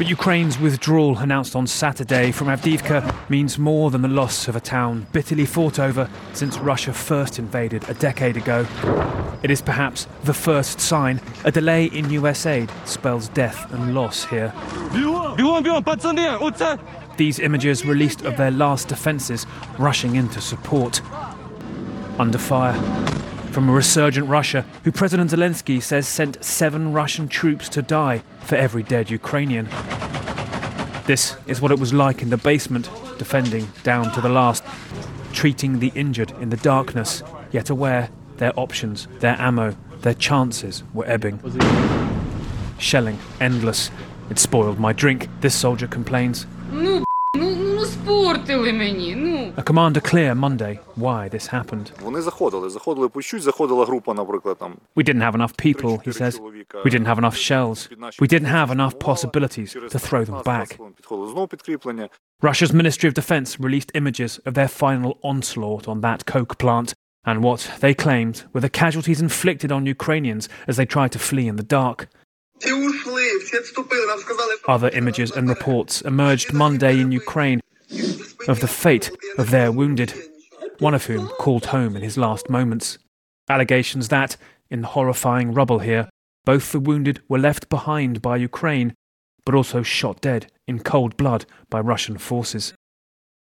But 0.00 0.08
Ukraine's 0.08 0.58
withdrawal 0.58 1.18
announced 1.18 1.54
on 1.54 1.66
Saturday 1.66 2.32
from 2.32 2.46
Avdiivka 2.46 3.28
means 3.28 3.58
more 3.58 3.90
than 3.90 4.00
the 4.00 4.08
loss 4.08 4.48
of 4.48 4.56
a 4.56 4.60
town 4.60 5.06
bitterly 5.12 5.44
fought 5.44 5.78
over 5.78 6.08
since 6.32 6.56
Russia 6.56 6.94
first 6.94 7.38
invaded 7.38 7.86
a 7.86 7.92
decade 7.92 8.38
ago. 8.38 8.66
It 9.42 9.50
is 9.50 9.60
perhaps 9.60 10.08
the 10.24 10.32
first 10.32 10.80
sign 10.80 11.20
a 11.44 11.52
delay 11.52 11.84
in 11.84 12.08
US 12.12 12.46
aid 12.46 12.70
spells 12.86 13.28
death 13.28 13.70
and 13.74 13.94
loss 13.94 14.24
here. 14.24 14.54
These 17.18 17.38
images 17.38 17.84
released 17.84 18.22
of 18.22 18.38
their 18.38 18.50
last 18.50 18.88
defences 18.88 19.46
rushing 19.78 20.16
into 20.16 20.40
support. 20.40 21.02
Under 22.18 22.38
fire 22.38 22.72
from 23.52 23.68
a 23.68 23.72
resurgent 23.72 24.28
Russia, 24.28 24.64
who 24.84 24.92
President 24.92 25.30
Zelensky 25.30 25.82
says 25.82 26.06
sent 26.06 26.42
seven 26.44 26.92
Russian 26.92 27.28
troops 27.28 27.68
to 27.70 27.82
die 27.82 28.22
for 28.40 28.56
every 28.56 28.82
dead 28.82 29.10
Ukrainian. 29.10 29.68
This 31.06 31.36
is 31.46 31.60
what 31.60 31.72
it 31.72 31.78
was 31.78 31.92
like 31.92 32.22
in 32.22 32.30
the 32.30 32.36
basement, 32.36 32.88
defending 33.18 33.68
down 33.82 34.12
to 34.12 34.20
the 34.20 34.28
last. 34.28 34.64
treating 35.32 35.78
the 35.78 35.92
injured 35.94 36.32
in 36.40 36.50
the 36.50 36.56
darkness, 36.58 37.22
yet 37.52 37.70
aware 37.70 38.10
their 38.38 38.58
options, 38.58 39.06
their 39.20 39.40
ammo, 39.40 39.76
their 40.00 40.14
chances 40.14 40.82
were 40.92 41.06
ebbing. 41.06 41.40
Shelling, 42.78 43.18
endless. 43.40 43.90
It 44.30 44.38
spoiled 44.38 44.78
my 44.78 44.92
drink, 44.92 45.28
this 45.40 45.54
soldier 45.54 45.86
complains 45.86 46.46
спортили 47.99 48.73
мені. 48.73 49.15
Ну. 49.15 49.53
A 49.57 49.63
commander 49.63 50.13
clear 50.13 50.35
Monday 50.35 50.79
why 50.97 51.29
this 51.29 51.53
happened. 51.53 51.91
Вони 52.01 52.21
заходили, 52.21 52.69
заходили 52.69 53.09
по 53.09 53.21
чуть, 53.21 53.41
заходила 53.43 53.85
група, 53.85 54.13
наприклад, 54.13 54.57
там. 54.57 54.73
We 54.95 55.03
didn't 55.03 55.31
have 55.31 55.35
enough 55.35 55.53
people, 55.65 56.07
he 56.07 56.21
says. 56.21 56.39
We 56.85 56.89
didn't 56.89 57.07
have 57.07 57.19
enough 57.19 57.35
shells. 57.35 57.89
We 58.21 58.27
didn't 58.27 58.51
have 58.59 58.71
enough 58.71 58.93
possibilities 58.99 59.73
to 59.73 59.99
throw 59.99 60.25
them 60.25 60.43
back. 60.43 60.77
Підходило 60.95 61.27
знову 61.27 61.47
підкріплення. 61.47 62.09
Russia's 62.41 62.73
Ministry 62.73 63.07
of 63.09 63.13
Defense 63.13 63.59
released 63.59 63.91
images 64.01 64.39
of 64.45 64.53
their 64.53 64.71
final 64.83 65.13
onslaught 65.23 65.87
on 65.87 66.01
that 66.01 66.25
coke 66.33 66.55
plant 66.63 66.93
and 67.25 67.41
what 67.41 67.61
they 67.79 67.93
claimed 67.93 68.43
were 68.53 68.61
the 68.61 68.69
casualties 68.69 69.19
inflicted 69.21 69.71
on 69.71 69.85
Ukrainians 69.85 70.47
as 70.67 70.75
they 70.77 70.85
tried 70.85 71.11
to 71.13 71.19
flee 71.19 71.47
in 71.47 71.55
the 71.55 71.63
dark. 71.63 72.07
Other 74.67 74.89
images 74.89 75.31
and 75.31 75.49
reports 75.49 76.01
emerged 76.01 76.53
Monday 76.53 76.99
in 76.99 77.11
Ukraine 77.11 77.59
of 78.48 78.60
the 78.60 78.68
fate 78.68 79.10
of 79.38 79.50
their 79.50 79.70
wounded, 79.72 80.14
one 80.78 80.94
of 80.94 81.06
whom 81.06 81.28
called 81.28 81.66
home 81.66 81.96
in 81.96 82.02
his 82.02 82.16
last 82.16 82.48
moments. 82.48 82.98
Allegations 83.48 84.08
that, 84.08 84.36
in 84.70 84.82
the 84.82 84.88
horrifying 84.88 85.52
rubble 85.52 85.80
here, 85.80 86.08
both 86.44 86.72
the 86.72 86.80
wounded 86.80 87.20
were 87.28 87.38
left 87.38 87.68
behind 87.68 88.22
by 88.22 88.36
Ukraine, 88.36 88.94
but 89.44 89.54
also 89.54 89.82
shot 89.82 90.20
dead 90.20 90.50
in 90.66 90.78
cold 90.78 91.16
blood 91.16 91.44
by 91.68 91.80
Russian 91.80 92.18
forces. 92.18 92.72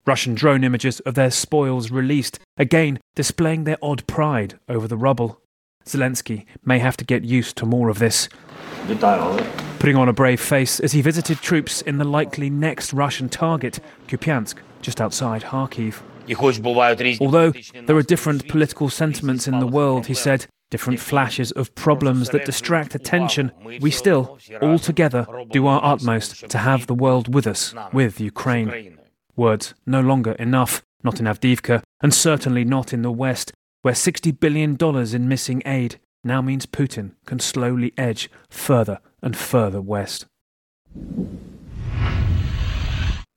Russian 0.05 0.35
drone 0.35 0.63
images 0.63 0.99
of 1.01 1.15
their 1.15 1.31
spoils 1.31 1.89
released, 1.89 2.39
again 2.57 2.99
displaying 3.15 3.63
their 3.63 3.77
odd 3.81 4.05
pride 4.05 4.59
over 4.69 4.87
the 4.87 4.97
rubble. 4.97 5.41
Zelensky 5.85 6.45
may 6.63 6.79
have 6.79 6.97
to 6.97 7.05
get 7.05 7.23
used 7.23 7.55
to 7.57 7.65
more 7.65 7.89
of 7.89 7.99
this. 7.99 8.29
Putting 9.79 9.97
on 9.97 10.09
a 10.09 10.13
brave 10.13 10.41
face 10.41 10.79
as 10.79 10.93
he 10.93 11.01
visited 11.01 11.39
troops 11.39 11.81
in 11.81 11.97
the 11.97 12.05
likely 12.05 12.49
next 12.49 12.93
Russian 12.93 13.29
target, 13.29 13.79
Kupiansk, 14.07 14.57
just 14.81 15.01
outside 15.01 15.43
Kharkiv. 15.43 16.01
Although 17.21 17.53
there 17.85 17.95
are 17.95 18.01
different 18.01 18.47
political 18.47 18.89
sentiments 18.89 19.47
in 19.47 19.59
the 19.59 19.67
world, 19.67 20.07
he 20.07 20.13
said, 20.13 20.47
different 20.71 20.99
flashes 20.99 21.51
of 21.51 21.75
problems 21.75 22.29
that 22.29 22.45
distract 22.45 22.95
attention, 22.95 23.51
we 23.79 23.91
still, 23.91 24.39
all 24.61 24.79
together, 24.79 25.27
do 25.51 25.67
our 25.67 25.83
utmost 25.83 26.49
to 26.49 26.57
have 26.57 26.87
the 26.87 26.95
world 26.95 27.33
with 27.33 27.45
us, 27.45 27.75
with 27.93 28.19
Ukraine. 28.19 28.97
Words 29.35 29.75
no 29.85 30.01
longer 30.01 30.31
enough, 30.33 30.81
not 31.03 31.19
in 31.19 31.27
Avdiivka, 31.27 31.83
and 32.01 32.13
certainly 32.13 32.63
not 32.65 32.93
in 32.93 33.03
the 33.03 33.11
West, 33.11 33.53
where 33.83 33.93
$60 33.93 34.39
billion 34.39 34.77
in 35.13 35.27
missing 35.27 35.61
aid 35.65 35.99
now 36.23 36.41
means 36.41 36.65
Putin 36.65 37.11
can 37.25 37.39
slowly 37.39 37.93
edge 37.97 38.31
further 38.49 38.99
and 39.21 39.35
further 39.35 39.81
west. 39.81 40.25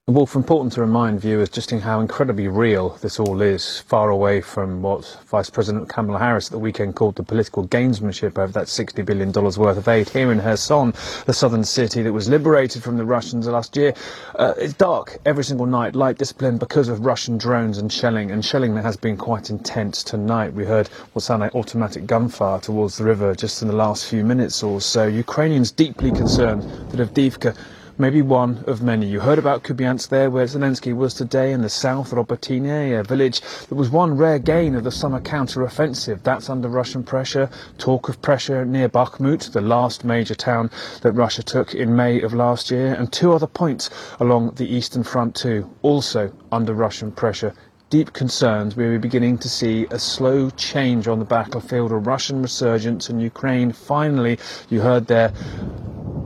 Wolf, 0.08 0.34
important 0.34 0.72
to 0.72 0.80
remind 0.80 1.20
viewers 1.20 1.50
just 1.50 1.70
in 1.70 1.80
how 1.80 2.00
incredibly 2.00 2.48
real 2.48 2.96
this 3.02 3.20
all 3.20 3.42
is, 3.42 3.80
far 3.80 4.08
away 4.08 4.40
from 4.40 4.80
what 4.80 5.04
Vice 5.26 5.50
President 5.50 5.90
Kamala 5.90 6.18
Harris 6.18 6.46
at 6.46 6.52
the 6.52 6.58
weekend 6.58 6.96
called 6.96 7.16
the 7.16 7.22
political 7.22 7.68
gamesmanship 7.68 8.38
over 8.38 8.50
that 8.52 8.68
$60 8.68 9.04
billion 9.04 9.30
worth 9.32 9.76
of 9.76 9.86
aid 9.86 10.08
here 10.08 10.32
in 10.32 10.40
Kherson, 10.40 10.94
the 11.26 11.34
southern 11.34 11.62
city 11.62 12.00
that 12.00 12.12
was 12.14 12.26
liberated 12.26 12.82
from 12.82 12.96
the 12.96 13.04
Russians 13.04 13.46
last 13.48 13.76
year. 13.76 13.92
Uh, 14.36 14.54
it's 14.56 14.72
dark 14.72 15.18
every 15.26 15.44
single 15.44 15.66
night, 15.66 15.94
light 15.94 16.16
discipline 16.16 16.56
because 16.56 16.88
of 16.88 17.04
Russian 17.04 17.36
drones 17.36 17.76
and 17.76 17.92
shelling, 17.92 18.30
and 18.30 18.42
shelling 18.42 18.74
that 18.76 18.84
has 18.84 18.96
been 18.96 19.18
quite 19.18 19.50
intense 19.50 20.02
tonight. 20.02 20.54
We 20.54 20.64
heard 20.64 20.88
what 21.12 21.20
sounded 21.20 21.44
like 21.44 21.54
automatic 21.54 22.06
gunfire 22.06 22.60
towards 22.60 22.96
the 22.96 23.04
river 23.04 23.34
just 23.34 23.60
in 23.60 23.68
the 23.68 23.76
last 23.76 24.08
few 24.08 24.24
minutes 24.24 24.62
or 24.62 24.80
so. 24.80 25.06
Ukrainians 25.06 25.70
deeply 25.70 26.10
concerned 26.12 26.62
that 26.92 27.06
Avdiivka 27.06 27.54
maybe 27.98 28.22
one 28.22 28.62
of 28.66 28.80
many. 28.80 29.06
You 29.06 29.20
heard 29.20 29.38
about 29.38 29.64
Kupiansk 29.64 30.08
there, 30.08 30.30
where 30.30 30.46
Zelensky 30.46 30.94
was 30.94 31.14
today 31.14 31.52
in 31.52 31.62
the 31.62 31.68
south, 31.68 32.12
Robotyne, 32.12 32.98
a 32.98 33.02
village 33.02 33.40
that 33.68 33.74
was 33.74 33.90
one 33.90 34.16
rare 34.16 34.38
gain 34.38 34.76
of 34.76 34.84
the 34.84 34.92
summer 34.92 35.20
counter-offensive. 35.20 36.22
That's 36.22 36.48
under 36.48 36.68
Russian 36.68 37.02
pressure. 37.02 37.50
Talk 37.76 38.08
of 38.08 38.22
pressure 38.22 38.64
near 38.64 38.88
Bakhmut, 38.88 39.52
the 39.52 39.60
last 39.60 40.04
major 40.04 40.36
town 40.36 40.70
that 41.02 41.12
Russia 41.12 41.42
took 41.42 41.74
in 41.74 41.96
May 41.96 42.22
of 42.22 42.32
last 42.32 42.70
year, 42.70 42.94
and 42.94 43.12
two 43.12 43.32
other 43.32 43.48
points 43.48 43.90
along 44.20 44.52
the 44.54 44.72
eastern 44.72 45.02
front 45.02 45.34
too, 45.34 45.68
also 45.82 46.32
under 46.52 46.74
Russian 46.74 47.10
pressure 47.10 47.52
deep 47.90 48.12
concerns 48.12 48.76
we 48.76 48.86
were 48.86 48.98
beginning 48.98 49.38
to 49.38 49.48
see 49.48 49.86
a 49.90 49.98
slow 49.98 50.50
change 50.50 51.08
on 51.08 51.18
the 51.18 51.24
battlefield, 51.24 51.90
a 51.90 51.96
Russian 51.96 52.42
resurgence 52.42 53.08
in 53.08 53.18
Ukraine. 53.18 53.72
Finally, 53.72 54.38
you 54.68 54.82
heard 54.82 55.06
there 55.06 55.32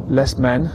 less 0.09 0.37
men, 0.37 0.73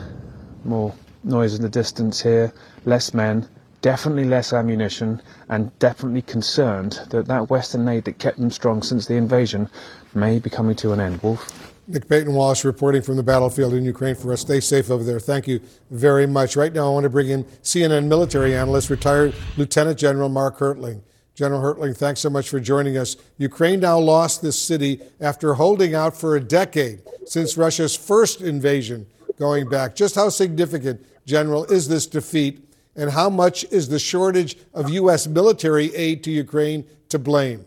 more 0.68 0.94
noise 1.24 1.56
in 1.56 1.62
the 1.62 1.70
distance 1.70 2.22
here, 2.22 2.54
less 2.86 3.14
men, 3.14 3.48
definitely 3.82 4.26
less 4.26 4.54
ammunition, 4.54 5.22
and 5.50 5.78
definitely 5.80 6.22
concerned 6.22 7.00
that 7.10 7.28
that 7.28 7.50
Western 7.50 7.88
aid 7.88 8.06
that 8.06 8.20
kept 8.20 8.38
them 8.38 8.52
strong 8.52 8.82
since 8.82 9.08
the 9.08 9.16
invasion 9.16 9.70
may 10.14 10.40
be 10.40 10.50
coming 10.50 10.76
to 10.76 10.94
an 10.94 11.00
end. 11.00 11.22
Wolf? 11.22 11.74
Nick 11.90 12.10
Paton 12.10 12.34
Walsh 12.34 12.66
reporting 12.66 13.02
from 13.02 13.16
the 13.16 13.24
battlefield 13.24 13.74
in 13.74 13.86
Ukraine 13.86 14.16
for 14.16 14.34
us. 14.34 14.42
Stay 14.42 14.60
safe 14.60 14.92
over 14.92 15.06
there. 15.06 15.22
Thank 15.22 15.48
you 15.48 15.62
very 15.90 16.28
much. 16.28 16.58
Right 16.58 16.74
now, 16.74 16.88
I 16.88 16.90
want 16.90 17.06
to 17.06 17.10
bring 17.10 17.30
in 17.30 17.46
CNN 17.64 18.08
military 18.08 18.54
analyst, 18.54 18.90
retired 18.90 19.34
Lieutenant 19.56 19.98
General 19.98 20.28
Mark 20.28 20.60
Hertling. 20.60 21.02
General 21.34 21.62
Hertling, 21.62 21.96
thanks 21.96 22.20
so 22.20 22.30
much 22.30 22.50
for 22.50 22.60
joining 22.60 22.98
us. 22.98 23.16
Ukraine 23.38 23.80
now 23.80 24.00
lost 24.00 24.42
this 24.42 24.60
city 24.60 25.00
after 25.22 25.54
holding 25.54 25.96
out 25.96 26.18
for 26.18 26.36
a 26.36 26.42
decade 26.42 27.04
since 27.26 27.56
Russia's 27.56 27.96
first 27.96 28.42
invasion 28.42 29.06
going 29.38 29.70
back. 29.70 29.96
Just 29.96 30.16
how 30.16 30.30
significant, 30.30 31.06
General, 31.26 31.66
is 31.66 31.88
this 31.88 32.06
defeat, 32.06 32.64
and 32.96 33.12
how 33.12 33.30
much 33.30 33.64
is 33.66 33.90
the 33.90 34.00
shortage 34.00 34.58
of 34.74 34.90
U.S. 34.90 35.28
military 35.28 35.94
aid 35.96 36.24
to 36.24 36.32
Ukraine 36.32 36.86
to 37.10 37.20
blame? 37.20 37.66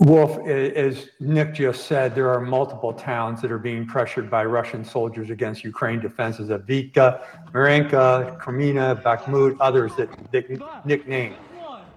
Wolf, 0.00 0.38
as 0.48 1.08
Nick 1.20 1.54
just 1.54 1.86
said, 1.86 2.14
there 2.14 2.30
are 2.30 2.40
multiple 2.40 2.92
towns 2.92 3.40
that 3.42 3.52
are 3.52 3.58
being 3.58 3.86
pressured 3.86 4.30
by 4.30 4.44
Russian 4.44 4.84
soldiers 4.84 5.30
against 5.30 5.62
Ukraine 5.62 6.00
defenses 6.00 6.48
Avdiivka, 6.48 7.24
Marinka, 7.52 8.36
Kreminna, 8.40 9.00
Bakhmut, 9.02 9.56
others 9.60 9.94
that, 9.96 10.08
that 10.32 10.84
Nick 10.86 11.06
named. 11.06 11.36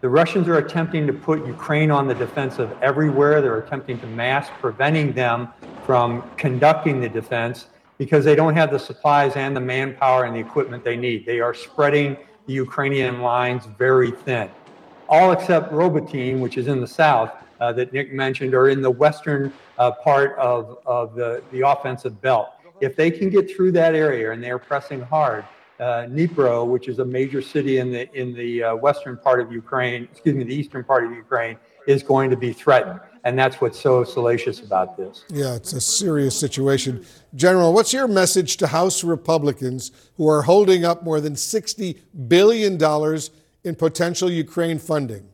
The 0.02 0.10
Russians 0.10 0.48
are 0.48 0.58
attempting 0.58 1.08
to 1.08 1.14
put 1.14 1.46
Ukraine 1.48 1.90
on 1.90 2.08
the 2.08 2.14
defensive 2.14 2.72
everywhere. 2.82 3.42
They're 3.42 3.58
attempting 3.58 4.00
to 4.02 4.08
mask, 4.08 4.52
preventing 4.60 5.14
them 5.14 5.48
from 5.86 6.24
conducting 6.38 7.02
the 7.02 7.10
defense 7.10 7.68
because 7.98 8.24
they 8.24 8.36
don't 8.36 8.56
have 8.56 8.72
the 8.72 8.80
supplies 8.80 9.36
and 9.36 9.56
the 9.56 9.62
manpower 9.62 10.26
and 10.26 10.36
the 10.36 10.40
equipment 10.40 10.84
they 10.84 10.96
need. 10.96 11.26
They 11.26 11.40
are 11.40 11.54
spreading 11.54 12.18
the 12.46 12.54
Ukrainian 12.54 13.22
lines 13.22 13.66
very 13.78 14.12
thin. 14.12 14.50
All 15.10 15.32
except 15.32 15.72
Robotyne, 15.72 16.40
which 16.40 16.58
is 16.58 16.68
in 16.68 16.82
the 16.82 16.88
south, 16.88 17.32
uh, 17.60 17.72
that 17.74 17.94
Nick 17.94 18.14
mentioned, 18.14 18.54
are 18.54 18.70
in 18.70 18.82
the 18.82 18.92
western 18.92 19.52
uh, 19.78 19.92
part 19.92 20.38
of, 20.38 20.78
of 20.86 21.16
the, 21.16 21.44
the 21.52 21.62
offensive 21.62 22.22
belt. 22.22 22.50
If 22.82 22.96
they 22.96 23.10
can 23.10 23.30
get 23.30 23.50
through 23.56 23.72
that 23.74 23.96
area 23.96 24.32
and 24.32 24.44
they're 24.44 24.60
pressing 24.60 25.02
hard, 25.02 25.46
uh, 25.80 26.06
Dnipro, 26.10 26.66
which 26.68 26.88
is 26.88 27.00
a 27.00 27.06
major 27.06 27.42
city 27.42 27.78
in 27.78 27.92
the 27.92 28.12
in 28.20 28.34
the 28.34 28.64
uh, 28.64 28.76
western 28.76 29.18
part 29.18 29.40
of 29.40 29.52
Ukraine, 29.52 30.08
excuse 30.12 30.36
me, 30.36 30.44
the 30.44 30.56
eastern 30.56 30.84
part 30.84 31.04
of 31.04 31.12
Ukraine, 31.12 31.58
is 31.88 32.02
going 32.02 32.30
to 32.32 32.38
be 32.38 32.52
threatened, 32.52 33.00
and 33.28 33.38
that's 33.38 33.60
what's 33.60 33.78
so 33.78 34.06
salacious 34.06 34.62
about 34.62 34.96
this. 34.96 35.26
Yeah, 35.30 35.54
it's 35.54 35.74
a 35.74 35.82
serious 35.82 36.40
situation. 36.40 37.06
General, 37.36 37.74
what's 37.74 37.92
your 37.92 38.08
message 38.08 38.56
to 38.58 38.68
House 38.68 39.04
Republicans 39.04 39.92
who 40.16 40.30
are 40.30 40.44
holding 40.44 40.86
up 40.86 41.04
more 41.04 41.20
than 41.20 41.34
$60 41.34 42.00
billion 42.30 42.82
in 43.66 43.76
potential 43.76 44.32
Ukraine 44.32 44.80
funding? 44.80 45.28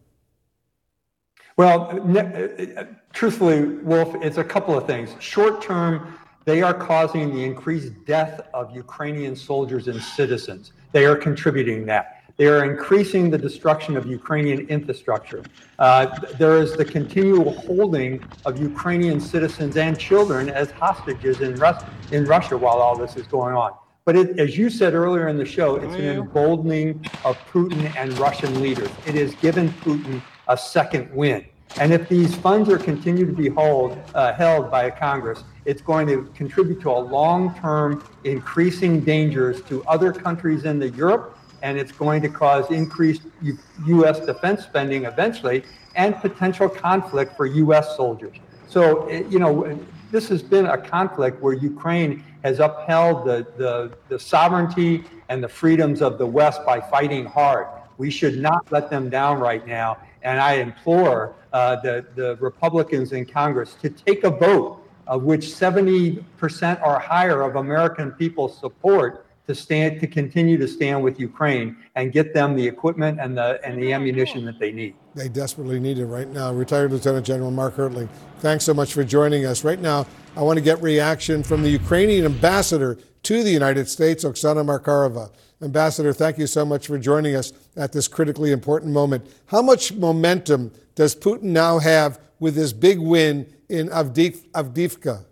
Well, 1.56 2.02
uh, 2.18 2.86
truthfully, 3.14 3.62
Wolf, 3.64 4.16
it's 4.24 4.38
a 4.38 4.44
couple 4.44 4.76
of 4.76 4.88
things. 4.88 5.12
Short 5.20 5.62
term, 5.62 6.16
they 6.46 6.64
are 6.64 6.74
causing 6.74 7.32
the 7.32 7.44
increased 7.44 7.94
death 8.08 8.42
of 8.56 8.76
Ukrainian 8.76 9.36
soldiers 9.36 9.88
and 9.88 10.02
citizens. 10.02 10.74
They 10.94 11.06
are 11.06 11.16
contributing 11.16 11.86
that. 11.86 12.23
They 12.44 12.50
are 12.50 12.66
increasing 12.66 13.30
the 13.30 13.38
destruction 13.38 13.96
of 13.96 14.06
Ukrainian 14.06 14.68
infrastructure. 14.68 15.44
Uh, 15.80 16.08
there 16.38 16.58
is 16.58 16.76
the 16.76 16.84
continual 16.84 17.54
holding 17.54 18.22
of 18.46 18.60
Ukrainian 18.60 19.22
citizens 19.22 19.78
and 19.78 19.98
children 19.98 20.50
as 20.50 20.70
hostages 20.70 21.40
in, 21.40 21.56
Rus- 21.56 21.86
in 22.12 22.26
Russia 22.26 22.58
while 22.58 22.80
all 22.80 22.98
this 22.98 23.16
is 23.16 23.28
going 23.28 23.56
on. 23.56 23.72
But 24.04 24.18
it, 24.18 24.40
as 24.42 24.58
you 24.58 24.70
said 24.70 24.94
earlier 24.94 25.30
in 25.30 25.38
the 25.38 25.46
show, 25.46 25.78
it's 25.78 25.96
an 25.96 26.04
emboldening 26.04 26.90
of 27.24 27.38
Putin 27.54 27.82
and 27.96 28.12
Russian 28.20 28.62
leaders. 28.62 28.90
It 29.08 29.16
has 29.16 29.34
given 29.36 29.70
Putin 29.86 30.22
a 30.50 30.58
second 30.58 31.10
win. 31.16 31.46
And 31.80 31.94
if 31.94 32.10
these 32.10 32.36
funds 32.36 32.68
are 32.68 32.78
continued 32.78 33.28
to 33.28 33.38
be 33.44 33.48
hold, 33.48 33.98
uh, 34.14 34.34
held 34.34 34.70
by 34.70 34.90
Congress, 34.90 35.46
it's 35.64 35.82
going 35.82 36.08
to 36.08 36.30
contribute 36.36 36.82
to 36.82 36.90
a 36.90 37.00
long-term 37.18 38.04
increasing 38.26 39.00
dangers 39.00 39.62
to 39.70 39.82
other 39.86 40.12
countries 40.12 40.66
in 40.66 40.78
the 40.78 40.90
Europe 40.90 41.38
and 41.64 41.80
it's 41.80 41.94
going 41.94 42.22
to 42.22 42.30
cause 42.30 42.70
increased 42.70 43.24
U- 43.42 43.58
U.S. 43.88 44.20
defense 44.20 44.64
spending 44.64 45.06
eventually 45.06 45.64
and 45.96 46.16
potential 46.18 46.70
conflict 46.70 47.36
for 47.36 47.46
U.S. 47.48 47.96
soldiers. 47.96 48.36
So, 48.68 49.08
eh, 49.08 49.24
you 49.30 49.40
know, 49.40 49.80
this 50.12 50.28
has 50.28 50.44
been 50.44 50.68
a 50.68 50.78
conflict 50.78 51.42
where 51.42 51.54
Ukraine 51.54 52.24
has 52.44 52.60
upheld 52.60 53.26
the, 53.26 53.48
the, 53.58 53.94
the 54.10 54.20
sovereignty 54.20 55.06
and 55.30 55.42
the 55.42 55.48
freedoms 55.48 56.02
of 56.02 56.18
the 56.18 56.26
West 56.26 56.66
by 56.66 56.82
fighting 56.82 57.26
hard. 57.26 57.68
We 57.98 58.12
should 58.12 58.40
not 58.40 58.70
let 58.72 58.90
them 58.90 59.10
down 59.10 59.40
right 59.40 59.66
now. 59.66 59.98
And 60.22 60.40
I 60.40 60.56
implore 60.56 61.34
uh, 61.54 61.78
the, 61.78 62.06
the 62.16 62.36
Republicans 62.42 63.14
in 63.14 63.26
Congress 63.26 63.76
to 63.82 63.90
take 63.90 64.24
a 64.26 64.30
vote 64.30 64.80
of 65.08 65.24
which 65.24 65.42
70% 65.42 66.86
or 66.86 67.00
higher 67.00 67.42
of 67.42 67.56
American 67.56 68.12
people 68.12 68.50
support 68.50 69.26
to 69.48 69.54
stand 69.54 70.00
to 70.00 70.08
continue 70.08 70.58
to 70.58 70.68
stand 70.68 71.04
with 71.04 71.20
Ukraine 71.20 71.76
and 71.96 72.12
get 72.12 72.34
them 72.34 72.56
the 72.56 72.66
equipment 72.66 73.20
and 73.20 73.38
the 73.38 73.60
and 73.66 73.82
the 73.82 73.92
ammunition 73.92 74.46
that 74.46 74.58
they 74.60 74.72
need. 74.72 74.96
They 75.16 75.30
desperately 75.30 75.80
need 75.80 76.00
it 76.00 76.06
right 76.06 76.30
now. 76.30 76.52
Retired 76.54 76.92
Lieutenant 76.92 77.26
General 77.26 77.52
Mark 77.52 77.76
Hertling, 77.76 78.10
thanks 78.40 78.64
so 78.64 78.74
much 78.74 78.94
for 78.94 79.04
joining 79.04 79.46
us. 79.46 79.64
Right 79.64 79.80
now, 79.80 80.08
I 80.36 80.42
want 80.42 80.58
to 80.58 80.64
get 80.64 80.82
reaction 80.82 81.44
from 81.44 81.62
the 81.62 81.70
Ukrainian 81.70 82.26
ambassador 82.26 82.98
to 83.24 83.44
the 83.44 83.52
United 83.52 83.88
States, 83.88 84.24
Oksana 84.24 84.66
Markarova. 84.66 85.32
Ambassador, 85.62 86.12
thank 86.12 86.38
you 86.38 86.48
so 86.48 86.66
much 86.66 86.88
for 86.88 86.98
joining 86.98 87.36
us 87.36 87.54
at 87.78 87.94
this 87.94 88.08
critically 88.08 88.52
important 88.52 88.92
moment. 88.92 89.26
How 89.46 89.62
much 89.62 89.94
momentum 89.94 90.72
does 90.96 91.16
Putin 91.16 91.44
now 91.44 91.80
have 91.80 92.20
with 92.40 92.56
this 92.56 92.74
big 92.74 93.00
win 93.00 93.48
in 93.70 93.88
Avdiv- 93.90 94.50
Avdiivka? 94.52 95.26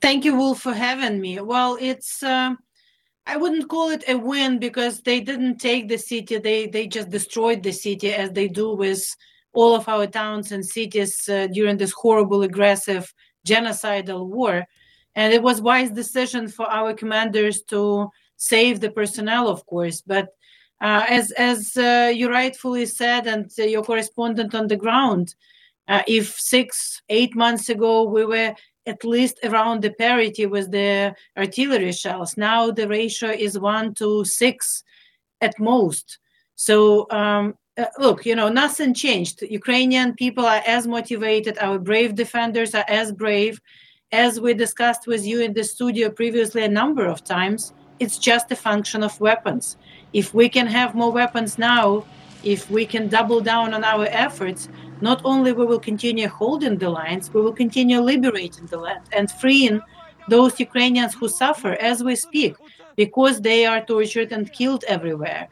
Thank 0.00 0.24
you, 0.24 0.34
Wolf, 0.36 0.60
for 0.62 0.72
having 0.72 1.20
me. 1.20 1.40
Well, 1.40 1.76
it's 1.80 2.22
uh, 2.22 2.54
I 3.26 3.36
wouldn't 3.36 3.68
call 3.68 3.90
it 3.90 4.04
a 4.08 4.16
win 4.16 4.58
because 4.58 5.02
they 5.02 5.20
didn't 5.20 5.58
take 5.58 5.88
the 5.88 5.98
city; 5.98 6.38
they 6.38 6.66
they 6.66 6.86
just 6.86 7.10
destroyed 7.10 7.62
the 7.62 7.72
city 7.72 8.12
as 8.12 8.32
they 8.32 8.48
do 8.48 8.74
with 8.74 9.04
all 9.52 9.74
of 9.74 9.88
our 9.88 10.06
towns 10.06 10.52
and 10.52 10.64
cities 10.64 11.28
uh, 11.28 11.48
during 11.52 11.76
this 11.76 11.92
horrible, 11.92 12.42
aggressive, 12.42 13.12
genocidal 13.46 14.26
war. 14.26 14.64
And 15.16 15.34
it 15.34 15.42
was 15.42 15.60
wise 15.60 15.90
decision 15.90 16.48
for 16.48 16.66
our 16.70 16.94
commanders 16.94 17.62
to 17.64 18.08
save 18.36 18.80
the 18.80 18.90
personnel, 18.90 19.48
of 19.48 19.66
course. 19.66 20.00
But 20.00 20.28
uh, 20.80 21.04
as 21.08 21.30
as 21.32 21.76
uh, 21.76 22.10
you 22.14 22.30
rightfully 22.30 22.86
said, 22.86 23.26
and 23.26 23.50
your 23.58 23.82
correspondent 23.84 24.54
on 24.54 24.68
the 24.68 24.76
ground, 24.76 25.34
uh, 25.88 26.02
if 26.08 26.38
six 26.40 27.02
eight 27.10 27.36
months 27.36 27.68
ago 27.68 28.04
we 28.04 28.24
were 28.24 28.54
at 28.86 29.04
least 29.04 29.38
around 29.44 29.82
the 29.82 29.90
parity 29.90 30.46
with 30.46 30.70
the 30.70 31.14
artillery 31.36 31.92
shells, 31.92 32.36
now 32.36 32.70
the 32.70 32.88
ratio 32.88 33.30
is 33.30 33.58
one 33.58 33.94
to 33.94 34.24
six 34.24 34.82
at 35.40 35.58
most. 35.58 36.18
So 36.56 37.06
um, 37.10 37.54
uh, 37.78 37.86
look, 37.98 38.26
you 38.26 38.34
know, 38.34 38.48
nothing 38.48 38.92
changed. 38.94 39.42
Ukrainian 39.42 40.14
people 40.14 40.44
are 40.44 40.62
as 40.66 40.86
motivated. 40.86 41.56
Our 41.58 41.78
brave 41.78 42.14
defenders 42.14 42.74
are 42.74 42.84
as 42.88 43.12
brave. 43.12 43.60
As 44.12 44.40
we 44.40 44.54
discussed 44.54 45.06
with 45.06 45.24
you 45.24 45.40
in 45.40 45.52
the 45.54 45.64
studio 45.64 46.10
previously 46.10 46.62
a 46.64 46.68
number 46.68 47.06
of 47.06 47.22
times, 47.22 47.72
it's 48.00 48.18
just 48.18 48.50
a 48.50 48.56
function 48.56 49.02
of 49.02 49.20
weapons. 49.20 49.76
If 50.12 50.34
we 50.34 50.48
can 50.48 50.66
have 50.66 50.94
more 50.94 51.12
weapons 51.12 51.58
now, 51.58 52.04
if 52.42 52.70
we 52.70 52.84
can 52.86 53.08
double 53.08 53.40
down 53.40 53.72
on 53.72 53.84
our 53.84 54.06
efforts, 54.06 54.68
not 55.02 55.20
only 55.24 55.52
we 55.52 55.64
will 55.64 55.80
continue 55.80 56.28
holding 56.28 56.78
the 56.78 56.90
lines, 56.90 57.32
we 57.32 57.40
will 57.40 57.52
continue 57.52 58.00
liberating 58.00 58.66
the 58.66 58.78
land 58.78 59.04
and 59.12 59.30
freeing 59.30 59.80
those 60.28 60.60
Ukrainians 60.60 61.14
who 61.14 61.28
suffer 61.28 61.72
as 61.72 62.02
we 62.02 62.14
speak 62.16 62.54
because 62.96 63.40
they 63.40 63.66
are 63.66 63.84
tortured 63.84 64.32
and 64.32 64.52
killed 64.52 64.84
everywhere. 64.86 65.48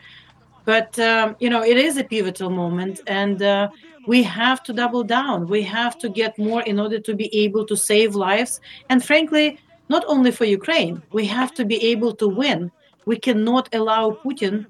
But 0.64 0.98
um, 0.98 1.36
you 1.40 1.48
know, 1.48 1.62
it 1.62 1.78
is 1.78 1.96
a 1.96 2.04
pivotal 2.04 2.50
moment, 2.50 3.00
and 3.06 3.40
uh, 3.40 3.68
we 4.06 4.22
have 4.22 4.62
to 4.64 4.72
double 4.72 5.02
down. 5.02 5.48
We 5.48 5.62
have 5.62 5.98
to 6.00 6.08
get 6.08 6.38
more 6.38 6.62
in 6.62 6.78
order 6.78 6.98
to 6.98 7.14
be 7.14 7.34
able 7.44 7.64
to 7.66 7.76
save 7.76 8.14
lives. 8.14 8.60
And 8.90 9.02
frankly, 9.02 9.58
not 9.88 10.04
only 10.06 10.30
for 10.30 10.44
Ukraine, 10.44 11.02
we 11.12 11.24
have 11.26 11.54
to 11.54 11.64
be 11.64 11.82
able 11.92 12.14
to 12.16 12.28
win. 12.28 12.70
We 13.06 13.16
cannot 13.16 13.74
allow 13.74 14.18
Putin 14.22 14.66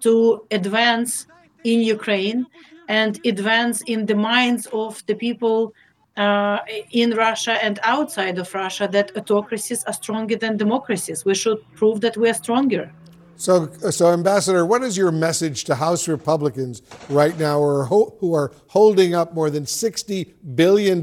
to 0.00 0.44
advance 0.52 1.26
in 1.64 1.80
Ukraine 1.80 2.46
and 2.90 3.20
advance 3.24 3.82
in 3.82 4.04
the 4.06 4.16
minds 4.16 4.66
of 4.72 5.02
the 5.06 5.14
people 5.14 5.72
uh, 6.16 6.58
in 6.90 7.12
Russia 7.12 7.54
and 7.64 7.78
outside 7.84 8.36
of 8.36 8.52
Russia 8.52 8.88
that 8.90 9.16
autocracies 9.16 9.84
are 9.84 9.92
stronger 9.92 10.34
than 10.34 10.56
democracies. 10.56 11.24
We 11.24 11.36
should 11.36 11.60
prove 11.76 12.00
that 12.00 12.16
we 12.16 12.28
are 12.28 12.34
stronger. 12.34 12.92
So, 13.36 13.70
so 13.90 14.12
Ambassador, 14.12 14.66
what 14.66 14.82
is 14.82 14.96
your 14.96 15.12
message 15.12 15.64
to 15.64 15.76
House 15.76 16.08
Republicans 16.08 16.82
right 17.08 17.38
now 17.38 17.58
who 17.60 17.64
are, 17.64 17.84
ho- 17.84 18.16
who 18.18 18.34
are 18.34 18.50
holding 18.66 19.14
up 19.14 19.34
more 19.34 19.50
than 19.50 19.64
$60 19.64 20.34
billion 20.56 20.98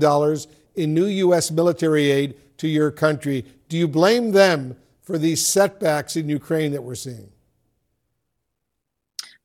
in 0.76 0.94
new 0.94 1.06
U.S. 1.06 1.52
military 1.52 2.12
aid 2.12 2.36
to 2.58 2.68
your 2.68 2.92
country? 2.92 3.46
Do 3.70 3.78
you 3.78 3.88
blame 3.88 4.32
them 4.34 4.76
for 5.02 5.18
these 5.18 5.44
setbacks 5.44 6.18
in 6.18 6.28
Ukraine 6.28 6.74
that 6.74 6.84
we're 6.84 6.96
seeing? 6.96 7.32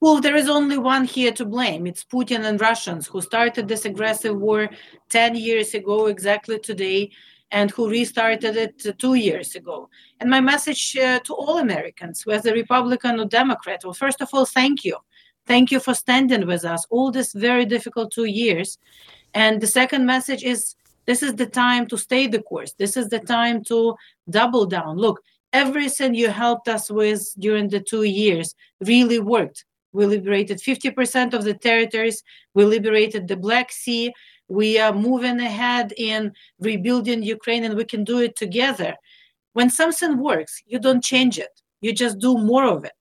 Well, 0.03 0.21
there 0.21 0.35
is 0.35 0.49
only 0.49 0.79
one 0.79 1.05
here 1.05 1.31
to 1.31 1.45
blame. 1.45 1.87
It's 1.87 2.03
Putin 2.03 2.45
and 2.45 2.61
Russians 2.61 3.07
who 3.07 3.21
started 3.21 3.69
this 3.69 3.85
aggressive 3.85 4.37
war 4.37 4.69
10 5.11 5.37
years 5.37 5.75
ago, 5.75 6.07
exactly 6.07 6.59
today, 6.59 7.13
and 7.53 7.71
who 7.71 7.89
restarted 7.89 8.57
it 8.57 8.99
two 8.99 9.15
years 9.15 9.55
ago. 9.55 9.89
And 10.19 10.29
my 10.29 10.41
message 10.41 10.97
uh, 10.97 11.21
to 11.21 11.35
all 11.35 11.59
Americans, 11.59 12.27
whether 12.27 12.53
Republican 12.53 13.21
or 13.21 13.27
Democrat, 13.27 13.83
well, 13.85 13.93
first 13.93 14.21
of 14.21 14.31
all, 14.33 14.45
thank 14.45 14.85
you. 14.85 14.97
Thank 15.47 15.71
you 15.71 15.79
for 15.79 15.95
standing 15.95 16.49
with 16.49 16.65
us 16.65 16.85
all 16.91 17.13
this 17.13 17.33
very 17.33 17.65
difficult 17.65 18.11
two 18.11 18.25
years. 18.25 18.79
And 19.35 19.61
the 19.61 19.69
second 19.69 20.05
message 20.05 20.43
is 20.43 20.75
this 21.07 21.23
is 21.23 21.37
the 21.37 21.47
time 21.47 21.87
to 21.87 21.97
stay 21.97 22.27
the 22.27 22.43
course. 22.43 22.73
This 22.73 22.97
is 22.97 23.09
the 23.09 23.21
time 23.21 23.63
to 23.67 23.95
double 24.29 24.67
down. 24.67 24.97
Look, 24.97 25.21
everything 25.53 26.17
you 26.17 26.29
helped 26.29 26.67
us 26.67 26.91
with 26.91 27.33
during 27.39 27.69
the 27.69 27.79
two 27.79 28.03
years 28.03 28.57
really 28.81 29.21
worked. 29.21 29.65
We 29.93 30.07
liberated 30.07 30.59
50% 30.59 31.35
of 31.35 31.45
the 31.45 31.55
territories. 31.55 32.23
We 32.55 32.65
liberated 32.65 33.29
the 33.29 33.37
Black 33.37 33.71
Sea 33.73 34.13
we 34.53 34.79
are 34.79 34.93
moving 34.93 35.41
ahead 35.41 35.95
in 35.97 36.33
rebuilding 36.59 37.23
Ukraine 37.23 37.65
and 37.65 37.75
we 37.75 37.85
can 37.85 38.05
do 38.05 38.19
it 38.19 38.37
together. 38.37 38.95
When 39.55 39.71
something 39.71 40.19
works, 40.19 40.63
you 40.67 40.79
don't 40.79 41.03
change 41.03 41.39
it, 41.39 41.55
you 41.81 41.95
just 41.95 42.19
do 42.19 42.37
more 42.37 42.65
of 42.65 42.85
it. 42.85 43.01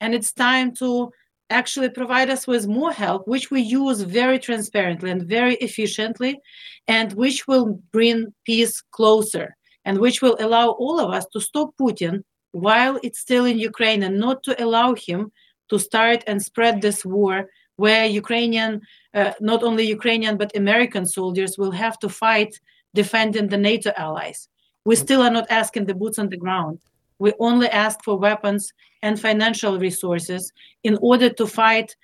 And 0.00 0.12
it's 0.12 0.32
time 0.32 0.74
to 0.76 1.12
actually 1.50 1.90
provide 1.90 2.30
us 2.30 2.46
with 2.48 2.66
more 2.66 2.92
help, 2.92 3.26
which 3.28 3.50
we 3.50 3.60
use 3.60 4.00
very 4.00 4.40
transparently 4.40 5.10
and 5.10 5.22
very 5.22 5.54
efficiently, 5.56 6.40
and 6.88 7.12
which 7.12 7.46
will 7.46 7.80
bring 7.92 8.34
peace 8.44 8.82
closer 8.90 9.56
and 9.84 9.98
which 9.98 10.20
will 10.20 10.36
allow 10.40 10.70
all 10.70 10.98
of 10.98 11.10
us 11.12 11.26
to 11.32 11.40
stop 11.40 11.70
Putin 11.80 12.22
while 12.50 12.98
it's 13.04 13.20
still 13.20 13.44
in 13.44 13.58
Ukraine 13.58 14.02
and 14.02 14.18
not 14.18 14.42
to 14.42 14.62
allow 14.62 14.94
him 14.94 15.30
to 15.70 15.78
start 15.78 16.24
and 16.26 16.42
spread 16.42 16.80
this 16.80 17.04
war 17.04 17.48
where 17.76 18.06
Ukrainian, 18.06 18.80
uh, 19.14 19.32
not 19.40 19.62
only 19.62 19.84
Ukrainian, 19.84 20.36
but 20.36 20.56
American 20.56 21.06
soldiers 21.06 21.56
will 21.56 21.70
have 21.70 21.98
to 22.00 22.08
fight 22.08 22.58
defending 22.94 23.48
the 23.48 23.56
NATO 23.56 23.92
allies. 23.96 24.48
We 24.84 24.96
still 24.96 25.22
are 25.22 25.30
not 25.30 25.50
asking 25.50 25.86
the 25.86 25.94
boots 25.94 26.18
on 26.18 26.28
the 26.28 26.36
ground. 26.36 26.80
We 27.18 27.32
only 27.38 27.68
ask 27.68 28.02
for 28.02 28.16
weapons 28.18 28.72
and 29.02 29.20
financial 29.20 29.78
resources 29.78 30.52
in 30.82 30.98
order 31.00 31.30
to 31.30 31.46
fight 31.46 31.94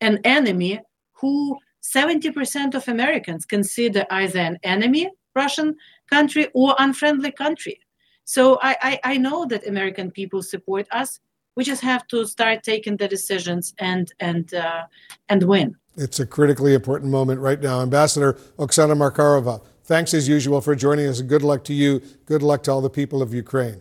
an 0.00 0.18
enemy 0.24 0.80
who 1.12 1.58
70% 1.82 2.74
of 2.74 2.88
Americans 2.88 3.46
consider 3.46 4.04
either 4.10 4.40
an 4.40 4.58
enemy, 4.62 5.10
Russian 5.34 5.76
country, 6.10 6.48
or 6.52 6.74
unfriendly 6.78 7.30
country. 7.30 7.78
So 8.24 8.58
I, 8.60 8.76
I, 8.82 9.00
I 9.12 9.16
know 9.18 9.46
that 9.46 9.66
American 9.66 10.10
people 10.10 10.42
support 10.42 10.86
us 10.90 11.20
we 11.56 11.64
just 11.64 11.82
have 11.82 12.06
to 12.08 12.26
start 12.26 12.62
taking 12.62 12.96
the 12.96 13.08
decisions 13.08 13.74
and 13.78 14.12
and 14.20 14.54
uh, 14.54 14.84
and 15.28 15.42
win. 15.42 15.76
It's 15.96 16.20
a 16.20 16.26
critically 16.26 16.74
important 16.74 17.10
moment 17.10 17.40
right 17.40 17.60
now. 17.60 17.80
Ambassador 17.80 18.34
Oksana 18.58 18.94
Markarova, 18.94 19.64
thanks 19.84 20.12
as 20.12 20.28
usual 20.28 20.60
for 20.60 20.74
joining 20.74 21.08
us, 21.08 21.18
and 21.18 21.28
good 21.28 21.42
luck 21.42 21.64
to 21.64 21.74
you. 21.74 22.02
Good 22.26 22.42
luck 22.42 22.62
to 22.64 22.72
all 22.72 22.82
the 22.82 22.90
people 22.90 23.22
of 23.22 23.32
Ukraine. 23.32 23.80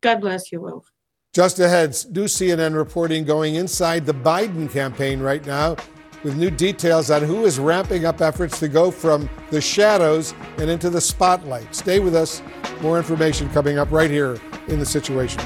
God 0.00 0.20
bless 0.20 0.50
you, 0.50 0.62
Wolf. 0.62 0.90
Just 1.34 1.60
ahead, 1.60 1.90
new 2.10 2.24
CNN 2.24 2.74
reporting 2.74 3.24
going 3.24 3.54
inside 3.54 4.04
the 4.04 4.12
Biden 4.12 4.70
campaign 4.70 5.20
right 5.20 5.44
now 5.46 5.76
with 6.24 6.36
new 6.36 6.50
details 6.50 7.10
on 7.10 7.22
who 7.22 7.44
is 7.44 7.58
ramping 7.58 8.04
up 8.04 8.20
efforts 8.20 8.58
to 8.60 8.68
go 8.68 8.90
from 8.90 9.28
the 9.50 9.60
shadows 9.60 10.34
and 10.58 10.70
into 10.70 10.90
the 10.90 11.00
spotlight. 11.00 11.74
Stay 11.74 12.00
with 12.00 12.14
us. 12.14 12.42
More 12.80 12.98
information 12.98 13.48
coming 13.50 13.78
up 13.78 13.90
right 13.90 14.10
here 14.10 14.38
in 14.68 14.78
the 14.78 14.86
Situation 14.86 15.40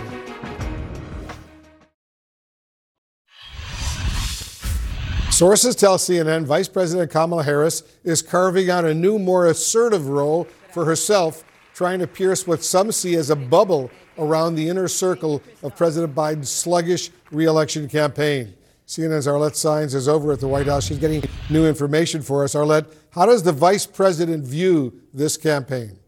Sources 5.37 5.77
tell 5.77 5.99
CNN 5.99 6.45
Vice 6.45 6.67
President 6.67 7.11
Kamala 7.11 7.43
Harris 7.43 7.83
is 8.05 8.23
carving 8.23 8.71
out 8.71 8.87
a 8.87 8.95
new, 8.95 9.19
more 9.19 9.49
assertive 9.49 10.09
role 10.09 10.45
for 10.73 10.87
herself, 10.87 11.45
trying 11.75 11.99
to 11.99 12.07
pierce 12.07 12.47
what 12.47 12.65
some 12.65 12.91
see 12.91 13.17
as 13.17 13.29
a 13.29 13.37
bubble 13.37 13.91
around 14.17 14.55
the 14.55 14.67
inner 14.67 14.89
circle 14.89 15.43
of 15.63 15.77
President 15.77 16.15
Biden's 16.15 16.49
sluggish 16.49 17.11
reelection 17.31 17.87
campaign. 17.87 18.55
CNN's 18.87 19.27
Arlette 19.27 19.53
Saenz 19.53 19.95
is 19.95 20.09
over 20.09 20.33
at 20.33 20.41
the 20.41 20.49
White 20.49 20.69
House. 20.69 20.87
She's 20.87 20.97
getting 20.97 21.23
new 21.51 21.67
information 21.67 22.23
for 22.23 22.43
us. 22.43 22.55
Arlette, 22.55 22.91
how 23.11 23.27
does 23.27 23.43
the 23.43 23.53
vice 23.53 23.85
president 23.85 24.43
view 24.43 25.03
this 25.13 25.37
campaign? 25.37 25.99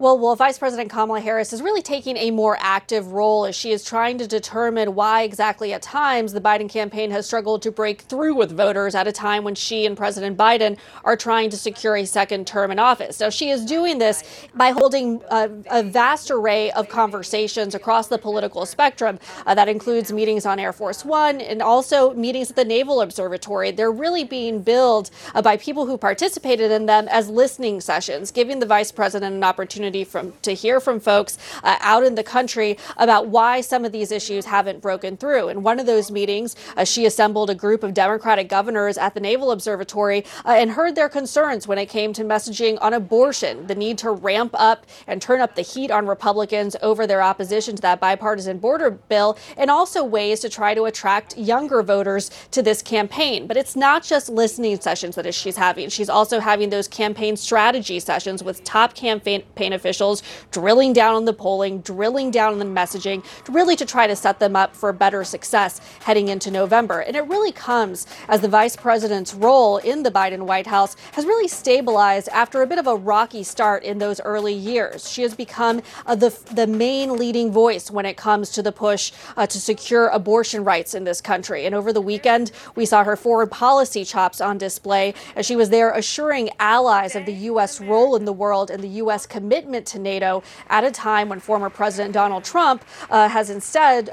Well, 0.00 0.16
well, 0.16 0.36
Vice 0.36 0.60
President 0.60 0.90
Kamala 0.90 1.20
Harris 1.20 1.52
is 1.52 1.60
really 1.60 1.82
taking 1.82 2.16
a 2.16 2.30
more 2.30 2.56
active 2.60 3.10
role 3.10 3.44
as 3.44 3.56
she 3.56 3.72
is 3.72 3.82
trying 3.82 4.16
to 4.18 4.28
determine 4.28 4.94
why 4.94 5.22
exactly 5.22 5.72
at 5.72 5.82
times 5.82 6.32
the 6.32 6.40
Biden 6.40 6.70
campaign 6.70 7.10
has 7.10 7.26
struggled 7.26 7.62
to 7.62 7.72
break 7.72 8.02
through 8.02 8.36
with 8.36 8.56
voters 8.56 8.94
at 8.94 9.08
a 9.08 9.12
time 9.12 9.42
when 9.42 9.56
she 9.56 9.86
and 9.86 9.96
President 9.96 10.38
Biden 10.38 10.78
are 11.02 11.16
trying 11.16 11.50
to 11.50 11.56
secure 11.56 11.96
a 11.96 12.06
second 12.06 12.46
term 12.46 12.70
in 12.70 12.78
office. 12.78 13.18
Now, 13.18 13.28
she 13.28 13.50
is 13.50 13.64
doing 13.64 13.98
this 13.98 14.22
by 14.54 14.70
holding 14.70 15.20
a, 15.32 15.50
a 15.68 15.82
vast 15.82 16.30
array 16.30 16.70
of 16.70 16.88
conversations 16.88 17.74
across 17.74 18.06
the 18.06 18.18
political 18.18 18.66
spectrum. 18.66 19.18
Uh, 19.46 19.56
that 19.56 19.68
includes 19.68 20.12
meetings 20.12 20.46
on 20.46 20.60
Air 20.60 20.72
Force 20.72 21.04
One 21.04 21.40
and 21.40 21.60
also 21.60 22.14
meetings 22.14 22.50
at 22.50 22.54
the 22.54 22.64
Naval 22.64 23.00
Observatory. 23.00 23.72
They're 23.72 23.90
really 23.90 24.22
being 24.22 24.62
billed 24.62 25.10
uh, 25.34 25.42
by 25.42 25.56
people 25.56 25.86
who 25.86 25.98
participated 25.98 26.70
in 26.70 26.86
them 26.86 27.08
as 27.08 27.28
listening 27.28 27.80
sessions, 27.80 28.30
giving 28.30 28.60
the 28.60 28.66
vice 28.66 28.92
president 28.92 29.34
an 29.34 29.42
opportunity 29.42 29.87
opportunity 29.88 30.04
from 30.04 30.32
to 30.42 30.52
hear 30.52 30.80
from 30.80 31.00
folks 31.00 31.38
uh, 31.62 31.76
out 31.80 32.04
in 32.04 32.14
the 32.14 32.22
country 32.22 32.76
about 32.96 33.28
why 33.28 33.60
some 33.60 33.84
of 33.84 33.92
these 33.92 34.12
issues 34.12 34.44
haven't 34.44 34.80
broken 34.82 35.16
through. 35.16 35.48
In 35.48 35.62
one 35.62 35.80
of 35.80 35.86
those 35.86 36.10
meetings, 36.10 36.56
uh, 36.76 36.84
she 36.84 37.06
assembled 37.06 37.50
a 37.50 37.54
group 37.54 37.82
of 37.82 37.94
Democratic 37.94 38.48
governors 38.48 38.98
at 38.98 39.14
the 39.14 39.20
Naval 39.20 39.50
Observatory 39.50 40.24
uh, 40.44 40.52
and 40.52 40.70
heard 40.70 40.94
their 40.94 41.08
concerns 41.08 41.66
when 41.66 41.78
it 41.78 41.86
came 41.86 42.12
to 42.12 42.22
messaging 42.24 42.76
on 42.80 42.92
abortion, 42.92 43.66
the 43.66 43.74
need 43.74 43.98
to 43.98 44.10
ramp 44.10 44.54
up 44.54 44.86
and 45.06 45.22
turn 45.22 45.40
up 45.40 45.54
the 45.54 45.62
heat 45.62 45.90
on 45.90 46.06
Republicans 46.06 46.76
over 46.82 47.06
their 47.06 47.22
opposition 47.22 47.74
to 47.76 47.82
that 47.82 48.00
bipartisan 48.00 48.58
border 48.58 48.90
bill, 48.90 49.38
and 49.56 49.70
also 49.70 50.04
ways 50.04 50.40
to 50.40 50.48
try 50.48 50.74
to 50.74 50.84
attract 50.84 51.36
younger 51.38 51.82
voters 51.82 52.30
to 52.50 52.62
this 52.62 52.82
campaign. 52.82 53.46
But 53.46 53.56
it's 53.56 53.76
not 53.76 54.02
just 54.02 54.28
listening 54.28 54.80
sessions 54.80 55.14
that 55.14 55.32
she's 55.34 55.56
having. 55.56 55.88
She's 55.88 56.10
also 56.10 56.40
having 56.40 56.70
those 56.70 56.88
campaign 56.88 57.36
strategy 57.36 58.00
sessions 58.00 58.42
with 58.42 58.64
top 58.64 58.94
campaign 58.94 59.72
officials, 59.78 60.22
drilling 60.50 60.92
down 60.92 61.14
on 61.14 61.24
the 61.24 61.32
polling, 61.32 61.80
drilling 61.80 62.30
down 62.30 62.52
on 62.52 62.58
the 62.58 62.64
messaging, 62.80 63.24
really 63.48 63.76
to 63.76 63.86
try 63.86 64.06
to 64.06 64.16
set 64.16 64.38
them 64.38 64.54
up 64.56 64.76
for 64.76 64.92
better 64.92 65.24
success 65.24 65.80
heading 66.02 66.28
into 66.28 66.50
November. 66.50 67.00
And 67.00 67.16
it 67.16 67.26
really 67.28 67.52
comes 67.52 68.06
as 68.28 68.40
the 68.40 68.48
vice 68.48 68.76
president's 68.76 69.34
role 69.34 69.78
in 69.78 70.02
the 70.02 70.10
Biden 70.10 70.42
White 70.42 70.66
House 70.66 70.96
has 71.12 71.24
really 71.24 71.48
stabilized 71.48 72.28
after 72.28 72.62
a 72.62 72.66
bit 72.66 72.78
of 72.78 72.86
a 72.86 72.96
rocky 72.96 73.42
start 73.42 73.84
in 73.84 73.98
those 73.98 74.20
early 74.20 74.52
years. 74.52 75.10
She 75.10 75.22
has 75.22 75.34
become 75.34 75.80
uh, 76.06 76.14
the, 76.14 76.30
the 76.52 76.66
main 76.66 77.16
leading 77.16 77.52
voice 77.52 77.90
when 77.90 78.06
it 78.06 78.16
comes 78.16 78.50
to 78.50 78.62
the 78.62 78.72
push 78.72 79.12
uh, 79.36 79.46
to 79.46 79.60
secure 79.60 80.08
abortion 80.08 80.64
rights 80.64 80.94
in 80.94 81.04
this 81.04 81.20
country. 81.20 81.66
And 81.66 81.74
over 81.74 81.92
the 81.92 82.00
weekend, 82.00 82.50
we 82.74 82.84
saw 82.84 83.04
her 83.04 83.16
foreign 83.16 83.48
policy 83.48 84.04
chops 84.04 84.40
on 84.40 84.58
display 84.58 85.14
as 85.36 85.46
she 85.46 85.56
was 85.56 85.70
there 85.70 85.92
assuring 85.92 86.50
allies 86.58 87.14
of 87.14 87.26
the 87.26 87.34
U.S. 87.52 87.80
role 87.80 88.16
in 88.16 88.24
the 88.24 88.32
world 88.32 88.70
and 88.70 88.82
the 88.82 88.88
U.S. 89.02 89.26
commitment 89.26 89.67
commitment 89.68 89.86
to 89.86 89.98
NATO 89.98 90.42
at 90.70 90.82
a 90.82 90.90
time 90.90 91.28
when 91.28 91.40
former 91.40 91.68
President 91.68 92.14
Donald 92.14 92.42
Trump 92.42 92.82
uh, 93.10 93.28
has 93.28 93.50
instead 93.50 94.08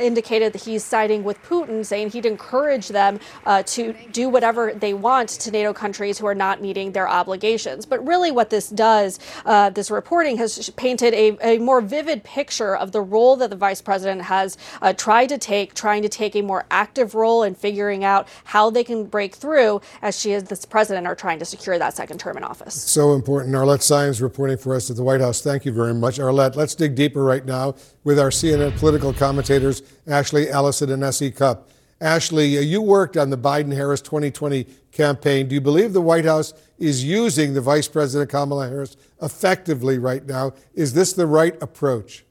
indicated 0.00 0.52
that 0.52 0.62
he's 0.62 0.82
siding 0.82 1.22
with 1.22 1.40
Putin, 1.44 1.86
saying 1.86 2.10
he'd 2.10 2.26
encourage 2.26 2.88
them 2.88 3.20
uh, 3.44 3.62
to 3.62 3.94
do 4.10 4.28
whatever 4.28 4.74
they 4.74 4.94
want 4.94 5.28
to 5.28 5.50
NATO 5.52 5.72
countries 5.72 6.18
who 6.18 6.26
are 6.26 6.34
not 6.34 6.60
meeting 6.60 6.90
their 6.90 7.08
obligations. 7.08 7.86
But 7.86 8.04
really, 8.04 8.32
what 8.32 8.50
this 8.50 8.68
does, 8.68 9.20
uh, 9.44 9.70
this 9.70 9.92
reporting 9.92 10.38
has 10.38 10.70
painted 10.70 11.14
a, 11.14 11.36
a, 11.40 11.58
more 11.58 11.80
vivid 11.80 12.24
picture 12.24 12.76
of 12.76 12.90
the 12.90 13.00
role 13.00 13.36
that 13.36 13.50
the 13.50 13.56
vice 13.56 13.80
president 13.80 14.22
has 14.22 14.58
uh, 14.82 14.92
tried 14.92 15.28
to 15.28 15.38
take, 15.38 15.74
trying 15.74 16.02
to 16.02 16.08
take 16.08 16.34
a 16.34 16.42
more 16.42 16.64
active 16.70 17.14
role 17.14 17.44
in 17.44 17.54
figuring 17.54 18.02
out 18.02 18.26
how 18.44 18.70
they 18.70 18.82
can 18.82 19.04
break 19.04 19.36
through 19.36 19.80
as 20.02 20.18
she 20.18 20.34
as 20.34 20.44
this 20.44 20.64
president 20.64 21.06
are 21.06 21.14
trying 21.14 21.38
to 21.38 21.44
secure 21.44 21.78
that 21.78 21.94
second 21.94 22.18
term 22.18 22.36
in 22.36 22.42
office. 22.42 22.74
So 22.74 23.14
important. 23.14 23.54
Arlette 23.54 23.82
Saenz 23.82 24.20
reporting 24.20 24.56
for 24.56 24.74
us 24.74 24.90
at 24.96 24.98
the 24.98 25.04
White 25.04 25.20
House. 25.20 25.42
Thank 25.42 25.64
you 25.64 25.72
very 25.72 25.94
much. 25.94 26.18
Arlette, 26.18 26.56
let's 26.56 26.74
dig 26.74 26.94
deeper 26.94 27.22
right 27.22 27.44
now 27.44 27.74
with 28.02 28.18
our 28.18 28.30
CNN 28.30 28.76
political 28.78 29.12
commentators, 29.12 29.82
Ashley 30.06 30.50
Allison 30.50 30.90
and 30.90 31.04
S.E. 31.04 31.30
Cupp. 31.30 31.68
Ashley, 32.00 32.58
uh, 32.58 32.62
you 32.62 32.82
worked 32.82 33.16
on 33.16 33.30
the 33.30 33.38
Biden 33.38 33.74
Harris 33.74 34.00
2020 34.00 34.64
campaign. 34.92 35.48
Do 35.48 35.54
you 35.54 35.60
believe 35.60 35.92
the 35.92 36.00
White 36.00 36.24
House 36.24 36.52
is 36.78 37.04
using 37.04 37.54
the 37.54 37.60
Vice 37.60 37.88
President 37.88 38.30
Kamala 38.30 38.68
Harris 38.68 38.96
effectively 39.22 39.98
right 39.98 40.24
now? 40.26 40.52
Is 40.74 40.92
this 40.92 41.12
the 41.12 41.26
right 41.26 41.60
approach? 41.62 42.25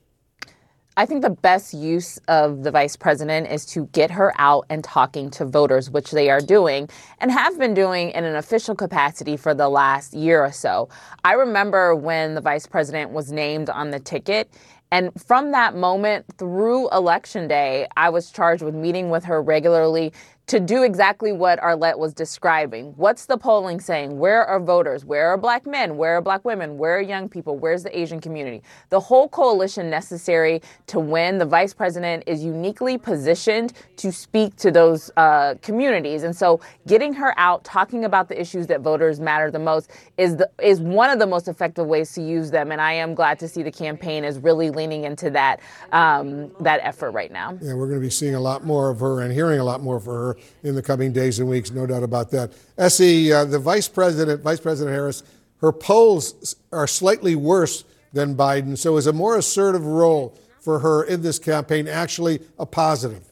I 0.97 1.05
think 1.05 1.23
the 1.23 1.29
best 1.29 1.73
use 1.73 2.17
of 2.29 2.63
the 2.63 2.71
vice 2.71 2.95
president 2.95 3.51
is 3.51 3.65
to 3.67 3.87
get 3.87 4.11
her 4.11 4.33
out 4.37 4.65
and 4.69 4.81
talking 4.81 5.29
to 5.31 5.43
voters, 5.43 5.89
which 5.89 6.11
they 6.11 6.29
are 6.29 6.39
doing 6.39 6.87
and 7.19 7.29
have 7.31 7.59
been 7.59 7.73
doing 7.73 8.11
in 8.11 8.23
an 8.23 8.37
official 8.37 8.75
capacity 8.75 9.35
for 9.35 9.53
the 9.53 9.67
last 9.67 10.13
year 10.13 10.41
or 10.41 10.53
so. 10.53 10.87
I 11.25 11.33
remember 11.33 11.95
when 11.95 12.33
the 12.33 12.39
vice 12.39 12.65
president 12.65 13.11
was 13.11 13.29
named 13.29 13.69
on 13.69 13.91
the 13.91 13.99
ticket. 13.99 14.49
And 14.89 15.11
from 15.21 15.51
that 15.51 15.75
moment 15.75 16.25
through 16.37 16.89
election 16.91 17.49
day, 17.49 17.87
I 17.97 18.09
was 18.09 18.31
charged 18.31 18.63
with 18.63 18.73
meeting 18.73 19.09
with 19.09 19.25
her 19.25 19.41
regularly 19.41 20.13
to 20.47 20.59
do 20.59 20.83
exactly 20.83 21.31
what 21.31 21.59
Arlette 21.59 21.97
was 21.97 22.13
describing. 22.13 22.93
What's 22.97 23.25
the 23.25 23.37
polling 23.37 23.79
saying? 23.79 24.19
Where 24.19 24.45
are 24.45 24.59
voters? 24.59 25.03
Where 25.03 25.29
are 25.29 25.37
black 25.37 25.65
men? 25.65 25.97
Where 25.97 26.17
are 26.17 26.21
black 26.21 26.45
women? 26.45 26.77
Where 26.77 26.97
are 26.97 27.01
young 27.01 27.27
people? 27.27 27.57
Where's 27.57 27.81
the 27.81 27.97
Asian 27.97 28.21
community? 28.21 28.61
The 28.89 28.99
whole 28.99 29.27
coalition 29.27 29.89
necessary 29.89 30.61
to 30.87 30.99
win, 30.99 31.39
the 31.39 31.45
vice 31.45 31.73
president 31.73 32.23
is 32.27 32.43
uniquely 32.43 32.97
positioned 32.97 33.73
to 33.97 34.11
speak 34.11 34.55
to 34.57 34.69
those 34.71 35.09
uh, 35.17 35.55
communities. 35.63 36.21
And 36.23 36.35
so 36.35 36.59
getting 36.85 37.13
her 37.13 37.33
out, 37.39 37.63
talking 37.63 38.05
about 38.05 38.29
the 38.29 38.39
issues 38.39 38.67
that 38.67 38.81
voters 38.81 39.19
matter 39.19 39.49
the 39.49 39.59
most 39.59 39.89
is, 40.17 40.35
the, 40.35 40.49
is 40.61 40.79
one 40.79 41.09
of 41.09 41.17
the 41.17 41.27
most 41.27 41.47
effective 41.47 41.87
ways 41.87 42.13
to 42.13 42.21
use 42.21 42.51
them. 42.51 42.71
And 42.71 42.79
I 42.79 42.93
am 42.93 43.15
glad 43.15 43.39
to 43.39 43.47
see 43.47 43.63
the 43.63 43.71
campaign 43.71 44.23
is 44.23 44.37
really 44.37 44.69
leaning 44.69 45.05
into 45.05 45.31
that, 45.31 45.59
um, 45.91 46.51
that 46.59 46.81
effort 46.83 47.11
right 47.11 47.31
now. 47.31 47.57
Yeah, 47.61 47.73
we're 47.73 47.87
going 47.87 47.99
to 47.99 48.05
be 48.05 48.11
seeing 48.11 48.35
a 48.35 48.39
lot 48.39 48.63
more 48.63 48.91
of 48.91 48.99
her 48.99 49.21
and 49.21 49.33
hearing 49.33 49.59
a 49.59 49.63
lot 49.63 49.81
more 49.81 49.95
of 49.95 50.05
her 50.05 50.34
in 50.63 50.75
the 50.75 50.81
coming 50.81 51.11
days 51.11 51.39
and 51.39 51.49
weeks, 51.49 51.71
no 51.71 51.85
doubt 51.85 52.03
about 52.03 52.31
that. 52.31 52.53
Essie, 52.77 53.31
uh, 53.31 53.45
the 53.45 53.59
vice 53.59 53.87
president, 53.87 54.41
Vice 54.41 54.59
President 54.59 54.93
Harris, 54.93 55.23
her 55.61 55.71
polls 55.71 56.55
are 56.71 56.87
slightly 56.87 57.35
worse 57.35 57.83
than 58.13 58.35
Biden. 58.35 58.77
So 58.77 58.97
is 58.97 59.07
a 59.07 59.13
more 59.13 59.37
assertive 59.37 59.85
role 59.85 60.37
for 60.59 60.79
her 60.79 61.03
in 61.03 61.21
this 61.21 61.39
campaign 61.39 61.87
actually 61.87 62.39
a 62.57 62.65
positive? 62.65 63.23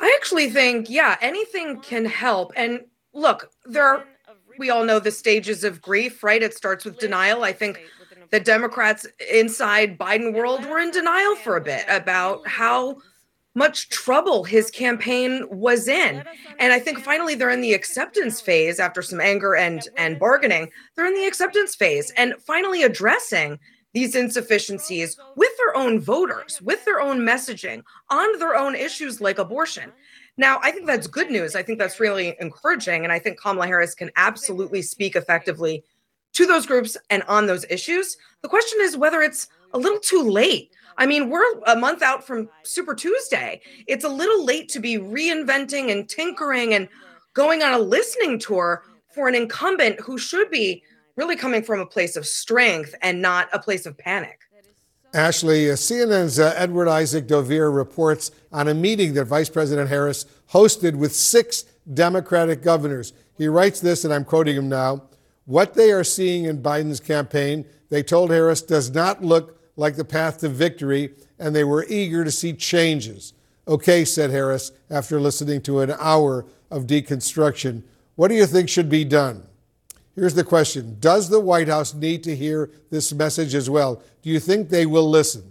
I 0.00 0.16
actually 0.18 0.50
think, 0.50 0.90
yeah, 0.90 1.16
anything 1.20 1.80
can 1.80 2.04
help. 2.04 2.52
And 2.56 2.80
look, 3.12 3.50
there 3.64 3.84
are, 3.84 4.04
we 4.58 4.68
all 4.68 4.84
know 4.84 4.98
the 4.98 5.12
stages 5.12 5.64
of 5.64 5.80
grief, 5.80 6.24
right? 6.24 6.42
It 6.42 6.54
starts 6.54 6.84
with 6.84 6.98
denial. 6.98 7.44
I 7.44 7.52
think 7.52 7.80
the 8.30 8.40
Democrats 8.40 9.06
inside 9.32 9.98
Biden 9.98 10.34
world 10.34 10.64
were 10.64 10.80
in 10.80 10.90
denial 10.90 11.36
for 11.36 11.56
a 11.56 11.60
bit 11.60 11.84
about 11.88 12.46
how 12.48 12.96
much 13.54 13.88
trouble 13.90 14.44
his 14.44 14.70
campaign 14.70 15.46
was 15.50 15.88
in. 15.88 16.24
And 16.58 16.72
I 16.72 16.78
think 16.78 17.00
finally 17.00 17.34
they're 17.34 17.50
in 17.50 17.60
the 17.60 17.74
acceptance 17.74 18.40
phase 18.40 18.80
after 18.80 19.02
some 19.02 19.20
anger 19.20 19.54
and 19.54 19.86
and 19.96 20.18
bargaining. 20.18 20.70
They're 20.96 21.06
in 21.06 21.14
the 21.14 21.26
acceptance 21.26 21.74
phase 21.74 22.12
and 22.16 22.34
finally 22.40 22.82
addressing 22.82 23.58
these 23.94 24.14
insufficiencies 24.14 25.18
with 25.36 25.50
their 25.58 25.76
own 25.76 26.00
voters, 26.00 26.62
with 26.62 26.84
their 26.84 27.00
own 27.00 27.20
messaging 27.20 27.82
on 28.08 28.38
their 28.38 28.56
own 28.56 28.74
issues 28.74 29.20
like 29.20 29.38
abortion. 29.38 29.92
Now, 30.38 30.60
I 30.62 30.70
think 30.70 30.86
that's 30.86 31.06
good 31.06 31.30
news. 31.30 31.54
I 31.54 31.62
think 31.62 31.78
that's 31.78 32.00
really 32.00 32.34
encouraging. 32.40 33.04
And 33.04 33.12
I 33.12 33.18
think 33.18 33.38
Kamala 33.38 33.66
Harris 33.66 33.94
can 33.94 34.10
absolutely 34.16 34.80
speak 34.80 35.14
effectively 35.14 35.84
to 36.32 36.46
those 36.46 36.64
groups 36.64 36.96
and 37.10 37.22
on 37.24 37.46
those 37.46 37.66
issues. 37.68 38.16
The 38.40 38.48
question 38.48 38.78
is 38.80 38.96
whether 38.96 39.20
it's 39.20 39.48
a 39.74 39.78
little 39.78 40.00
too 40.00 40.22
late 40.22 40.72
I 40.96 41.06
mean, 41.06 41.30
we're 41.30 41.60
a 41.66 41.76
month 41.76 42.02
out 42.02 42.24
from 42.24 42.48
Super 42.62 42.94
Tuesday. 42.94 43.60
It's 43.86 44.04
a 44.04 44.08
little 44.08 44.44
late 44.44 44.68
to 44.70 44.80
be 44.80 44.98
reinventing 44.98 45.90
and 45.90 46.08
tinkering 46.08 46.74
and 46.74 46.88
going 47.34 47.62
on 47.62 47.72
a 47.72 47.78
listening 47.78 48.38
tour 48.38 48.84
for 49.14 49.28
an 49.28 49.34
incumbent 49.34 50.00
who 50.00 50.18
should 50.18 50.50
be 50.50 50.82
really 51.16 51.36
coming 51.36 51.62
from 51.62 51.80
a 51.80 51.86
place 51.86 52.16
of 52.16 52.26
strength 52.26 52.94
and 53.02 53.20
not 53.20 53.48
a 53.52 53.58
place 53.58 53.86
of 53.86 53.96
panic. 53.98 54.38
Ashley, 55.14 55.70
uh, 55.70 55.74
CNN's 55.74 56.38
uh, 56.38 56.54
Edward 56.56 56.88
Isaac 56.88 57.26
Dovere 57.26 57.70
reports 57.70 58.30
on 58.50 58.68
a 58.68 58.74
meeting 58.74 59.12
that 59.14 59.26
Vice 59.26 59.50
President 59.50 59.90
Harris 59.90 60.24
hosted 60.50 60.94
with 60.94 61.14
six 61.14 61.66
Democratic 61.92 62.62
governors. 62.62 63.12
He 63.36 63.46
writes 63.46 63.80
this, 63.80 64.04
and 64.04 64.14
I'm 64.14 64.24
quoting 64.24 64.56
him 64.56 64.68
now 64.70 65.02
What 65.44 65.74
they 65.74 65.92
are 65.92 66.04
seeing 66.04 66.46
in 66.46 66.62
Biden's 66.62 67.00
campaign, 67.00 67.66
they 67.90 68.02
told 68.02 68.30
Harris, 68.30 68.62
does 68.62 68.90
not 68.90 69.22
look 69.22 69.58
like 69.82 69.96
the 69.96 70.04
path 70.04 70.38
to 70.38 70.48
victory, 70.48 71.12
and 71.40 71.56
they 71.56 71.64
were 71.64 71.84
eager 71.88 72.22
to 72.22 72.30
see 72.30 72.52
changes. 72.52 73.34
Okay, 73.66 74.04
said 74.04 74.30
Harris 74.30 74.70
after 74.88 75.20
listening 75.20 75.60
to 75.62 75.80
an 75.80 75.92
hour 75.98 76.46
of 76.70 76.86
deconstruction. 76.86 77.82
What 78.14 78.28
do 78.28 78.36
you 78.36 78.46
think 78.46 78.68
should 78.68 78.88
be 78.88 79.04
done? 79.04 79.44
Here's 80.14 80.34
the 80.34 80.44
question 80.44 80.98
Does 81.00 81.28
the 81.28 81.40
White 81.40 81.66
House 81.66 81.94
need 81.94 82.22
to 82.22 82.36
hear 82.36 82.70
this 82.90 83.12
message 83.12 83.56
as 83.56 83.68
well? 83.68 84.00
Do 84.22 84.30
you 84.30 84.38
think 84.38 84.68
they 84.68 84.86
will 84.86 85.10
listen? 85.10 85.50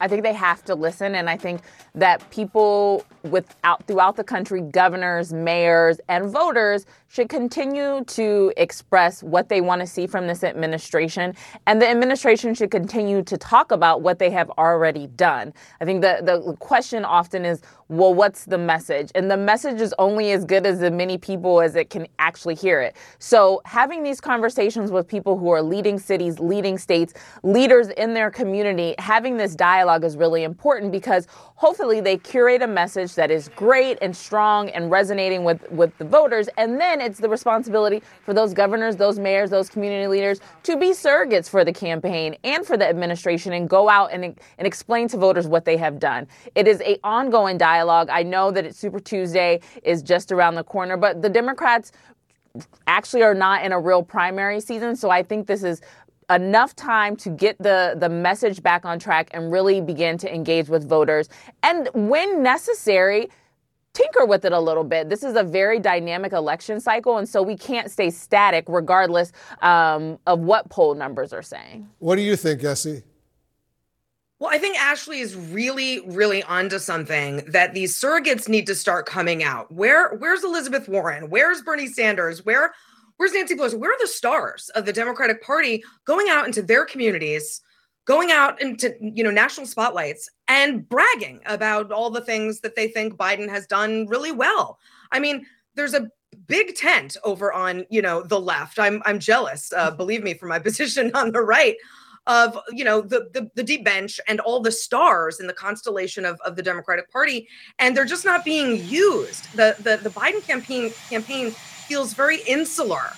I 0.00 0.08
think 0.08 0.24
they 0.24 0.32
have 0.32 0.64
to 0.64 0.74
listen, 0.74 1.14
and 1.14 1.30
I 1.30 1.36
think 1.36 1.60
that 1.94 2.28
people 2.30 3.04
without 3.24 3.86
throughout 3.86 4.16
the 4.16 4.24
country, 4.24 4.60
governors, 4.60 5.32
mayors, 5.32 6.00
and 6.08 6.30
voters 6.30 6.86
should 7.08 7.28
continue 7.28 8.04
to 8.04 8.52
express 8.56 9.22
what 9.22 9.48
they 9.48 9.60
want 9.60 9.80
to 9.80 9.86
see 9.86 10.06
from 10.06 10.26
this 10.26 10.42
administration, 10.44 11.34
and 11.66 11.80
the 11.80 11.88
administration 11.88 12.54
should 12.54 12.70
continue 12.70 13.22
to 13.22 13.36
talk 13.38 13.70
about 13.70 14.02
what 14.02 14.18
they 14.18 14.30
have 14.30 14.50
already 14.50 15.06
done. 15.08 15.52
I 15.80 15.84
think 15.84 16.02
the 16.02 16.20
the 16.22 16.54
question 16.56 17.04
often 17.04 17.44
is, 17.44 17.62
well, 17.88 18.12
what's 18.14 18.44
the 18.44 18.58
message? 18.58 19.10
And 19.14 19.30
the 19.30 19.36
message 19.36 19.80
is 19.80 19.94
only 19.98 20.32
as 20.32 20.44
good 20.44 20.66
as 20.66 20.80
the 20.80 20.90
many 20.90 21.18
people 21.18 21.60
as 21.60 21.76
it 21.76 21.90
can 21.90 22.06
actually 22.18 22.54
hear 22.54 22.80
it. 22.80 22.96
So 23.18 23.60
having 23.64 24.02
these 24.02 24.20
conversations 24.20 24.90
with 24.90 25.06
people 25.06 25.38
who 25.38 25.50
are 25.50 25.62
leading 25.62 25.98
cities, 25.98 26.38
leading 26.40 26.78
states, 26.78 27.14
leaders 27.42 27.88
in 27.90 28.14
their 28.14 28.30
community, 28.30 28.94
having 28.98 29.36
this 29.36 29.54
dialogue 29.54 30.04
is 30.04 30.16
really 30.16 30.42
important 30.42 30.92
because 30.92 31.26
hopefully 31.30 32.00
they 32.00 32.16
curate 32.16 32.62
a 32.62 32.66
message 32.66 33.13
that 33.14 33.30
is 33.30 33.48
great 33.56 33.98
and 34.00 34.16
strong 34.16 34.68
and 34.70 34.90
resonating 34.90 35.44
with, 35.44 35.70
with 35.70 35.96
the 35.98 36.04
voters. 36.04 36.48
And 36.56 36.80
then 36.80 37.00
it's 37.00 37.18
the 37.18 37.28
responsibility 37.28 38.02
for 38.24 38.34
those 38.34 38.54
governors, 38.54 38.96
those 38.96 39.18
mayors, 39.18 39.50
those 39.50 39.68
community 39.68 40.06
leaders 40.06 40.40
to 40.64 40.76
be 40.76 40.90
surrogates 40.90 41.48
for 41.48 41.64
the 41.64 41.72
campaign 41.72 42.36
and 42.44 42.66
for 42.66 42.76
the 42.76 42.88
administration 42.88 43.52
and 43.52 43.68
go 43.68 43.88
out 43.88 44.12
and, 44.12 44.24
and 44.24 44.66
explain 44.66 45.08
to 45.08 45.16
voters 45.16 45.46
what 45.46 45.64
they 45.64 45.76
have 45.76 45.98
done. 45.98 46.26
It 46.54 46.68
is 46.68 46.80
a 46.80 46.98
ongoing 47.04 47.58
dialogue. 47.58 48.08
I 48.10 48.22
know 48.22 48.50
that 48.50 48.64
it's 48.64 48.78
Super 48.78 49.00
Tuesday 49.00 49.60
is 49.82 50.02
just 50.02 50.32
around 50.32 50.54
the 50.54 50.64
corner, 50.64 50.96
but 50.96 51.22
the 51.22 51.28
Democrats 51.28 51.92
actually 52.86 53.22
are 53.22 53.34
not 53.34 53.64
in 53.64 53.72
a 53.72 53.80
real 53.80 54.02
primary 54.02 54.60
season. 54.60 54.94
So 54.94 55.10
I 55.10 55.22
think 55.22 55.46
this 55.46 55.64
is 55.64 55.80
enough 56.30 56.74
time 56.76 57.16
to 57.16 57.30
get 57.30 57.58
the, 57.58 57.94
the 57.98 58.08
message 58.08 58.62
back 58.62 58.84
on 58.84 58.98
track 58.98 59.30
and 59.32 59.52
really 59.52 59.80
begin 59.80 60.18
to 60.18 60.34
engage 60.34 60.68
with 60.68 60.88
voters. 60.88 61.28
And 61.62 61.88
when 61.94 62.42
necessary, 62.42 63.28
tinker 63.94 64.26
with 64.26 64.44
it 64.44 64.52
a 64.52 64.60
little 64.60 64.84
bit. 64.84 65.08
This 65.08 65.22
is 65.22 65.36
a 65.36 65.42
very 65.42 65.78
dynamic 65.78 66.32
election 66.32 66.80
cycle, 66.80 67.16
and 67.16 67.28
so 67.28 67.42
we 67.42 67.56
can't 67.56 67.90
stay 67.90 68.10
static 68.10 68.64
regardless 68.68 69.32
um, 69.62 70.18
of 70.26 70.40
what 70.40 70.68
poll 70.68 70.94
numbers 70.94 71.32
are 71.32 71.42
saying. 71.42 71.88
What 72.00 72.16
do 72.16 72.22
you 72.22 72.36
think, 72.36 72.62
Essie? 72.62 73.02
Well, 74.40 74.50
I 74.52 74.58
think 74.58 74.76
Ashley 74.76 75.20
is 75.20 75.36
really, 75.36 76.00
really 76.00 76.42
onto 76.42 76.78
something 76.78 77.36
that 77.46 77.72
these 77.72 77.94
surrogates 77.94 78.48
need 78.48 78.66
to 78.66 78.74
start 78.74 79.06
coming 79.06 79.44
out. 79.44 79.72
Where, 79.72 80.16
where's 80.16 80.42
Elizabeth 80.42 80.88
Warren? 80.88 81.30
Where's 81.30 81.62
Bernie 81.62 81.86
Sanders? 81.86 82.44
Where 82.44 82.74
Where's 83.16 83.32
Nancy 83.32 83.54
Pelosi? 83.54 83.78
Where 83.78 83.92
are 83.92 84.00
the 84.00 84.08
stars 84.08 84.70
of 84.70 84.86
the 84.86 84.92
Democratic 84.92 85.42
Party 85.42 85.82
going 86.04 86.28
out 86.28 86.46
into 86.46 86.62
their 86.62 86.84
communities, 86.84 87.60
going 88.06 88.30
out 88.30 88.60
into 88.60 88.94
you 89.00 89.22
know 89.22 89.30
national 89.30 89.66
spotlights 89.66 90.28
and 90.48 90.88
bragging 90.88 91.40
about 91.46 91.92
all 91.92 92.10
the 92.10 92.20
things 92.20 92.60
that 92.60 92.76
they 92.76 92.88
think 92.88 93.14
Biden 93.14 93.48
has 93.48 93.66
done 93.66 94.06
really 94.06 94.32
well? 94.32 94.78
I 95.12 95.20
mean, 95.20 95.46
there's 95.74 95.94
a 95.94 96.10
big 96.46 96.74
tent 96.74 97.16
over 97.24 97.52
on 97.52 97.84
you 97.90 98.02
know 98.02 98.22
the 98.22 98.40
left. 98.40 98.78
I'm 98.78 99.02
I'm 99.04 99.18
jealous, 99.18 99.72
uh, 99.72 99.90
believe 99.96 100.22
me, 100.22 100.34
from 100.34 100.48
my 100.48 100.58
position 100.70 101.10
on 101.14 101.32
the 101.32 101.42
right 101.42 101.76
of 102.26 102.58
you 102.70 102.84
know 102.84 103.00
the, 103.00 103.28
the, 103.32 103.50
the 103.54 103.62
deep 103.62 103.84
bench 103.84 104.18
and 104.26 104.40
all 104.40 104.60
the 104.60 104.72
stars 104.72 105.40
in 105.40 105.46
the 105.46 105.52
constellation 105.52 106.24
of, 106.24 106.40
of 106.44 106.56
the 106.56 106.62
Democratic 106.62 107.10
Party, 107.12 107.46
and 107.78 107.96
they're 107.96 108.04
just 108.04 108.24
not 108.24 108.44
being 108.44 108.84
used. 108.88 109.52
The 109.56 109.76
the 109.78 109.98
the 110.02 110.10
Biden 110.10 110.42
campaign 110.44 110.92
campaign 111.08 111.54
feels 111.84 112.14
very 112.14 112.40
insular. 112.46 113.12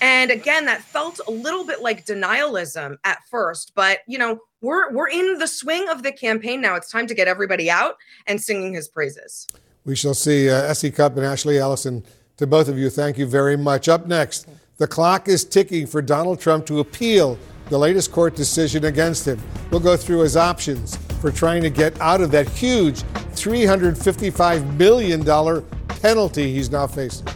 And 0.00 0.30
again, 0.30 0.66
that 0.66 0.82
felt 0.82 1.20
a 1.26 1.30
little 1.30 1.64
bit 1.64 1.80
like 1.80 2.04
denialism 2.04 2.96
at 3.04 3.18
first, 3.30 3.72
but 3.74 4.00
you 4.06 4.18
know, 4.18 4.38
we're 4.60 4.92
we're 4.92 5.08
in 5.08 5.38
the 5.38 5.46
swing 5.46 5.88
of 5.88 6.02
the 6.02 6.12
campaign 6.12 6.60
now. 6.60 6.74
It's 6.74 6.90
time 6.90 7.06
to 7.06 7.14
get 7.14 7.28
everybody 7.28 7.70
out 7.70 7.96
and 8.26 8.40
singing 8.40 8.74
his 8.74 8.88
praises. 8.88 9.46
We 9.84 9.94
shall 9.96 10.14
see. 10.14 10.50
Uh, 10.50 10.62
Essie 10.62 10.90
Cupp 10.90 11.16
and 11.16 11.24
Ashley 11.24 11.58
Allison, 11.58 12.04
to 12.38 12.46
both 12.46 12.68
of 12.68 12.78
you, 12.78 12.90
thank 12.90 13.18
you 13.18 13.26
very 13.26 13.56
much. 13.56 13.88
Up 13.88 14.06
next, 14.06 14.48
the 14.78 14.86
clock 14.86 15.28
is 15.28 15.44
ticking 15.44 15.86
for 15.86 16.02
Donald 16.02 16.40
Trump 16.40 16.66
to 16.66 16.80
appeal 16.80 17.38
the 17.68 17.78
latest 17.78 18.12
court 18.12 18.34
decision 18.34 18.84
against 18.84 19.26
him. 19.26 19.40
We'll 19.70 19.80
go 19.80 19.96
through 19.96 20.20
his 20.20 20.36
options 20.36 20.96
for 21.20 21.30
trying 21.30 21.62
to 21.62 21.70
get 21.70 21.98
out 22.00 22.20
of 22.20 22.30
that 22.32 22.48
huge 22.48 23.02
$355 23.34 24.76
million 24.76 25.62
penalty 25.88 26.52
he's 26.52 26.70
now 26.70 26.86
facing. 26.86 27.26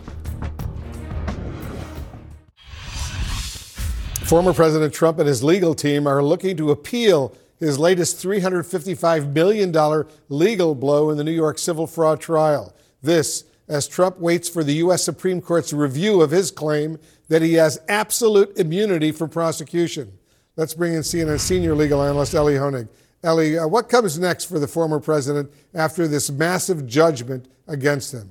Former 4.29 4.53
President 4.53 4.93
Trump 4.93 5.19
and 5.19 5.27
his 5.27 5.43
legal 5.43 5.75
team 5.75 6.07
are 6.07 6.23
looking 6.23 6.55
to 6.59 6.71
appeal 6.71 7.35
his 7.59 7.79
latest 7.79 8.23
$355 8.23 9.33
million 9.33 10.05
legal 10.29 10.75
blow 10.75 11.09
in 11.09 11.17
the 11.17 11.25
New 11.25 11.33
York 11.33 11.59
civil 11.59 11.87
fraud 11.87 12.21
trial. 12.21 12.77
This, 13.01 13.45
as 13.69 13.89
Trump 13.89 14.19
waits 14.19 14.47
for 14.47 14.63
the 14.63 14.75
U.S. 14.75 15.03
Supreme 15.03 15.41
Court's 15.41 15.73
review 15.73 16.21
of 16.21 16.31
his 16.31 16.51
claim 16.51 16.99
that 17.29 17.41
he 17.41 17.55
has 17.55 17.81
absolute 17.89 18.55
immunity 18.59 19.13
from 19.13 19.31
prosecution. 19.31 20.13
Let's 20.57 20.75
bring 20.75 20.93
in 20.93 21.01
CNN 21.01 21.41
senior 21.41 21.75
legal 21.75 22.03
analyst 22.03 22.35
Elie 22.35 22.57
Honig. 22.57 22.89
Elie, 23.23 23.59
uh, 23.59 23.67
what 23.67 23.89
comes 23.89 24.19
next 24.19 24.45
for 24.45 24.59
the 24.59 24.69
former 24.69 25.01
president 25.01 25.51
after 25.73 26.07
this 26.07 26.31
massive 26.31 26.87
judgment 26.87 27.49
against 27.67 28.13
him? 28.13 28.29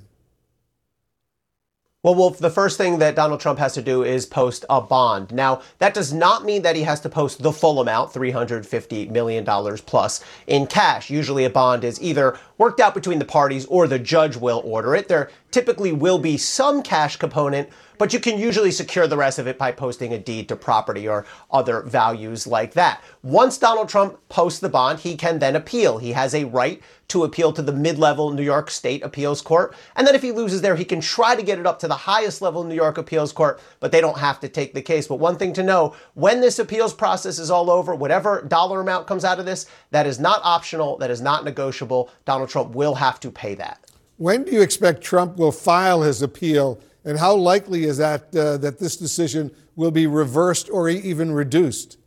Well, 2.08 2.14
Wolf, 2.14 2.38
the 2.38 2.48
first 2.48 2.78
thing 2.78 3.00
that 3.00 3.16
Donald 3.16 3.38
Trump 3.38 3.58
has 3.58 3.74
to 3.74 3.82
do 3.82 4.02
is 4.02 4.24
post 4.24 4.64
a 4.70 4.80
bond. 4.80 5.30
Now, 5.30 5.60
that 5.78 5.92
does 5.92 6.10
not 6.10 6.42
mean 6.42 6.62
that 6.62 6.74
he 6.74 6.84
has 6.84 7.02
to 7.02 7.10
post 7.10 7.42
the 7.42 7.52
full 7.52 7.82
amount, 7.82 8.14
$350 8.14 9.10
million 9.10 9.44
plus, 9.44 10.24
in 10.46 10.66
cash. 10.66 11.10
Usually 11.10 11.44
a 11.44 11.50
bond 11.50 11.84
is 11.84 12.00
either 12.00 12.38
worked 12.56 12.80
out 12.80 12.94
between 12.94 13.18
the 13.18 13.26
parties 13.26 13.66
or 13.66 13.86
the 13.86 13.98
judge 13.98 14.38
will 14.38 14.62
order 14.64 14.94
it. 14.94 15.08
There 15.08 15.30
typically 15.50 15.92
will 15.92 16.18
be 16.18 16.38
some 16.38 16.82
cash 16.82 17.16
component, 17.16 17.68
but 17.98 18.12
you 18.12 18.20
can 18.20 18.38
usually 18.38 18.70
secure 18.70 19.06
the 19.06 19.16
rest 19.16 19.38
of 19.38 19.46
it 19.46 19.58
by 19.58 19.72
posting 19.72 20.12
a 20.12 20.18
deed 20.18 20.48
to 20.48 20.56
property 20.56 21.08
or 21.08 21.26
other 21.50 21.82
values 21.82 22.46
like 22.46 22.72
that. 22.74 23.02
Once 23.22 23.58
Donald 23.58 23.88
Trump 23.88 24.18
posts 24.28 24.60
the 24.60 24.68
bond, 24.68 25.00
he 25.00 25.16
can 25.16 25.38
then 25.38 25.56
appeal. 25.56 25.98
He 25.98 26.12
has 26.12 26.34
a 26.34 26.44
right 26.44 26.80
to 27.08 27.24
appeal 27.24 27.52
to 27.52 27.62
the 27.62 27.72
mid 27.72 27.98
level 27.98 28.30
New 28.30 28.42
York 28.42 28.70
State 28.70 29.02
Appeals 29.02 29.40
Court. 29.40 29.74
And 29.96 30.06
then 30.06 30.14
if 30.14 30.22
he 30.22 30.30
loses 30.30 30.60
there, 30.60 30.76
he 30.76 30.84
can 30.84 31.00
try 31.00 31.34
to 31.34 31.42
get 31.42 31.58
it 31.58 31.66
up 31.66 31.78
to 31.80 31.88
the 31.88 31.94
highest 31.94 32.42
level 32.42 32.64
New 32.64 32.74
York 32.74 32.98
Appeals 32.98 33.32
Court, 33.32 33.60
but 33.80 33.90
they 33.90 34.00
don't 34.00 34.18
have 34.18 34.40
to 34.40 34.48
take 34.48 34.74
the 34.74 34.82
case. 34.82 35.08
But 35.08 35.16
one 35.16 35.36
thing 35.36 35.52
to 35.54 35.62
know 35.62 35.94
when 36.14 36.40
this 36.40 36.58
appeals 36.58 36.92
process 36.92 37.38
is 37.38 37.50
all 37.50 37.70
over, 37.70 37.94
whatever 37.94 38.42
dollar 38.42 38.80
amount 38.80 39.06
comes 39.06 39.24
out 39.24 39.38
of 39.38 39.46
this, 39.46 39.66
that 39.90 40.06
is 40.06 40.20
not 40.20 40.40
optional, 40.44 40.98
that 40.98 41.10
is 41.10 41.20
not 41.20 41.44
negotiable. 41.44 42.10
Donald 42.24 42.50
Trump 42.50 42.74
will 42.74 42.94
have 42.94 43.18
to 43.20 43.30
pay 43.30 43.54
that. 43.54 43.80
When 44.18 44.42
do 44.44 44.52
you 44.52 44.62
expect 44.62 45.00
Trump 45.02 45.36
will 45.36 45.52
file 45.52 46.02
his 46.02 46.22
appeal? 46.22 46.80
And 47.04 47.18
how 47.18 47.34
likely 47.34 47.84
is 47.84 47.98
that 47.98 48.34
uh, 48.34 48.56
that 48.58 48.78
this 48.78 48.96
decision 48.96 49.50
will 49.76 49.90
be 49.90 50.06
reversed 50.06 50.68
or 50.70 50.88
even 50.88 51.32
reduced? 51.32 51.97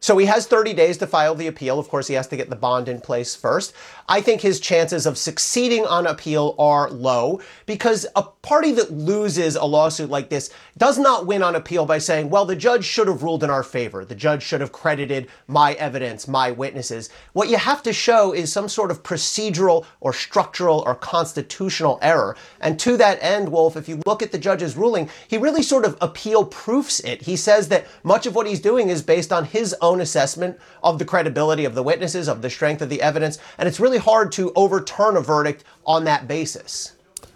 So 0.00 0.16
he 0.16 0.26
has 0.26 0.46
30 0.46 0.74
days 0.74 0.96
to 0.98 1.06
file 1.06 1.34
the 1.34 1.48
appeal. 1.48 1.78
Of 1.78 1.88
course, 1.88 2.06
he 2.06 2.14
has 2.14 2.28
to 2.28 2.36
get 2.36 2.50
the 2.50 2.56
bond 2.56 2.88
in 2.88 3.00
place 3.00 3.34
first. 3.34 3.72
I 4.08 4.20
think 4.20 4.40
his 4.40 4.60
chances 4.60 5.06
of 5.06 5.18
succeeding 5.18 5.84
on 5.84 6.06
appeal 6.06 6.54
are 6.58 6.88
low 6.88 7.40
because 7.66 8.06
a 8.14 8.22
party 8.22 8.72
that 8.72 8.92
loses 8.92 9.56
a 9.56 9.64
lawsuit 9.64 10.08
like 10.08 10.28
this 10.28 10.50
does 10.76 10.98
not 10.98 11.26
win 11.26 11.42
on 11.42 11.56
appeal 11.56 11.84
by 11.84 11.98
saying, 11.98 12.30
well, 12.30 12.44
the 12.44 12.56
judge 12.56 12.84
should 12.84 13.08
have 13.08 13.22
ruled 13.22 13.42
in 13.42 13.50
our 13.50 13.64
favor. 13.64 14.04
The 14.04 14.14
judge 14.14 14.42
should 14.42 14.60
have 14.60 14.72
credited 14.72 15.28
my 15.48 15.72
evidence, 15.74 16.28
my 16.28 16.52
witnesses. 16.52 17.10
What 17.32 17.48
you 17.48 17.56
have 17.56 17.82
to 17.82 17.92
show 17.92 18.32
is 18.32 18.52
some 18.52 18.68
sort 18.68 18.90
of 18.90 19.02
procedural 19.02 19.84
or 20.00 20.12
structural 20.12 20.82
or 20.86 20.94
constitutional 20.94 21.98
error. 22.00 22.36
And 22.60 22.78
to 22.80 22.96
that 22.98 23.18
end, 23.20 23.50
Wolf, 23.50 23.76
if 23.76 23.88
you 23.88 24.00
look 24.06 24.22
at 24.22 24.32
the 24.32 24.38
judge's 24.38 24.76
ruling, 24.76 25.10
he 25.26 25.38
really 25.38 25.62
sort 25.62 25.84
of 25.84 25.98
appeal 26.00 26.44
proofs 26.44 27.00
it. 27.00 27.22
He 27.22 27.36
says 27.36 27.68
that 27.68 27.86
much 28.04 28.26
of 28.26 28.34
what 28.34 28.46
he's 28.46 28.60
doing 28.60 28.88
is 28.88 29.02
based 29.02 29.32
on 29.32 29.44
his 29.44 29.74
own 29.82 29.87
own 29.88 30.00
assessment 30.00 30.58
of 30.82 30.98
the 30.98 31.04
credibility 31.04 31.64
of 31.64 31.74
the 31.74 31.82
witnesses, 31.82 32.28
of 32.28 32.42
the 32.42 32.50
strength 32.50 32.82
of 32.82 32.90
the 32.90 33.00
evidence, 33.00 33.38
and 33.56 33.66
it's 33.66 33.80
really 33.80 33.98
hard 33.98 34.30
to 34.32 34.52
overturn 34.54 35.16
a 35.16 35.20
verdict 35.20 35.64
on 35.86 36.04
that 36.04 36.28
basis. 36.28 36.92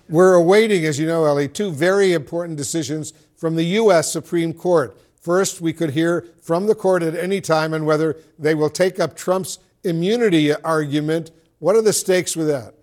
We're 0.08 0.34
awaiting, 0.34 0.84
as 0.84 0.98
you 0.98 1.06
know, 1.06 1.24
Elie, 1.24 1.48
two 1.48 1.72
very 1.72 2.12
important 2.12 2.58
decisions 2.58 3.14
from 3.36 3.56
the 3.56 3.64
U.S. 3.80 4.12
Supreme 4.12 4.52
Court. 4.52 4.96
First, 5.20 5.60
we 5.60 5.72
could 5.72 5.90
hear 5.90 6.26
from 6.42 6.66
the 6.66 6.74
court 6.74 7.02
at 7.02 7.14
any 7.14 7.40
time 7.40 7.72
on 7.72 7.84
whether 7.84 8.16
they 8.38 8.54
will 8.54 8.70
take 8.70 9.00
up 9.00 9.16
Trump's 9.16 9.58
immunity 9.84 10.54
argument. 10.54 11.30
What 11.60 11.76
are 11.76 11.82
the 11.82 11.92
stakes 11.92 12.36
with 12.36 12.48
that? 12.48 12.74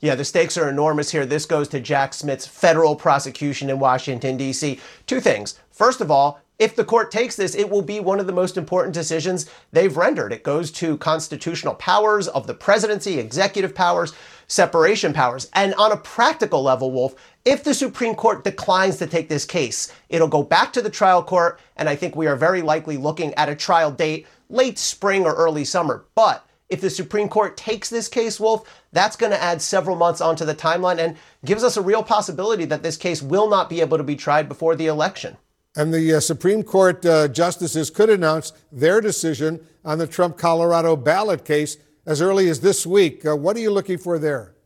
Yeah, 0.00 0.14
the 0.14 0.24
stakes 0.24 0.56
are 0.56 0.68
enormous 0.68 1.10
here. 1.10 1.26
This 1.26 1.46
goes 1.46 1.68
to 1.68 1.80
Jack 1.80 2.14
Smith's 2.14 2.46
federal 2.46 2.94
prosecution 2.94 3.70
in 3.70 3.78
Washington, 3.78 4.36
D.C. 4.36 4.78
Two 5.06 5.20
things. 5.20 5.58
First 5.70 6.00
of 6.00 6.10
all, 6.10 6.40
if 6.58 6.74
the 6.74 6.84
court 6.84 7.10
takes 7.10 7.36
this, 7.36 7.54
it 7.54 7.68
will 7.68 7.82
be 7.82 8.00
one 8.00 8.18
of 8.18 8.26
the 8.26 8.32
most 8.32 8.56
important 8.56 8.94
decisions 8.94 9.50
they've 9.72 9.96
rendered. 9.96 10.32
It 10.32 10.42
goes 10.42 10.70
to 10.72 10.96
constitutional 10.98 11.74
powers 11.74 12.28
of 12.28 12.46
the 12.46 12.54
presidency, 12.54 13.18
executive 13.18 13.74
powers. 13.74 14.12
separation 14.48 15.12
powers. 15.12 15.50
And 15.54 15.74
on 15.74 15.92
a 15.92 15.96
practical 15.96 16.62
level, 16.62 16.90
Wolf, 16.90 17.14
if 17.44 17.64
the 17.64 17.74
Supreme 17.74 18.14
Court 18.14 18.44
declines 18.44 18.96
to 18.98 19.06
take 19.06 19.28
this 19.28 19.44
case, 19.44 19.92
it'll 20.08 20.28
go 20.28 20.42
back 20.42 20.72
to 20.72 20.82
the 20.82 20.90
trial 20.90 21.22
court, 21.22 21.60
and 21.76 21.88
I 21.88 21.96
think 21.96 22.16
we 22.16 22.26
are 22.26 22.36
very 22.36 22.62
likely 22.62 22.96
looking 22.96 23.34
at 23.34 23.48
a 23.48 23.56
trial 23.56 23.90
date 23.90 24.26
late 24.48 24.78
spring 24.78 25.24
or 25.24 25.34
early 25.34 25.64
summer. 25.64 26.04
But 26.14 26.46
if 26.68 26.80
the 26.80 26.90
Supreme 26.90 27.28
Court 27.28 27.56
takes 27.56 27.90
this 27.90 28.08
case, 28.08 28.40
Wolf, 28.40 28.82
that's 28.92 29.16
going 29.16 29.32
to 29.32 29.42
add 29.42 29.62
several 29.62 29.96
months 29.96 30.20
onto 30.20 30.44
the 30.44 30.54
timeline 30.54 30.98
and 30.98 31.16
gives 31.44 31.62
us 31.62 31.76
a 31.76 31.82
real 31.82 32.02
possibility 32.02 32.64
that 32.66 32.82
this 32.82 32.96
case 32.96 33.22
will 33.22 33.48
not 33.48 33.68
be 33.68 33.80
able 33.80 33.98
to 33.98 34.04
be 34.04 34.16
tried 34.16 34.48
before 34.48 34.76
the 34.76 34.86
election. 34.86 35.36
And 35.76 35.92
the 35.92 36.14
uh, 36.14 36.20
Supreme 36.20 36.62
Court 36.62 37.04
uh, 37.04 37.28
justices 37.28 37.90
could 37.90 38.08
announce 38.08 38.54
their 38.72 39.02
decision 39.02 39.60
on 39.84 39.98
the 39.98 40.06
Trump 40.06 40.38
Colorado 40.38 40.96
ballot 40.96 41.44
case 41.44 41.76
as 42.06 42.22
early 42.22 42.48
as 42.48 42.60
this 42.60 42.86
week. 42.86 43.26
Uh, 43.26 43.36
what 43.36 43.56
are 43.56 43.60
you 43.60 43.70
looking 43.70 43.98
for 43.98 44.18
there? 44.18 44.56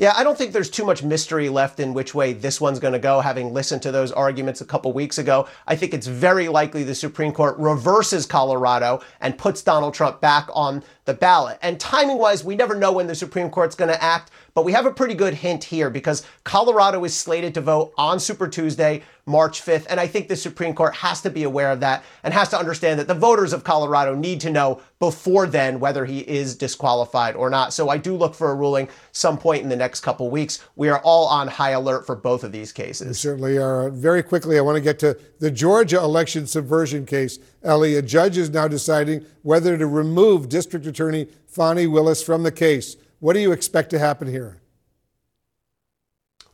Yeah, 0.00 0.12
I 0.16 0.22
don't 0.22 0.38
think 0.38 0.52
there's 0.52 0.70
too 0.70 0.84
much 0.84 1.02
mystery 1.02 1.48
left 1.48 1.80
in 1.80 1.92
which 1.92 2.14
way 2.14 2.32
this 2.32 2.60
one's 2.60 2.78
going 2.78 2.92
to 2.92 3.00
go, 3.00 3.20
having 3.20 3.52
listened 3.52 3.82
to 3.82 3.90
those 3.90 4.12
arguments 4.12 4.60
a 4.60 4.64
couple 4.64 4.92
weeks 4.92 5.18
ago. 5.18 5.48
I 5.66 5.74
think 5.74 5.92
it's 5.92 6.06
very 6.06 6.46
likely 6.46 6.84
the 6.84 6.94
Supreme 6.94 7.32
Court 7.32 7.58
reverses 7.58 8.24
Colorado 8.24 9.00
and 9.20 9.36
puts 9.36 9.60
Donald 9.60 9.94
Trump 9.94 10.20
back 10.20 10.48
on 10.54 10.84
the 11.08 11.14
ballot. 11.14 11.58
And 11.62 11.80
timing 11.80 12.18
wise, 12.18 12.44
we 12.44 12.54
never 12.54 12.74
know 12.74 12.92
when 12.92 13.06
the 13.06 13.14
Supreme 13.14 13.48
Court's 13.48 13.74
going 13.74 13.90
to 13.90 14.00
act, 14.04 14.30
but 14.52 14.66
we 14.66 14.72
have 14.72 14.84
a 14.84 14.92
pretty 14.92 15.14
good 15.14 15.32
hint 15.32 15.64
here 15.64 15.88
because 15.88 16.24
Colorado 16.44 17.02
is 17.04 17.16
slated 17.16 17.54
to 17.54 17.62
vote 17.62 17.94
on 17.96 18.20
Super 18.20 18.46
Tuesday, 18.46 19.02
March 19.24 19.62
5th. 19.62 19.86
And 19.88 19.98
I 19.98 20.06
think 20.06 20.28
the 20.28 20.36
Supreme 20.36 20.74
Court 20.74 20.94
has 20.96 21.22
to 21.22 21.30
be 21.30 21.44
aware 21.44 21.70
of 21.70 21.80
that 21.80 22.04
and 22.22 22.34
has 22.34 22.50
to 22.50 22.58
understand 22.58 23.00
that 23.00 23.08
the 23.08 23.14
voters 23.14 23.54
of 23.54 23.64
Colorado 23.64 24.14
need 24.14 24.40
to 24.42 24.50
know 24.50 24.82
before 24.98 25.46
then 25.46 25.80
whether 25.80 26.04
he 26.04 26.20
is 26.20 26.56
disqualified 26.56 27.36
or 27.36 27.48
not. 27.48 27.72
So 27.72 27.88
I 27.88 27.96
do 27.96 28.14
look 28.14 28.34
for 28.34 28.50
a 28.50 28.54
ruling 28.54 28.88
some 29.12 29.38
point 29.38 29.62
in 29.62 29.68
the 29.68 29.76
next 29.76 30.00
couple 30.00 30.28
weeks. 30.28 30.62
We 30.76 30.88
are 30.88 30.98
all 31.00 31.26
on 31.28 31.48
high 31.48 31.70
alert 31.70 32.04
for 32.04 32.16
both 32.16 32.44
of 32.44 32.52
these 32.52 32.72
cases. 32.72 33.06
We 33.06 33.14
certainly 33.14 33.58
are. 33.58 33.90
Very 33.90 34.22
quickly, 34.22 34.58
I 34.58 34.60
want 34.60 34.76
to 34.76 34.82
get 34.82 34.98
to 34.98 35.18
the 35.38 35.50
Georgia 35.50 35.98
election 35.98 36.46
subversion 36.46 37.06
case. 37.06 37.38
Elie, 37.62 37.96
a 37.96 38.02
judge 38.02 38.36
is 38.36 38.50
now 38.50 38.66
deciding 38.66 39.24
whether 39.42 39.78
to 39.78 39.86
remove 39.86 40.48
District 40.48 40.84
Attorney 40.84 40.97
Fani 41.46 41.86
Willis 41.86 42.22
from 42.22 42.42
the 42.42 42.52
case. 42.52 42.96
What 43.20 43.34
do 43.34 43.40
you 43.40 43.52
expect 43.52 43.90
to 43.90 43.98
happen 43.98 44.28
here? 44.28 44.60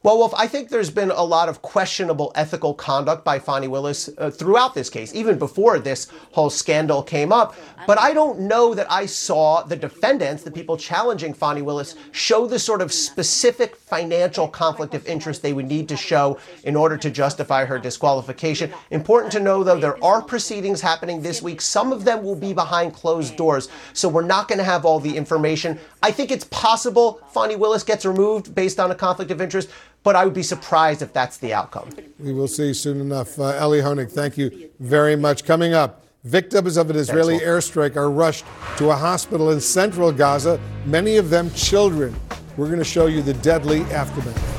Well, 0.05 0.19
Wolf, 0.19 0.35
I 0.37 0.49
think 0.49 0.69
there's 0.69 0.91
been 0.91 1.11
a 1.11 1.23
lot 1.23 1.49
of 1.49 1.63
questionable 1.63 2.31
ethical 2.35 2.75
conduct 2.75 3.25
by 3.25 3.39
Fani 3.39 3.69
Willis 3.69 4.11
uh, 4.19 4.31
throughout 4.31 4.75
this 4.75 4.91
case, 4.91 5.15
even 5.15 5.39
before 5.39 5.79
this 5.79 6.09
whole 6.33 6.51
scandal 6.51 7.03
came 7.03 7.33
up. 7.33 7.55
But 7.87 7.99
I 7.99 8.13
don't 8.13 8.41
know 8.41 8.75
that 8.75 8.87
I 8.93 9.07
saw 9.07 9.63
the 9.63 9.77
defendants, 9.77 10.43
the 10.43 10.51
people 10.51 10.77
challenging 10.77 11.33
Fani 11.33 11.63
Willis, 11.63 11.97
show 12.13 12.47
the 12.47 12.59
sort 12.59 12.83
of 12.83 12.93
specific 12.93 13.77
financial 13.77 14.47
conflict 14.47 14.93
of 14.93 15.07
interest 15.07 15.41
they 15.41 15.55
would 15.55 15.69
need 15.69 15.89
to 15.89 15.97
show 15.97 16.39
in 16.65 16.77
order 16.77 16.99
to 16.99 17.11
justify 17.11 17.65
her 17.65 17.79
disqualification. 17.79 18.75
Important 18.91 19.33
to 19.33 19.41
know, 19.41 19.65
though, 19.65 19.81
there 19.81 20.05
are 20.05 20.21
proceedings 20.21 20.83
happening 20.83 21.23
this 21.23 21.41
week. 21.41 21.63
Some 21.63 21.93
of 21.93 22.05
them 22.05 22.23
will 22.23 22.37
be 22.37 22.53
behind 22.53 22.93
closed 22.93 23.39
doors, 23.39 23.71
so 23.95 24.11
we're 24.11 24.21
not 24.21 24.49
going 24.49 24.59
to 24.59 24.65
have 24.65 24.85
all 24.85 25.01
the 25.01 25.17
information. 25.17 25.81
I 26.03 26.11
think 26.11 26.31
it's 26.31 26.45
possible 26.45 27.23
Fani 27.29 27.57
Willis 27.57 27.83
gets 27.83 28.05
removed 28.05 28.55
based 28.55 28.79
on 28.79 28.91
a 28.91 28.95
conflict 28.95 29.31
of 29.31 29.41
interest 29.41 29.71
but 30.05 30.15
I 30.15 30.25
would 30.25 30.35
be 30.35 30.43
surprised 30.43 31.03
if 31.03 31.13
that's 31.13 31.39
the 31.39 31.53
outcome. 31.55 31.89
We 32.21 32.33
will 32.33 32.47
see 32.47 32.73
soon 32.75 33.01
enough. 33.01 33.39
Uh, 33.39 33.47
Elie 33.47 33.81
Honig, 33.81 34.13
thank 34.13 34.39
you 34.39 34.71
very 34.79 35.17
much. 35.17 35.45
Coming 35.45 35.73
up, 35.73 36.05
victims 36.25 36.77
of 36.77 36.91
an 36.91 36.97
Israeli 36.97 37.39
airstrike 37.39 37.97
are 37.97 38.11
rushed 38.11 38.45
to 38.77 38.91
a 38.91 38.95
hospital 38.95 39.51
in 39.51 39.61
central 39.61 40.13
Gaza, 40.13 40.61
many 40.85 41.17
of 41.17 41.31
them 41.31 41.51
children. 41.55 42.15
We're 42.57 42.67
going 42.67 42.79
to 42.79 42.85
show 42.85 43.07
you 43.07 43.23
the 43.23 43.35
deadly 43.35 43.81
aftermath. 43.85 44.53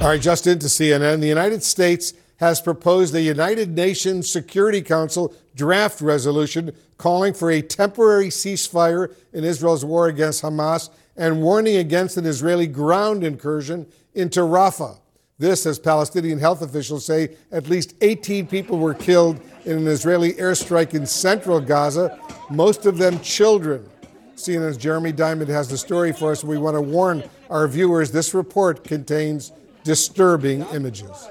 All 0.00 0.06
right, 0.06 0.20
just 0.20 0.46
into 0.46 0.66
CNN. 0.68 1.20
The 1.20 1.26
United 1.26 1.64
States 1.64 2.14
has 2.36 2.60
proposed 2.60 3.12
a 3.16 3.20
United 3.20 3.70
Nations 3.70 4.30
Security 4.30 4.80
Council 4.80 5.34
draft 5.56 6.00
resolution 6.00 6.70
calling 6.98 7.34
for 7.34 7.50
a 7.50 7.60
temporary 7.60 8.28
ceasefire 8.28 9.12
in 9.32 9.42
Israel's 9.42 9.84
war 9.84 10.06
against 10.06 10.42
Hamas 10.42 10.88
and 11.18 11.42
warning 11.42 11.76
against 11.76 12.16
an 12.16 12.24
Israeli 12.24 12.66
ground 12.66 13.24
incursion 13.24 13.86
into 14.14 14.40
Rafah. 14.40 14.98
This, 15.38 15.66
as 15.66 15.78
Palestinian 15.78 16.38
health 16.38 16.62
officials 16.62 17.04
say, 17.04 17.36
at 17.52 17.68
least 17.68 17.94
18 18.00 18.46
people 18.46 18.78
were 18.78 18.94
killed 18.94 19.40
in 19.64 19.78
an 19.78 19.86
Israeli 19.86 20.32
airstrike 20.34 20.94
in 20.94 21.06
central 21.06 21.60
Gaza, 21.60 22.18
most 22.50 22.86
of 22.86 22.98
them 22.98 23.20
children. 23.20 23.88
CNN's 24.34 24.76
Jeremy 24.76 25.12
Diamond 25.12 25.48
has 25.50 25.68
the 25.68 25.78
story 25.78 26.12
for 26.12 26.32
us. 26.32 26.42
We 26.42 26.58
want 26.58 26.76
to 26.76 26.80
warn 26.80 27.22
our 27.50 27.68
viewers 27.68 28.10
this 28.10 28.34
report 28.34 28.84
contains 28.84 29.52
disturbing 29.84 30.62
images. 30.72 31.26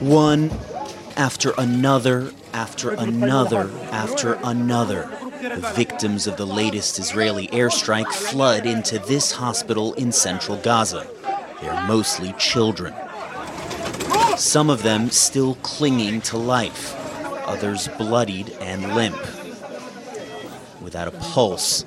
One 0.00 0.50
after 1.16 1.52
another, 1.58 2.32
after 2.52 2.90
another, 2.92 3.70
after 3.90 4.34
another. 4.44 5.25
The 5.46 5.72
victims 5.76 6.26
of 6.26 6.36
the 6.36 6.44
latest 6.44 6.98
Israeli 6.98 7.46
airstrike 7.48 8.12
flood 8.12 8.66
into 8.66 8.98
this 8.98 9.30
hospital 9.30 9.94
in 9.94 10.10
central 10.10 10.56
Gaza. 10.56 11.06
They're 11.60 11.86
mostly 11.86 12.34
children. 12.36 12.92
Some 14.36 14.68
of 14.68 14.82
them 14.82 15.08
still 15.10 15.54
clinging 15.62 16.22
to 16.22 16.36
life, 16.36 16.96
others 17.46 17.86
bloodied 17.96 18.50
and 18.60 18.96
limp. 18.96 19.20
Without 20.82 21.06
a 21.06 21.12
pulse, 21.12 21.84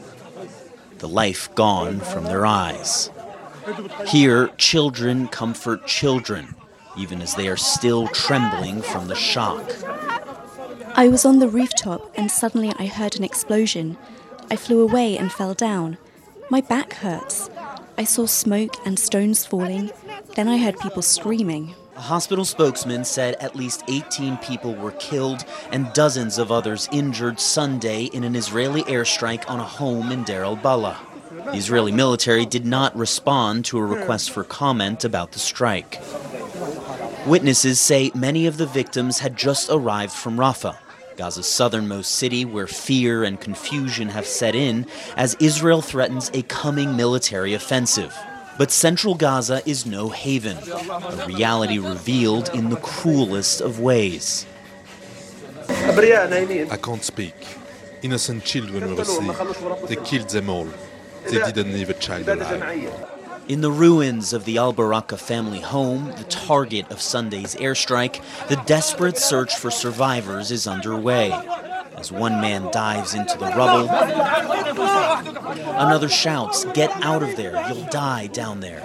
the 0.99 1.09
life 1.09 1.53
gone 1.53 1.99
from 1.99 2.23
their 2.23 2.45
eyes. 2.45 3.11
Here, 4.07 4.47
children 4.57 5.27
comfort 5.27 5.85
children, 5.85 6.55
even 6.97 7.21
as 7.21 7.35
they 7.35 7.49
are 7.49 7.57
still 7.57 8.07
trembling 8.07 8.81
from 8.81 9.09
the 9.09 9.15
shock. 9.15 9.69
I 10.99 11.07
was 11.07 11.23
on 11.23 11.39
the 11.39 11.47
rooftop 11.47 12.11
and 12.17 12.29
suddenly 12.29 12.73
I 12.77 12.85
heard 12.85 13.15
an 13.15 13.23
explosion. 13.23 13.97
I 14.51 14.57
flew 14.57 14.81
away 14.81 15.17
and 15.17 15.31
fell 15.31 15.53
down. 15.53 15.97
My 16.49 16.59
back 16.59 16.91
hurts. 16.95 17.49
I 17.97 18.03
saw 18.03 18.25
smoke 18.25 18.75
and 18.85 18.99
stones 18.99 19.45
falling. 19.45 19.91
Then 20.35 20.49
I 20.49 20.57
heard 20.57 20.77
people 20.77 21.01
screaming. 21.01 21.73
A 21.95 22.01
hospital 22.01 22.43
spokesman 22.43 23.05
said 23.05 23.35
at 23.35 23.55
least 23.55 23.85
18 23.87 24.39
people 24.39 24.75
were 24.75 24.91
killed 24.91 25.45
and 25.71 25.93
dozens 25.93 26.37
of 26.37 26.51
others 26.51 26.89
injured 26.91 27.39
Sunday 27.39 28.09
in 28.11 28.25
an 28.25 28.35
Israeli 28.35 28.83
airstrike 28.83 29.49
on 29.49 29.61
a 29.61 29.63
home 29.63 30.11
in 30.11 30.25
Deir 30.25 30.43
al-Balah. 30.43 30.97
The 31.45 31.55
Israeli 31.55 31.93
military 31.93 32.45
did 32.45 32.65
not 32.65 32.93
respond 32.93 33.63
to 33.65 33.77
a 33.77 33.85
request 33.85 34.31
for 34.31 34.43
comment 34.43 35.05
about 35.05 35.31
the 35.31 35.39
strike. 35.39 36.01
Witnesses 37.25 37.79
say 37.79 38.11
many 38.13 38.47
of 38.47 38.57
the 38.57 38.65
victims 38.65 39.19
had 39.19 39.37
just 39.37 39.69
arrived 39.69 40.11
from 40.11 40.37
Rafah, 40.37 40.77
Gaza's 41.19 41.47
southernmost 41.47 42.15
city, 42.15 42.45
where 42.45 42.65
fear 42.65 43.25
and 43.25 43.41
confusion 43.41 44.07
have 44.07 44.25
set 44.25 44.55
in 44.55 44.85
as 45.17 45.35
Israel 45.41 45.81
threatens 45.81 46.31
a 46.33 46.43
coming 46.43 46.95
military 46.95 47.53
offensive. 47.53 48.17
But 48.57 48.71
central 48.71 49.15
Gaza 49.15 49.61
is 49.65 49.85
no 49.85 50.07
haven, 50.07 50.57
a 50.57 51.25
reality 51.27 51.77
revealed 51.77 52.49
in 52.53 52.69
the 52.69 52.77
cruelest 52.77 53.59
of 53.59 53.81
ways. 53.81 54.45
I 55.67 56.79
can't 56.81 57.03
speak. 57.03 57.35
Innocent 58.01 58.45
children 58.45 58.95
were 58.95 59.01
asleep. 59.01 59.35
They 59.89 59.97
killed 59.97 60.29
them 60.29 60.49
all. 60.49 60.69
They 61.29 61.51
didn't 61.51 61.73
leave 61.73 61.89
a 61.89 61.95
child 61.95 62.29
alive. 62.29 63.18
In 63.49 63.61
the 63.61 63.71
ruins 63.71 64.31
of 64.31 64.45
the 64.45 64.59
Al 64.59 64.73
Baraka 64.73 65.17
family 65.17 65.59
home, 65.59 66.13
the 66.17 66.23
target 66.25 66.91
of 66.91 67.01
Sunday's 67.01 67.55
airstrike, 67.55 68.21
the 68.47 68.61
desperate 68.67 69.17
search 69.17 69.55
for 69.55 69.71
survivors 69.71 70.51
is 70.51 70.67
underway. 70.67 71.31
As 71.97 72.11
one 72.11 72.39
man 72.41 72.69
dives 72.71 73.15
into 73.15 73.39
the 73.39 73.47
rubble, 73.47 73.89
another 75.79 76.09
shouts, 76.09 76.63
Get 76.75 76.91
out 77.03 77.23
of 77.23 77.35
there, 77.37 77.59
you'll 77.67 77.85
die 77.85 78.27
down 78.27 78.59
there. 78.59 78.83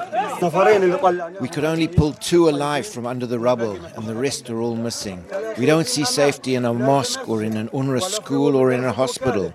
We 1.43 1.49
could 1.49 1.65
only 1.65 1.87
pull 1.87 2.15
two 2.15 2.49
alive 2.49 2.87
from 2.87 3.07
under 3.07 3.27
the 3.27 3.39
rubble, 3.39 3.79
and 3.97 4.07
the 4.07 4.15
rest 4.15 4.49
are 4.49 4.63
all 4.63 4.77
missing. 4.77 5.23
We 5.59 5.67
don't 5.67 5.87
see 5.87 6.07
safety 6.07 6.55
in 6.55 6.65
a 6.65 6.73
mosque 6.73 7.29
or 7.29 7.43
in 7.43 7.59
an 7.59 7.69
UNRWA 7.69 8.01
school 8.01 8.57
or 8.57 8.73
in 8.73 8.83
a 8.83 8.93
hospital. 8.93 9.53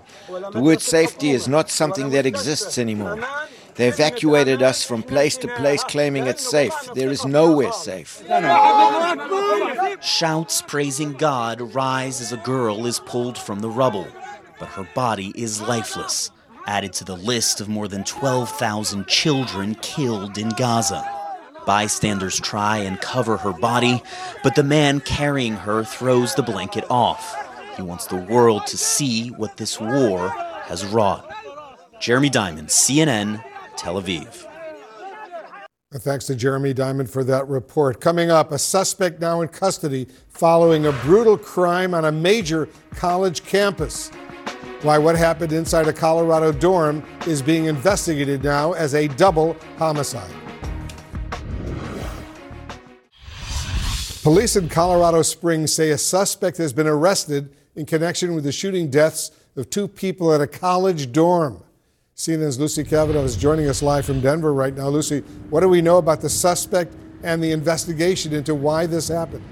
The 0.52 0.60
word 0.60 0.80
safety 0.80 1.30
is 1.30 1.48
not 1.48 1.68
something 1.68 2.10
that 2.10 2.26
exists 2.26 2.78
anymore. 2.78 3.18
They 3.74 3.88
evacuated 3.88 4.62
us 4.62 4.84
from 4.84 5.02
place 5.02 5.36
to 5.38 5.48
place, 5.48 5.82
claiming 5.84 6.26
it's 6.26 6.48
safe. 6.48 6.74
There 6.94 7.10
is 7.10 7.24
nowhere 7.24 7.72
safe. 7.72 8.22
Shouts 10.02 10.62
praising 10.62 11.12
God 11.14 11.74
rise 11.74 12.20
as 12.20 12.32
a 12.32 12.36
girl 12.38 12.86
is 12.86 13.00
pulled 13.00 13.38
from 13.38 13.60
the 13.60 13.70
rubble, 13.70 14.06
but 14.58 14.68
her 14.68 14.88
body 14.94 15.32
is 15.34 15.60
lifeless, 15.60 16.30
added 16.66 16.92
to 16.94 17.04
the 17.04 17.16
list 17.16 17.60
of 17.60 17.68
more 17.68 17.88
than 17.88 18.04
12,000 18.04 19.06
children 19.06 19.74
killed 19.76 20.36
in 20.38 20.50
Gaza. 20.50 21.04
Bystanders 21.66 22.40
try 22.40 22.78
and 22.78 23.00
cover 23.00 23.36
her 23.36 23.52
body, 23.52 24.02
but 24.42 24.54
the 24.54 24.64
man 24.64 25.00
carrying 25.00 25.54
her 25.54 25.84
throws 25.84 26.34
the 26.34 26.42
blanket 26.42 26.84
off. 26.90 27.36
He 27.76 27.82
wants 27.82 28.06
the 28.06 28.16
world 28.16 28.66
to 28.66 28.78
see 28.78 29.28
what 29.28 29.56
this 29.56 29.78
war 29.80 30.30
has 30.64 30.84
wrought. 30.84 31.30
Jeremy 32.00 32.30
Diamond, 32.30 32.68
CNN, 32.68 33.42
Tel 33.80 33.94
Aviv. 33.94 34.46
Thanks 35.94 36.26
to 36.26 36.34
Jeremy 36.34 36.74
Diamond 36.74 37.08
for 37.08 37.24
that 37.24 37.48
report. 37.48 37.98
Coming 37.98 38.30
up, 38.30 38.52
a 38.52 38.58
suspect 38.58 39.22
now 39.22 39.40
in 39.40 39.48
custody 39.48 40.06
following 40.28 40.84
a 40.84 40.92
brutal 40.92 41.38
crime 41.38 41.94
on 41.94 42.04
a 42.04 42.12
major 42.12 42.68
college 42.94 43.42
campus. 43.42 44.10
Why 44.82 44.98
what 44.98 45.16
happened 45.16 45.54
inside 45.54 45.88
a 45.88 45.94
Colorado 45.94 46.52
dorm 46.52 47.02
is 47.26 47.40
being 47.40 47.64
investigated 47.64 48.44
now 48.44 48.72
as 48.74 48.94
a 48.94 49.08
double 49.08 49.56
homicide. 49.78 50.30
Police 54.22 54.56
in 54.56 54.68
Colorado 54.68 55.22
Springs 55.22 55.72
say 55.72 55.88
a 55.88 55.98
suspect 55.98 56.58
has 56.58 56.74
been 56.74 56.86
arrested 56.86 57.56
in 57.76 57.86
connection 57.86 58.34
with 58.34 58.44
the 58.44 58.52
shooting 58.52 58.90
deaths 58.90 59.30
of 59.56 59.70
two 59.70 59.88
people 59.88 60.34
at 60.34 60.42
a 60.42 60.46
college 60.46 61.12
dorm. 61.12 61.64
CNN's 62.20 62.60
Lucy 62.60 62.84
Kafanov 62.84 63.24
is 63.24 63.34
joining 63.34 63.66
us 63.66 63.80
live 63.80 64.04
from 64.04 64.20
Denver 64.20 64.52
right 64.52 64.76
now. 64.76 64.88
Lucy, 64.90 65.20
what 65.48 65.60
do 65.60 65.70
we 65.70 65.80
know 65.80 65.96
about 65.96 66.20
the 66.20 66.28
suspect 66.28 66.94
and 67.22 67.42
the 67.42 67.50
investigation 67.50 68.34
into 68.34 68.54
why 68.54 68.84
this 68.84 69.08
happened? 69.08 69.42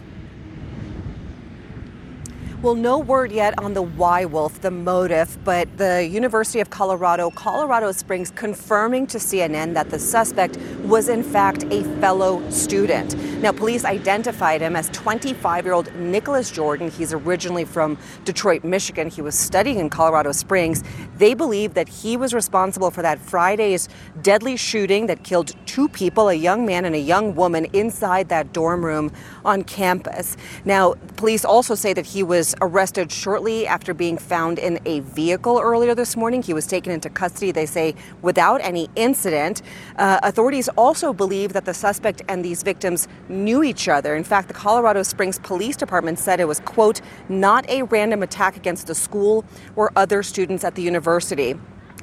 Well, 2.61 2.75
no 2.75 2.99
word 2.99 3.31
yet 3.31 3.57
on 3.61 3.75
the 3.75 3.83
why 3.83 4.25
wolf, 4.25 4.63
the 4.63 4.73
motive, 4.73 5.39
but 5.45 5.69
the 5.79 6.05
University 6.05 6.59
of 6.59 6.71
Colorado, 6.71 7.31
Colorado 7.31 7.93
Springs, 7.93 8.33
confirming 8.33 9.07
to 9.09 9.19
CNN 9.19 9.75
that 9.75 9.91
the 9.91 9.99
suspect 10.01 10.57
was 10.83 11.09
in 11.09 11.23
fact 11.23 11.63
a 11.71 11.85
fellow 12.01 12.43
student. 12.51 13.17
Now, 13.41 13.53
police 13.53 13.85
identified 13.85 14.61
him 14.61 14.75
as 14.75 14.89
25 14.89 15.67
year 15.67 15.73
old 15.73 15.95
Nicholas 15.95 16.51
Jordan. 16.51 16.91
He's 16.91 17.13
originally 17.13 17.65
from 17.65 17.97
Detroit, 18.25 18.65
Michigan. 18.65 19.09
He 19.09 19.23
was 19.23 19.39
studying 19.39 19.79
in 19.79 19.89
Colorado 19.89 20.33
Springs. 20.33 20.83
They 21.17 21.35
believe 21.35 21.75
that 21.75 21.89
he 21.89 22.17
was 22.17 22.35
responsible 22.35 22.91
for 22.91 23.03
that 23.03 23.21
Friday's 23.21 23.89
deadly 24.23 24.57
shooting 24.57 25.07
that 25.07 25.23
killed 25.23 25.55
two 25.67 25.89
people, 25.89 26.29
a 26.29 26.35
young 26.35 26.67
man 26.67 26.85
and 26.85 26.97
a 26.97 27.01
young 27.01 27.37
woman, 27.37 27.67
inside 27.67 28.29
that 28.31 28.53
dorm 28.53 28.85
room 28.85 29.13
on 29.45 29.63
campus. 29.63 30.37
Now, 30.65 30.95
police 31.17 31.45
also 31.45 31.77
say 31.77 31.93
that 31.93 32.07
he 32.07 32.25
was 32.25 32.48
arrested 32.61 33.11
shortly 33.11 33.66
after 33.66 33.95
being 33.95 34.19
found 34.19 34.59
in 34.59 34.79
a 34.85 35.01
vehicle 35.01 35.61
earlier 35.62 35.95
this 35.95 36.16
morning. 36.16 36.43
He 36.43 36.55
was 36.55 36.66
taken 36.66 36.93
into 36.93 37.11
custody, 37.11 37.53
they 37.53 37.66
say, 37.66 37.95
without 38.23 38.61
any 38.62 38.89
incident. 38.97 39.62
Uh, 39.97 40.20
authorities 40.23 40.69
also 40.70 41.12
believe 41.12 41.53
that 41.53 41.65
the 41.65 41.75
suspect 41.75 42.23
and 42.29 42.45
these 42.45 42.62
victims 42.62 43.09
knew 43.29 43.62
each 43.62 43.89
other. 43.89 44.16
In 44.16 44.25
fact, 44.25 44.49
the 44.49 44.55
Colorado 44.55 45.03
Springs 45.03 45.39
Police 45.39 45.77
Department 45.77 46.19
said 46.19 46.41
it 46.41 46.49
was, 46.49 46.61
quote, 46.61 47.01
not 47.29 47.69
a 47.69 47.83
random 47.83 48.23
attack 48.23 48.57
against 48.57 48.87
the 48.87 48.95
school 48.95 49.45
or 49.77 49.93
other 49.97 50.23
students 50.23 50.65
at 50.65 50.75
the 50.75 50.83
university. 50.83 51.55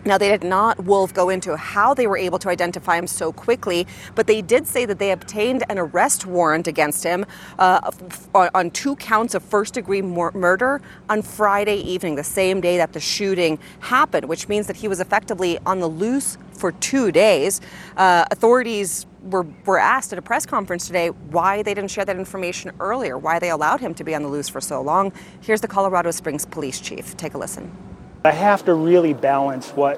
Now, 0.05 0.19
they 0.19 0.29
did 0.29 0.43
not, 0.43 0.83
Wolf, 0.85 1.15
go 1.15 1.29
into 1.29 1.57
how 1.57 1.95
they 1.95 2.05
were 2.05 2.17
able 2.17 2.37
to 2.39 2.49
identify 2.49 2.95
him 2.95 3.07
so 3.07 3.33
quickly, 3.33 3.87
but 4.13 4.27
they 4.27 4.43
did 4.43 4.67
say 4.67 4.85
that 4.85 4.99
they 4.99 5.11
obtained 5.11 5.63
an 5.67 5.79
arrest 5.79 6.27
warrant 6.27 6.67
against 6.67 7.03
him 7.03 7.25
uh, 7.57 7.89
on 8.35 8.69
two 8.69 8.95
counts 8.97 9.33
of 9.33 9.41
first 9.41 9.73
degree 9.73 10.03
murder 10.03 10.79
on 11.09 11.23
Friday 11.23 11.77
evening, 11.77 12.13
the 12.15 12.23
same 12.23 12.61
day 12.61 12.77
that 12.77 12.93
the 12.93 12.99
shooting 12.99 13.57
happened, 13.79 14.27
which 14.27 14.47
means 14.47 14.67
that 14.67 14.75
he 14.75 14.87
was 14.87 14.99
effectively 14.99 15.57
on 15.65 15.79
the 15.79 15.87
loose 15.89 16.37
for 16.53 16.71
two 16.73 17.11
days. 17.11 17.59
Uh, 17.97 18.25
authorities 18.29 19.07
were, 19.23 19.47
were 19.65 19.79
asked 19.79 20.13
at 20.13 20.19
a 20.19 20.21
press 20.21 20.45
conference 20.45 20.85
today 20.85 21.09
why 21.09 21.63
they 21.63 21.73
didn't 21.73 21.89
share 21.89 22.05
that 22.05 22.15
information 22.17 22.71
earlier, 22.79 23.17
why 23.17 23.39
they 23.39 23.49
allowed 23.49 23.79
him 23.79 23.95
to 23.95 24.03
be 24.03 24.13
on 24.13 24.21
the 24.21 24.29
loose 24.29 24.49
for 24.49 24.61
so 24.61 24.81
long. 24.81 25.11
Here's 25.41 25.61
the 25.61 25.67
Colorado 25.67 26.11
Springs 26.11 26.45
police 26.45 26.79
chief. 26.79 27.17
Take 27.17 27.33
a 27.33 27.39
listen. 27.39 27.94
I 28.25 28.31
have 28.31 28.65
to 28.65 28.73
really 28.73 29.13
balance 29.13 29.69
what 29.71 29.97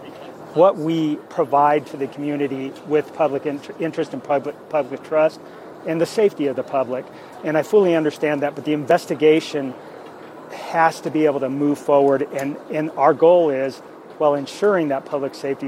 what 0.54 0.78
we 0.78 1.18
provide 1.30 1.86
to 1.88 1.98
the 1.98 2.08
community 2.08 2.74
with 2.88 3.14
public 3.14 3.45
interest 3.45 4.14
and 4.14 4.24
public 4.24 4.56
public 4.70 5.04
trust 5.04 5.40
and 5.86 6.02
the 6.02 6.06
safety 6.06 6.48
of 6.48 6.56
the 6.56 6.64
public. 6.64 7.06
And 7.44 7.58
I 7.58 7.64
fully 7.64 7.95
understand 7.95 8.41
that, 8.41 8.56
but 8.56 8.66
the 8.66 8.74
investigation 8.74 9.74
has 10.52 10.99
to 11.02 11.12
be 11.12 11.26
able 11.26 11.40
to 11.40 11.49
move 11.49 11.78
forward 11.78 12.24
and, 12.34 12.58
and 12.72 12.91
our 12.91 13.14
goal 13.14 13.49
is 13.49 13.78
while 14.18 14.36
ensuring 14.36 14.88
that 14.90 15.06
public 15.06 15.36
safety 15.36 15.68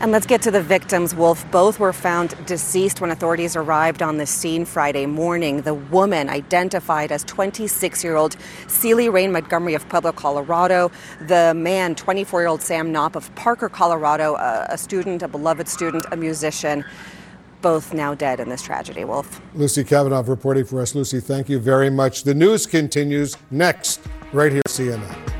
And 0.00 0.12
let's 0.12 0.24
get 0.24 0.40
to 0.42 0.50
the 0.50 0.62
victims, 0.62 1.14
Wolf. 1.14 1.48
Both 1.50 1.78
were 1.78 1.92
found 1.92 2.34
deceased 2.46 3.02
when 3.02 3.10
authorities 3.10 3.54
arrived 3.54 4.00
on 4.00 4.16
the 4.16 4.24
scene 4.24 4.64
Friday 4.64 5.04
morning. 5.04 5.60
The 5.60 5.74
woman 5.74 6.30
identified 6.30 7.12
as 7.12 7.22
26 7.24 8.02
year 8.02 8.16
old 8.16 8.34
Celie 8.66 9.10
Rain 9.10 9.30
Montgomery 9.30 9.74
of 9.74 9.86
Pueblo, 9.90 10.12
Colorado. 10.12 10.90
The 11.26 11.52
man, 11.54 11.94
24 11.94 12.40
year 12.40 12.48
old 12.48 12.62
Sam 12.62 12.90
Knopp 12.90 13.14
of 13.14 13.32
Parker, 13.34 13.68
Colorado, 13.68 14.36
a, 14.36 14.68
a 14.70 14.78
student, 14.78 15.22
a 15.22 15.28
beloved 15.28 15.68
student, 15.68 16.06
a 16.10 16.16
musician 16.16 16.82
both 17.60 17.92
now 17.92 18.14
dead 18.14 18.40
in 18.40 18.48
this 18.48 18.62
tragedy. 18.62 19.04
Wolf. 19.04 19.38
Lucy 19.54 19.84
Kafanov 19.84 20.28
reporting 20.28 20.64
for 20.64 20.80
us. 20.80 20.94
Lucy, 20.94 21.20
thank 21.20 21.50
you 21.50 21.58
very 21.58 21.90
much. 21.90 22.22
The 22.22 22.32
news 22.32 22.64
continues 22.64 23.36
next, 23.50 24.00
right 24.32 24.50
here, 24.50 24.62
CNN. 24.66 25.39